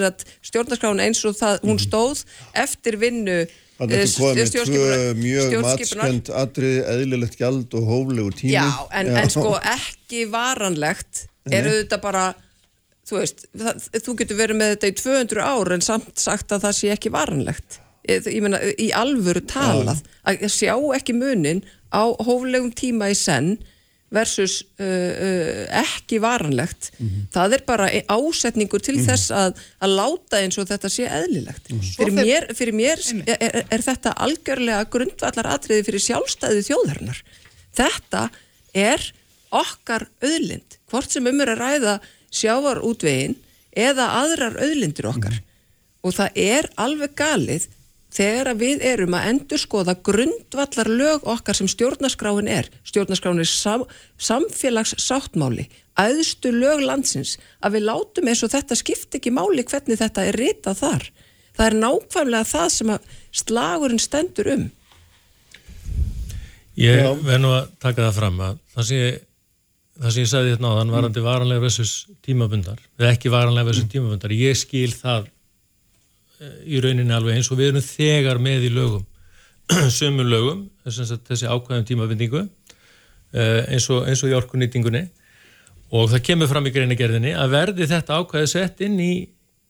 stjórnarskráin 0.43 1.03
eins 1.03 1.24
og 1.28 1.36
það, 1.39 1.59
hún 1.68 1.82
stóð 1.84 2.24
eftir 2.64 2.99
vinnu 3.01 3.41
eh, 3.43 4.05
stjórnskipunar- 4.07 5.20
mjög 5.20 5.59
matskend 5.66 6.32
atrið, 6.43 6.80
eðlilegt 6.95 7.38
gjald 7.41 7.76
og 7.76 7.91
hóflegur 7.91 8.39
tími. 8.39 8.55
Já, 8.55 8.70
en, 8.95 9.11
en 9.11 9.34
sko 9.34 9.57
ekki 9.59 10.26
varanlegt 10.32 11.28
er 11.51 11.68
auðvitað 11.68 12.03
bara 12.03 12.26
þú 13.08 13.20
veist, 13.20 13.45
það, 13.60 13.88
þú 14.06 14.16
getur 14.22 14.39
verið 14.39 14.60
með 14.60 14.74
þetta 14.76 14.91
í 14.91 14.97
200 15.01 15.43
ár 15.43 15.76
en 15.76 15.86
samt 15.86 16.24
sagt 16.24 16.56
að 16.56 16.68
það 16.68 16.78
sé 16.80 16.93
ekki 16.93 17.14
varanlegt. 17.14 17.80
Ég, 18.08 18.26
ég 18.28 18.43
meina, 18.43 18.60
í 18.60 18.89
alvöru 18.95 19.43
talað 19.47 20.01
að 20.28 20.47
sjá 20.51 20.76
ekki 20.97 21.16
munin 21.16 21.64
á 21.93 22.04
hóflegum 22.26 22.74
tíma 22.76 23.12
í 23.14 23.16
senn 23.16 23.56
versus 24.14 24.60
uh, 24.78 24.86
uh, 24.86 25.62
ekki 25.82 26.20
varanlegt 26.22 26.91
það 27.34 27.56
er 27.58 27.64
bara 27.66 27.88
e- 27.89 28.04
ásetningur 28.12 28.84
til 28.84 28.99
þess 29.01 29.32
að, 29.34 29.58
að 29.82 29.95
láta 29.97 30.41
eins 30.43 30.60
og 30.62 30.68
þetta 30.70 30.91
sé 30.91 31.08
eðlilegt. 31.10 31.72
Fyrir 31.97 32.14
mér, 32.20 32.47
fyrir 32.58 32.78
mér 32.78 33.01
er, 33.26 33.64
er, 33.64 33.86
þetta 33.86 34.14
algjörlega 34.26 34.86
grundvallar 34.93 35.49
atriði 35.56 35.88
fyrir 35.89 36.06
sjálfstæði 36.08 36.66
þjóðarinnar. 36.70 37.24
Þetta 37.74 38.28
er 38.78 39.08
okkar 39.54 40.08
auðlind 40.22 40.78
hvort 40.91 41.14
sem 41.14 41.26
um 41.30 41.41
er 41.41 41.54
að 41.56 41.64
ræða 41.64 41.95
sjávarútvegin 42.34 43.38
eða 43.74 44.10
aðrar 44.24 44.60
auðlindir 44.62 45.10
okkar. 45.10 45.40
Og 46.04 46.16
það 46.18 46.42
er 46.44 46.70
alveg 46.82 47.16
galið 47.18 47.70
þegar 48.14 48.52
að 48.52 48.62
við 48.62 48.84
erum 48.86 49.16
að 49.18 49.28
endurskoða 49.32 49.96
grundvallar 50.06 50.90
lög 50.92 51.26
okkar 51.30 51.58
sem 51.58 51.70
stjórnaskráin 51.72 52.50
er. 52.52 52.70
Stjórnaskráin 52.86 53.42
er 53.42 53.50
sam, 53.50 53.86
samfélagssáttmáli 54.22 55.70
æðstu 56.00 56.52
lög 56.54 56.84
landsins 56.86 57.38
að 57.62 57.78
við 57.78 57.88
látum 57.90 58.30
eins 58.30 58.44
og 58.46 58.54
þetta 58.54 58.78
skipti 58.78 59.20
ekki 59.20 59.34
máli 59.34 59.66
hvernig 59.66 60.00
þetta 60.02 60.26
er 60.30 60.40
ritað 60.40 60.80
þar. 60.82 61.10
Það 61.54 61.68
er 61.68 61.76
nákvæmlega 61.84 62.50
það 62.50 62.72
sem 62.74 62.94
að 62.94 63.12
slagurinn 63.44 64.02
stendur 64.02 64.50
um. 64.56 64.64
Ég 66.82 67.06
verð 67.22 67.44
nú 67.44 67.52
að 67.54 67.70
taka 67.82 68.08
það 68.08 68.18
fram 68.18 68.40
að 68.42 68.58
það 68.74 68.94
ég, 68.98 69.20
það 70.04 70.16
sem 70.16 70.26
ég 70.26 70.32
sagði 70.34 70.54
hérna 70.54 70.74
á 70.76 70.78
þann 70.80 70.93
varandi 70.97 71.24
varanlega 71.24 71.64
versus 71.64 71.93
tímabundar 72.26 72.84
eða 72.99 73.14
ekki 73.16 73.32
varanlega 73.34 73.70
versus 73.72 73.89
tímabundar 73.91 74.36
ég 74.36 74.60
skil 74.60 74.91
það 74.91 75.30
eh, 76.43 76.60
í 76.76 76.84
rauninni 76.84 77.16
alveg 77.16 77.39
eins 77.39 77.51
og 77.51 77.60
við 77.62 77.72
erum 77.72 77.88
þegar 77.88 78.43
með 78.43 78.68
í 78.68 78.74
lögum 78.76 79.08
sömu 79.97 80.26
lögum 80.28 80.66
þessi, 80.84 81.47
ákvæðum 81.47 81.86
tímabindingu 81.88 82.43
eh, 82.43 83.62
eins 83.72 83.88
og, 83.91 84.08
eins 84.08 84.24
og 84.24 84.32
í 84.32 84.38
orkunýtingunni. 84.38 85.06
Og 85.93 86.10
það 86.10 86.24
kemur 86.26 86.49
fram 86.49 86.68
í 86.68 86.74
greinigerðinni 86.74 87.36
að 87.38 87.54
verði 87.54 87.88
þetta 87.89 88.18
ákvæði 88.20 88.49
sett 88.49 88.82
inn 88.86 88.97
í 89.01 89.12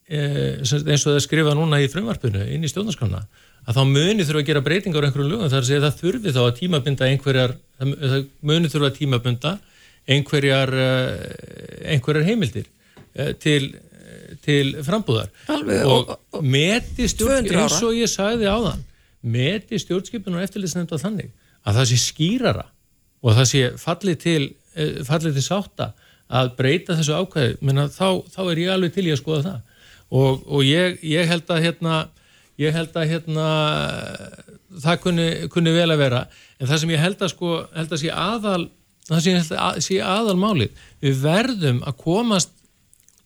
eh, 0.08 0.62
eins 0.64 1.04
og 1.04 1.12
það 1.12 1.24
skrifað 1.26 1.60
núna 1.60 1.82
í 1.84 1.90
frumvarpinu 1.92 2.46
inn 2.56 2.64
í 2.64 2.72
stjórnarskrána 2.72 3.26
að 3.64 3.78
þá 3.78 3.84
muni 3.88 4.26
þurfa 4.28 4.42
að 4.42 4.48
gera 4.50 4.64
breytingar 4.64 5.06
á 5.06 5.08
einhverjum 5.08 5.30
lögum. 5.32 5.52
Þar 5.52 5.62
að 5.62 5.70
segja 5.70 5.82
að 5.82 5.86
það 5.88 6.00
þurfi 6.02 6.34
þá 6.36 6.42
að 6.44 6.56
tímabinda 6.58 7.10
einhverjar, 7.12 7.54
það 7.80 8.26
muni 8.44 8.72
þurfa 8.72 8.90
að 8.90 8.98
tímabinda 8.98 9.54
einhverjar 10.10 10.72
eh, 10.74 11.94
einhverjar 11.96 12.26
heimildir 12.28 12.66
eh, 13.16 13.34
til, 13.40 13.70
til 14.44 14.74
frambúðar. 14.84 15.30
Alveg, 15.54 15.84
og, 15.88 16.10
og- 16.10 16.20
og- 16.40 16.44
meti 16.44 17.08
200 17.08 17.14
stjórn 17.14 17.52
ára. 17.54 17.64
eins 17.68 17.80
og 17.84 17.94
ég 17.98 18.12
sagði 18.12 18.50
áðan 18.52 18.84
meti 19.24 19.80
stjórnskipun 19.80 20.36
og 20.36 20.44
eftirlitsnefnda 20.44 20.98
þannig 21.00 21.30
að 21.64 21.78
það 21.80 21.86
sé 21.94 22.00
skýrara 22.04 22.66
og 23.24 23.38
það 23.38 23.46
sé 23.54 23.62
fallið 23.80 24.18
til 24.20 24.42
eh, 24.76 24.98
fallið 25.08 25.38
til 25.40 25.46
sátta 25.46 25.94
að 26.34 26.50
breyta 26.58 26.96
þessu 26.98 27.14
ákvæði. 27.22 27.58
Menna, 27.62 27.86
þá, 27.94 28.24
þá 28.34 28.40
er 28.52 28.60
ég 28.64 28.72
alveg 28.74 28.94
til 28.96 29.04
í 29.08 29.12
að 29.14 29.20
skoða 29.22 29.44
það. 29.46 29.60
Og, 30.14 30.44
og 30.50 30.64
ég, 30.66 30.96
ég 31.06 31.28
held 31.30 31.50
að 31.54 31.62
hérna 31.68 31.98
ég 32.60 32.74
held 32.76 32.96
að 32.98 33.10
hérna 33.12 33.46
það 34.84 35.00
kunni, 35.04 35.28
kunni 35.54 35.74
vel 35.76 35.90
að 35.94 36.02
vera. 36.02 36.22
En 36.60 36.70
það 36.70 36.82
sem 36.84 36.94
ég 36.94 37.02
held 37.04 37.22
að 37.24 37.32
sko 37.34 37.52
held 37.76 37.94
að 37.96 38.02
sé 38.04 38.12
aðal 38.14 38.64
það 39.10 39.54
að 39.60 39.80
sé 39.84 40.00
aðal 40.02 40.36
málið 40.40 40.84
við 41.04 41.22
verðum 41.24 41.82
að 41.84 41.98
komast 42.04 42.52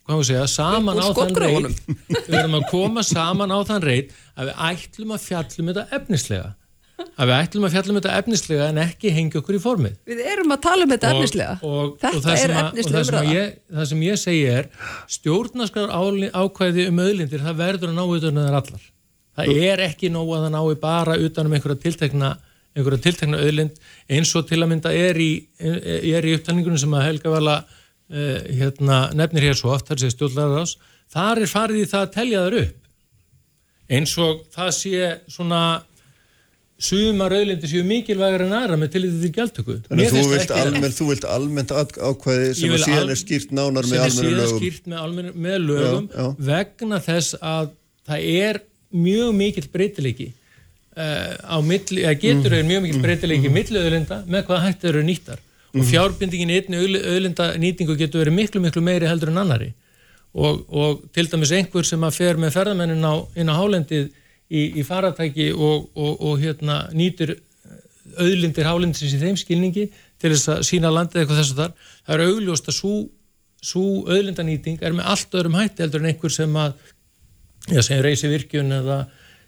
hvað 0.08 0.22
við 0.22 0.28
segja, 0.30 0.46
saman 0.48 1.02
á 1.04 1.08
þann 1.12 1.36
reit. 1.36 1.82
við 2.08 2.30
verðum 2.32 2.56
að 2.62 2.70
koma 2.72 3.04
saman 3.04 3.52
á 3.52 3.60
þann 3.68 3.84
reit 3.84 4.14
að 4.40 4.48
við 4.50 4.64
ætlum 4.72 5.12
að 5.18 5.26
fjallum 5.28 5.70
þetta 5.74 5.84
efnislega. 6.00 6.54
Að 6.98 7.28
við 7.30 7.36
ætlum 7.38 7.66
að 7.68 7.74
fjallum 7.76 7.98
þetta 8.00 8.14
efnislega 8.22 8.68
en 8.72 8.80
ekki 8.82 9.12
hengja 9.14 9.42
okkur 9.42 9.58
í 9.58 9.60
formið. 9.62 9.98
Við 10.10 10.22
erum 10.32 10.54
að 10.56 10.62
tala 10.64 10.86
um 10.88 10.94
þetta 10.96 11.12
Og- 11.12 11.18
efnislega. 11.20 11.58
og, 11.62 11.76
og 11.78 12.00
þetta 12.02 12.22
það 12.24 12.32
er 12.32 12.40
sem 12.42 12.56
að- 12.56 12.62
og 12.64 12.70
efnislega 12.72 12.98
það 12.98 13.10
sem, 13.12 13.20
að 13.20 13.36
ég, 13.36 13.52
það 13.78 13.86
sem 13.92 14.02
ég 14.08 14.22
segi 14.24 14.46
er 14.54 14.70
stjórnaskar 15.18 15.94
ákvæði 16.42 16.88
um 16.90 17.02
auðlindir 17.04 17.44
það 17.46 17.60
verður 17.62 17.92
að 17.92 17.98
ná 18.00 18.04
utan 18.18 18.38
um 18.38 18.48
þær 18.48 18.58
allar. 18.64 18.88
Það 19.38 19.62
er 19.68 19.84
ekki 19.92 20.10
nóg 20.10 20.32
að 20.34 20.48
það 20.48 20.56
nái 20.56 20.80
bara 20.82 21.18
utan 21.28 21.46
um 21.46 21.54
einhverja 21.54 21.82
tiltekna, 21.84 22.32
einhverja 22.78 23.04
tiltekna 23.08 23.42
auðlind 23.42 23.82
eins 24.14 24.32
og 24.38 24.48
til 24.50 24.62
að 24.62 24.70
mynda 24.72 24.94
er 24.94 25.18
í, 25.20 25.32
er 25.60 26.28
í 26.30 26.36
upptalningunum 26.38 26.80
sem 26.82 26.94
að 26.98 27.08
Helga 27.10 27.34
Vala 27.34 27.58
uh, 27.66 28.40
hérna, 28.62 29.02
nefnir 29.18 29.50
hér 29.50 29.58
svo 29.60 29.74
oft 29.76 29.90
þar 29.90 30.04
sé 30.04 30.14
stjórnlarar 30.14 30.64
ás 30.64 30.78
þar 31.14 31.44
er 31.44 31.52
farið 31.52 31.84
í 31.84 31.90
það 31.92 32.06
að 32.06 32.16
telja 32.18 32.46
þar 32.46 32.58
upp. 32.62 32.82
Eins 33.98 34.14
og 34.20 34.42
það 34.52 34.72
sé 34.76 35.04
svona 35.32 35.62
sumar 36.78 37.34
auðlindir 37.34 37.70
séu 37.72 37.84
mikilvægur 37.88 38.44
en 38.46 38.52
aðra 38.54 38.76
með 38.78 38.92
tillitið 38.94 39.22
til 39.24 39.32
gjaldtöku. 39.38 39.76
Þannig 39.88 40.12
þú 40.14 40.24
vilt, 40.30 40.52
almennt, 40.54 40.98
þú 40.98 41.08
vilt 41.10 41.24
almennt 41.26 41.72
ákvæði 41.74 42.50
sem 42.60 42.74
að 42.76 42.84
síðan 42.84 43.14
er 43.14 43.22
skýrt 43.22 43.54
nánar 43.58 43.88
með 43.88 43.94
sem 43.94 43.98
er 43.98 44.04
almennu 44.04 44.20
síðan 44.28 44.42
lögum. 44.42 44.60
skýrt 44.62 44.92
með, 44.92 45.00
almennu, 45.06 45.32
með 45.48 45.58
lögum 45.64 46.10
Já, 46.12 46.20
já. 46.20 46.28
vegna 46.52 47.00
þess 47.08 47.40
að 47.42 47.72
það 48.12 48.28
er 48.36 48.60
mjög 49.08 49.32
mikill 49.40 49.66
breytileiki. 49.74 50.28
uh, 50.28 50.47
á 50.98 51.58
milli, 51.62 52.04
eða 52.04 52.16
getur 52.22 52.56
mm. 52.58 52.70
mjög 52.72 52.86
mikill 52.86 53.04
breytileiki 53.04 53.50
mm. 53.50 53.58
milli 53.60 53.82
auðlinda 53.84 54.22
með 54.26 54.48
hvaða 54.48 54.64
hætti 54.68 54.90
eru 54.92 55.04
nýttar. 55.06 55.44
Og 55.78 55.84
fjárbindingin 55.86 56.50
í 56.50 56.62
einni 56.62 56.80
auðlinda 56.80 57.52
nýtingu 57.62 57.98
getur 58.00 58.24
verið 58.24 58.38
miklu 58.38 58.62
miklu 58.64 58.82
meiri 58.82 59.10
heldur 59.10 59.30
en 59.30 59.44
annari 59.44 59.74
og, 60.38 60.64
og 60.70 61.04
til 61.14 61.28
dæmis 61.32 61.52
einhver 61.56 61.86
sem 61.88 62.04
að 62.04 62.18
fer 62.18 62.40
með 62.40 62.56
ferðamennin 62.56 63.06
á, 63.06 63.14
inn 63.38 63.52
á 63.52 63.56
hálendið 63.58 64.10
í, 64.50 64.64
í 64.80 64.86
faratæki 64.86 65.52
og, 65.54 65.88
og, 65.98 66.18
og 66.22 66.42
hérna 66.42 66.86
nýtur 66.96 67.36
auðlindir 68.18 68.68
hálendisins 68.68 69.16
í 69.18 69.22
þeim 69.22 69.38
skilningi 69.40 69.88
til 70.22 70.34
þess 70.34 70.52
að 70.54 70.66
sína 70.70 70.92
landið 70.94 71.22
eitthvað 71.22 71.42
þess 71.42 71.54
að 71.54 71.62
þar. 71.62 71.74
Það 72.08 72.16
er 72.16 72.26
augljóst 72.32 72.70
að 72.72 72.78
svo, 72.78 73.86
auðlindanýting 74.08 74.82
er 74.82 74.96
með 74.98 75.10
allt 75.14 75.38
öðrum 75.38 75.58
hætti 75.60 75.84
heldur 75.84 76.04
en 76.04 76.12
einhver 76.12 76.34
sem 76.34 76.60
að 76.62 76.78
já, 77.68 77.82
sem 77.82 78.02
reysi 78.04 78.32
virkjun 78.32 78.78
eða, 78.80 79.02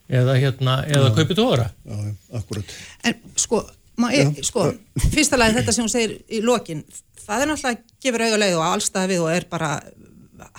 eða 0.09 0.35
hérna, 0.39 0.79
eða 0.89 1.11
kaupi 1.17 1.37
tóra 1.37 1.69
Já, 1.85 1.95
já, 1.95 2.13
akkurat. 2.39 2.75
En 3.05 3.17
sko, 3.39 3.63
ég, 4.15 4.43
sko 4.47 4.67
fyrsta 5.13 5.39
lagi 5.39 5.57
þetta 5.59 5.75
sem 5.75 5.85
hún 5.85 5.93
segir 5.93 6.17
í 6.27 6.43
lokin 6.45 6.83
það 7.23 7.45
er 7.45 7.51
náttúrulega 7.51 7.75
að 7.75 7.97
gefur 8.05 8.25
auga 8.25 8.43
leið 8.43 8.59
og 8.59 8.67
allstað 8.67 9.11
við 9.13 9.25
og 9.25 9.33
er 9.33 9.49
bara 9.49 9.71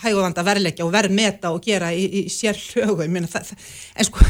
hæguvanda 0.02 0.44
verðleggja 0.44 0.84
og 0.84 0.92
verðmeta 0.92 1.54
og 1.54 1.62
gera 1.64 1.88
í, 1.96 2.04
í 2.20 2.26
sér 2.32 2.58
hlögu 2.58 3.06
ég 3.06 3.14
meina, 3.14 3.30
það, 3.30 3.54
en, 3.96 4.06
sko, 4.10 4.26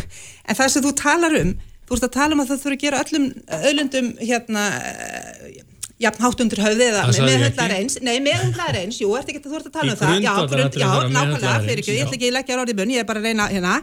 en 0.47 0.59
það 0.61 0.73
sem 0.75 0.87
þú 0.87 0.95
talar 1.01 1.37
um 1.41 1.57
þú 1.91 1.97
ert 1.97 2.07
að 2.07 2.15
tala 2.15 2.37
um 2.37 2.45
að 2.45 2.53
það 2.53 2.63
þurfa 2.63 2.77
að 2.77 2.85
gera 2.85 3.03
öllum 3.05 3.27
öllundum 3.71 4.11
hérna 4.23 4.67
eh, 4.79 5.61
jafn 6.01 6.25
hátt 6.25 6.43
undir 6.45 6.63
höfði 6.65 6.87
eða 6.89 7.03
meðhundlar 7.13 7.75
ekki. 7.75 7.79
eins. 7.83 7.97
Nei, 8.05 8.15
meðhundlar 8.25 8.79
eins, 8.81 9.01
jú, 9.03 9.11
ert 9.19 9.31
ekki, 9.31 9.43
þú 9.45 9.59
ert 9.59 9.69
að 9.69 9.75
tala 9.77 9.95
um 9.95 10.01
það. 10.01 10.15
Já, 10.25 10.33
grund, 10.53 10.79
já, 10.81 10.87
að 10.89 11.11
nákvæmlega, 11.17 11.57
fyrir 11.67 11.83
ekki, 11.83 11.97
ég 11.97 12.07
ætla 12.07 12.17
ekki 12.17 12.31
að 12.31 12.37
leggja 12.39 12.61
orðið 12.63 12.79
munn, 12.81 12.95
ég 12.95 13.05
er 13.05 13.09
bara 13.11 13.21
að 13.21 13.29
reyna 13.29 13.49
hérna. 13.51 13.75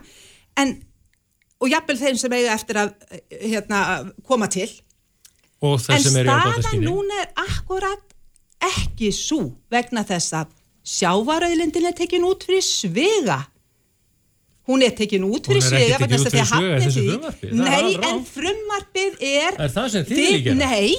En, 0.57 0.73
og 1.57 1.71
jafnvel 1.71 1.97
þeim 1.99 2.19
sem 2.21 2.35
eiga 2.37 2.53
eftir 2.55 2.81
að 2.83 2.93
eh, 3.09 3.23
hérna, 3.53 3.81
koma 4.27 4.49
til. 4.51 4.69
En 5.63 6.03
staðan 6.03 6.83
núna 6.83 7.23
er 7.23 7.31
akkurat 7.47 8.15
ekki 8.67 9.09
svo 9.13 9.41
vegna 9.73 10.03
þess 10.05 10.35
að 10.37 10.51
sjávarauðlindin 10.87 11.89
er 11.89 11.95
tekin 11.97 12.25
út 12.27 12.45
fyrir 12.47 12.65
svega 12.65 13.39
hún 14.67 14.83
er 14.83 14.93
tekin 14.95 15.23
út 15.27 15.47
Hún 15.47 15.61
fyrir 15.61 15.95
er 15.95 16.05
ekki 16.05 16.19
svega 16.21 16.59
tekin 16.83 17.11
út 17.17 17.39
fyrir 17.39 17.51
er 17.51 17.55
nei, 17.57 17.95
en 18.09 18.21
frumvarpið 18.27 19.17
er 19.23 19.57
Er 19.65 19.73
það 19.73 19.89
sem 19.93 20.07
þið 20.07 20.21
viljið 20.21 20.45
gera? 20.47 20.57
Nei, 20.61 20.89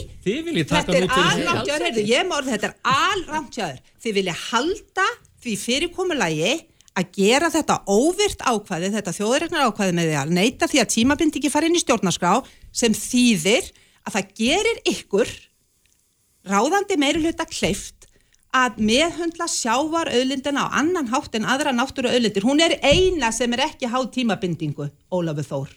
þetta 0.73 0.97
er 0.99 1.87
heyrðu, 1.87 2.05
ég 2.09 2.29
morði 2.29 2.55
þetta 2.57 2.71
er 2.71 2.77
alrántjáður, 2.95 3.81
þið 4.03 4.19
vilja 4.21 4.37
halda 4.49 5.09
því 5.45 5.57
fyrirkomulagi 5.65 6.55
að 6.99 7.13
gera 7.15 7.51
þetta 7.53 7.83
óvirt 7.87 8.41
ákvæði, 8.43 8.91
þetta 8.97 9.15
þjóðuregnar 9.15 9.69
ákvæði 9.69 9.95
með 9.95 10.09
því 10.09 10.17
að 10.23 10.33
neyta 10.39 10.69
því 10.71 10.81
að 10.83 10.91
tímabindingi 10.95 11.53
fara 11.53 11.69
inn 11.69 11.79
í 11.79 11.83
stjórnarskrá 11.83 12.33
sem 12.75 12.97
þýðir 12.97 13.71
að 14.09 14.17
það 14.17 14.33
gerir 14.41 14.81
ykkur 14.89 15.33
ráðandi 16.49 16.99
meiri 16.99 17.23
hluta 17.23 17.47
kleift 17.49 18.09
að 18.57 18.79
meðhundla 18.81 19.47
sjávar 19.53 20.09
auðlindina 20.11 20.67
á 20.67 20.81
annan 20.81 21.11
hátt 21.13 21.37
en 21.37 21.47
aðra 21.49 21.75
náttúru 21.77 22.11
auðlindir. 22.11 22.47
Hún 22.47 22.63
er 22.65 22.79
eina 22.81 23.31
sem 23.35 23.53
er 23.53 23.67
ekki 23.69 23.91
háð 23.93 24.09
tímabindingu, 24.17 24.89
Ólafur 25.13 25.47
Þór. 25.47 25.75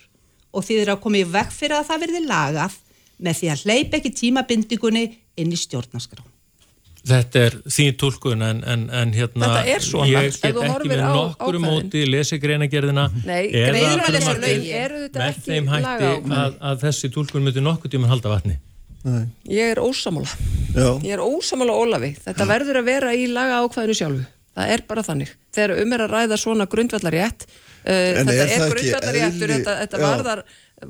Og 0.56 0.65
þið 0.68 0.84
er 0.85 0.93
að 0.95 1.02
koma 1.03 1.19
í 1.19 1.27
veg 1.27 1.52
fyrir 1.52 1.80
að 1.80 1.89
það 1.91 2.06
verði 2.06 2.23
lagað 2.27 2.77
með 3.22 3.39
því 3.39 3.52
að 3.52 3.65
hleypa 3.65 3.99
ekki 3.99 4.14
tímabindingunni 4.22 5.03
inn 5.39 5.52
í 5.52 5.60
stjórnarskrá. 5.60 6.23
Þetta 7.02 7.40
er 7.48 7.56
þín 7.65 7.95
tólkun 7.98 8.44
en, 8.45 8.60
en, 8.69 8.82
en 8.94 9.11
hérna 9.15 9.48
er 9.65 9.82
ég 10.06 10.36
get 10.38 10.49
ekki 10.52 10.90
með 10.91 10.99
ákvæðin. 11.02 11.64
móti 11.65 12.03
lesi 12.06 12.38
greinagerðina 12.38 13.06
Nei, 13.26 13.48
eða 13.49 13.72
greiðum 13.72 14.03
að 14.06 14.11
lesa 14.14 14.19
frumvarpið 14.22 14.52
lögin. 14.52 14.76
Eru 14.82 14.99
þetta 15.06 15.19
með 15.23 15.32
ekki 15.32 15.45
þeim 15.48 15.72
hætti 15.72 16.11
að, 16.41 16.60
að 16.69 16.84
þessi 16.86 17.10
tólkun 17.15 17.48
myndi 17.48 17.64
nokkuð 17.65 17.94
tíma 17.95 18.11
halda 18.11 18.34
vatni 18.36 18.60
ég 19.49 19.72
er 19.73 19.82
ósamála 19.82 20.30
Já, 20.78 20.86
Ég 21.02 21.15
er 21.18 21.23
ósamála 21.26 21.73
Ólafi. 21.73 22.11
Þetta 22.22 22.45
verður 22.48 22.78
að 22.84 22.86
vera 22.91 23.15
í 23.18 23.26
laga 23.28 23.57
ákvæðinu 23.65 23.95
sjálfu. 23.98 24.22
Það 24.56 24.69
er 24.76 24.84
bara 24.88 25.02
þannig. 25.03 25.32
Þegar 25.56 25.73
um 25.82 25.95
er 25.98 26.03
að 26.06 26.14
ræða 26.14 26.38
svona 26.40 26.68
grundvallarétt, 26.72 27.44
uh, 27.48 27.90
þetta 27.90 28.36
er 28.36 28.40
er, 28.45 28.53
það 28.53 28.68
ekki 28.68 28.76
grundvallaréttur, 28.76 29.41
eðli- 29.49 29.57
þetta, 29.57 29.76
þetta 29.82 29.99
Já. 29.99 30.06
varðar, 30.06 30.44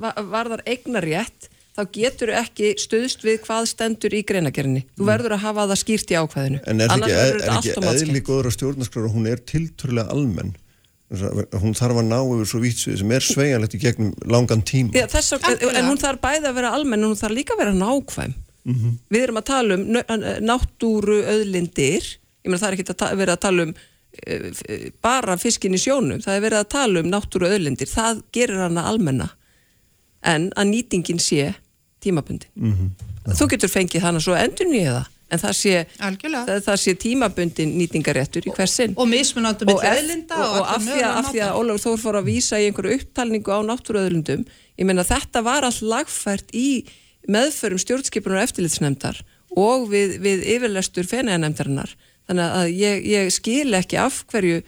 va- 0.04 0.14
varðar 0.36 0.64
eignarétt 0.68 1.48
þá 1.78 1.82
getur 1.96 2.30
ekki 2.36 2.74
stuðst 2.82 3.24
við 3.24 3.40
hvað 3.46 3.68
stendur 3.72 4.14
í 4.14 4.24
greinagerinni. 4.28 4.84
Þú 4.98 5.06
verður 5.08 5.36
að 5.38 5.44
hafa 5.46 5.68
það 5.72 5.80
skýrt 5.84 6.12
í 6.12 6.18
ákvæðinu. 6.20 6.60
Mm. 6.62 6.68
En 6.74 6.82
er 6.82 6.90
ekki, 6.98 7.14
verður 7.16 7.46
er 7.46 7.54
ekki 7.58 8.04
eðli 8.12 8.22
góður 8.28 8.50
á 8.50 8.52
stjórnarskrár 8.58 9.08
og 9.08 9.16
hún 9.16 9.30
er 9.32 9.40
tilturlega 9.54 10.10
almenn 10.12 10.54
hún 11.12 11.74
þarf 11.76 11.98
að 12.00 12.06
ná 12.08 12.20
yfir 12.24 12.48
svo 12.48 12.60
vítsvið 12.64 13.00
sem 13.02 13.10
er 13.12 13.26
sveigjanlegt 13.26 13.74
í 13.76 13.80
gegnum 13.82 14.14
langan 14.32 14.62
tíma 14.64 14.94
Já, 14.96 15.08
þess, 15.12 15.34
að- 15.36 15.48
Algjörlega. 15.50 15.80
en 15.82 15.90
hún 15.90 16.00
þarf 16.00 16.22
bæði 16.24 16.48
að 16.48 16.56
vera 16.56 16.70
almenn 16.78 17.04
og 17.04 17.10
hún 17.12 17.20
þarf 17.20 17.36
líka 17.36 17.54
að 17.56 17.60
vera 17.66 17.74
nákvæm 17.76 18.34
Mhm. 18.64 18.92
við 19.12 19.24
erum 19.26 19.38
að 19.42 19.44
tala 19.46 19.74
um 19.74 19.84
nö- 19.92 20.40
náttúru 20.40 21.18
öðlindir 21.26 22.04
ég 22.46 22.48
meina 22.48 22.58
það 22.62 22.68
er 22.72 22.78
ekki 22.78 22.94
að 22.94 23.18
verið 23.18 23.34
að 23.36 23.40
tala 23.42 23.64
um 23.64 23.74
eh, 24.28 24.90
bara 25.02 25.36
fiskin 25.38 25.74
í 25.76 25.82
sjónum 25.82 26.22
það 26.24 26.36
er 26.38 26.42
verið 26.46 26.60
að 26.64 26.70
tala 26.70 27.00
um 27.02 27.12
náttúru 27.12 27.50
öðlindir 27.52 27.90
það 27.92 28.24
gerir 28.32 28.62
hana 28.64 28.84
almenna 28.88 29.30
en 30.24 30.52
að 30.56 30.70
nýtingin 30.74 31.22
sé 31.22 31.54
tímabundin. 32.02 32.50
Mhm. 32.56 32.92
þú 33.38 33.48
getur 33.50 33.70
fengið 33.70 34.02
hana 34.02 34.20
svo 34.20 34.34
endur 34.38 34.70
nýja 34.70 34.94
það 34.98 35.10
en 35.32 35.40
það 35.40 35.54
sé, 35.56 35.76
Algjörlega. 36.04 36.44
það, 36.48 36.64
það 36.66 36.80
sé 36.84 36.94
tímabundin 37.00 37.74
nýtingaréttur 37.80 38.48
í 38.48 38.54
hver 38.56 38.70
sinn. 38.70 38.96
og 38.98 39.08
mismunandi 39.08 39.68
og, 39.68 39.70
með 39.70 39.86
ef, 39.88 40.00
öðlinda 40.00 40.40
og, 40.40 40.56
og 40.58 40.72
af, 40.76 40.82
því 40.88 40.98
að, 40.98 41.14
af 41.22 41.30
því 41.32 41.44
að 41.46 41.60
Ólafur 41.62 41.84
Þór 41.86 42.02
fór 42.02 42.20
að 42.20 42.28
vísa 42.28 42.60
í 42.60 42.68
einhverju 42.68 42.98
upptalningu 42.98 43.56
á 43.56 43.60
náttúruöðlundum 43.70 44.44
ég 44.82 44.90
meina 44.90 45.06
þetta 45.08 45.44
var 45.46 45.68
allt 45.68 45.82
lagfært 45.94 46.52
í 46.58 46.68
meðförum 47.32 47.80
stjórnskipunar 47.82 48.42
og 48.42 48.48
eftirlitsnefndar 48.50 49.22
og 49.56 49.88
við, 49.92 50.18
við 50.24 50.46
yfirlestur 50.58 51.08
feneiðanemndarinnar 51.08 51.96
þannig 52.28 52.58
að 52.60 52.74
ég, 52.82 53.08
ég 53.12 53.32
skil 53.34 53.70
ekki 53.78 54.00
af 54.02 54.24
hverju 54.32 54.62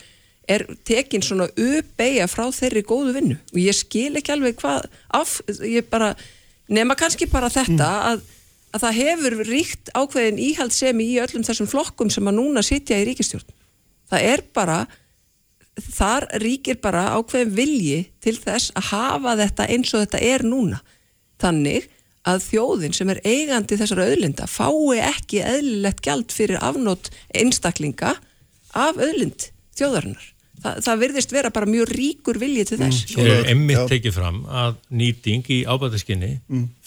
er 0.49 0.65
tekin 0.85 1.23
svona 1.23 1.47
uppeyja 1.55 2.27
frá 2.27 2.47
þeirri 2.51 2.83
góðu 2.87 3.15
vinnu. 3.15 3.39
Og 3.53 3.59
ég 3.63 3.77
skil 3.77 4.11
ekki 4.19 4.33
alveg 4.35 4.57
hvað 4.59 4.87
af, 5.15 5.39
ég 5.63 5.87
bara, 5.91 6.13
nema 6.67 6.97
kannski 6.99 7.29
bara 7.31 7.51
þetta 7.53 7.89
að, 8.11 8.23
að 8.75 8.85
það 8.85 8.99
hefur 8.99 9.37
ríkt 9.47 9.93
ákveðin 9.95 10.41
íhaldsemi 10.51 11.07
í 11.13 11.19
öllum 11.23 11.45
þessum 11.47 11.69
flokkum 11.71 12.11
sem 12.11 12.27
að 12.27 12.39
núna 12.41 12.65
sitja 12.65 12.99
í 12.99 13.07
ríkistjórn 13.07 13.53
það 14.13 14.29
er 14.29 14.43
bara 14.53 14.79
þar 15.73 16.27
ríkir 16.43 16.77
bara 16.81 17.07
ákveðin 17.17 17.55
vilji 17.57 17.99
til 18.21 18.35
þess 18.37 18.73
að 18.77 18.89
hafa 18.91 19.37
þetta 19.39 19.69
eins 19.73 19.93
og 19.93 20.03
þetta 20.03 20.21
er 20.27 20.45
núna. 20.45 20.81
Þannig 21.41 21.87
að 22.29 22.45
þjóðin 22.45 22.93
sem 22.95 23.09
er 23.11 23.23
eigandi 23.25 23.79
þessara 23.79 24.05
auðlinda 24.07 24.45
fái 24.47 25.01
ekki 25.01 25.41
eðlilegt 25.43 26.03
gjald 26.05 26.31
fyrir 26.31 26.61
afnót 26.63 27.09
einstaklinga 27.35 28.13
af 28.73 29.01
auðlind 29.01 29.49
þjóðarinnar. 29.75 30.29
Þa, 30.63 30.73
það 30.85 31.01
virðist 31.03 31.33
vera 31.35 31.51
bara 31.51 31.67
mjög 31.67 31.89
ríkur 31.91 32.39
vilji 32.39 32.63
til 32.69 32.79
þess. 32.79 33.05
Hér 33.17 33.31
er 33.33 33.49
emmitt 33.51 33.81
Já. 33.81 33.87
tekið 33.91 34.15
fram 34.15 34.43
að 34.47 34.77
nýting 34.95 35.49
í 35.51 35.63
ábæðaskinni 35.67 36.29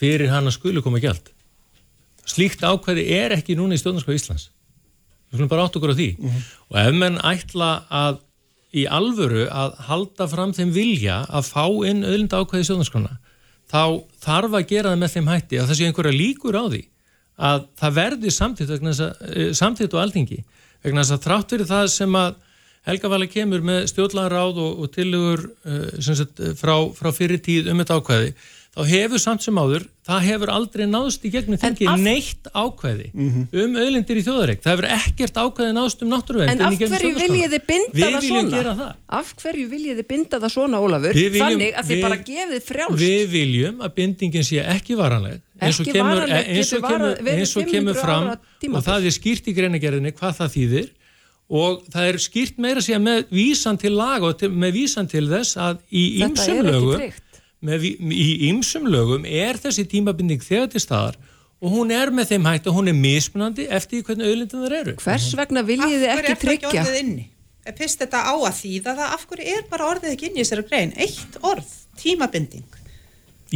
fyrir 0.00 0.32
hana 0.32 0.52
skulu 0.54 0.80
koma 0.84 1.00
gjald. 1.02 1.28
Slíkt 2.26 2.64
ákvæði 2.64 3.04
er 3.14 3.36
ekki 3.36 3.56
núna 3.58 3.76
í 3.76 3.80
stjórnarskóð 3.82 4.16
Íslands. 4.16 4.48
Við 5.28 5.36
skulum 5.38 5.50
bara 5.52 5.66
átt 5.66 5.76
okkur 5.76 5.92
á 5.92 5.98
því. 5.98 6.08
Og 6.72 6.80
ef 6.80 6.96
menn 6.96 7.20
ætla 7.20 7.70
að 7.92 8.22
í 8.76 8.84
alvöru 8.88 9.46
að 9.52 9.76
halda 9.86 10.26
fram 10.28 10.52
þeim 10.56 10.72
vilja 10.74 11.20
að 11.28 11.52
fá 11.52 11.64
inn 11.88 12.04
öðlinda 12.04 12.40
ákvæði 12.42 12.64
í 12.64 12.68
stjórnarskóna, 12.70 13.14
þá 13.70 13.82
þarf 14.24 14.56
að 14.58 14.68
gera 14.72 14.92
það 14.92 15.00
með 15.02 15.14
þeim 15.14 15.30
hætti 15.32 15.60
að 15.60 15.70
það 15.70 15.78
sé 15.78 15.88
einhverja 15.90 16.16
líkur 16.16 16.58
á 16.58 16.64
því 16.66 16.82
að 17.36 17.64
það 17.76 17.96
verði 18.00 18.32
samtitt, 18.32 18.70
að, 18.72 19.92
og 19.92 20.00
alþingi 20.00 20.42
vegna 20.84 21.02
þess 21.02 21.16
að 21.16 21.24
þrátt 21.26 21.52
fyrir 21.52 21.68
það 21.68 21.88
sem 21.92 22.16
að 22.16 22.36
Helga 22.86 23.08
Vala 23.10 23.26
kemur 23.30 23.64
með 23.66 23.88
stjórnlagaráð 23.92 24.60
og, 24.62 24.84
og 24.84 24.92
tilugur 24.94 25.48
uh, 25.66 25.88
sagt, 26.06 26.38
frá, 26.60 26.76
frá 26.94 27.10
fyrir 27.16 27.42
tíð 27.42 27.72
um 27.72 27.82
þetta 27.82 27.98
ákvæði 28.00 28.30
þá 28.76 28.82
hefur 28.90 29.20
samt 29.22 29.40
sem 29.40 29.56
áður, 29.56 29.86
það 30.04 30.24
hefur 30.26 30.50
aldrei 30.52 30.82
náðst 30.84 31.22
í 31.24 31.30
gegnum 31.32 31.56
þingi 31.56 31.86
af- 31.88 32.02
neitt 32.04 32.48
ákvæði 32.52 33.06
um 33.16 33.78
auðlindir 33.80 34.18
í 34.20 34.24
þjóðareik 34.26 34.60
það 34.60 34.74
hefur 34.74 34.88
ekkert 34.98 35.38
ákvæði 35.40 35.76
náðst 35.78 36.04
um 36.04 36.10
náttúruvernd 36.12 36.52
En 36.52 36.64
af 36.66 36.76
hverju 36.82 37.12
viljið 37.22 37.54
þið 37.54 37.64
binda 37.70 37.94
Við 37.96 38.04
það 38.04 38.18
viljum 38.26 38.36
svona? 38.42 38.52
gera 38.58 38.74
það. 38.82 38.90
Af 39.20 39.30
hverju 39.40 39.64
viljið 39.72 39.96
þið 40.02 40.08
binda 40.12 40.40
það 40.44 40.52
svona, 40.58 40.82
Ólafur? 40.84 41.16
Viljum- 41.16 41.40
Þannig 41.40 41.80
að 41.80 41.88
þið 41.90 42.04
bara 42.04 42.20
gefið 42.28 42.62
frjálst. 42.68 43.00
Við 43.06 43.24
viljum 43.32 43.80
að 43.88 43.96
bindingin 43.96 44.46
sé 44.50 44.60
ekki 44.76 44.98
varanleg 45.00 45.40
eins 45.56 45.80
og 45.80 45.86
Ekki 45.88 45.96
kemur, 45.96 46.20
eins 46.36 46.74
og 46.76 46.84
getur 46.84 46.86
kemur, 46.92 47.32
eins 47.32 47.56
og 47.56 47.72
kemur 47.72 47.96
500 47.96 48.04
fram 48.04 48.76
og 48.76 48.84
það 48.90 49.08
er 49.08 49.16
skýrt 49.16 49.48
í 49.48 49.56
greinagerðinni 49.56 50.12
hvað 50.20 50.36
það 50.42 50.52
þýðir 50.58 50.92
og 51.46 51.84
það 51.92 52.08
er 52.10 52.18
skýrt 52.22 52.58
meira 52.58 52.82
að 52.82 52.88
segja 52.88 53.02
með 53.02 53.30
vísan 53.30 53.78
til 53.78 53.92
laga 53.94 54.32
og 54.32 54.40
til, 54.40 54.50
með 54.50 54.74
vísan 54.80 55.10
til 55.10 55.26
þess 55.30 55.58
að 55.62 55.78
í 55.94 56.04
ekki 56.26 56.58
lögum 56.66 57.06
með, 57.66 57.86
í 58.10 58.26
ýmsum 58.50 58.88
lögum 58.90 59.24
er 59.28 59.58
þessi 59.62 59.86
tímabinding 59.90 60.42
þegar 60.42 60.72
til 60.74 60.82
staðar 60.82 61.18
og 61.62 61.72
hún 61.72 61.92
er 61.94 62.12
með 62.14 62.34
þeim 62.34 62.48
hætt 62.50 62.66
og 62.68 62.76
hún 62.80 62.90
er 62.90 62.98
mismunandi 62.98 63.68
eftir 63.72 64.02
hvernig 64.04 64.28
auðlindin 64.28 64.66
þar 64.66 64.76
eru 64.80 64.96
Hvers 65.00 65.30
vegna 65.38 65.62
viljið 65.66 65.94
þið 66.02 66.08
ekki 66.10 66.18
er 66.18 66.24
það 66.26 66.32
ekki 66.34 66.46
tryggja? 66.46 66.72
orðið 66.82 66.98
inni? 67.02 67.28
Ef 67.66 67.78
fyrst 67.80 68.02
þetta 68.02 68.22
á 68.22 68.34
að 68.34 68.58
þýða 68.60 68.92
það, 68.94 69.06
af 69.16 69.22
hverju 69.30 69.54
er 69.54 69.62
bara 69.70 69.86
orðið 69.90 70.12
ekki 70.12 70.28
inni 70.28 70.38
í 70.38 70.44
þessari 70.44 70.66
grein? 70.68 70.92
Eitt 71.02 71.38
orð, 71.42 71.72
tímabinding. 71.98 72.76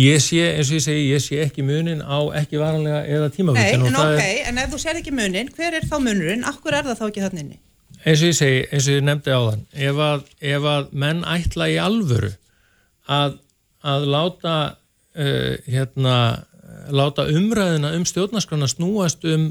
Ég 0.01 0.23
sé, 0.23 0.41
eins 0.57 0.71
og 0.71 0.79
ég 0.81 0.83
segi, 0.83 1.05
ég 1.13 1.23
sé 1.23 1.39
ekki 1.45 1.63
munin 1.67 2.03
á 2.03 2.19
ekki 2.41 2.59
varanlega 2.59 3.05
eða 3.07 3.29
Nei, 3.29 3.37
tímabindin 3.37 3.87
en 3.87 3.99
ok, 4.01 4.25
en 4.51 4.61
ef 4.65 4.73
þú 4.73 4.81
sér 4.83 4.99
ekki 4.99 5.15
munin, 5.15 5.51
hver 5.55 5.79
er 5.79 5.87
þá 5.87 5.97
munurinn? 6.03 6.43
Af 6.47 6.59
hverju 6.63 6.81
er 6.81 6.89
það 6.89 6.99
þá 7.03 7.07
ekki 7.07 7.25
þannig 7.27 7.45
inni? 7.45 7.61
Eins 8.05 8.23
og 8.23 8.31
ég 8.31 8.37
segi, 8.39 8.61
eins 8.71 8.89
og 8.89 8.97
ég 8.99 9.07
nefndi 9.07 9.35
á 9.35 9.41
þann 9.49 9.65
ef 9.89 10.03
að, 10.07 10.23
ef 10.53 10.69
að 10.75 10.93
menn 11.05 11.25
ætla 11.29 11.69
í 11.73 11.77
alvöru 11.83 12.33
að, 13.11 13.37
að 13.85 14.07
láta 14.15 14.55
uh, 14.71 15.53
hérna, 15.67 16.17
láta 16.95 17.29
umræðina 17.29 17.93
um 17.99 18.07
stjórnarskrona 18.09 18.71
snúast 18.71 19.27
um 19.29 19.51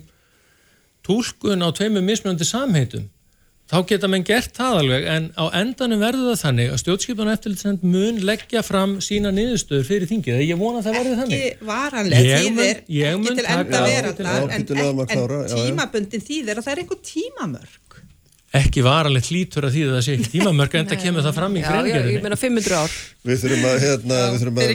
túlkun 1.05 1.63
á 1.65 1.69
tveimur 1.75 2.05
mismunandi 2.05 2.47
samheitum 2.47 3.07
þá 3.69 3.77
geta 3.85 4.09
menn 4.09 4.25
gert 4.25 4.55
það 4.57 4.79
alveg 4.81 5.03
en 5.13 5.27
á 5.37 5.45
endanum 5.59 6.01
verður 6.01 6.31
það 6.31 6.39
þannig 6.41 6.71
að 6.73 6.79
stjórnskipan 6.81 7.31
eftirlitsnefnd 7.35 7.83
mun 7.85 8.21
leggja 8.25 8.63
fram 8.65 8.95
sína 9.05 9.29
niðurstöður 9.35 9.85
fyrir 9.85 10.09
þingið, 10.09 10.39
ég 10.47 10.57
vona 10.57 10.81
að 10.81 10.87
það 10.87 10.97
verður 10.97 11.19
þannig. 11.21 11.43
Ekki 11.45 11.67
varanleg 11.69 12.25
Ég 12.25 12.47
mun- 12.47 12.63
þýðir, 12.63 12.81
ekki 13.11 13.35
til 13.37 13.45
enda 13.53 13.83
já, 13.85 13.99
en, 14.57 14.65
tímabundin 15.53 16.25
þýðir 16.25 16.57
að 16.57 16.65
það 16.65 16.73
er 16.73 16.81
einhver 16.83 17.01
tímamörk. 17.11 18.01
Ekki 18.57 18.81
varalegt 18.81 19.27
lítur 19.29 19.65
að 19.67 19.75
því 19.75 19.81
að 19.85 19.91
það 19.93 20.03
sé 20.05 20.13
ekki 20.17 20.29
tímamörk 20.33 20.73
en 20.79 20.87
það 20.89 21.01
kemur 21.05 21.25
það 21.27 21.35
fram 21.37 21.53
í 21.53 21.61
Já, 21.61 21.65
já, 21.65 21.69
ég 21.69 21.75
greingerðinni 21.83 22.21
meina 22.23 22.37
500 22.41 22.77
ár. 22.79 22.95
Við 23.29 23.41
þurfum 23.43 23.65
að, 23.69 23.75
hérna, 23.83 24.17
við 24.33 24.39
þurfum 24.41 24.57
að 24.57 24.63
að. 24.63 24.69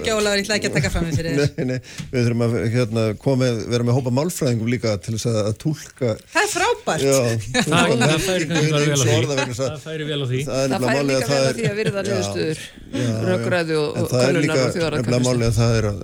Nei, 1.41 1.65
nei, 1.71 1.79
við 2.13 2.21
þurfum 2.29 2.45
að 2.47 2.55
hérna, 2.75 3.05
koma, 3.25 3.39
með- 3.43 3.63
vera 3.73 3.87
með 3.89 3.97
hópa 3.99 4.13
málfræðingum 4.21 4.71
líka 4.75 4.93
til 5.03 5.17
þess 5.17 5.27
að, 5.33 5.39
að 5.49 5.57
túlka 5.65 6.13
Það 6.35 6.45
er 6.45 6.53
frábært. 6.55 7.03
Já, 7.03 7.17
Það, 7.75 7.97
það 8.05 8.25
færi 8.29 8.47
vel 8.53 8.63
á 8.63 9.03
því. 9.03 9.19
Það 9.35 9.65
að- 9.67 9.83
færi 9.89 10.09
vel 10.13 10.21
á 10.23 10.27
því. 10.31 10.45
Það 10.45 10.63
er 10.63 10.75
Það 10.75 10.85
nefnilega 10.85 10.95
fær 10.95 10.95
málið 10.95 11.11
líka 11.11 11.25
vel 11.25 11.35
það 11.35 11.49
að 11.49 11.59
því 11.59 11.67
að 11.73 11.77
virða 11.83 11.99
Já, 11.99 12.09
niðurstöður 12.13 12.63
já, 12.63 13.03
já. 13.03 13.19
rökræðu 13.31 13.81
og, 13.81 13.91
er 14.21 14.39
kannunar 14.39 14.99
nefnilega 15.01 15.27
málið 15.27 15.49
að 15.51 15.59
það 15.59 15.79
er 15.81 15.89
að 15.91 15.99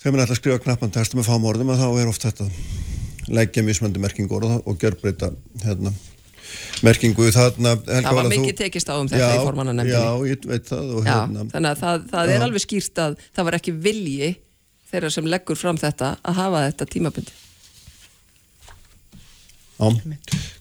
þegar 0.00 0.14
mann 0.16 0.22
ætla 0.24 0.34
að 0.34 0.40
skrifa 0.40 0.62
knappan 0.64 0.92
texta 0.94 1.18
með 1.20 1.26
fáum 1.28 1.46
orðum 1.50 1.72
að 1.74 1.82
þá 1.84 1.88
er 2.00 2.10
oft 2.10 2.24
þetta 2.24 2.46
leggja 3.30 3.62
mismöndi 3.66 4.02
merkingur 4.02 4.44
og, 4.46 4.56
og 4.66 4.78
gjörbreyta 4.82 5.30
hérna, 5.64 5.92
merkingu 6.86 7.28
þarna 7.34 7.74
Helga, 7.76 8.00
Það 8.00 8.04
var 8.04 8.16
Vala, 8.20 8.28
þú- 8.30 8.38
mikið 8.40 8.56
tekist 8.64 8.88
á 8.90 8.94
um 8.98 9.08
þetta 9.10 9.34
í 9.36 9.44
formannanefndinni. 9.44 9.98
Já, 9.98 10.32
ég 10.34 10.48
veit 10.50 10.66
það 10.70 10.94
og 10.98 11.04
Já, 11.06 11.12
hérna 11.20 11.44
þannig 11.52 11.70
að 11.74 11.82
það, 11.84 12.08
það 12.14 12.32
er 12.34 12.38
Já. 12.40 12.44
alveg 12.48 12.64
skýrt 12.66 13.02
að 13.04 13.20
það 13.36 13.48
var 13.50 13.58
ekki 13.60 13.76
vilji 13.86 14.30
þeirra 14.90 15.10
sem 15.14 15.28
leggur 15.30 15.56
fram 15.60 15.78
þetta 15.78 16.16
að 16.26 16.40
hafa 16.42 16.64
þetta 16.70 16.88
tímabundi. 16.96 17.36
Já, 19.80 19.88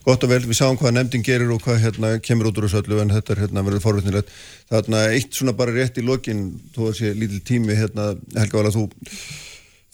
gott 0.05 0.23
og 0.23 0.29
vel, 0.31 0.39
við 0.47 0.55
sáum 0.55 0.77
hvað 0.79 0.93
nefndin 0.95 1.23
gerir 1.27 1.49
og 1.51 1.59
hvað 1.65 1.81
hérna 1.83 2.11
kemur 2.23 2.47
út 2.51 2.59
úr 2.61 2.69
þessu 2.69 2.79
öllu 2.85 3.01
en 3.03 3.09
þetta 3.11 3.33
er 3.35 3.41
hérna 3.43 3.63
verið 3.67 3.81
forvittnilegt. 3.83 4.29
Þarna 4.71 5.01
eitt 5.11 5.35
svona 5.35 5.51
bara 5.59 5.73
rétt 5.75 5.99
í 5.99 6.05
lokin, 6.07 6.45
þó 6.75 6.85
að 6.87 6.95
sé 7.01 7.11
lítil 7.17 7.41
tími 7.49 7.75
hérna, 7.75 8.13
Helga 8.37 8.61
Vala, 8.61 8.71
þú 8.71 8.85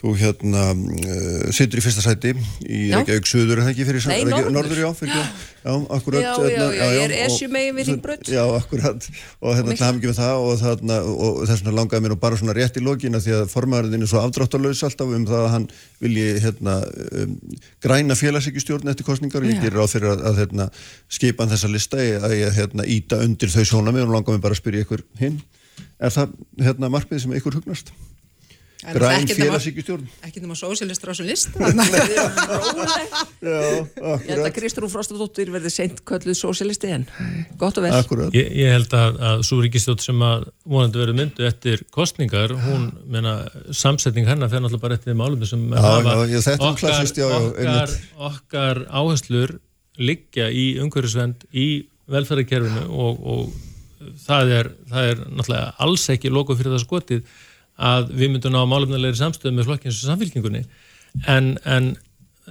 þú 0.05 0.11
hérna 0.21 0.63
uh, 0.75 1.49
situr 1.55 1.79
í 1.81 1.83
fyrsta 1.83 2.03
sæti 2.05 2.31
í 2.35 2.79
Já. 2.91 2.99
Reykjavík 2.99 3.25
Suður, 3.29 3.57
er 3.57 3.63
það 3.65 3.69
ekki 3.71 3.85
fyrir 3.87 4.03
Nei, 4.05 4.17
ekki- 4.19 4.29
norður. 4.35 4.51
norður, 4.53 4.81
já, 4.83 4.89
fyrir 4.99 5.15
já, 5.15 5.23
já, 5.65 5.71
akkurat 5.97 6.21
Já, 6.21 6.29
já, 6.29 6.43
hérna, 6.45 6.67
já, 6.77 6.85
ég 6.93 7.01
er 7.07 7.13
og- 7.15 7.23
esjumegin 7.25 7.75
við 7.79 7.89
Hringbraut. 7.89 8.29
Já, 8.35 8.43
akkurat, 8.59 9.07
og 9.41 9.55
hérna 9.57 9.77
hafði 9.79 9.97
ekki 9.97 10.11
með 10.11 10.19
það 10.19 10.45
og, 10.45 10.53
þarna, 10.61 10.99
og 11.25 11.41
þess 11.49 11.63
vegna 11.65 11.75
langaði 11.79 12.05
mér 12.05 12.13
nú 12.13 12.19
bara 12.21 12.39
svona 12.39 12.55
rétt 12.59 12.77
í 12.77 12.85
lokina 12.85 13.23
því 13.25 13.35
að 13.39 13.49
formaðurinn 13.55 14.05
er 14.05 14.11
svo 14.13 14.21
afdráttarlaus 14.21 14.83
alltaf 14.85 15.15
um 15.17 15.25
það 15.25 15.41
að 15.47 15.51
hann 15.55 15.67
vilji 16.05 16.27
hérna 16.45 16.77
um, 17.25 17.35
græna 17.81 18.19
félagsíkjustjórn 18.21 18.93
eftir 18.93 19.09
kostningar 19.09 19.41
og 19.41 19.49
ég 19.49 19.57
Já. 19.57 19.65
gerir 19.65 19.81
á 19.81 19.87
fyrir 19.89 20.13
að, 20.13 20.25
að 20.29 20.41
hérna, 20.43 20.69
skipa 21.09 21.49
þessa 21.49 21.71
lista 21.73 21.97
að 21.97 22.37
ég 22.37 22.53
hérna 22.61 22.85
íta 22.85 23.23
undir 23.25 23.49
þau 23.49 23.63
sjónamið 23.65 24.05
og 24.05 24.13
langaði 24.19 24.37
mér 24.37 24.45
bara 24.45 24.53
að 24.53 24.61
spyrja 24.61 24.85
ykkur 24.85 25.01
hinn 25.19 25.41
er 25.99 26.11
það 26.13 26.35
hérna 26.61 26.89
markmið 26.93 27.23
sem 27.25 27.33
ykkur 27.39 27.57
hugnast? 27.57 27.89
En 28.85 28.97
Græn 28.97 29.25
félagsíkjustjórn. 29.29 30.05
Ekki 30.27 30.41
nema 30.43 30.55
sósialistur 30.57 31.09
á 31.09 31.13
þessum 31.13 31.27
list. 31.29 31.49
Já, 33.45 33.59
Ég 34.25 34.29
held 34.29 34.45
að 34.45 34.51
Kristrún 34.55 34.91
Frostadóttir 34.93 35.49
verði 35.53 35.71
seint 35.73 36.01
kölluð 36.07 36.37
sósialisti 36.37 36.91
en 36.93 37.05
gott 37.61 37.79
og 37.79 37.85
vel. 37.85 37.93
Akkurat. 37.97 38.35
Ég, 38.35 38.49
ég 38.61 38.73
held 38.75 38.93
að, 38.97 39.19
að 39.31 39.43
svo 39.49 39.59
ríkistjótt 39.63 40.05
sem 40.05 40.21
að 40.25 40.47
vonandi 40.69 41.01
verið 41.01 41.19
myndu 41.21 41.47
eftir 41.49 41.83
kostningar, 41.95 42.53
hún, 42.65 42.87
meina, 43.09 43.37
samsetning 43.73 44.29
hennar 44.29 44.51
fer 44.53 44.63
náttúrulega 44.63 44.85
bara 44.85 44.99
eftir 44.99 45.13
þeim 45.13 45.25
álum 45.25 45.45
sem 45.49 45.65
Já, 45.65 45.81
já, 45.81 46.15
já, 46.29 46.39
þetta 46.49 46.55
er 46.55 46.67
okkar, 46.69 46.81
klassist, 46.81 47.21
já, 47.21 47.27
já, 47.29 47.37
okkar, 47.51 47.95
okkar 48.29 48.83
áherslur 49.01 49.57
liggja 50.01 50.49
í 50.51 50.65
umhverfisvend 50.83 51.47
í 51.55 51.67
velferðarkerfinu 52.11 52.85
og, 52.91 53.25
og 53.25 54.15
það, 54.25 54.53
er, 54.59 54.71
það 54.91 55.11
er 55.11 55.21
náttúrulega 55.25 55.75
alls 55.85 56.07
ekki 56.13 56.31
loku 56.33 56.57
fyrir 56.57 56.75
það 56.75 56.83
skotið 56.85 57.37
að 57.77 58.11
við 58.15 58.31
myndum 58.35 58.53
ná 58.55 58.61
málefnilegri 58.71 59.19
samstöðu 59.19 59.55
með 59.57 59.69
flokkins 59.69 60.01
og 60.03 60.11
samfélkingunni 60.13 60.63
en, 61.27 61.55
en, 61.65 61.89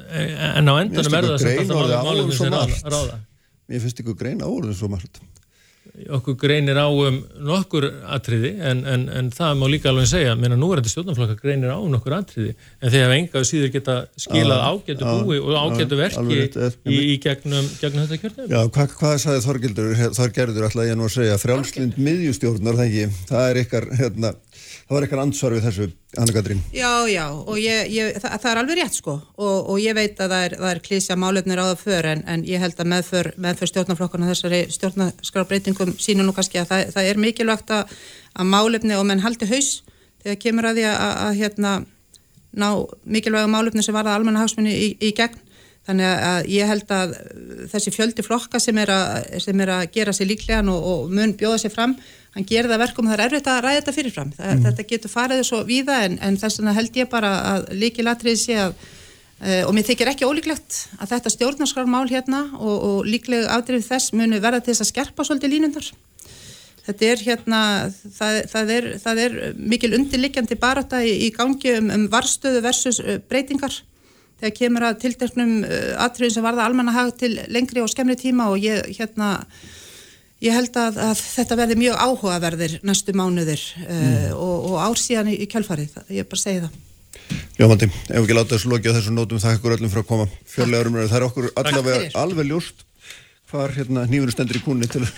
en 0.04 0.68
á 0.68 0.74
endanum 0.82 1.18
er 1.20 1.30
það 1.30 1.38
sem 1.44 1.54
grein 1.54 1.62
alltaf 1.62 1.84
orðið 1.84 2.08
málefni 2.08 2.24
áður 2.24 2.34
svo 2.34 2.48
sem 2.48 2.90
ráða- 2.96 3.22
Mér 3.64 3.80
finnst 3.80 4.02
ykkur 4.04 4.18
grein 4.20 4.42
áorðin 4.44 4.76
svo 4.76 4.88
margt. 4.92 5.22
okkur 6.10 6.34
greinir 6.40 6.76
á 6.80 6.88
um 6.90 7.20
nokkur 7.46 7.84
atriði 8.12 8.50
en, 8.66 8.80
en, 8.88 9.04
en 9.08 9.28
það 9.30 9.52
má 9.60 9.64
líka 9.70 9.88
alveg 9.92 10.08
segja. 10.10 10.32
Meina 10.36 10.56
núverandi 10.58 10.90
stjórnarflokka 10.90 11.36
greinir 11.38 11.70
á 11.70 11.78
um 11.78 11.92
nokkur 11.92 12.16
atriði. 12.16 12.54
En 12.82 12.90
hafa 13.06 13.14
enga 13.20 13.42
síður 13.46 13.70
geta 13.72 13.94
skilað 14.18 14.58
já, 14.58 14.66
búi 15.22 15.38
og 15.38 15.54
ágætu 15.54 15.94
já, 15.94 16.00
verki 16.02 16.40
er- 16.66 16.76
í, 16.90 16.98
í 17.14 17.16
gegnum, 17.22 17.68
gegnum 17.80 18.08
þetta 18.08 18.20
kjörnum 18.24 18.50
Já, 18.50 18.60
hvað, 18.74 18.96
hvað 18.98 19.14
sagði 19.22 19.44
Þorgildur, 19.46 19.92
Þorgerður 20.18 20.66
ætlaði 20.68 20.90
ég 20.90 20.98
nú 20.98 21.06
að 21.06 21.14
segja, 21.14 21.38
frjálslind 21.44 22.00
miðjustjórnar, 22.08 22.80
það 23.30 23.48
er 23.52 23.62
ykkar, 23.62 23.88
hérna, 24.00 24.34
það 24.84 24.96
var 24.96 25.06
ykkar 25.06 25.22
ansvar 25.22 25.54
við 25.54 25.64
þessu, 25.68 25.86
Anna 26.20 26.34
Katrín. 26.36 26.60
Já, 26.76 26.90
já, 27.08 27.24
og 27.32 27.56
ég, 27.60 27.88
ég, 27.94 28.18
það, 28.20 28.34
það 28.42 28.50
er 28.50 28.60
alveg 28.60 28.78
rétt 28.80 28.98
sko 28.98 29.14
og, 29.16 29.70
og 29.72 29.80
ég 29.80 29.96
veit 29.96 30.20
að 30.20 30.34
það 30.34 30.44
er, 30.48 30.56
það 30.60 30.72
er 30.72 30.82
klísja 30.88 31.16
málefnir 31.20 31.62
á 31.62 31.64
það 31.70 31.80
för 31.84 32.10
en, 32.10 32.24
en 32.34 32.44
ég 32.48 32.62
held 32.62 32.82
að 32.84 32.90
meðför, 32.92 33.30
meðför 33.46 33.72
stjórnarflokkana 33.72 34.30
þessari 34.30 34.60
stjórnarskrábreytingum 34.76 35.96
sínum 35.96 36.28
nú 36.28 36.36
kannski 36.36 36.60
að 36.60 36.70
það, 36.72 36.84
það 36.98 37.10
er 37.10 37.22
mikilvægt 37.24 37.74
að, 37.74 37.96
að 38.36 38.52
málefni 38.52 38.98
og 38.98 39.08
menn 39.08 39.24
haldi 39.24 39.48
haus 39.50 39.72
þegar 40.24 40.40
kemur 40.44 40.70
að 40.70 40.80
því 40.80 40.86
að, 40.90 41.00
að, 41.06 41.16
að 41.24 41.40
hérna, 41.40 41.74
ná 42.54 42.68
mikilvæga 43.16 43.50
málefni 43.50 43.84
sem 43.86 43.96
varða 43.96 44.18
almenna 44.18 44.44
hagsmunni 44.44 44.76
í, 44.76 44.92
í 45.00 45.14
gegn 45.16 45.40
þannig 45.84 46.08
að 46.08 46.50
ég 46.54 46.70
held 46.70 46.92
að 46.96 47.14
þessi 47.72 47.92
fjöldi 47.92 48.24
flokka 48.24 48.60
sem 48.62 48.78
er 48.80 48.92
að, 48.94 49.40
sem 49.44 49.60
er 49.60 49.72
að 49.74 49.86
gera 49.92 50.14
sér 50.16 50.30
líklegan 50.30 50.70
og, 50.72 50.86
og 50.90 51.12
mun 51.12 51.34
bjóða 51.36 51.64
sér 51.64 51.74
fram 51.74 51.96
hann 52.34 52.46
gerir 52.48 52.70
það 52.72 52.82
verkum, 52.82 53.08
það 53.10 53.20
er 53.20 53.24
erfitt 53.28 53.48
að 53.50 53.60
ræða 53.62 53.78
þetta 53.78 53.94
fyrirfram. 53.94 54.30
Það, 54.34 54.62
þetta 54.64 54.86
getur 54.90 55.12
farið 55.12 55.42
svo 55.46 55.60
víða 55.68 56.00
en, 56.08 56.16
en 56.24 56.38
þess 56.40 56.60
vegna 56.60 56.74
held 56.74 56.98
ég 56.98 57.10
bara 57.12 57.32
að 57.52 57.68
líkilatrið 57.78 58.40
sé 58.40 58.56
að 58.64 58.74
uh, 58.74 59.62
og 59.68 59.74
mér 59.76 59.86
þykir 59.90 60.10
ekki 60.14 60.28
ólíklegt 60.28 60.80
að 60.98 61.14
þetta 61.14 61.34
stjórnarskrármál 61.36 62.08
hérna 62.10 62.46
og, 62.58 62.74
og 62.74 62.98
líklega 63.08 63.52
afdrif 63.54 63.86
þess 63.86 64.14
munu 64.16 64.42
verða 64.42 64.64
til 64.64 64.74
þess 64.74 64.86
að 64.86 64.90
skerpa 64.90 65.26
svolítið 65.26 65.54
línundar 65.54 65.90
þetta 66.84 67.08
er 67.08 67.24
hérna 67.24 67.62
það, 68.02 68.38
það, 68.52 68.74
er, 68.76 68.90
það 69.06 69.24
er 69.24 69.38
mikil 69.56 69.94
undirliggjandi 69.96 70.60
barata 70.60 71.02
í, 71.06 71.14
í 71.28 71.32
gangi 71.34 71.78
um, 71.78 71.90
um 71.94 72.06
varstöðu 72.12 72.64
versus 72.64 73.00
uh, 73.04 73.20
breytingar 73.30 73.78
þegar 74.44 74.58
kemur 74.58 74.86
að 74.90 75.00
tilteknum 75.04 75.54
uh, 75.64 75.94
atriðum 76.04 76.36
sem 76.36 76.46
varða 76.46 76.68
almannahag 76.68 77.14
til 77.20 77.32
lengri 77.48 77.82
og 77.82 77.90
skemmri 77.92 78.18
tíma 78.20 78.50
og 78.52 78.60
ég 78.60 78.84
hérna 78.98 79.38
ég 80.44 80.52
held 80.52 80.76
að, 80.76 80.98
að 81.00 81.20
þetta 81.22 81.58
verði 81.58 81.80
mjög 81.80 82.00
áhugaverðir 82.04 82.78
næstu 82.84 83.14
mánuðir 83.16 83.62
uh, 83.86 84.32
og, 84.36 84.56
og 84.72 84.80
ár 84.84 85.00
síðan 85.00 85.32
í, 85.32 85.38
í 85.40 85.48
kjálfarið, 85.50 85.96
ég 86.12 86.28
bara 86.28 86.44
segi 86.44 86.66
það. 86.66 86.80
Jómandi, 87.56 87.86
ef 88.10 88.18
ekki 88.18 88.34
láta 88.36 88.56
þessu 88.56 88.72
loki 88.72 88.90
á 88.90 88.96
þessu 88.96 89.12
nótum, 89.14 89.40
þakka 89.40 89.60
ykkur 89.60 89.76
öllum 89.76 89.92
fyrir 89.92 90.02
að 90.02 90.08
koma. 90.10 90.26
Fjörlega 90.50 90.90
umræður, 90.90 91.10
það. 91.12 91.20
Er 91.20 91.26
okkur 91.28 91.46
allavega 91.62 92.08
alveg 92.20 92.48
ljóst 92.50 92.82
hvar 93.54 93.70
hérna 93.76 94.02
nýfuru 94.10 94.34
stendur 94.34 94.58
í 94.58 94.62
kúnni 94.64 94.88
til 94.90 95.04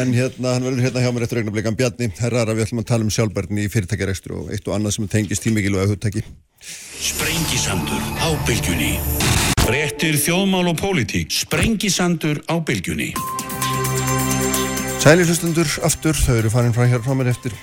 en 0.00 0.14
hérna 0.16 0.54
hann 0.56 0.64
verður 0.64 0.84
hérna 0.86 1.04
hjá 1.04 1.10
mér 1.12 1.26
eftir 1.26 1.42
augnablikan 1.42 1.76
Bjarni, 1.76 2.08
herrara 2.20 2.56
við 2.56 2.64
ætlum 2.68 2.82
að 2.84 2.90
tala 2.94 3.04
um 3.04 3.12
sjálfbærni 3.12 3.66
í 3.66 3.72
fyrirtækjarekstri 3.72 4.32
og 4.38 4.54
eitt 4.54 4.64
og 4.70 4.76
annað 4.78 4.96
sem 4.96 5.10
tengist 5.12 5.44
tímikilvæga 5.44 5.92
hugtæki 5.92 6.24
Sprengisandur 6.60 8.02
á 8.20 8.28
bylgjunni. 8.44 8.92
Fréttir 9.64 10.18
þjóðmál 10.20 10.68
og 10.68 10.76
pólitík. 10.76 11.32
Sprengisandur 11.32 12.42
á 12.44 12.60
bylgjunni. 12.60 13.14
Sæli 15.00 15.24
hlustundur 15.24 15.70
aftur, 15.88 16.12
þau 16.12 16.36
eru 16.36 16.52
farin 16.52 16.76
frá 16.76 16.84
hér 16.84 17.00
frá 17.00 17.16
mér 17.16 17.32
eftir. 17.32 17.56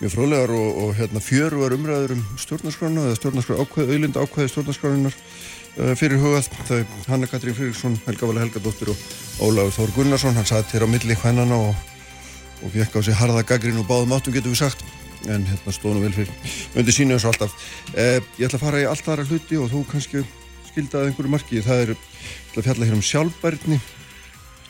Mjög 0.00 0.14
fróðlegar 0.14 0.54
og, 0.56 0.70
og 0.80 0.94
hérna 0.96 1.20
fjöruvar 1.20 1.76
umræður 1.76 2.16
um 2.16 2.24
stjórnarskrána 2.40 3.04
eða 3.10 3.18
stjórnarskrá 3.20 3.60
ákveð, 3.60 3.92
auðlinda 3.92 4.24
ákveði 4.24 4.54
stjórnarskránunar 4.54 5.20
fyrir 5.74 6.20
hugað 6.22 6.48
þau 6.68 6.82
Hanna 7.08 7.26
Katrín 7.26 7.56
Friðriksson, 7.56 7.96
Helga 8.06 8.28
Vala 8.28 8.44
Helgadóttir 8.44 8.92
og 8.92 9.00
Ólafur 9.42 9.74
Þór 9.74 9.94
Gunnarsson 9.96 10.36
hann 10.38 10.46
satt 10.46 10.70
hér 10.74 10.86
á 10.86 10.88
milli 10.90 11.16
hvennana 11.18 11.56
og, 11.58 11.74
og 12.62 12.74
fekk 12.74 12.98
á 12.98 13.00
sig 13.02 13.18
harða 13.18 13.42
gaggrin 13.46 13.80
og 13.82 13.88
báðum 13.88 14.14
áttum 14.14 14.34
getum 14.34 14.54
við 14.54 14.62
sagt. 14.62 14.84
En 15.24 15.46
hérna 15.48 15.72
stóðum 15.74 16.04
vel 16.04 16.12
fyrir 16.14 16.30
undir 16.76 16.94
sínu 16.94 17.16
og 17.16 17.26
alltaf. 17.32 17.56
Uh, 17.90 18.20
ég 18.38 18.46
ætla 18.46 18.60
að 18.60 18.64
fara 18.66 18.84
í 18.84 18.86
allt 18.86 19.08
aðra 19.08 19.26
hluti 19.26 19.58
og 19.58 19.70
þú 19.72 19.82
kannski 19.90 20.22
skildaði 20.68 21.10
einhverju 21.10 21.32
marki. 21.32 21.62
Það 21.64 21.84
er 21.86 21.92
að 21.96 22.66
fjalla 22.68 22.88
hér 22.90 22.98
um 22.98 23.04
sjálfbærni. 23.10 23.80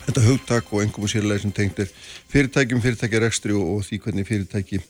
Þetta 0.05 0.25
hugtak 0.29 0.73
og 0.73 0.85
einhverjum 0.85 1.11
sérlega 1.11 1.43
sem 1.43 1.53
tengt 1.53 1.85
er 1.85 1.93
fyrirtækjum, 2.33 2.81
fyrirtækjarekstri 2.85 3.57
og, 3.57 3.77
og 3.77 3.87
því 3.89 4.01
hvernig 4.05 4.29
fyrirtæki 4.29 4.81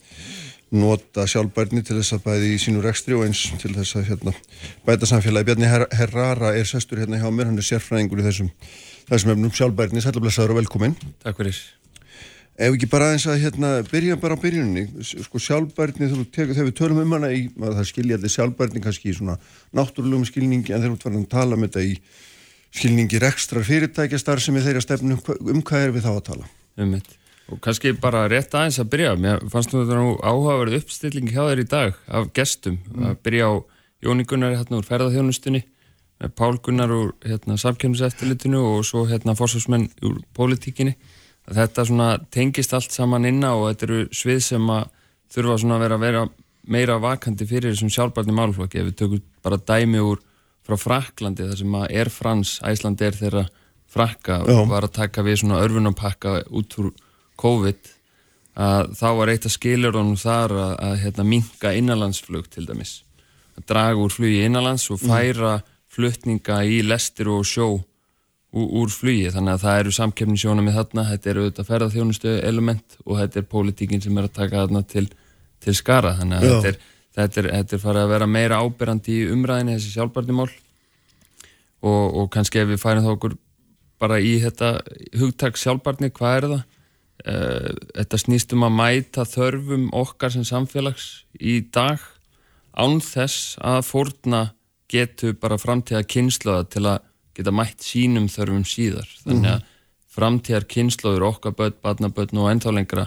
nota 0.75 1.27
sjálfbærni 1.29 1.85
til 1.85 1.99
þess 2.01 2.17
að 2.17 2.25
bæði 2.25 2.51
í 2.55 2.59
sínu 2.63 2.83
rekstri 2.85 3.15
og 3.17 3.27
eins 3.27 3.45
til 3.63 3.75
þess 3.77 3.99
að 4.01 4.09
hérna, 4.11 4.35
bæta 4.87 5.09
samfélagi. 5.11 5.51
Bjarni 5.51 5.71
Her 5.71 5.87
Herrara 5.95 6.55
er 6.57 6.67
sestur 6.69 7.03
hérna 7.03 7.21
hjá 7.21 7.29
mér, 7.31 7.51
hann 7.51 7.61
er 7.61 7.67
sérfræðingur 7.67 8.23
í 8.23 8.27
þessum, 8.27 8.51
þessum 9.11 9.35
efnum 9.37 9.55
sjálfbærni, 9.55 10.03
sætlablessaður 10.03 10.57
og 10.57 10.61
velkomin. 10.63 10.97
Takk 11.23 11.41
fyrir. 11.43 11.61
Ef 12.55 12.77
ekki 12.77 12.87
bara 12.87 13.11
eins 13.11 13.25
að 13.27 13.41
hérna, 13.43 13.71
byrja 13.89 14.17
bara 14.23 14.37
á 14.39 14.43
byrjunni, 14.43 14.85
sko 15.03 15.41
sjálfbærni 15.43 16.07
þegar, 16.31 16.61
við 16.61 16.77
tölum 16.79 17.01
um 17.03 17.17
hana 17.17 17.33
í, 17.35 17.49
það 17.59 17.89
skilja 17.89 18.19
allir 18.19 18.31
sjálfbærni 18.31 18.83
kannski 18.85 19.11
í 19.11 19.17
svona 19.17 19.35
náttúrulegum 19.75 20.27
skilningi 20.29 20.71
en 20.71 20.85
þegar 20.85 20.95
við 20.95 21.09
varum 21.09 21.25
að 21.25 21.33
tala 21.35 21.59
um 21.59 21.67
þetta 21.67 21.83
í 21.83 21.97
skilningi 22.75 23.19
rekstrar 23.23 23.67
fyrirtækja 23.67 24.23
starfsemi 24.23 24.63
þeirra 24.63 24.85
stefnu, 24.87 25.19
um 25.19 25.67
hvað 25.67 25.89
er 25.89 25.95
við 25.97 26.07
þá 26.07 26.13
að 26.15 26.25
tala? 26.31 26.51
Um 26.79 26.95
mitt. 26.95 27.11
Og 27.53 27.61
kannski 27.61 27.93
bara 28.01 28.25
rétt 28.31 28.55
aðeins 28.57 28.81
að 28.81 28.91
byrja. 28.95 29.15
Mér 29.21 29.43
fannst 29.53 29.75
nú 29.75 29.83
þetta 29.83 29.99
nú 30.01 30.15
áhugaverð 30.25 30.79
uppstilling 30.81 31.29
hjá 31.29 31.43
þér 31.43 31.61
í 31.61 31.67
dag 31.69 31.99
af 32.09 32.31
gestum. 32.37 32.79
Að 32.97 33.19
byrja 33.27 33.51
á 33.51 33.55
Jóni 34.05 34.25
Gunnar 34.29 34.57
hérna 34.57 34.81
úr 34.81 34.89
ferðarþjónustunni, 34.89 35.65
Pál 36.39 36.57
Gunnar 36.63 36.93
úr 36.93 37.13
hérna, 37.25 37.57
samkjörnuseftilitinu 37.61 38.61
og 38.61 38.85
svo 38.89 39.05
hérna 39.09 39.35
fórsvarsmenn 39.37 39.91
úr 40.05 40.23
pólitíkinni. 40.37 40.95
Að 41.45 41.61
þetta 41.61 41.85
svona 41.89 42.09
tengist 42.33 42.73
allt 42.73 42.95
saman 42.95 43.29
inna 43.29 43.53
og 43.59 43.69
þetta 43.71 43.87
eru 43.89 44.05
svið 44.15 44.41
sem 44.47 44.71
að 44.73 44.87
þurfa 45.35 45.59
svona 45.61 45.77
að 45.77 45.85
vera, 45.85 45.99
vera 46.01 46.23
meira 46.65 46.97
vakandi 47.03 47.49
fyrir 47.49 47.75
þessum 47.75 47.93
sjálfbarni 47.93 48.37
málflokki. 48.37 48.81
Ef 48.81 48.89
við 48.89 48.97
tökum 49.03 49.25
bara 49.45 49.61
dæmi 49.61 50.01
úr 50.01 50.23
frá 50.65 50.79
Fraklandi 50.81 51.45
þar 51.51 51.61
sem 51.61 51.77
að 51.77 51.87
er 52.01 52.11
frans, 52.13 52.57
Æsland 52.65 53.05
er 53.05 53.19
þeirra 53.19 53.45
frakka 53.95 54.41
og 54.49 54.71
var 54.71 54.87
að 54.89 54.97
taka 54.97 55.25
við 55.27 55.43
svona 55.43 55.61
örfunarpakka 55.63 56.39
út 56.51 56.79
úr 56.81 56.91
COVID 57.41 57.91
að 58.55 58.93
þá 58.99 59.09
var 59.19 59.33
eitt 59.33 59.49
að 59.49 59.57
skilur 59.57 59.97
honum 59.99 60.19
þar 60.19 60.55
að, 60.55 60.75
að 60.87 61.01
hérna, 61.03 61.27
minka 61.27 61.73
innanlandsflug 61.75 62.47
til 62.53 62.67
dæmis. 62.69 63.01
Að 63.59 63.67
draga 63.71 64.03
úr 64.03 64.15
flugi 64.15 64.45
innanlands 64.47 64.87
og 64.95 65.03
færa 65.03 65.57
flutninga 65.95 66.63
í 66.67 66.81
lestir 66.87 67.31
og 67.31 67.45
sjó 67.47 67.69
úr, 67.75 68.69
úr 68.83 68.95
flugi. 68.95 69.29
Þannig 69.35 69.57
að 69.57 69.67
það 69.67 69.81
eru 69.83 69.95
samkeppnisjónum 69.99 70.69
með 70.69 70.81
þarna 70.81 71.07
þetta 71.11 71.31
eru 71.33 71.45
auðvitað 71.45 71.71
ferðarþjónustu 71.71 72.35
element 72.51 72.99
og 73.05 73.23
þetta 73.23 73.41
er 73.41 73.49
pólitíkin 73.55 74.05
sem 74.05 74.19
er 74.19 74.29
að 74.29 74.37
taka 74.41 74.65
þarna 74.65 74.85
til, 74.91 75.07
til 75.65 75.77
skara. 75.79 76.15
Þannig 76.21 76.39
að 76.39 76.51
þetta 76.51 76.73
er, 76.73 76.79
þetta, 77.19 77.41
er, 77.43 77.51
þetta 77.59 77.77
er 77.79 77.85
farið 77.87 78.05
að 78.05 78.13
vera 78.15 78.31
meira 78.37 78.61
ábyrrandi 78.63 79.17
í 79.19 79.33
umræðinni 79.35 79.79
þessi 79.79 79.97
sjálfbarnimál 79.97 80.51
og, 81.85 82.05
og 82.23 82.31
kannski 82.35 82.63
ef 82.63 82.71
við 82.71 82.83
færum 82.83 83.05
þá 83.07 83.13
okkur 83.17 83.37
bara 84.03 84.19
í 84.21 84.37
þetta 84.43 84.77
hugtak 85.21 85.59
sjálfbarni, 85.61 86.11
hvað 86.15 86.39
er 86.39 86.49
það? 86.53 86.63
Eh, 87.25 87.71
Þetta 87.95 88.21
snýst 88.21 88.53
um 88.57 88.67
að 88.67 88.77
mæta 88.81 89.25
þörfum 89.29 89.89
okkar 89.95 90.35
sem 90.35 90.45
samfélags 90.45 91.25
í 91.39 91.61
dag 91.73 92.03
án 92.75 92.99
þess 93.01 93.55
að 93.63 93.85
fórna 93.87 94.41
getu 94.91 95.33
bara 95.39 95.59
framtíða 95.61 96.03
kynnslóða 96.11 96.67
til 96.75 96.85
að 96.91 97.05
geta 97.35 97.55
mætt 97.55 97.87
sínum 97.87 98.27
þörfum 98.31 98.67
síðar. 98.67 99.09
Þannig 99.25 99.53
að 99.55 99.71
framtíðar 100.15 100.67
kynnslóður 100.71 101.29
okkar 101.31 101.55
börn, 101.59 101.79
barnabörn 101.83 102.43
og 102.43 102.51
ennþá 102.53 102.75
lengra 102.75 103.07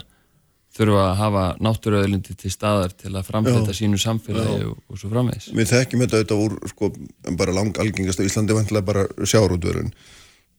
þurfa 0.78 1.04
að 1.04 1.16
hafa 1.18 1.44
náttúruauðlindi 1.64 2.36
til 2.38 2.50
staðar 2.52 2.92
til 2.96 3.14
að 3.16 3.26
framfleta 3.28 3.74
sínu 3.76 3.98
samfélagi 4.00 4.66
og, 4.68 4.76
og 4.88 5.00
svo 5.00 5.10
framvegis. 5.12 5.48
Við 5.56 5.70
þekkjum 5.72 6.04
þetta 6.04 6.18
auðvitað 6.18 6.42
úr 6.44 6.58
sko, 6.72 6.90
bara 7.40 7.54
lang 7.56 7.80
algengast 7.82 8.20
á 8.20 8.28
Íslandi 8.28 8.56
vantilega 8.56 8.88
bara 8.88 9.06
sjárútvörun 9.24 9.90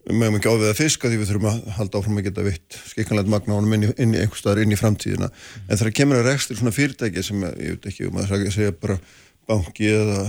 við 0.07 0.19
mögum 0.19 0.37
ekki 0.39 0.51
áviða 0.51 0.75
fiska 0.77 1.09
því 1.09 1.21
við 1.21 1.31
þurfum 1.31 1.49
að 1.51 1.71
halda 1.77 1.99
áfram 1.99 2.19
að 2.19 2.27
geta 2.29 2.45
vitt 2.45 2.77
skikkanlega 2.91 3.33
magna 3.33 3.57
honum 3.57 3.75
inn 3.75 3.87
í, 3.87 3.89
í 3.91 4.05
einhver 4.23 4.39
staðar 4.39 4.63
inn 4.63 4.73
í 4.73 4.79
framtíðina. 4.79 5.29
En 5.67 5.79
þegar 5.79 5.95
kemur 5.99 6.21
að 6.21 6.29
rekstur 6.31 6.59
svona 6.59 6.75
fyrirtæki 6.75 7.23
sem 7.25 7.43
ég 7.49 7.75
veit 7.75 7.89
ekki 7.91 8.07
um 8.09 8.21
að 8.21 8.35
segja 8.55 8.75
bara 8.75 8.99
banki 9.49 9.89
eða 9.91 10.27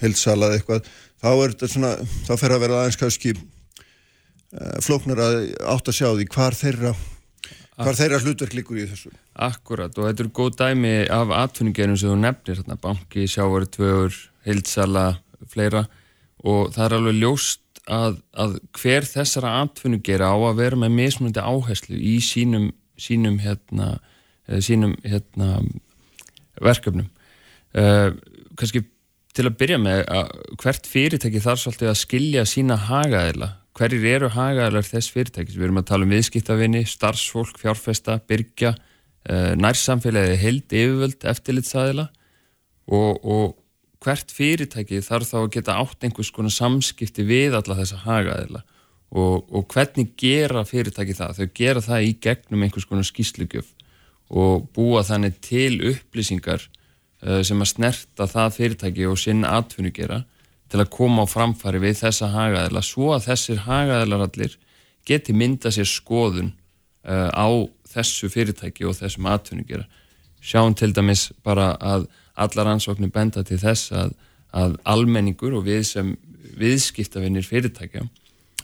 heilsala 0.00 0.48
eða 0.48 0.60
eitthvað 0.60 0.92
þá 1.24 1.30
er 1.32 1.54
þetta 1.54 1.70
svona, 1.72 1.90
þá 2.28 2.32
fer 2.40 2.54
að 2.54 2.62
vera 2.64 2.80
aðeins 2.80 3.00
kannski 3.00 3.34
uh, 3.34 4.78
flóknar 4.84 5.24
að 5.24 5.38
átt 5.74 5.90
að 5.90 5.98
sjá 5.98 6.08
því 6.12 6.28
hvar 6.34 6.58
þeirra 6.58 6.94
hvar 7.74 7.98
þeirra 7.98 8.20
hlutverk 8.22 8.54
líkur 8.54 8.78
í 8.78 8.86
þessu. 8.86 9.10
Akkurat 9.34 9.96
og 9.98 10.06
þetta 10.06 10.22
eru 10.22 10.32
góð 10.36 10.58
dæmi 10.60 10.94
af 11.10 11.32
atvinningerum 11.34 11.98
sem 11.98 12.12
þú 12.12 12.18
nefnir, 12.22 12.62
banki, 12.82 13.26
sjávaru, 13.30 13.66
tvögur, 13.66 14.18
heilsala, 14.46 15.06
fleira. 15.50 15.82
Og 16.44 16.70
það 16.74 16.84
er 16.86 16.96
alveg 16.98 17.18
ljóst 17.18 17.63
að, 17.90 18.20
að 18.32 18.56
hver 18.78 19.06
þessara 19.08 19.58
atvinnugera 19.62 20.30
á 20.32 20.36
að 20.36 20.60
vera 20.62 20.78
með 20.80 20.96
mismunandi 20.98 21.42
áherslu 21.44 21.98
í 21.98 22.16
sínum, 22.24 22.70
sínum, 23.00 23.38
hérna, 23.42 23.98
sínum 24.64 24.94
hérna, 25.04 25.58
verkefnum. 26.62 27.10
Uh, 27.74 28.14
kannski 28.58 28.84
til 29.34 29.48
að 29.48 29.58
byrja 29.58 29.80
með 29.82 30.04
að 30.14 30.32
hvert 30.62 30.88
fyrirtæki 30.88 31.42
þarf 31.42 31.64
svolítið 31.64 31.90
að 31.90 32.00
skilja 32.00 32.44
sína 32.46 32.78
hagaðila. 32.88 33.50
Hverjir 33.74 34.04
eru 34.12 34.30
hagaðilar 34.30 34.86
þess 34.86 35.10
fyrirtækis? 35.10 35.56
Við 35.58 35.66
erum 35.66 35.80
að 35.80 35.88
tala 35.88 36.06
um 36.06 36.14
viðskiptavinni, 36.14 36.84
starfsfólk, 36.86 37.58
fjárfesta, 37.58 38.20
byrkja, 38.30 38.76
uh, 39.26 39.52
nærsamfélagi, 39.58 40.38
held, 40.38 40.68
yfirvöld, 40.70 41.18
eftirlitsaðila 41.34 42.06
og, 42.86 43.24
og 43.24 43.58
hvert 44.04 44.32
fyrirtæki 44.34 45.00
þarf 45.04 45.30
þá 45.30 45.36
að 45.40 45.50
geta 45.56 45.78
átt 45.80 46.04
einhvers 46.04 46.30
konar 46.34 46.54
samskipti 46.54 47.24
við 47.26 47.56
alla 47.58 47.78
þessa 47.78 48.02
hagaðila 48.04 48.62
og, 49.14 49.44
og 49.48 49.66
hvernig 49.72 50.14
gera 50.20 50.64
fyrirtæki 50.68 51.16
það? 51.16 51.38
Þau 51.38 51.56
gera 51.58 51.82
það 51.84 52.06
í 52.08 52.12
gegnum 52.26 52.64
einhvers 52.66 52.88
konar 52.90 53.08
skýslugjöf 53.08 53.70
og 54.34 54.68
búa 54.74 55.04
þannig 55.06 55.38
til 55.44 55.78
upplýsingar 55.92 56.64
uh, 56.64 57.40
sem 57.46 57.60
að 57.60 57.72
snerta 57.74 58.28
það 58.30 58.56
fyrirtæki 58.58 59.08
og 59.10 59.20
sinn 59.20 59.44
atvinnu 59.48 59.92
gera 59.94 60.22
til 60.72 60.80
að 60.82 60.90
koma 60.94 61.24
á 61.24 61.30
framfari 61.30 61.80
við 61.82 62.00
þessa 62.02 62.32
hagaðila 62.32 62.82
svo 62.82 63.12
að 63.14 63.28
þessir 63.28 63.64
hagaðilar 63.68 64.26
allir 64.26 64.58
geti 65.06 65.36
mynda 65.36 65.70
sér 65.74 65.88
skoðun 65.88 66.54
uh, 67.06 67.30
á 67.30 67.48
þessu 67.94 68.30
fyrirtæki 68.32 68.86
og 68.88 68.96
þessum 68.98 69.28
atvinnu 69.30 69.66
gera. 69.68 69.84
Sjáum 70.44 70.74
til 70.76 70.92
dæmis 70.96 71.30
bara 71.44 71.74
að 71.80 72.08
allar 72.34 72.74
ansóknir 72.74 73.12
benda 73.14 73.44
til 73.46 73.58
þess 73.62 73.92
að, 73.94 74.14
að 74.54 74.76
almenningur 74.90 75.54
og 75.58 75.66
við 75.68 75.82
sem 75.88 76.14
viðskiptavinnir 76.58 77.46
fyrirtækja 77.46 78.04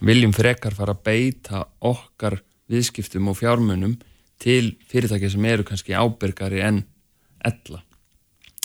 viljum 0.04 0.32
frekar 0.34 0.74
fara 0.76 0.94
að 0.96 1.04
beita 1.06 1.64
okkar 1.84 2.40
viðskiptum 2.70 3.30
og 3.30 3.38
fjármunum 3.40 3.96
til 4.40 4.74
fyrirtækja 4.90 5.32
sem 5.34 5.46
eru 5.50 5.66
kannski 5.66 5.94
ábyrgari 5.94 6.62
en 6.64 6.82
ella. 7.44 7.82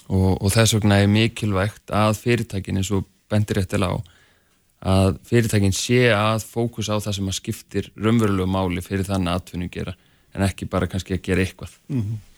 Og, 0.06 0.38
og 0.38 0.52
þess 0.54 0.76
vegna 0.78 1.00
er 1.02 1.10
mikilvægt 1.12 1.92
að 1.94 2.20
fyrirtækin 2.22 2.80
eins 2.80 2.92
og 2.94 3.08
bendir 3.32 3.64
eftir 3.64 3.84
á 3.84 3.94
að 4.86 5.16
fyrirtækin 5.26 5.74
sé 5.74 6.12
að 6.14 6.46
fókus 6.46 6.92
á 6.94 6.96
það 7.02 7.18
sem 7.18 7.30
að 7.32 7.38
skiptir 7.40 7.90
raunverulegu 7.98 8.46
máli 8.52 8.84
fyrir 8.86 9.08
þannig 9.08 9.34
aðtunni 9.34 9.70
gera 9.74 9.96
en 10.36 10.46
ekki 10.46 10.68
bara 10.70 10.88
kannski 10.92 11.16
að 11.16 11.24
gera 11.26 11.46
eitthvað. 11.46 11.78
Mm 11.90 12.02
-hmm 12.02 12.35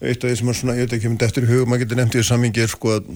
eitt 0.00 0.24
af 0.24 0.30
því 0.30 0.38
sem 0.40 0.50
er 0.50 0.56
svona, 0.56 0.76
ég 0.78 0.88
veit 0.88 0.96
ekki 0.96 1.10
um 1.10 1.16
þetta 1.18 1.28
eftir 1.28 1.46
í 1.46 1.50
hugum, 1.50 1.70
maður 1.70 1.84
getur 1.84 2.00
nefnt 2.00 2.16
í 2.16 2.20
þessu 2.20 2.32
samingi 2.32 2.64
er 2.64 2.72
sko 2.72 2.94
að 2.96 3.08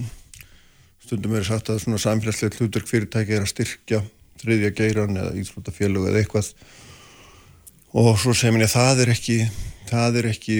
stundum 1.05 1.35
er 1.37 1.45
sagt 1.45 1.69
að 1.69 1.81
svona 1.83 2.01
samfélagslega 2.01 2.59
hlutverk 2.61 2.89
fyrirtæki 2.89 3.37
er 3.37 3.45
að 3.45 3.51
styrkja 3.51 4.01
þriðja 4.41 4.71
geiran 4.77 5.19
eða 5.21 5.35
íþróttafélög 5.41 6.09
eða 6.09 6.21
eitthvað. 6.21 6.49
Og 7.95 8.17
svo 8.19 8.33
segir 8.35 8.55
mér 8.55 8.67
að 8.67 8.75
það 8.75 9.03
er 9.05 9.13
ekki 9.13 9.37
það 9.89 10.19
er 10.19 10.27
ekki 10.31 10.57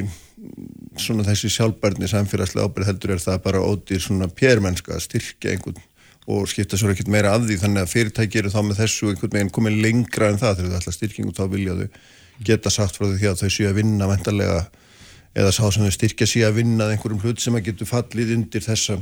svona 1.01 1.25
þessi 1.27 1.49
sjálfbærni 1.51 2.07
samfélagslega 2.09 2.69
ábyrð 2.69 2.89
heldur 2.91 3.15
er 3.15 3.23
það 3.23 3.41
bara 3.45 3.63
ódýr 3.65 4.01
svona 4.03 4.29
pérmennska 4.31 4.95
að 4.95 5.05
styrkja 5.07 5.55
einhvern 5.55 5.81
og 6.25 6.47
skipta 6.49 6.77
svo 6.79 6.89
ekkert 6.89 7.11
meira 7.13 7.35
af 7.35 7.43
því. 7.45 7.59
Þannig 7.61 7.83
að 7.83 7.91
fyrirtæki 7.91 8.41
eru 8.41 8.53
þá 8.53 8.61
með 8.65 8.79
þessu 8.81 9.11
einhvern 9.11 9.35
veginn 9.35 9.53
komið 9.53 9.81
lengra 9.83 10.31
en 10.31 10.39
það. 10.41 10.59
Þegar 10.59 10.71
það 10.71 10.79
ætla 10.79 10.95
styrking 10.95 11.29
og 11.29 11.37
þá 11.37 11.43
vilja 11.51 11.75
þau 11.79 11.99
geta 12.45 12.73
sagt 12.73 12.97
frá 12.97 13.05
því 13.11 13.29
að 13.29 13.43
þau 13.43 13.51
séu 13.53 13.69
að 13.69 13.77
vinna 13.79 14.09
vendarlega 14.09 14.63
eða 15.35 15.51
sá 15.51 15.65
sem 15.67 15.83
þau 15.83 15.93
styrkja 15.93 16.27
síðan 16.29 16.53
að 16.53 16.59
vinna 16.61 16.89
einhverjum 16.93 17.21
hlut 17.23 17.43
sem 17.43 17.57
að 17.57 17.67
getur 17.69 17.89
fallið 17.89 18.33
undir, 18.37 18.63
þessa, 18.63 18.97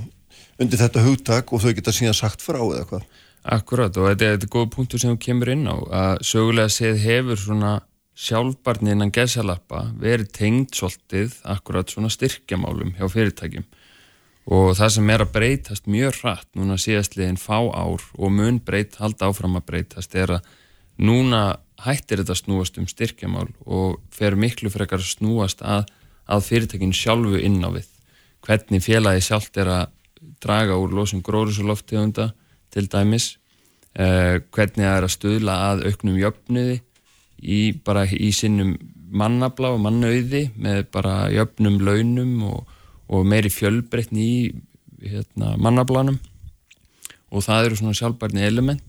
undir 0.61 0.81
þetta 0.81 1.05
hugtak 1.05 1.53
og 1.53 1.63
þau 1.63 1.73
geta 1.77 1.93
síðan 1.93 2.17
sagt 2.17 2.43
frá 2.45 2.59
eða 2.61 2.87
hvað. 2.89 3.07
Akkurat 3.53 3.97
og 3.99 4.07
þetta 4.07 4.25
er, 4.25 4.37
þetta 4.37 4.47
er 4.47 4.53
góð 4.55 4.69
punktur 4.73 5.01
sem 5.01 5.13
þú 5.13 5.21
kemur 5.25 5.51
inn 5.51 5.65
á 5.67 5.75
að 5.75 6.23
sögulega 6.25 6.71
séð 6.71 7.01
hefur 7.03 7.41
svona 7.41 7.73
sjálfbarni 8.13 8.93
innan 8.93 9.11
gesalappa 9.13 9.87
verið 9.99 10.29
tengd 10.37 10.75
svolítið 10.77 11.39
akkurat 11.49 11.89
svona 11.89 12.11
styrkjamálum 12.13 12.93
hjá 12.99 13.07
fyrirtækjum 13.09 13.65
og 14.53 14.73
það 14.77 14.91
sem 14.97 15.11
er 15.13 15.23
að 15.23 15.33
breytast 15.33 15.89
mjög 15.89 16.19
hratt 16.21 16.49
núna 16.59 16.77
síðastliðin 16.81 17.39
fá 17.41 17.57
ár 17.63 18.03
og 18.19 18.33
mun 18.35 18.59
breyt, 18.63 18.99
halda 18.99 19.29
áfram 19.31 19.57
að 19.57 19.67
breytast 19.71 20.15
er 20.19 20.37
að 20.37 20.49
núna 21.01 21.57
hættir 21.83 22.21
þetta 22.21 22.37
snúast 22.37 22.77
um 22.77 22.87
styrkjamál 22.87 23.47
og 23.65 23.97
fer 24.13 24.37
miklu 24.37 24.71
frekar 24.71 25.01
að 25.01 25.09
snúast 25.15 25.63
að 25.65 25.87
að 26.29 26.45
fyrirtekin 26.47 26.95
sjálfu 26.95 27.39
inn 27.39 27.61
á 27.63 27.69
við. 27.73 27.89
Hvernig 28.43 28.83
félagi 28.83 29.23
sjálft 29.23 29.57
er 29.59 29.71
að 29.71 29.85
draga 30.43 30.77
úr 30.79 30.93
losum 30.95 31.23
gróðursuloftegunda 31.23 32.31
til 32.73 32.87
dæmis 32.91 33.37
eh, 33.95 34.41
hvernig 34.51 34.83
það 34.83 34.97
er 34.97 35.07
að 35.07 35.15
stuðla 35.15 35.57
að 35.69 35.85
auknum 35.89 36.19
jöfnuði 36.19 36.77
í 37.43 37.59
bara 37.85 38.05
í 38.07 38.31
sinnum 38.35 38.75
mannabla 39.13 39.73
og 39.75 39.83
mannauði 39.83 40.47
með 40.57 40.85
bara 40.93 41.27
jöfnum 41.33 41.79
launum 41.83 42.37
og, 42.49 42.71
og 43.11 43.27
meiri 43.29 43.51
fjölbreytni 43.53 44.23
í 44.23 44.37
hérna, 45.03 45.53
mannablanum 45.59 46.17
og 47.33 47.45
það 47.45 47.67
eru 47.67 47.79
svona 47.79 47.97
sjálfbarni 47.97 48.45
element 48.45 48.83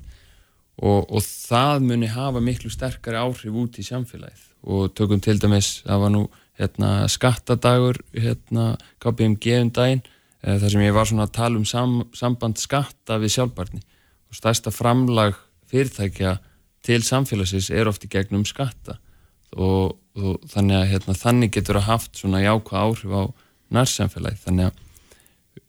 og, 0.81 1.05
og 1.11 1.21
það 1.23 1.85
muni 1.89 2.11
hafa 2.11 2.43
miklu 2.43 2.71
sterkari 2.73 3.21
áhrif 3.21 3.55
út 3.55 3.79
í 3.79 3.85
samfélagið. 3.87 4.43
Og 4.65 4.95
tökum 4.97 5.21
til 5.23 5.37
dæmis, 5.39 5.83
það 5.85 6.01
var 6.03 6.13
nú 6.15 6.23
hérna, 6.61 7.09
skattadagur 7.11 7.99
hérna, 8.15 8.75
KPMG 9.03 9.61
um 9.63 9.73
daginn 9.75 10.03
e, 10.05 10.59
þar 10.61 10.71
sem 10.71 10.85
ég 10.85 10.95
var 10.95 11.09
svona 11.11 11.27
að 11.29 11.35
tala 11.39 11.61
um 11.61 11.67
sam, 11.69 12.03
samband 12.15 12.61
skatta 12.63 13.19
við 13.23 13.37
sjálfbarni 13.39 13.83
og 14.31 14.39
stærsta 14.39 14.73
framlag 14.75 15.39
fyrirtækja 15.71 16.37
til 16.85 17.01
samfélagsins 17.03 17.71
er 17.73 17.89
oft 17.89 18.05
í 18.05 18.11
gegnum 18.13 18.45
skatta. 18.47 18.99
Og, 19.55 19.97
og 20.19 20.47
þannig 20.51 20.81
að 20.81 20.89
hérna, 20.93 21.17
þannig 21.17 21.53
getur 21.55 21.79
að 21.81 21.89
haft 21.89 22.19
svona 22.19 22.43
jákvæð 22.43 22.81
áhrif 22.81 23.15
á 23.15 23.23
nærsamfélagi 23.75 24.41
þannig 24.45 24.71
að 24.71 24.81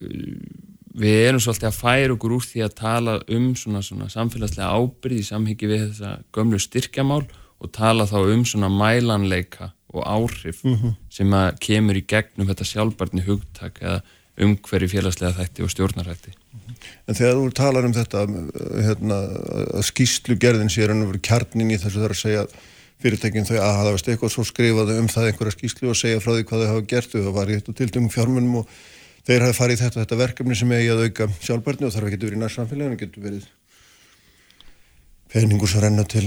uh, 0.02 0.64
við 0.96 1.18
erum 1.26 1.42
svolítið 1.44 1.68
að 1.68 1.78
færa 1.78 2.14
okkur 2.14 2.34
úr 2.38 2.46
því 2.46 2.62
að 2.64 2.76
tala 2.78 3.16
um 3.36 3.50
svona, 3.58 3.82
svona 3.84 4.08
samfélagslega 4.12 4.70
ábyrð 4.72 5.20
í 5.20 5.26
samhengi 5.26 5.68
við 5.68 5.84
þessa 5.90 6.12
gömlu 6.34 6.60
styrkjamál 6.62 7.24
og 7.26 7.72
tala 7.72 8.06
þá 8.08 8.18
um 8.22 8.44
svona 8.48 8.70
mælanleika 8.72 9.70
og 9.94 10.02
áhrif 10.04 10.64
mm 10.64 10.76
-hmm. 10.76 10.94
sem 11.10 11.30
að 11.30 11.58
kemur 11.60 11.96
í 11.96 12.06
gegnum 12.06 12.48
þetta 12.48 12.64
sjálfbarni 12.64 13.26
hugtak 13.26 13.78
eða 13.82 14.00
umhverju 14.36 14.88
félagslega 14.88 15.36
þætti 15.38 15.64
og 15.64 15.70
stjórnarætti. 15.70 16.32
En 17.08 17.14
þegar 17.14 17.38
þú 17.38 17.52
talar 17.56 17.86
um 17.86 17.94
þetta 17.94 18.26
hérna, 18.84 19.18
að 19.78 19.84
skýslu 19.88 20.36
gerðin 20.36 20.72
sér 20.72 20.90
en 20.92 21.04
að 21.04 21.12
vera 21.12 21.26
kjarnin 21.28 21.70
í 21.70 21.78
þessu 21.80 22.02
þar 22.02 22.14
að 22.14 22.20
segja 22.20 22.46
fyrirtekin 23.02 23.46
þau 23.48 23.56
að 23.60 23.76
hafa 23.78 23.92
veist 23.94 24.08
eitthvað 24.08 24.32
svo 24.32 24.44
skrifaðu 24.44 24.98
um 25.00 25.08
það 25.12 25.28
einhverja 25.30 25.56
skýslu 25.56 25.90
og 25.92 25.96
segja 25.96 26.20
frá 26.20 26.32
því 26.32 26.44
hvað 26.48 26.62
þau 26.62 26.72
hafa 26.72 26.86
gert 26.92 27.12
það 27.12 27.34
var 27.36 27.50
í 27.50 27.58
þetta 27.58 27.76
tildum 27.80 28.08
fjármunum 28.12 28.56
og 28.62 28.70
þeir 29.26 29.44
hafi 29.46 29.58
farið 29.58 29.82
þetta, 29.84 30.00
þetta 30.02 30.20
verkefni 30.22 30.56
sem 30.56 30.72
eigi 30.72 30.90
að 30.94 31.04
auka 31.04 31.28
sjálfbarni 31.40 31.88
og 31.88 31.94
þarf 31.94 32.08
ekki 32.08 32.18
að 32.20 32.26
vera 32.26 32.38
í 32.38 32.42
nærsamfélaginu, 32.42 33.00
getur 33.00 33.26
verið 33.26 33.46
peningur 35.32 35.70
sem 35.70 35.84
renna 35.84 36.04
til 36.08 36.26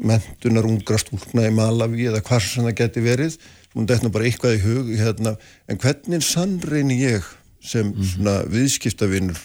mentunar 0.00 0.68
ungra 0.68 0.98
stúlna 1.00 1.46
í 1.48 1.54
Malawi 1.54 2.08
eða 2.10 2.22
hvað 2.24 2.46
sem 2.46 2.66
það 2.66 2.78
geti 2.80 3.04
verið 3.04 3.36
þetta 3.74 4.08
er 4.08 4.14
bara 4.14 4.26
eitthvað 4.26 4.56
í 4.56 4.62
hug 4.64 4.90
hérna. 4.98 5.36
en 5.68 5.78
hvernig 5.78 6.24
sannrein 6.26 6.90
ég 6.90 7.24
sem 7.60 7.92
-hmm. 7.92 8.04
svona 8.12 8.42
viðskiptavinnur 8.50 9.40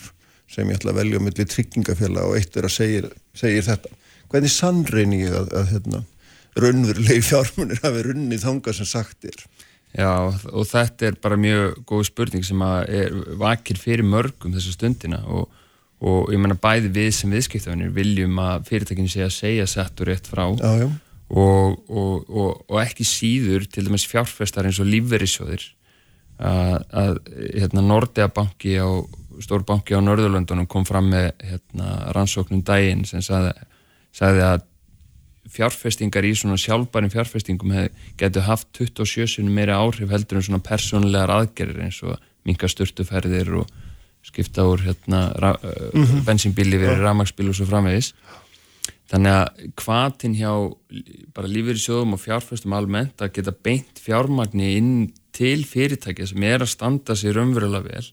sem 0.48 0.70
ég 0.70 0.80
ætla 0.80 0.92
að 0.92 1.00
velja 1.02 1.20
eitthvað 1.20 1.46
tryggingafélag 1.46 2.26
og 2.26 2.38
eitt 2.38 2.58
er 2.58 2.66
að 2.66 2.78
segja, 2.78 3.10
segja 3.34 3.62
þetta 3.62 3.90
hvernig 4.30 4.52
sannrein 4.52 5.14
ég 5.14 5.34
að, 5.36 5.52
að 5.54 5.72
hérna, 5.74 6.04
raunverulegi 6.56 7.22
fjármunir 7.22 7.82
hafi 7.84 8.06
runnið 8.08 8.46
þanga 8.48 8.74
sem 8.74 8.86
sagt 8.86 9.26
er 9.26 9.46
Já 9.96 10.28
og 10.52 10.66
þetta 10.68 11.08
er 11.08 11.16
bara 11.24 11.38
mjög 11.40 11.78
góð 11.88 12.04
spurning 12.10 12.44
sem 12.44 12.62
að 12.62 12.90
er 12.90 13.14
vakir 13.40 13.78
fyrir 13.80 14.04
mörgum 14.04 14.56
þessa 14.56 14.74
stundina 14.76 15.22
og 15.28 15.48
og 16.04 16.32
ég 16.34 16.42
menna 16.42 16.58
bæði 16.60 16.92
við 16.96 17.10
sem 17.16 17.32
viðskiptafinir 17.32 17.94
viljum 17.96 18.40
að 18.44 18.68
fyrirtækinu 18.70 19.12
sé 19.12 19.24
að 19.26 19.36
segja 19.38 19.68
settur 19.70 20.12
rétt 20.12 20.28
frá 20.28 20.48
já, 20.60 20.72
já. 20.84 20.90
Og, 21.26 21.80
og, 21.90 22.28
og, 22.30 22.50
og 22.70 22.82
ekki 22.84 23.06
síður 23.08 23.64
til 23.66 23.88
dæmis 23.88 24.06
fjárfestar 24.06 24.68
eins 24.68 24.78
og 24.84 24.90
lífverðisjóðir 24.92 25.64
að, 26.38 26.76
að 26.92 27.16
hérna, 27.56 27.82
Nordea 27.82 28.28
banki 28.30 28.76
á 28.78 28.90
stórbanki 29.42 29.96
á 29.98 30.06
Norðurlöndunum 30.06 30.68
kom 30.70 30.86
fram 30.88 31.10
með 31.12 31.32
hérna, 31.44 31.96
rannsóknum 32.16 32.62
dægin 32.68 33.04
sem, 33.10 33.24
sagði, 33.26 33.56
sagði 34.16 34.46
að 34.52 34.68
fjárfestingar 35.56 36.26
í 36.26 36.34
svona 36.38 36.60
sjálfbærum 36.60 37.12
fjárfestingum 37.14 37.74
getur 38.20 38.46
haft 38.48 38.70
27 38.78 39.28
sinni 39.38 39.54
meiri 39.54 39.76
áhrif 39.76 40.12
heldur 40.12 40.40
en 40.40 40.48
svona 40.48 40.64
persónulegar 40.66 41.34
aðgerðir 41.36 41.88
eins 41.88 42.02
og 42.06 42.22
minka 42.46 42.70
störtuferðir 42.70 43.54
og 43.62 43.74
skipta 44.26 44.66
úr 44.66 44.82
hérna, 44.82 45.30
mm 45.94 46.04
-hmm. 46.04 46.26
bensinbíli 46.26 46.78
verið 46.82 47.06
ramagsbíl 47.06 47.50
og 47.50 47.56
svo 47.56 47.66
framvegis 47.70 48.14
þannig 49.12 49.32
að 49.32 49.48
hvaðtinn 49.82 50.36
hjá 50.36 50.52
bara 51.36 51.48
lífið 51.48 51.78
í 51.78 51.84
sjóðum 51.84 52.16
og 52.18 52.22
fjárfestum 52.24 52.74
almennt 52.74 53.22
að 53.22 53.34
geta 53.38 53.54
beint 53.54 54.02
fjármagni 54.02 54.78
inn 54.80 55.14
til 55.36 55.66
fyrirtækja 55.68 56.28
sem 56.32 56.44
er 56.44 56.64
að 56.66 56.74
standa 56.74 57.14
sér 57.18 57.38
umverulega 57.38 57.86
vel 57.86 58.08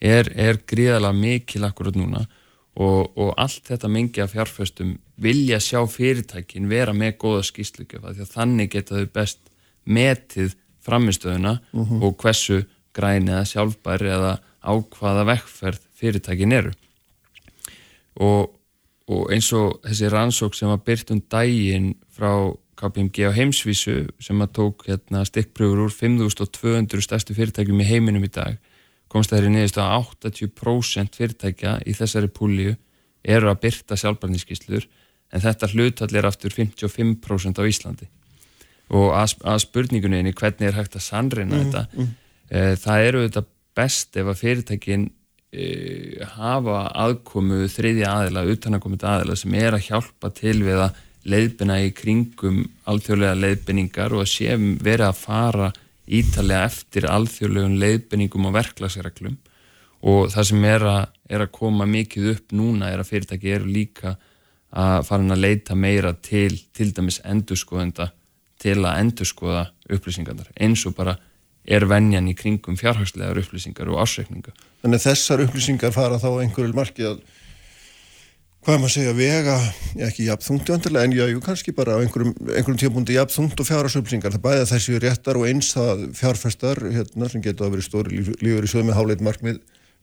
er, 0.00 0.30
er 0.36 0.60
gríðalega 0.62 1.12
mikil 1.16 1.64
akkurat 1.66 1.98
núna 1.98 2.26
og, 2.78 3.18
og 3.18 3.34
allt 3.36 3.66
þetta 3.66 3.90
mingi 3.90 4.22
af 4.22 4.32
fjárfestum 4.36 4.94
vilja 5.18 5.58
sjá 5.58 5.82
fyrirtækin 5.90 6.70
vera 6.70 6.94
með 6.94 7.16
góða 7.18 7.42
að 7.42 8.24
þannig 8.30 8.70
geta 8.70 8.94
þau 8.94 9.06
best 9.12 9.40
metið 9.84 10.54
framistöðuna 10.84 11.58
uh 11.58 11.80
mhm. 11.80 11.98
-huh. 11.98 12.04
og 12.04 12.16
hversu 12.22 12.62
græni 12.94 13.32
eða 13.32 13.44
sjálfbæri 13.44 14.08
eða 14.08 14.38
ákvaða 14.68 15.26
vekkferð 15.32 15.82
fyrirtækin 15.98 16.54
eru 16.54 16.72
og, 18.18 18.54
og 19.08 19.32
eins 19.34 19.50
og 19.56 19.78
þessi 19.86 20.10
rannsók 20.12 20.56
sem 20.58 20.70
var 20.70 20.82
byrt 20.86 21.12
um 21.14 21.20
dægin 21.20 21.94
frá 22.14 22.32
KPMG 22.78 23.26
á 23.26 23.32
heimsvísu 23.34 23.96
sem 24.22 24.42
að 24.44 24.52
tók 24.60 24.84
hérna, 24.86 25.24
stikkpröfur 25.26 25.88
úr 25.88 25.94
5200 25.94 27.02
stærstu 27.02 27.34
fyrirtækjum 27.34 27.82
í 27.82 27.88
heiminum 27.88 28.26
í 28.26 28.30
dag 28.30 28.58
komst 29.10 29.32
það 29.32 29.40
er 29.40 29.48
í 29.48 29.54
niðurstu 29.54 29.82
að 29.82 30.12
80% 30.28 31.18
fyrirtækja 31.18 31.74
í 31.88 31.96
þessari 31.96 32.30
púliu 32.30 32.76
eru 33.24 33.50
að 33.50 33.60
byrta 33.64 33.98
sjálfbarniskíslur 33.98 34.86
en 35.32 35.44
þetta 35.44 35.68
hlutall 35.72 36.14
er 36.16 36.28
aftur 36.28 36.54
55% 36.54 37.60
á 37.60 37.64
Íslandi 37.68 38.08
og 38.94 39.12
að, 39.16 39.36
að 39.44 39.62
spurningunni 39.66 40.32
hvernig 40.32 40.70
er 40.70 40.78
hægt 40.78 40.96
að 40.96 41.06
sannreina 41.08 41.56
mm, 41.58 41.64
þetta 41.66 41.86
mm. 41.92 42.16
E, 42.48 42.60
það 42.80 43.02
eru 43.04 43.22
þetta 43.26 43.40
best 43.78 44.18
ef 44.18 44.28
að 44.28 44.40
fyrirtækin 44.42 45.08
e, 45.54 45.66
hafa 46.36 46.84
aðkomu 47.06 47.66
þriðja 47.72 48.14
aðila, 48.14 48.46
utanakomið 48.52 49.06
aðila 49.12 49.36
sem 49.38 49.54
er 49.58 49.76
að 49.76 49.86
hjálpa 49.88 50.32
til 50.36 50.58
við 50.66 50.82
að 50.86 51.04
leiðbina 51.28 51.80
í 51.84 51.92
kringum 51.96 52.62
alþjóðlega 52.88 53.36
leiðbiningar 53.42 54.14
og 54.16 54.24
að 54.24 54.32
sé 54.32 54.56
verið 54.56 55.08
að 55.08 55.20
fara 55.20 55.70
ítalega 56.08 56.68
eftir 56.68 57.08
alþjóðlegum 57.10 57.76
leiðbenningum 57.82 58.48
og 58.48 58.56
verklagsreglum. 58.56 59.36
Og 60.08 60.28
það 60.32 60.48
sem 60.52 60.64
er 60.68 60.84
að, 60.86 61.00
er 61.28 61.44
að 61.44 61.54
koma 61.58 61.88
mikið 61.90 62.30
upp 62.32 62.54
núna 62.56 62.92
er 62.92 63.02
að 63.02 63.10
fyrirtæki 63.10 63.54
eru 63.56 63.72
líka 63.72 64.14
að 64.68 65.06
fara 65.08 65.34
að 65.34 65.42
leita 65.42 65.74
meira 65.74 66.12
til 66.14 66.54
til 66.76 66.92
dæmis 66.94 67.20
endurskoðenda 67.24 68.10
til 68.62 68.78
að 68.82 69.00
endurskoða 69.02 69.64
upplýsingarnar. 69.88 70.50
Eins 70.58 70.84
og 70.86 70.96
bara 70.96 71.16
er 71.68 71.84
venjan 71.88 72.30
í 72.30 72.34
kringum 72.36 72.78
fjárhagslegar 72.80 73.42
upplýsingar 73.42 73.90
og 73.92 74.00
ásreikninga. 74.04 74.54
Þannig 74.82 75.02
að 75.02 75.06
þessar 75.10 75.44
upplýsingar 75.44 75.92
fara 75.92 76.20
þá 76.22 76.30
einhverjum 76.40 76.78
markið 76.78 77.10
að 77.12 77.20
hvað 78.68 78.80
maður 78.82 78.92
segja, 78.92 79.12
vega, 79.16 79.56
ekki 80.08 80.26
jafnþungti 80.26 80.74
vantilega, 80.74 81.06
en 81.06 81.14
já, 81.16 81.24
jú, 81.30 81.40
kannski 81.44 81.72
bara 81.76 81.94
á 81.96 82.02
einhverjum, 82.02 82.34
einhverjum 82.50 82.80
tíapunkti 82.82 83.14
jafnþungt 83.16 83.62
og 83.62 83.68
fjárasöflingar 83.68 84.34
það 84.34 84.42
bæða 84.44 84.66
þessi 84.72 84.98
réttar 85.00 85.38
og 85.40 85.46
eins 85.48 85.70
það 85.76 86.02
fjárfestar, 86.18 86.80
hérna, 86.92 87.30
sem 87.32 87.44
getur 87.44 87.68
að 87.68 87.76
vera 87.76 87.86
stóri 87.86 88.20
lífur 88.42 88.66
í 88.66 88.72
sögum 88.72 88.90
með 88.90 88.98
háleit 88.98 89.24
markmið 89.24 89.62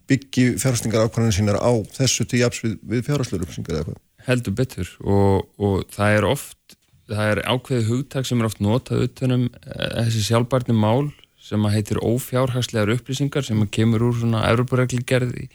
byggi 0.10 0.48
fjárfestingar 0.62 1.06
ákvæmlega 1.06 1.36
sínar 1.38 1.60
á 1.62 1.74
þessu 1.98 2.26
til 2.30 2.42
jafs 2.42 2.64
við, 2.64 2.80
við 2.86 3.12
hvað? 3.12 3.94
Heldur 4.26 4.58
betur 4.58 4.90
og, 5.04 5.46
og 5.62 5.86
það 5.94 6.18
er 6.18 6.28
oft, 6.30 6.78
það 7.12 7.32
er 7.36 7.44
ákveðið 7.46 7.92
hugtak 7.92 8.26
sem 8.26 8.42
er 8.42 8.50
oft 8.50 8.64
notað 8.66 9.06
utanum 9.10 9.46
eh, 9.62 10.06
þessi 10.08 10.26
sjálfbarni 10.30 10.78
mál 10.78 11.12
sem 11.46 11.68
að 11.68 11.78
heitir 11.78 12.02
ófjárhagslegar 12.02 12.96
upplýsingar 12.96 13.46
sem 13.46 13.62
kemur 13.70 14.08
úr 14.08 14.18
svona 14.18 14.46
Európa-regligerði 14.50 15.48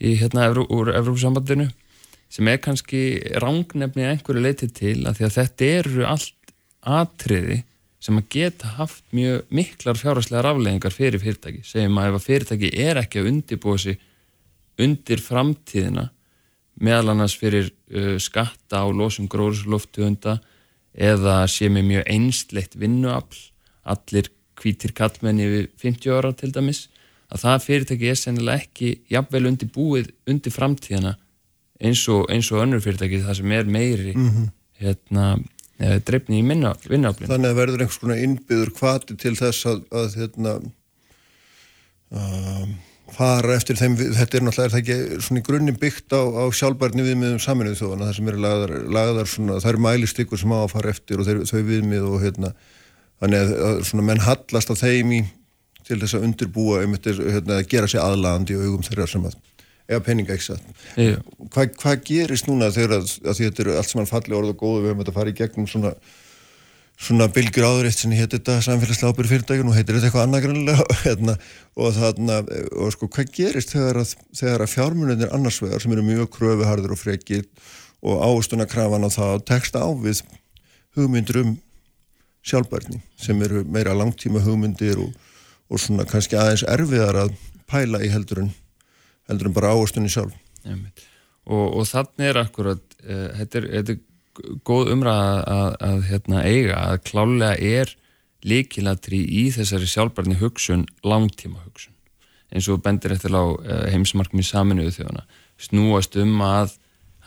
í 0.00 0.16
hérna 0.18 0.48
úr 0.50 0.90
Európa-sambandinu 0.90 1.68
sem 2.30 2.48
er 2.50 2.60
kannski 2.62 3.02
rángnefni 3.42 4.06
einhverju 4.10 4.42
leiti 4.42 4.70
til 4.74 5.00
að 5.06 5.18
því 5.18 5.26
að 5.26 5.36
þetta 5.38 5.70
eru 5.80 6.06
allt 6.06 6.54
atriði 6.80 7.60
sem 8.00 8.16
að 8.16 8.30
geta 8.32 8.70
haft 8.78 9.04
mjög 9.12 9.42
miklar 9.52 9.98
fjárháslegar 10.00 10.48
afleggingar 10.54 10.94
fyrir 10.94 11.20
fyrirtæki. 11.20 11.60
Segjum 11.68 11.98
að 12.00 12.08
ef 12.08 12.16
að 12.16 12.26
fyrirtæki 12.26 12.70
er 12.80 13.00
ekki 13.02 13.20
að 13.20 13.28
undirbúa 13.30 13.80
sig 13.82 14.00
undir 14.80 15.20
framtíðina 15.20 16.06
meðal 16.80 17.12
annars 17.12 17.36
fyrir 17.36 17.68
uh, 17.68 18.16
skatta 18.22 18.80
á 18.80 18.86
losum 18.88 19.28
gróðsloftuhunda 19.30 20.38
eða 20.96 21.42
sé 21.50 21.68
með 21.68 21.90
mjög 21.90 22.06
einsleitt 22.14 22.78
vinnuafl 22.80 23.42
allir 23.90 24.30
kvítir 24.60 24.94
kallmenni 24.96 25.48
við 25.50 25.68
50 25.82 26.16
ára 26.16 26.32
til 26.36 26.52
dæmis 26.54 26.86
að 27.30 27.44
það 27.44 27.64
fyrirtæki 27.66 28.10
er 28.10 28.18
sennilega 28.18 28.64
ekki 28.64 28.90
jafnvel 29.12 29.46
undirbúið 29.52 30.10
undir 30.30 30.54
framtíðina 30.54 31.14
eins 31.80 32.02
og, 32.12 32.26
eins 32.32 32.50
og 32.52 32.64
önnur 32.64 32.82
fyrirtæki 32.84 33.22
það 33.24 33.40
sem 33.40 33.56
er 33.56 33.70
meiri 33.70 34.12
mm 34.16 34.28
-hmm. 34.28 34.50
hérna, 34.82 35.26
dreifni 36.04 36.40
í 36.40 36.46
vinnaflin 36.46 37.08
Þannig 37.30 37.50
að 37.50 37.58
verður 37.62 37.80
einhvers 37.80 38.02
konar 38.02 38.20
innbyður 38.20 38.74
kvati 38.76 39.16
til 39.16 39.34
þess 39.38 39.66
að, 39.66 39.82
að 39.90 40.16
hérna, 40.20 40.54
uh, 42.12 42.64
fara 43.14 43.54
eftir 43.56 43.78
þeim, 43.78 43.96
þetta 43.96 44.36
er 44.36 44.44
náttúrulega 44.46 44.66
er 44.66 44.74
það 44.74 44.82
ekki 44.82 45.22
svona 45.24 45.40
í 45.40 45.46
grunnum 45.46 45.78
byggt 45.80 46.14
á, 46.14 46.22
á 46.22 46.44
sjálfbarni 46.54 47.06
viðmiðum 47.06 47.40
saminuð 47.42 47.78
þjóðana, 47.80 48.10
það 48.10 48.16
sem 48.18 48.28
eru 48.28 48.42
lagðar, 48.44 48.74
lagðar 48.98 49.30
svona, 49.30 49.56
það 49.62 49.72
eru 49.72 49.82
mælistykur 49.86 50.38
sem 50.38 50.54
á 50.54 50.58
að 50.60 50.72
fara 50.74 50.92
eftir 50.94 51.22
og 51.22 51.26
þeir, 51.26 51.42
þau 51.50 51.62
viðmið 51.70 52.06
og 52.10 52.22
hérna 52.24 52.52
þannig 53.20 53.54
að, 53.56 53.84
svona 53.88 54.06
menn 54.08 54.24
hallast 54.24 54.72
á 54.72 54.74
þeim 54.80 55.14
í 55.18 55.20
til 55.86 55.98
þess 55.98 56.16
að 56.18 56.26
undirbúa 56.28 56.82
um 56.84 56.96
þetta 56.96 57.30
hérna, 57.34 57.60
að 57.60 57.70
gera 57.72 57.90
sér 57.90 58.04
aðlandi 58.04 58.56
og 58.56 58.66
augum 58.68 58.86
þeirra 58.86 59.08
sem 59.10 59.26
að 59.26 59.38
eða 59.90 60.02
peninga 60.06 60.36
ekki 60.36 60.52
satt. 60.52 60.66
Hvað 61.50 61.76
hva 61.82 61.94
gerist 62.06 62.48
núna 62.48 62.70
þegar 62.74 63.00
að, 63.00 63.14
að 63.26 63.40
þetta 63.42 63.64
eru 63.64 63.76
allt 63.78 63.90
sem 63.90 64.00
hann 64.00 64.10
falli 64.10 64.36
orð 64.38 64.52
og 64.52 64.60
góðu 64.60 64.82
við 64.84 64.92
höfum 64.92 65.00
þetta 65.02 65.12
að 65.14 65.18
fara 65.18 65.32
í 65.32 65.38
gegnum 65.40 65.66
svona, 65.70 65.92
svona 67.00 67.28
bylgjur 67.34 67.66
áður 67.66 67.88
eitt 67.88 67.98
sem 67.98 68.14
hétt 68.14 68.36
þetta 68.36 68.58
samfélagslega 68.66 69.10
ábyrg 69.10 69.32
fyrirtækun 69.32 69.72
og 69.72 69.78
heitir 69.78 69.98
þetta 69.98 70.10
eitthvað 70.10 70.26
annað 70.28 70.44
grannlega 70.46 70.86
hérna, 71.04 71.36
og 71.74 71.96
þarna, 71.96 72.38
og 72.84 72.94
sko 72.94 73.10
hvað 73.16 73.32
gerist 73.40 73.74
þegar 73.74 74.02
að, 74.04 74.14
þegar 74.42 74.66
að 74.66 74.74
fjármunir 74.76 75.34
annarsvegar 75.34 75.82
sem 75.82 75.96
eru 75.96 76.06
mjög 76.06 76.30
kröfuharður 76.38 76.94
og 76.94 77.02
frekir 77.02 77.48
og 78.00 78.22
ástuna 78.28 78.68
krafan 78.70 79.04
á 79.04 79.10
það 79.10 79.34
og 79.40 79.48
teksta 79.50 79.82
á 79.82 79.90
við 79.90 80.22
hugmyndir 80.96 81.42
um 81.42 81.56
sjálfbærni 82.46 83.00
sem 83.20 83.40
eru 83.44 83.64
meira 83.68 83.94
langtíma 83.96 84.42
hugmyndir 84.44 85.00
og, 85.02 85.12
og 85.70 85.80
svona 85.80 86.06
kannski 86.08 86.38
aðeins 86.40 86.64
erfiðar 86.68 87.24
að 87.26 87.34
pæla 87.70 88.02
í 88.04 88.10
heldurinn 88.12 88.52
heldur 89.30 89.50
en 89.50 89.56
bara 89.56 89.72
áherstunni 89.74 90.10
sjálf. 90.10 90.34
Og, 91.50 91.66
og 91.80 91.86
þannig 91.88 92.30
er 92.30 92.40
akkurat 92.40 92.96
uh, 93.04 93.28
þetta, 93.38 93.60
er, 93.60 93.68
þetta 93.76 93.96
er 93.96 94.58
góð 94.66 94.92
umræða 94.94 95.30
að, 95.30 95.40
að, 95.54 95.72
að 95.88 96.04
hérna, 96.10 96.42
eiga 96.44 96.82
að 96.88 97.00
klálega 97.10 97.54
er 97.80 97.94
líkilatri 98.46 99.20
í 99.20 99.48
þessari 99.52 99.88
sjálfbarni 99.90 100.38
hugsun 100.40 100.86
langtíma 101.04 101.60
hugsun 101.66 101.92
eins 102.50 102.66
og 102.72 102.80
bendir 102.82 103.12
eftir 103.14 103.34
á 103.36 103.44
uh, 103.44 103.84
heimsmarkmi 103.92 104.42
saminuðu 104.42 104.96
þjóðana 104.96 105.26
snúast 105.60 106.16
um 106.18 106.40
að 106.42 106.78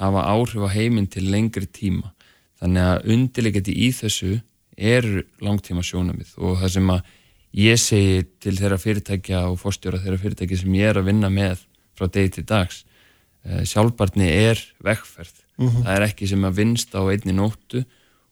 hafa 0.01 0.25
áhrif 0.33 0.65
á 0.65 0.69
heiminn 0.73 1.07
til 1.07 1.27
lengri 1.29 1.67
tíma. 1.69 2.13
Þannig 2.59 2.87
að 2.89 3.11
undirleikandi 3.13 3.75
í 3.85 3.91
þessu 3.93 4.31
er 4.77 5.07
langtíma 5.43 5.83
sjónamið 5.85 6.33
og 6.37 6.57
það 6.61 6.73
sem 6.77 6.89
að 6.95 7.11
ég 7.63 7.81
segi 7.81 8.23
til 8.41 8.55
þeirra 8.57 8.79
fyrirtækja 8.81 9.43
og 9.51 9.59
fórstjóra 9.61 10.01
þeirra 10.01 10.21
fyrirtækja 10.21 10.63
sem 10.63 10.79
ég 10.79 10.89
er 10.89 11.01
að 11.01 11.11
vinna 11.11 11.29
með 11.33 11.65
frá 11.97 12.09
degi 12.09 12.37
til 12.37 12.45
dags 12.49 12.83
eh, 13.45 13.61
sjálfbarni 13.69 14.29
er 14.29 14.61
vekkferð 14.83 15.43
mm 15.57 15.67
-hmm. 15.67 15.83
það 15.83 15.95
er 15.95 16.07
ekki 16.07 16.27
sem 16.27 16.43
að 16.43 16.57
vinsta 16.61 16.99
á 16.99 17.03
einni 17.11 17.33
nóttu 17.37 17.83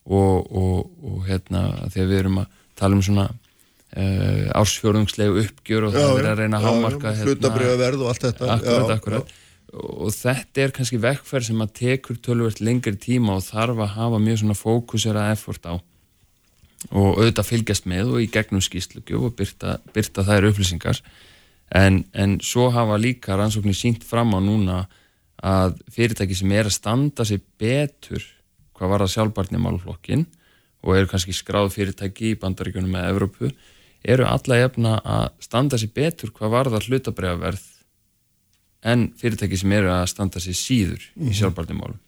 og, 0.05 0.51
og, 0.51 0.89
og 1.03 1.27
hérna 1.27 1.89
þegar 1.93 2.09
við 2.09 2.19
erum 2.19 2.41
að 2.41 2.47
tala 2.75 2.97
um 2.97 3.03
svona 3.05 3.27
uh, 3.29 4.47
ársfjörðungslegu 4.57 5.43
uppgjör 5.45 5.87
og 5.87 5.93
það 5.93 6.17
er 6.17 6.29
að 6.31 6.41
reyna 6.41 6.57
að 6.57 6.67
hámarka 6.67 7.13
hérna, 7.19 7.53
verð 7.77 8.01
og 8.01 8.09
allt 8.09 8.25
þetta 8.25 8.49
akkurat, 8.55 8.89
já, 8.89 8.95
akkurat. 8.95 9.27
Já. 9.27 9.37
og 9.77 10.11
þetta 10.15 10.63
er 10.63 10.73
kannski 10.75 10.97
vekkferð 10.97 11.49
sem 11.51 11.61
að 11.61 11.73
tekur 11.81 12.17
tölvert 12.17 12.63
lengri 12.63 12.97
tíma 12.97 13.37
og 13.37 13.45
þarf 13.45 13.77
að 13.85 13.95
hafa 13.99 14.21
mjög 14.25 14.41
svona 14.41 14.57
fókusera 14.57 15.29
effort 15.35 15.69
á 15.69 15.77
og 16.89 17.19
auðvitað 17.19 17.49
fylgjast 17.49 17.87
með 17.89 18.15
og 18.15 18.23
í 18.23 18.29
gegnum 18.31 18.63
skýstlugju 18.63 19.19
og 19.27 19.35
byrta, 19.37 19.77
byrta 19.93 20.25
þær 20.25 20.49
upplýsingar 20.49 21.01
en, 21.77 22.03
en 22.13 22.39
svo 22.43 22.69
hafa 22.73 22.97
líka 22.99 23.37
rannsóknir 23.37 23.77
sínt 23.77 24.05
fram 24.07 24.33
á 24.33 24.39
núna 24.41 24.79
að 25.41 25.77
fyrirtæki 25.93 26.37
sem 26.37 26.53
er 26.53 26.69
að 26.69 26.77
standa 26.77 27.25
sig 27.25 27.41
betur 27.61 28.23
hvað 28.77 28.93
var 28.93 29.03
það 29.05 29.13
sjálfbarni 29.15 29.61
málflokkin 29.61 30.25
og 30.81 30.97
eru 30.97 31.09
kannski 31.11 31.35
skráð 31.37 31.71
fyrirtæki 31.75 32.33
í 32.33 32.39
bandaríkunum 32.41 32.93
með 32.95 33.11
Evrópu 33.11 33.51
eru 34.01 34.25
alla 34.25 34.57
efna 34.65 34.95
að 35.05 35.27
standa 35.45 35.77
sig 35.77 35.93
betur 35.93 36.33
hvað 36.33 36.55
var 36.55 36.71
það 36.73 36.89
hlutabræðaverð 36.89 37.67
en 38.91 39.11
fyrirtæki 39.17 39.59
sem 39.61 39.73
eru 39.77 39.93
að 39.93 40.07
standa 40.09 40.41
sig 40.41 40.57
síður 40.57 41.05
í 41.13 41.29
mhm. 41.29 41.37
sjálfbarni 41.37 41.77
málum 41.77 42.01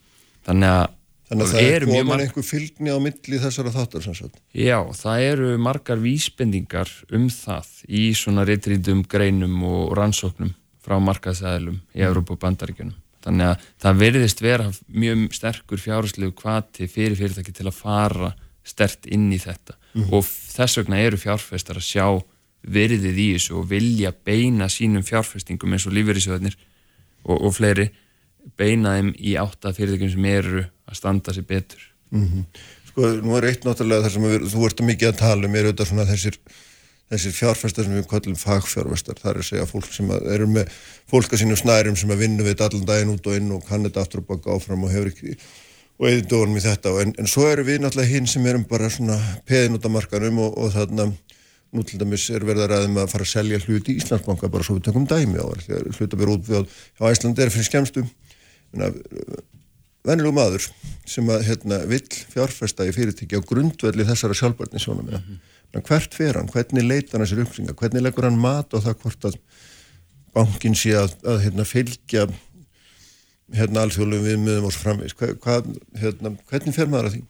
þannig 0.48 0.78
að 0.82 1.00
Þannig 1.34 1.48
að 1.50 1.54
það 1.58 1.70
er 1.74 1.86
komin 1.90 2.08
marg- 2.10 2.24
einhver 2.28 2.46
fylgni 2.48 2.94
á 2.94 2.98
milli 3.02 3.40
þessara 3.42 3.72
þáttar 3.74 4.04
sem 4.06 4.16
sagt. 4.22 4.36
Já, 4.54 4.78
það 4.94 5.24
eru 5.32 5.52
margar 5.58 5.98
vísbendingar 6.04 6.92
um 7.12 7.26
það 7.34 7.70
í 7.90 8.04
svona 8.18 8.46
reytrýndum 8.48 9.02
greinum 9.10 9.64
og 9.66 9.96
rannsóknum 9.98 10.54
frá 10.84 11.00
markaðsæðilum 11.02 11.80
í 11.96 12.04
Európa 12.06 12.36
og 12.36 12.42
Bandaríkjunum. 12.44 12.94
Þannig 13.24 13.50
að 13.54 13.68
það 13.80 14.00
verðist 14.04 14.42
vera 14.44 14.66
mjög 14.92 15.22
sterkur 15.38 15.80
fjárhúslegu 15.80 16.34
kvati 16.36 16.88
fyrir 16.92 17.16
fyrirtæki 17.16 17.54
til 17.56 17.70
að 17.70 17.78
fara 17.80 18.34
stert 18.68 19.08
inn 19.08 19.30
í 19.32 19.40
þetta 19.40 19.78
og 20.12 20.24
þess 20.28 20.78
vegna 20.82 21.00
eru 21.04 21.18
fjárfestar 21.20 21.80
að 21.80 21.88
sjá 21.88 22.06
verðið 22.64 23.18
í 23.20 23.28
þessu 23.36 23.58
og 23.60 23.66
vilja 23.72 24.12
beina 24.26 24.68
sínum 24.72 25.04
fjárfestingum 25.04 25.72
eins 25.76 25.88
og 25.88 25.96
lífeyrisöðnir 25.96 26.56
og, 27.28 27.38
og 27.44 27.52
fleiri 27.56 27.90
beina 28.60 28.98
þeim 28.98 29.14
í 29.18 29.36
átta 29.40 29.74
fyrirtækjum 29.76 30.14
sem 30.14 30.30
eru 30.30 30.64
að 30.90 31.00
standa 31.00 31.34
sér 31.36 31.48
betur. 31.50 31.90
Sko, 32.90 33.10
nú 33.26 33.38
er 33.40 33.50
eitt 33.50 33.66
náttúrulega 33.66 34.06
þar 34.06 34.16
sem 34.16 34.28
við, 34.30 34.46
þú 34.52 34.68
ert 34.68 34.86
mikið 34.86 35.10
að 35.10 35.20
tala 35.24 35.50
um 35.50 35.58
er 35.58 35.70
auðvitað 35.70 35.90
svona 35.90 36.08
þessir, 36.10 36.38
þessir 37.10 37.36
fjárfestar 37.40 37.88
sem 37.88 37.98
við 37.98 38.08
kallum 38.12 38.38
fagfjárfestar, 38.38 39.20
það 39.22 39.32
er 39.32 39.42
að 39.42 39.50
segja 39.50 39.68
fólk 39.70 39.90
sem 39.96 40.14
að, 40.14 40.28
eru 40.36 40.50
með 40.52 40.80
fólk 41.10 41.34
að 41.34 41.44
sínum 41.44 41.60
snærum 41.60 41.98
sem 41.98 42.14
að 42.14 42.26
vinna 42.26 42.46
við 42.46 42.54
þetta 42.54 42.70
allan 42.70 42.88
daginn 42.92 43.14
út 43.16 43.30
og 43.30 43.40
inn 43.40 43.54
og 43.56 43.68
kann 43.68 43.88
þetta 43.88 44.06
aftur 44.06 44.22
og 44.22 44.30
baka 44.30 44.58
áfram 44.58 44.86
og 44.86 44.94
hefur 44.94 45.14
ekki 45.14 45.38
og 46.02 46.08
eða 46.10 46.26
dónum 46.30 46.58
í 46.58 46.64
þetta. 46.64 46.94
En, 47.02 47.14
en 47.22 47.30
svo 47.30 47.46
eru 47.50 47.66
við 47.66 47.82
náttúrulega 47.82 48.14
hinn 48.14 48.30
sem 48.30 48.46
erum 48.50 48.66
bara 48.70 48.90
svona 48.92 49.18
peðin 49.50 49.78
út 49.78 49.86
af 49.88 49.94
markanum 49.94 50.42
og, 50.46 50.58
og 50.58 50.74
þarna 50.74 51.10
nú 51.74 51.84
til 51.88 52.00
dæmis 52.02 52.28
er 52.30 52.46
verið 52.46 52.68
að 52.68 52.74
ræðum 52.74 53.00
að 53.02 53.12
fara 53.14 53.26
að 53.26 53.32
selja 53.32 53.60
hluti 53.64 53.94
í 53.94 54.02
Íslandsbanka 54.02 54.50
bara 54.54 54.66
svo 54.66 54.78
við 54.78 54.90
tökum 54.90 55.08
dæmi 55.10 55.42
á 55.42 55.48
vera 55.50 56.36
út 56.36 56.46
við 56.46 56.68
á 57.02 57.06
Íslandi 57.10 57.42
er 57.42 57.54
fyrir 57.54 57.70
skemmstu 57.70 58.04
venjulegu 60.04 60.36
maður 60.36 60.68
sem 61.08 61.30
að 61.32 61.46
hérna, 61.48 61.82
vill 61.90 62.08
fjárfesta 62.34 62.88
í 62.88 62.94
fyrirtæki 62.96 63.40
á 63.40 63.48
grundvelli 63.48 64.06
þessara 64.08 64.36
sjálfbarni 64.38 64.82
sjónum 64.82 65.08
mm 65.08 65.20
-hmm. 65.20 65.84
hvert 65.88 66.14
fer 66.14 66.40
hann, 66.40 66.50
hvernig 66.52 66.84
leita 66.88 67.18
hann 67.18 67.26
þessir 67.26 67.44
upplýsingar, 67.46 67.76
hvernig 67.76 68.04
leggur 68.04 68.28
hann 68.28 68.40
mat 68.40 68.74
á 68.74 68.78
það 68.80 69.00
hvort 69.04 69.26
að 69.26 69.38
bankin 70.34 70.76
sé 70.76 70.96
að, 70.98 71.16
að 71.24 71.40
hérna, 71.46 71.64
fylgja 71.66 72.28
hérna 73.54 73.86
alþjóðlegum 73.86 74.28
viðmiðum 74.28 74.66
og 74.68 74.74
svo 74.74 74.96
hvað, 75.44 75.74
hérna, 76.02 76.36
hvernig 76.50 76.76
fer 76.76 76.88
maður 76.90 77.10
að 77.10 77.16
því? 77.18 77.24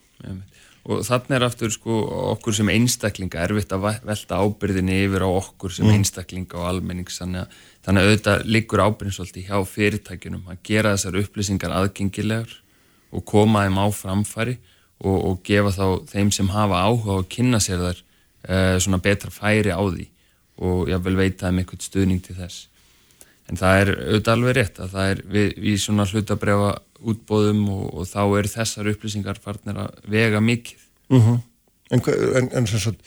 og 0.83 1.03
þannig 1.07 1.37
er 1.37 1.45
aftur 1.47 1.71
sko 1.71 1.97
okkur 2.33 2.55
sem 2.57 2.69
einstaklinga 2.69 3.43
erfitt 3.45 3.71
að 3.71 3.85
ve- 3.85 4.01
velta 4.09 4.39
ábyrðinni 4.43 4.97
yfir 5.05 5.23
á 5.23 5.29
okkur 5.31 5.71
sem 5.71 5.85
Mm. 5.87 5.93
einstaklinga 5.99 6.59
og 6.59 6.67
almennings 6.67 7.19
þannig 7.21 7.45
að, 7.45 7.47
þannig 7.83 8.03
að 8.03 8.09
auðvitað 8.11 8.43
liggur 8.55 8.83
ábyrðin 8.85 9.15
svolítið 9.17 9.47
hjá 9.49 9.57
fyrirtækjunum 9.73 10.49
að 10.53 10.61
gera 10.69 10.93
þessar 10.95 11.17
upplýsingar 11.23 11.73
aðgengilegar 11.79 12.53
og 13.13 13.25
koma 13.29 13.65
þeim 13.65 13.79
á 13.83 13.87
framfæri 13.93 14.55
og, 15.03 15.17
og 15.17 15.39
gefa 15.45 15.73
þá 15.75 15.85
þeim 16.13 16.31
sem 16.31 16.51
hafa 16.53 16.83
áhuga 16.87 17.17
að 17.19 17.27
kynna 17.35 17.59
sér 17.63 17.81
þar 17.83 17.99
uh, 17.99 18.77
svona 18.79 19.01
betra 19.03 19.33
færi 19.35 19.73
á 19.75 19.81
því 19.83 20.07
og 20.63 20.87
ég 20.93 21.01
vil 21.03 21.17
veita 21.17 21.49
þeim 21.49 21.59
einhvern 21.63 21.81
stuðning 21.83 22.21
til 22.23 22.35
þess. 22.37 22.67
En 23.51 23.57
það 23.59 23.79
er 23.81 23.89
auðvitað 23.97 24.33
alveg 24.37 24.55
rétt 24.55 24.77
að 24.79 24.91
það 24.93 25.09
er 25.13 25.21
við, 25.33 25.47
við 25.65 25.79
svona 25.83 26.05
hlutabrefa 26.07 26.69
útbóðum 27.03 27.63
og, 27.73 27.81
og 27.99 28.05
þá 28.07 28.19
eru 28.39 28.51
þessar 28.53 28.89
upplýsingar 28.93 29.41
farnir 29.43 29.81
að 29.83 29.97
vega 30.13 30.39
mikið. 30.39 30.85
Uh 31.11 31.33
en, 31.93 31.99
hva- 32.01 32.15
en, 32.39 32.47
en 32.57 32.65
sem 32.71 32.79
sagt 32.79 33.01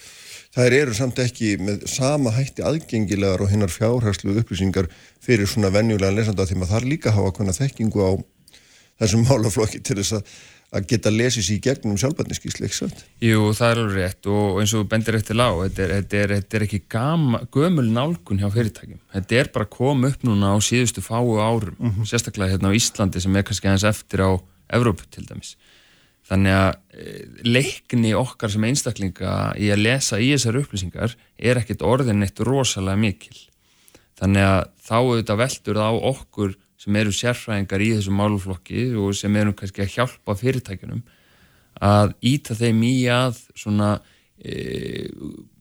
það 0.56 0.78
eru 0.80 0.96
samt 0.96 1.20
ekki 1.22 1.54
með 1.60 1.86
sama 1.92 2.32
hætti 2.36 2.64
aðgengilegar 2.64 3.44
og 3.44 3.52
hinnar 3.52 3.72
fjárhærslu 3.72 4.36
upplýsingar 4.40 4.88
fyrir 5.24 5.48
svona 5.50 5.72
venjulega 5.74 6.14
lesanda 6.14 6.46
því 6.48 6.60
maður 6.60 6.74
þarf 6.74 6.90
líka 6.92 7.14
hafa 7.16 7.32
konar 7.36 7.56
þekkingu 7.56 8.04
á 8.08 8.12
þessum 9.02 9.26
málaflokki 9.28 9.82
til 9.84 9.98
þess 10.00 10.16
að, 10.16 10.32
að 10.76 10.88
geta 10.92 11.12
lesið 11.12 11.46
sér 11.46 11.56
í 11.58 11.60
gegnum 11.66 12.00
sjálfbarniskísli, 12.00 12.66
ekki 12.68 12.78
sant? 12.78 13.04
Jú, 13.22 13.50
það 13.58 13.68
er 13.68 13.82
alveg 13.82 14.00
rétt 14.00 14.30
og 14.32 14.60
eins 14.62 14.74
og 14.78 14.88
bendir 14.90 15.20
eftir 15.20 15.38
lág, 15.38 15.60
þetta 15.66 15.84
er, 15.84 15.94
þetta 16.00 16.22
er, 16.22 16.34
þetta 16.40 16.58
er 16.58 16.66
ekki 16.66 16.82
gama, 16.96 17.42
gömul 17.54 17.86
nálgun 17.92 18.40
hjá 18.40 18.48
fyrirtækjum. 18.56 19.00
Þetta 19.12 19.40
er 19.42 19.52
bara 19.54 19.70
kom 19.76 20.08
upp 20.08 20.26
núna 20.26 20.56
á 20.56 20.58
síðustu 20.64 21.04
fáu 21.04 21.36
árum, 21.36 22.02
sérstaklega 22.08 22.56
hérna 22.56 22.72
á 22.72 22.78
Íslandi 22.80 23.22
sem 23.22 23.36
er 23.36 23.46
kannski 23.46 23.70
aðeins 23.70 23.88
eftir 23.92 24.24
á 24.24 24.30
Evrópu 24.74 25.06
til 25.14 25.28
dæmis. 25.28 25.54
Þannig 26.26 26.56
að 26.58 26.70
eh, 26.98 27.26
leikni 27.46 28.14
okkar 28.18 28.50
sem 28.50 28.64
einstaklinga 28.66 29.34
í 29.62 29.70
að 29.70 29.84
lesa 29.84 30.18
í 30.18 30.32
þessar 30.32 30.58
upplýsingar 30.62 31.14
er 31.38 31.60
ekkit 31.60 31.84
orðin 31.86 32.26
eitt 32.26 32.42
rosalega 32.42 32.98
mikil. 32.98 33.36
Þannig 34.18 34.48
að 34.48 34.62
þá 34.86 34.96
auðvitað 34.96 35.42
veldur 35.42 35.78
það 35.82 35.92
á 35.92 35.94
okkur 36.10 36.56
sem 36.80 36.98
eru 36.98 37.14
sérfræðingar 37.14 37.84
í 37.84 37.92
þessum 37.94 38.18
máluflokki 38.20 38.88
og 39.00 39.14
sem 39.18 39.38
eru 39.38 39.54
kannski 39.56 39.84
að 39.84 39.94
hjálpa 39.94 40.36
fyrirtækjunum 40.40 41.02
að 41.86 42.12
íta 42.24 42.56
þeim 42.56 42.82
í 42.86 42.94
að 43.12 43.40
svona 43.58 43.90
e, 44.40 45.08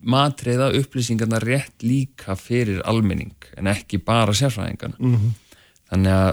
matriða 0.05 0.69
upplýsingarna 0.79 1.41
rétt 1.43 1.83
líka 1.83 2.37
fyrir 2.39 2.81
almenning 2.87 3.49
en 3.59 3.71
ekki 3.71 3.99
bara 4.03 4.35
sérfræðingarna. 4.37 4.99
Mhm. 4.99 5.33
Þannig 5.91 6.15
að 6.15 6.31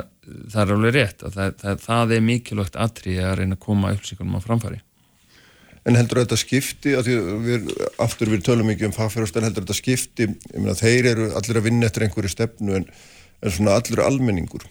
það 0.52 0.62
er 0.62 0.72
alveg 0.76 0.94
rétt 0.96 1.22
að 1.26 1.36
það, 1.36 1.54
það, 1.60 1.80
það 1.86 2.14
er 2.16 2.24
mikilvægt 2.28 2.78
atriði 2.84 3.24
að 3.26 3.36
reyna 3.40 3.58
að 3.58 3.64
koma 3.66 3.92
upplýsingunum 3.96 4.38
á 4.38 4.46
framfæri. 4.46 4.80
En 5.82 5.98
heldur 5.98 6.20
þetta 6.22 6.38
skipti, 6.38 6.92
að 6.94 7.08
því 7.08 7.16
við, 7.42 7.72
aftur 8.04 8.30
við 8.30 8.44
tölum 8.46 8.68
mikið 8.70 8.86
um 8.86 8.94
fagfjárhærslu, 8.94 9.40
en 9.40 9.48
heldur 9.48 9.64
þetta 9.64 9.78
skipti, 9.80 10.28
ég 10.30 10.60
meina 10.62 10.76
þeir 10.78 11.08
eru 11.10 11.26
allir 11.40 11.58
að 11.58 11.66
vinna 11.66 11.88
eftir 11.88 12.06
einhverju 12.06 12.30
stefnu 12.30 12.76
en, 12.78 12.86
en 13.42 13.54
svona 13.56 13.74
allir 13.80 14.04
almenningur. 14.04 14.68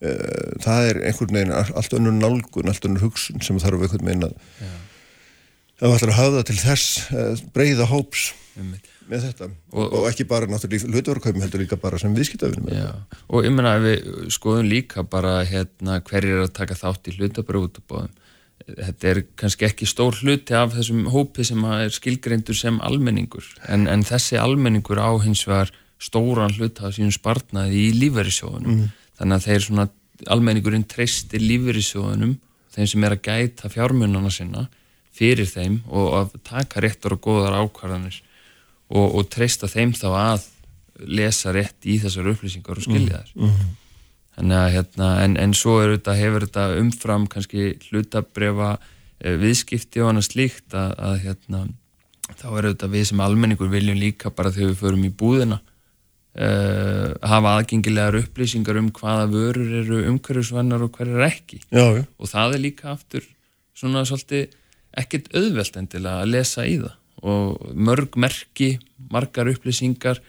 Eh, 0.00 0.54
Það 0.62 0.86
er 0.92 1.02
einhvern 1.10 1.36
veginn 1.36 1.56
allt 1.58 1.96
önnur 1.98 2.14
nálgun, 2.16 2.70
allt 2.70 2.86
önnur 2.86 3.02
hugsun 3.08 3.42
sem 3.44 3.58
þarf 3.60 3.82
einhvern 3.82 4.06
veginn 4.06 4.28
að 4.30 4.38
það 5.80 5.96
ætlar 5.96 6.14
að 6.14 6.20
hafa 6.20 6.46
til 6.48 6.58
þess 6.60 6.86
eh, 7.10 7.42
breyða 7.56 7.90
hóps 7.90 8.30
með 9.10 9.26
þetta. 9.26 9.48
Og, 9.74 9.84
og 9.98 10.06
ekki 10.10 10.26
bara 10.30 10.46
náttúrulega 10.46 10.86
í 10.86 10.94
hlutverkaupum 10.94 11.42
heldur 11.44 11.62
líka 11.64 11.78
bara 11.82 11.98
sem 11.98 12.14
viðskiptafinum. 12.14 12.70
Og 13.28 13.44
ég 13.46 13.54
meina 13.54 13.74
ef 13.78 13.84
við 13.88 14.30
skoðum 14.36 14.70
líka 14.70 15.04
bara 15.10 15.40
hérna 15.48 15.98
hverjir 16.06 16.38
er 16.38 16.46
að 16.46 16.54
taka 16.60 16.78
þátt 16.78 17.10
í 17.10 17.16
hlutabröðutabóðum 17.18 18.16
þetta 18.70 19.08
er 19.10 19.18
kannski 19.40 19.66
ekki 19.66 19.86
stór 19.88 20.14
hluti 20.20 20.54
af 20.54 20.74
þessum 20.76 21.06
hópi 21.10 21.42
sem 21.48 21.62
að 21.66 21.86
er 21.88 21.94
skilgreindur 21.96 22.54
sem 22.54 22.76
almenningur. 22.86 23.46
En, 23.66 23.88
en 23.90 24.04
þessi 24.06 24.38
almenningur 24.38 25.00
á 25.00 25.10
hins 25.24 25.42
vegar 25.48 25.72
stóran 26.00 26.54
hluta 26.54 26.86
af 26.86 26.94
sínum 26.96 27.12
spartnaði 27.12 27.88
í 27.88 27.96
lífverðisjóðunum 27.98 28.76
Mhm. 28.76 28.90
þannig 29.18 29.36
að 29.40 29.46
þeir 29.48 29.64
svona 29.66 29.88
almenningurinn 30.30 30.86
treystir 30.88 31.42
lífverðisjóðunum 31.42 32.36
þeim 32.76 32.86
sem 32.92 33.04
er 33.04 33.16
að 33.16 33.22
gæta 33.26 33.72
fjármunana 33.72 34.30
sinna 34.32 34.68
fyrir 35.16 35.48
þeim 35.50 35.80
og 35.88 36.12
að 36.20 36.38
taka 36.44 36.80
réttar 36.84 37.16
og 37.16 37.20
góðar 37.26 37.58
ákvarðanir 37.64 38.20
og, 38.90 39.14
og 39.20 39.28
treysta 39.32 39.68
þeim 39.70 39.92
þá 39.96 40.08
að 40.18 40.48
lesa 41.08 41.52
rétt 41.56 41.86
í 41.88 41.96
þessar 42.02 42.28
upplýsingar 42.34 42.76
og 42.80 42.84
skilja 42.84 43.22
þær 43.22 43.36
Mhm. 43.36 43.76
Þannig 44.40 44.56
að 44.56 44.70
hérna, 44.72 45.06
en, 45.24 45.36
en 45.36 45.52
svo 45.52 45.72
þetta, 45.82 46.14
hefur 46.16 46.44
þetta 46.46 46.64
umfram 46.80 47.26
kannski 47.28 47.64
hlutabrefa 47.90 48.78
e, 49.20 49.34
viðskipti 49.36 50.00
og 50.00 50.12
annað 50.12 50.28
slíkt 50.30 50.76
að, 50.78 50.94
að 50.96 51.16
hérna, 51.24 51.60
þá 52.38 52.46
er 52.56 52.68
þetta 52.70 52.88
við 52.94 53.04
sem 53.10 53.20
almenningur 53.20 53.68
viljum 53.68 53.98
líka 54.00 54.30
bara 54.32 54.52
þegar 54.54 54.70
við 54.70 54.78
förum 54.80 55.04
í 55.04 55.10
búðina 55.12 55.58
e, 56.32 56.48
hafa 57.26 57.56
aðgengilegar 57.58 58.20
upplýsingar 58.22 58.80
um 58.80 58.88
hvaða 58.96 59.26
vörur 59.34 59.74
eru 59.82 60.00
umhverjusvennar 60.14 60.86
og 60.86 60.94
hver 60.96 61.12
er 61.18 61.26
ekki. 61.26 61.60
Já, 61.68 61.84
já. 61.98 62.04
Og 62.16 62.30
það 62.32 62.56
er 62.56 62.64
líka 62.64 62.94
aftur 62.94 63.26
svona 63.76 64.06
svolítið 64.08 64.56
ekkert 65.02 65.28
auðvelt 65.36 65.76
endilega 65.82 66.24
að 66.24 66.32
lesa 66.38 66.64
í 66.64 66.78
það 66.80 66.96
og 67.22 67.72
mörg 67.74 68.16
merki, 68.16 68.78
margar 69.10 69.50
upplýsingar. 69.52 70.20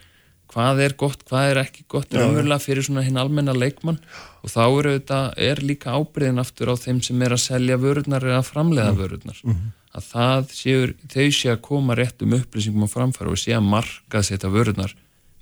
Hvað 0.52 0.82
er 0.84 0.96
gott, 1.00 1.22
hvað 1.30 1.50
er 1.54 1.60
ekki 1.62 1.86
gott 1.88 2.12
umverulega 2.12 2.60
fyrir 2.60 2.84
svona 2.84 3.06
hinn 3.06 3.20
almenna 3.20 3.54
leikmann. 3.56 4.02
Og 4.44 4.52
þá 4.52 4.64
eru 4.66 4.96
þetta, 4.98 5.20
er 5.40 5.62
líka 5.64 5.94
ábyrðin 5.96 6.42
aftur 6.44 6.74
á 6.74 6.76
þeim 6.76 7.00
sem 7.06 7.22
er 7.24 7.38
að 7.38 7.46
selja 7.46 7.78
vörurnar 7.80 8.26
eða 8.28 8.42
að 8.42 8.50
framleiða 8.52 8.98
vörurnar. 8.98 9.40
Mhm. 9.46 9.78
að 9.92 10.06
það 10.08 10.52
séur, 10.56 10.92
þau 11.12 11.32
sé 11.36 11.50
að 11.52 11.62
koma 11.62 11.96
réttum 12.00 12.32
upplýsingum 12.38 12.86
á 12.88 12.94
framfæri 12.94 13.28
og 13.28 13.36
sé 13.36 13.52
að 13.52 13.66
marka 13.68 14.22
þetta 14.24 14.48
vörurnar 14.48 14.94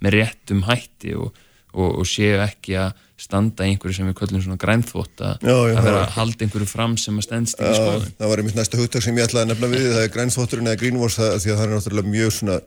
með 0.02 0.16
réttum 0.16 0.64
hætti 0.66 1.14
og, 1.14 1.36
og, 1.74 2.00
og 2.02 2.08
séu 2.10 2.40
ekki 2.44 2.78
að 2.80 3.06
standa 3.20 3.66
í 3.68 3.74
einhverju 3.74 3.98
sem 3.98 4.08
við 4.08 4.16
köllum 4.22 4.44
svona 4.44 4.60
grænþvótt 4.62 5.24
að 5.28 5.50
að 5.50 5.82
vera 5.84 6.04
að 6.06 6.14
halda 6.16 6.46
einhverju 6.46 6.68
fram 6.72 6.96
sem 7.00 7.18
að 7.20 7.26
stendst 7.28 7.60
Já, 7.60 7.74
skoðun. 7.76 8.14
það 8.20 8.32
var 8.32 8.42
einmitt 8.42 8.60
næsta 8.60 8.80
hugtak 8.80 9.04
sem 9.04 9.20
ég 9.20 9.28
ætlaði 9.28 9.44
að 9.44 9.52
nefna 9.52 9.72
við 9.74 9.88
það 9.90 10.06
er 10.06 10.14
grænþvotturinn 10.14 10.72
eða 10.72 10.80
greenwash 10.80 11.20
það, 11.20 11.36
því 11.44 11.52
að 11.52 11.60
það 11.60 11.66
er 11.66 11.74
náttúrulega 11.76 12.14
mjög 12.14 12.32
svona 12.38 12.58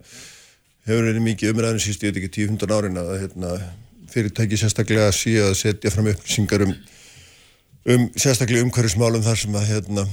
hefur 0.89 1.09
verið 1.09 1.25
mikið 1.25 1.55
umræðin 1.55 1.83
síst, 1.83 2.05
ég 2.05 2.13
veit 2.13 2.21
ekki 2.21 2.33
10-15 2.43 2.75
árin 2.77 3.01
að 3.01 3.13
hérna, 3.23 3.55
fyrirtæki 4.13 4.59
sérstaklega 4.61 5.09
sé 5.17 5.37
að 5.41 5.55
setja 5.61 5.93
fram 5.95 6.11
upplýsingar 6.13 6.67
um, 6.67 6.75
um 7.95 8.07
sérstaklega 8.13 8.67
umhverfismálum 8.67 9.25
þar 9.25 9.41
sem 9.45 9.57
að 9.57 9.69
hérna, 9.71 10.07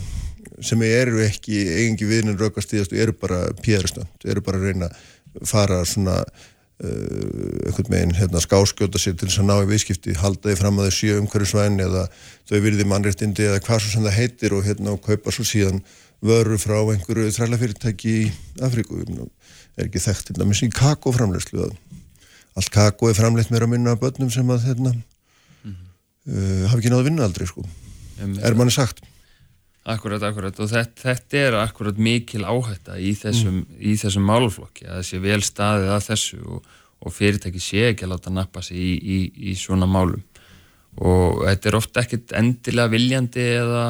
sem 0.64 0.86
eru 0.88 1.24
ekki 1.26 1.64
eigingi 1.74 2.08
viðnin 2.08 2.40
raukast 2.40 2.76
í 2.76 2.80
eru 2.80 3.16
bara 3.18 3.48
pjæðurstönd, 3.60 4.30
eru 4.30 4.46
bara 4.46 4.62
að 4.62 4.70
reyna 4.70 4.92
að 4.94 5.50
fara 5.50 5.82
svona 5.88 6.22
einhvern 6.80 7.92
veginn 7.92 8.16
hérna, 8.16 8.40
skáskjóta 8.40 9.02
sér 9.02 9.18
til 9.20 9.28
þess 9.28 9.42
að 9.42 9.50
ná 9.50 9.56
í 9.60 9.70
viðskipti, 9.70 10.16
halda 10.16 10.48
því 10.48 10.60
fram 10.62 10.80
að 10.80 10.88
þau 10.88 10.96
séu 10.96 11.18
umhverjusvæn 11.20 11.82
eða 11.84 12.06
þau 12.48 12.60
virði 12.64 12.86
mannréttindi 12.88 13.50
eða 13.50 13.64
hvað 13.66 13.84
svo 13.84 13.92
sem 13.96 14.06
það 14.08 14.16
heitir 14.16 14.56
og 14.56 14.64
hérna 14.64 14.96
og 14.96 15.04
kaupa 15.04 15.34
svo 15.36 15.44
síðan 15.44 15.84
vöru 16.24 16.56
frá 16.60 16.78
einhverju 16.80 17.34
þrælafyrirtæki 17.36 18.16
í 18.22 18.32
Afríku. 18.64 19.04
Er 19.76 19.88
ekki 19.88 20.04
þekkt 20.04 20.32
til 20.32 20.40
dæmis 20.40 20.64
í 20.64 20.72
kakoframlegslu 20.72 21.68
að 21.68 21.76
allt 22.60 22.72
kakó 22.74 23.10
er 23.10 23.18
framleitt 23.18 23.52
meira 23.54 23.68
að 23.68 23.76
minna 23.76 23.94
af 23.96 24.02
börnum 24.02 24.32
sem 24.34 24.50
að 24.52 24.66
hérna 24.68 24.94
mm 24.94 25.04
-hmm. 25.64 25.86
uh, 26.32 26.66
hafi 26.70 26.82
ekki 26.82 26.92
náðu 26.94 27.08
vinna 27.08 27.28
aldrei 27.28 27.48
sko 27.48 27.64
er 28.20 28.56
manni 28.56 28.72
sagt 28.72 29.04
Akkurat, 29.90 30.24
akkurat. 30.28 30.60
Og 30.62 30.70
þetta, 30.70 31.02
þetta 31.02 31.40
er 31.40 31.58
akkurat 31.64 32.00
mikil 32.02 32.44
áhætta 32.46 33.00
í 33.02 33.14
þessum, 33.18 33.64
mm. 33.64 33.80
í 33.82 33.96
þessum 33.98 34.28
málflokki 34.30 34.86
að 34.88 35.00
það 35.00 35.08
sé 35.08 35.22
vel 35.24 35.40
staðið 35.46 35.94
að 35.96 36.06
þessu 36.10 36.42
og, 36.46 36.68
og 37.00 37.16
fyrirtæki 37.16 37.64
sé 37.64 37.86
ekki 37.90 38.06
að 38.06 38.14
láta 38.14 38.34
nappa 38.34 38.64
sig 38.66 38.78
í, 38.78 38.92
í, 39.00 39.18
í 39.50 39.56
svona 39.58 39.90
málum. 39.90 40.22
Og 41.00 41.44
þetta 41.46 41.70
er 41.70 41.78
ofta 41.80 42.04
ekkit 42.04 42.34
endilega 42.36 42.92
viljandi 42.92 43.44
eða 43.56 43.84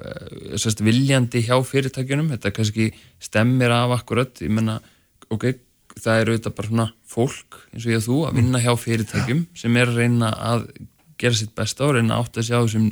eh, 0.00 0.52
sérst, 0.56 0.82
viljandi 0.86 1.42
hjá 1.44 1.56
fyrirtækjunum. 1.70 2.30
Þetta 2.34 2.54
kannski 2.56 2.90
stemmir 3.22 3.74
af 3.74 3.98
akkurat 3.98 4.42
ég 4.42 4.54
menna, 4.54 4.78
ok, 5.34 5.50
það 5.98 6.20
er 6.20 6.30
auðvitað 6.32 6.56
bara 6.58 6.70
svona 6.72 6.90
fólk 7.08 7.58
eins 7.72 7.84
og 7.84 7.92
ég 7.92 8.00
og 8.00 8.06
þú 8.06 8.20
að 8.28 8.38
vinna 8.38 8.62
hjá 8.62 8.72
fyrirtækjum 8.78 9.42
sem 9.58 9.78
er 9.78 9.90
að 9.90 10.00
reyna 10.02 10.30
að 10.50 10.70
gera 11.18 11.38
sitt 11.38 11.54
besta 11.58 11.86
og 11.86 11.96
reyna 11.96 12.18
átt 12.20 12.38
að 12.38 12.48
sjá 12.48 12.56
þessum 12.60 12.88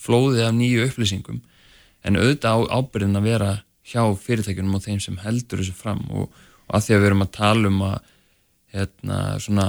flóði 0.00 0.44
af 0.46 0.54
nýju 0.56 0.86
upplýsingum 0.88 1.40
en 2.06 2.16
auðvitað 2.20 2.64
á 2.64 2.80
ábyrðin 2.80 3.20
að 3.20 3.28
vera 3.28 3.50
hjá 3.90 4.02
fyrirtækjunum 4.24 4.78
og 4.78 4.84
þeim 4.86 5.00
sem 5.02 5.20
heldur 5.24 5.62
þessu 5.62 5.76
fram 5.76 6.02
og, 6.10 6.30
og 6.68 6.74
að 6.76 6.86
því 6.86 6.96
að 6.96 7.00
við 7.00 7.10
erum 7.10 7.24
að 7.26 7.32
tala 7.36 7.70
um 7.70 7.80
að 7.88 7.96
hérna 8.70 9.20
svona 9.42 9.68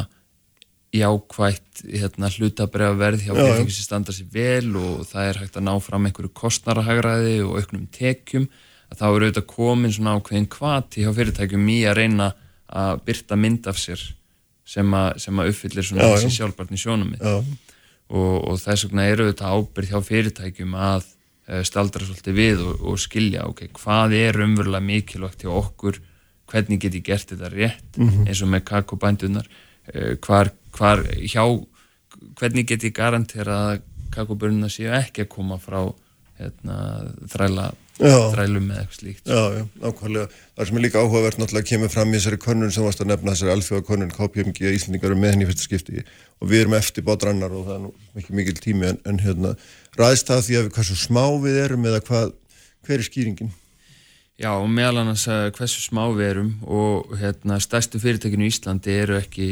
jákvægt 0.91 1.85
hérna, 1.87 2.29
hlutabræða 2.35 2.97
verð 2.99 3.23
hjá 3.25 3.31
fyrirtækjum 3.31 3.71
sem 3.71 3.87
standa 3.87 4.15
sér 4.15 4.27
vel 4.33 4.75
og 4.75 5.05
það 5.07 5.29
er 5.29 5.39
hægt 5.41 5.57
að 5.57 5.67
ná 5.69 5.73
fram 5.83 6.07
einhverju 6.07 6.33
kostnarahægraði 6.35 7.37
og 7.45 7.61
auknum 7.61 7.87
tekjum 7.95 8.49
að 8.91 8.99
þá 8.99 9.05
eru 9.07 9.29
auðvitað 9.29 9.47
komin 9.53 9.95
svona 9.95 10.17
ákveðin 10.19 10.49
kvati 10.51 11.05
hjá 11.05 11.13
fyrirtækjum 11.15 11.69
í 11.71 11.77
að 11.87 11.97
reyna 12.01 12.31
að 12.71 13.03
byrta 13.07 13.37
mynd 13.39 13.69
af 13.71 13.79
sér 13.79 14.03
sem 14.67 14.93
að, 14.95 15.09
sem 15.23 15.39
að 15.39 15.51
uppfyllir 15.51 15.87
svona 15.87 16.07
já, 16.07 16.11
þessi 16.15 16.35
sjálfbarni 16.37 16.79
sjónum 16.79 17.15
og, 17.31 18.35
og 18.51 18.59
þess 18.59 18.87
vegna 18.87 19.07
eru 19.07 19.27
auðvitað 19.27 19.55
ábyrð 19.55 19.93
hjá 19.93 20.07
fyrirtækjum 20.11 20.75
að 20.75 21.07
staldra 21.67 22.05
svolítið 22.05 22.37
við 22.37 22.63
og, 22.65 22.85
og 22.91 23.01
skilja 23.01 23.47
ok, 23.49 23.67
hvað 23.77 24.15
er 24.19 24.39
umverulega 24.45 24.85
mikilvægt 24.85 25.45
hjá 25.45 25.51
okkur, 25.51 25.99
hvernig 26.51 26.81
get 26.83 26.95
ég 26.95 27.05
gert 27.07 27.31
þetta 27.31 27.49
rétt? 27.51 27.97
Mm 27.97 28.09
-hmm. 28.09 28.27
eins 28.27 28.41
og 28.41 28.49
með 28.49 28.63
kakobændunar 28.71 29.47
eh, 29.93 30.17
hvar, 30.17 30.51
hvar 30.71 31.03
hjá 31.21 31.43
hvernig 32.39 32.67
get 32.67 32.83
ég 32.83 32.93
garantera 32.93 33.57
að 33.71 33.81
kakobörnuna 34.11 34.69
séu 34.69 34.91
ekki 34.91 35.25
að 35.25 35.31
koma 35.31 35.57
frá 35.57 35.93
hérna, 36.41 36.77
þræla 37.31 37.71
þrælum 38.01 38.65
með 38.65 38.79
eitthvað 38.81 38.97
slíkt 38.97 39.29
Já, 39.29 39.41
já, 39.53 39.63
nákvæmlega. 39.83 40.39
Það 40.57 40.67
sem 40.67 40.77
er 40.79 40.83
líka 40.85 41.01
áhugavert 41.01 41.39
náttúrulega 41.39 41.69
kemur 41.69 41.91
fram 41.93 42.11
í 42.11 42.17
þessari 42.17 42.39
konun 42.41 42.73
sem 42.73 42.85
varst 42.85 43.03
að 43.03 43.11
nefna 43.11 43.35
þessari 43.35 43.53
alþjóða 43.55 43.85
konun, 43.87 44.13
KPMG 44.15 44.67
að 44.67 44.77
Íslandingar 44.77 45.15
með 45.19 45.33
henni 45.35 45.49
fyrsta 45.49 45.67
skipti 45.67 46.03
og 46.41 46.51
við 46.51 46.63
erum 46.63 46.77
eftir 46.77 47.05
bátrannar 47.05 47.53
og 47.53 47.67
það 47.67 47.75
er 47.75 47.83
nú 47.85 48.21
ekki 48.21 48.37
mikil 48.37 48.57
tími 48.57 48.89
en, 48.89 49.01
en 49.05 49.21
hérna 49.21 49.55
ræðist 49.99 50.31
það 50.31 50.45
því 50.47 50.57
að 50.57 50.67
við 50.67 50.77
hversu 50.77 50.97
smá 50.99 51.25
við 51.43 51.59
erum 51.65 51.89
eða 51.91 52.05
hvað, 52.07 52.31
hver 52.87 52.97
er 52.97 53.07
skýringin? 53.07 53.51
Já, 54.41 54.55
meðal 54.65 55.03
annars 55.03 55.27
að 55.29 55.51
hversu 55.59 55.83
smá 55.83 56.01
við 56.15 56.25
erum 56.31 56.49
og 56.65 57.11
hérna, 57.19 57.59
stærstu 57.61 58.01
fyrirtækinu 58.01 58.47
í 58.47 58.49
Íslandi 58.49 58.95
eru 59.03 59.19
ekki, 59.19 59.51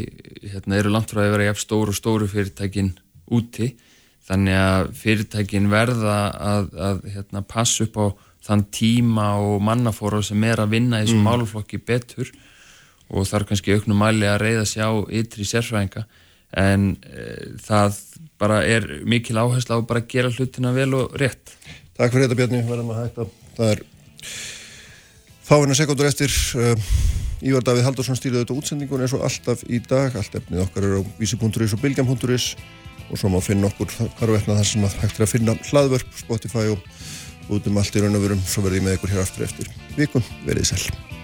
hérna, 0.50 0.80
eru 0.80 0.96
að 0.96 1.36
vera 1.36 1.52
jafn 1.52 1.62
stóru 1.62 1.94
og 1.94 2.00
stóru 2.00 2.30
fyrirtækin 2.32 2.96
úti 3.30 3.76
þannig 4.30 4.60
að 4.62 4.92
fyrirtækin 5.00 5.70
verða 5.72 6.18
að, 6.38 6.70
að 6.90 7.02
hérna, 7.16 7.44
passa 7.50 7.88
upp 7.88 7.98
á 7.98 8.08
þann 8.46 8.64
tíma 8.74 9.32
og 9.42 9.60
mannafóra 9.66 10.22
sem 10.26 10.44
er 10.48 10.62
að 10.62 10.76
vinna 10.78 11.02
í 11.02 11.08
þessum 11.08 11.24
mm. 11.24 11.28
máluflokki 11.28 11.82
betur 11.82 12.32
og 13.10 13.28
þarf 13.28 13.50
kannski 13.50 13.76
auknum 13.76 14.00
mæli 14.00 14.30
að 14.30 14.42
reyða 14.46 14.66
sér 14.70 14.90
á 14.90 14.94
ytri 15.20 15.48
sérfræðinga 15.50 16.06
en 16.60 16.92
e, 17.10 17.26
það 17.62 17.98
bara 18.42 18.62
er 18.66 18.88
mikil 19.10 19.38
áherslu 19.42 19.82
á 19.82 19.86
bara 19.86 20.02
að 20.02 20.10
gera 20.14 20.32
hlutina 20.34 20.72
vel 20.74 20.94
og 20.98 21.18
rétt. 21.20 21.54
Takk 21.98 22.14
fyrir 22.14 22.26
þetta 22.26 22.40
Bjarni, 22.40 22.62
verðum 22.70 22.94
að 22.94 23.02
hætta. 23.04 23.26
Það 23.58 23.74
er 23.74 23.82
fáina 25.50 25.78
sekundur 25.78 26.08
eftir 26.10 26.34
uh, 26.58 26.90
Ívar 27.44 27.66
Davíð 27.68 27.90
Haldursson 27.90 28.18
stýrði 28.18 28.44
þetta 28.44 28.56
útsendingun 28.56 29.04
eins 29.04 29.16
og 29.18 29.26
alltaf 29.28 29.66
í 29.68 29.82
dag. 29.84 30.16
Allt 30.16 30.40
efnið 30.40 30.64
okkar 30.64 30.88
er 30.88 30.98
á 31.00 31.02
vísi.is 31.20 31.76
og 31.76 31.84
bilgjam.is 31.84 32.54
og 33.10 33.20
svo 33.20 33.32
má 33.34 33.40
finna 33.44 33.70
okkur 33.70 33.92
hvar 33.92 34.32
og 34.32 34.40
efna 34.40 34.58
þar 34.60 34.72
sem 34.72 34.88
að 34.88 34.98
hægt 35.04 35.20
er 35.20 35.28
að 35.28 35.34
finna 35.34 35.58
hlaðvörp, 35.70 36.18
Spotify 36.24 36.68
og 36.74 36.84
út 37.50 37.70
um 37.70 37.80
allt 37.82 37.96
í 37.96 38.04
raun 38.04 38.20
og 38.20 38.26
verum. 38.26 38.44
Svo 38.46 38.66
verði 38.66 38.84
ég 38.84 38.88
með 38.88 39.00
ykkur 39.00 39.16
hér 39.16 39.24
aftur 39.26 39.48
eftir 39.50 39.72
vikun. 39.98 40.26
Verðið 40.46 40.74
sæl. 40.74 41.19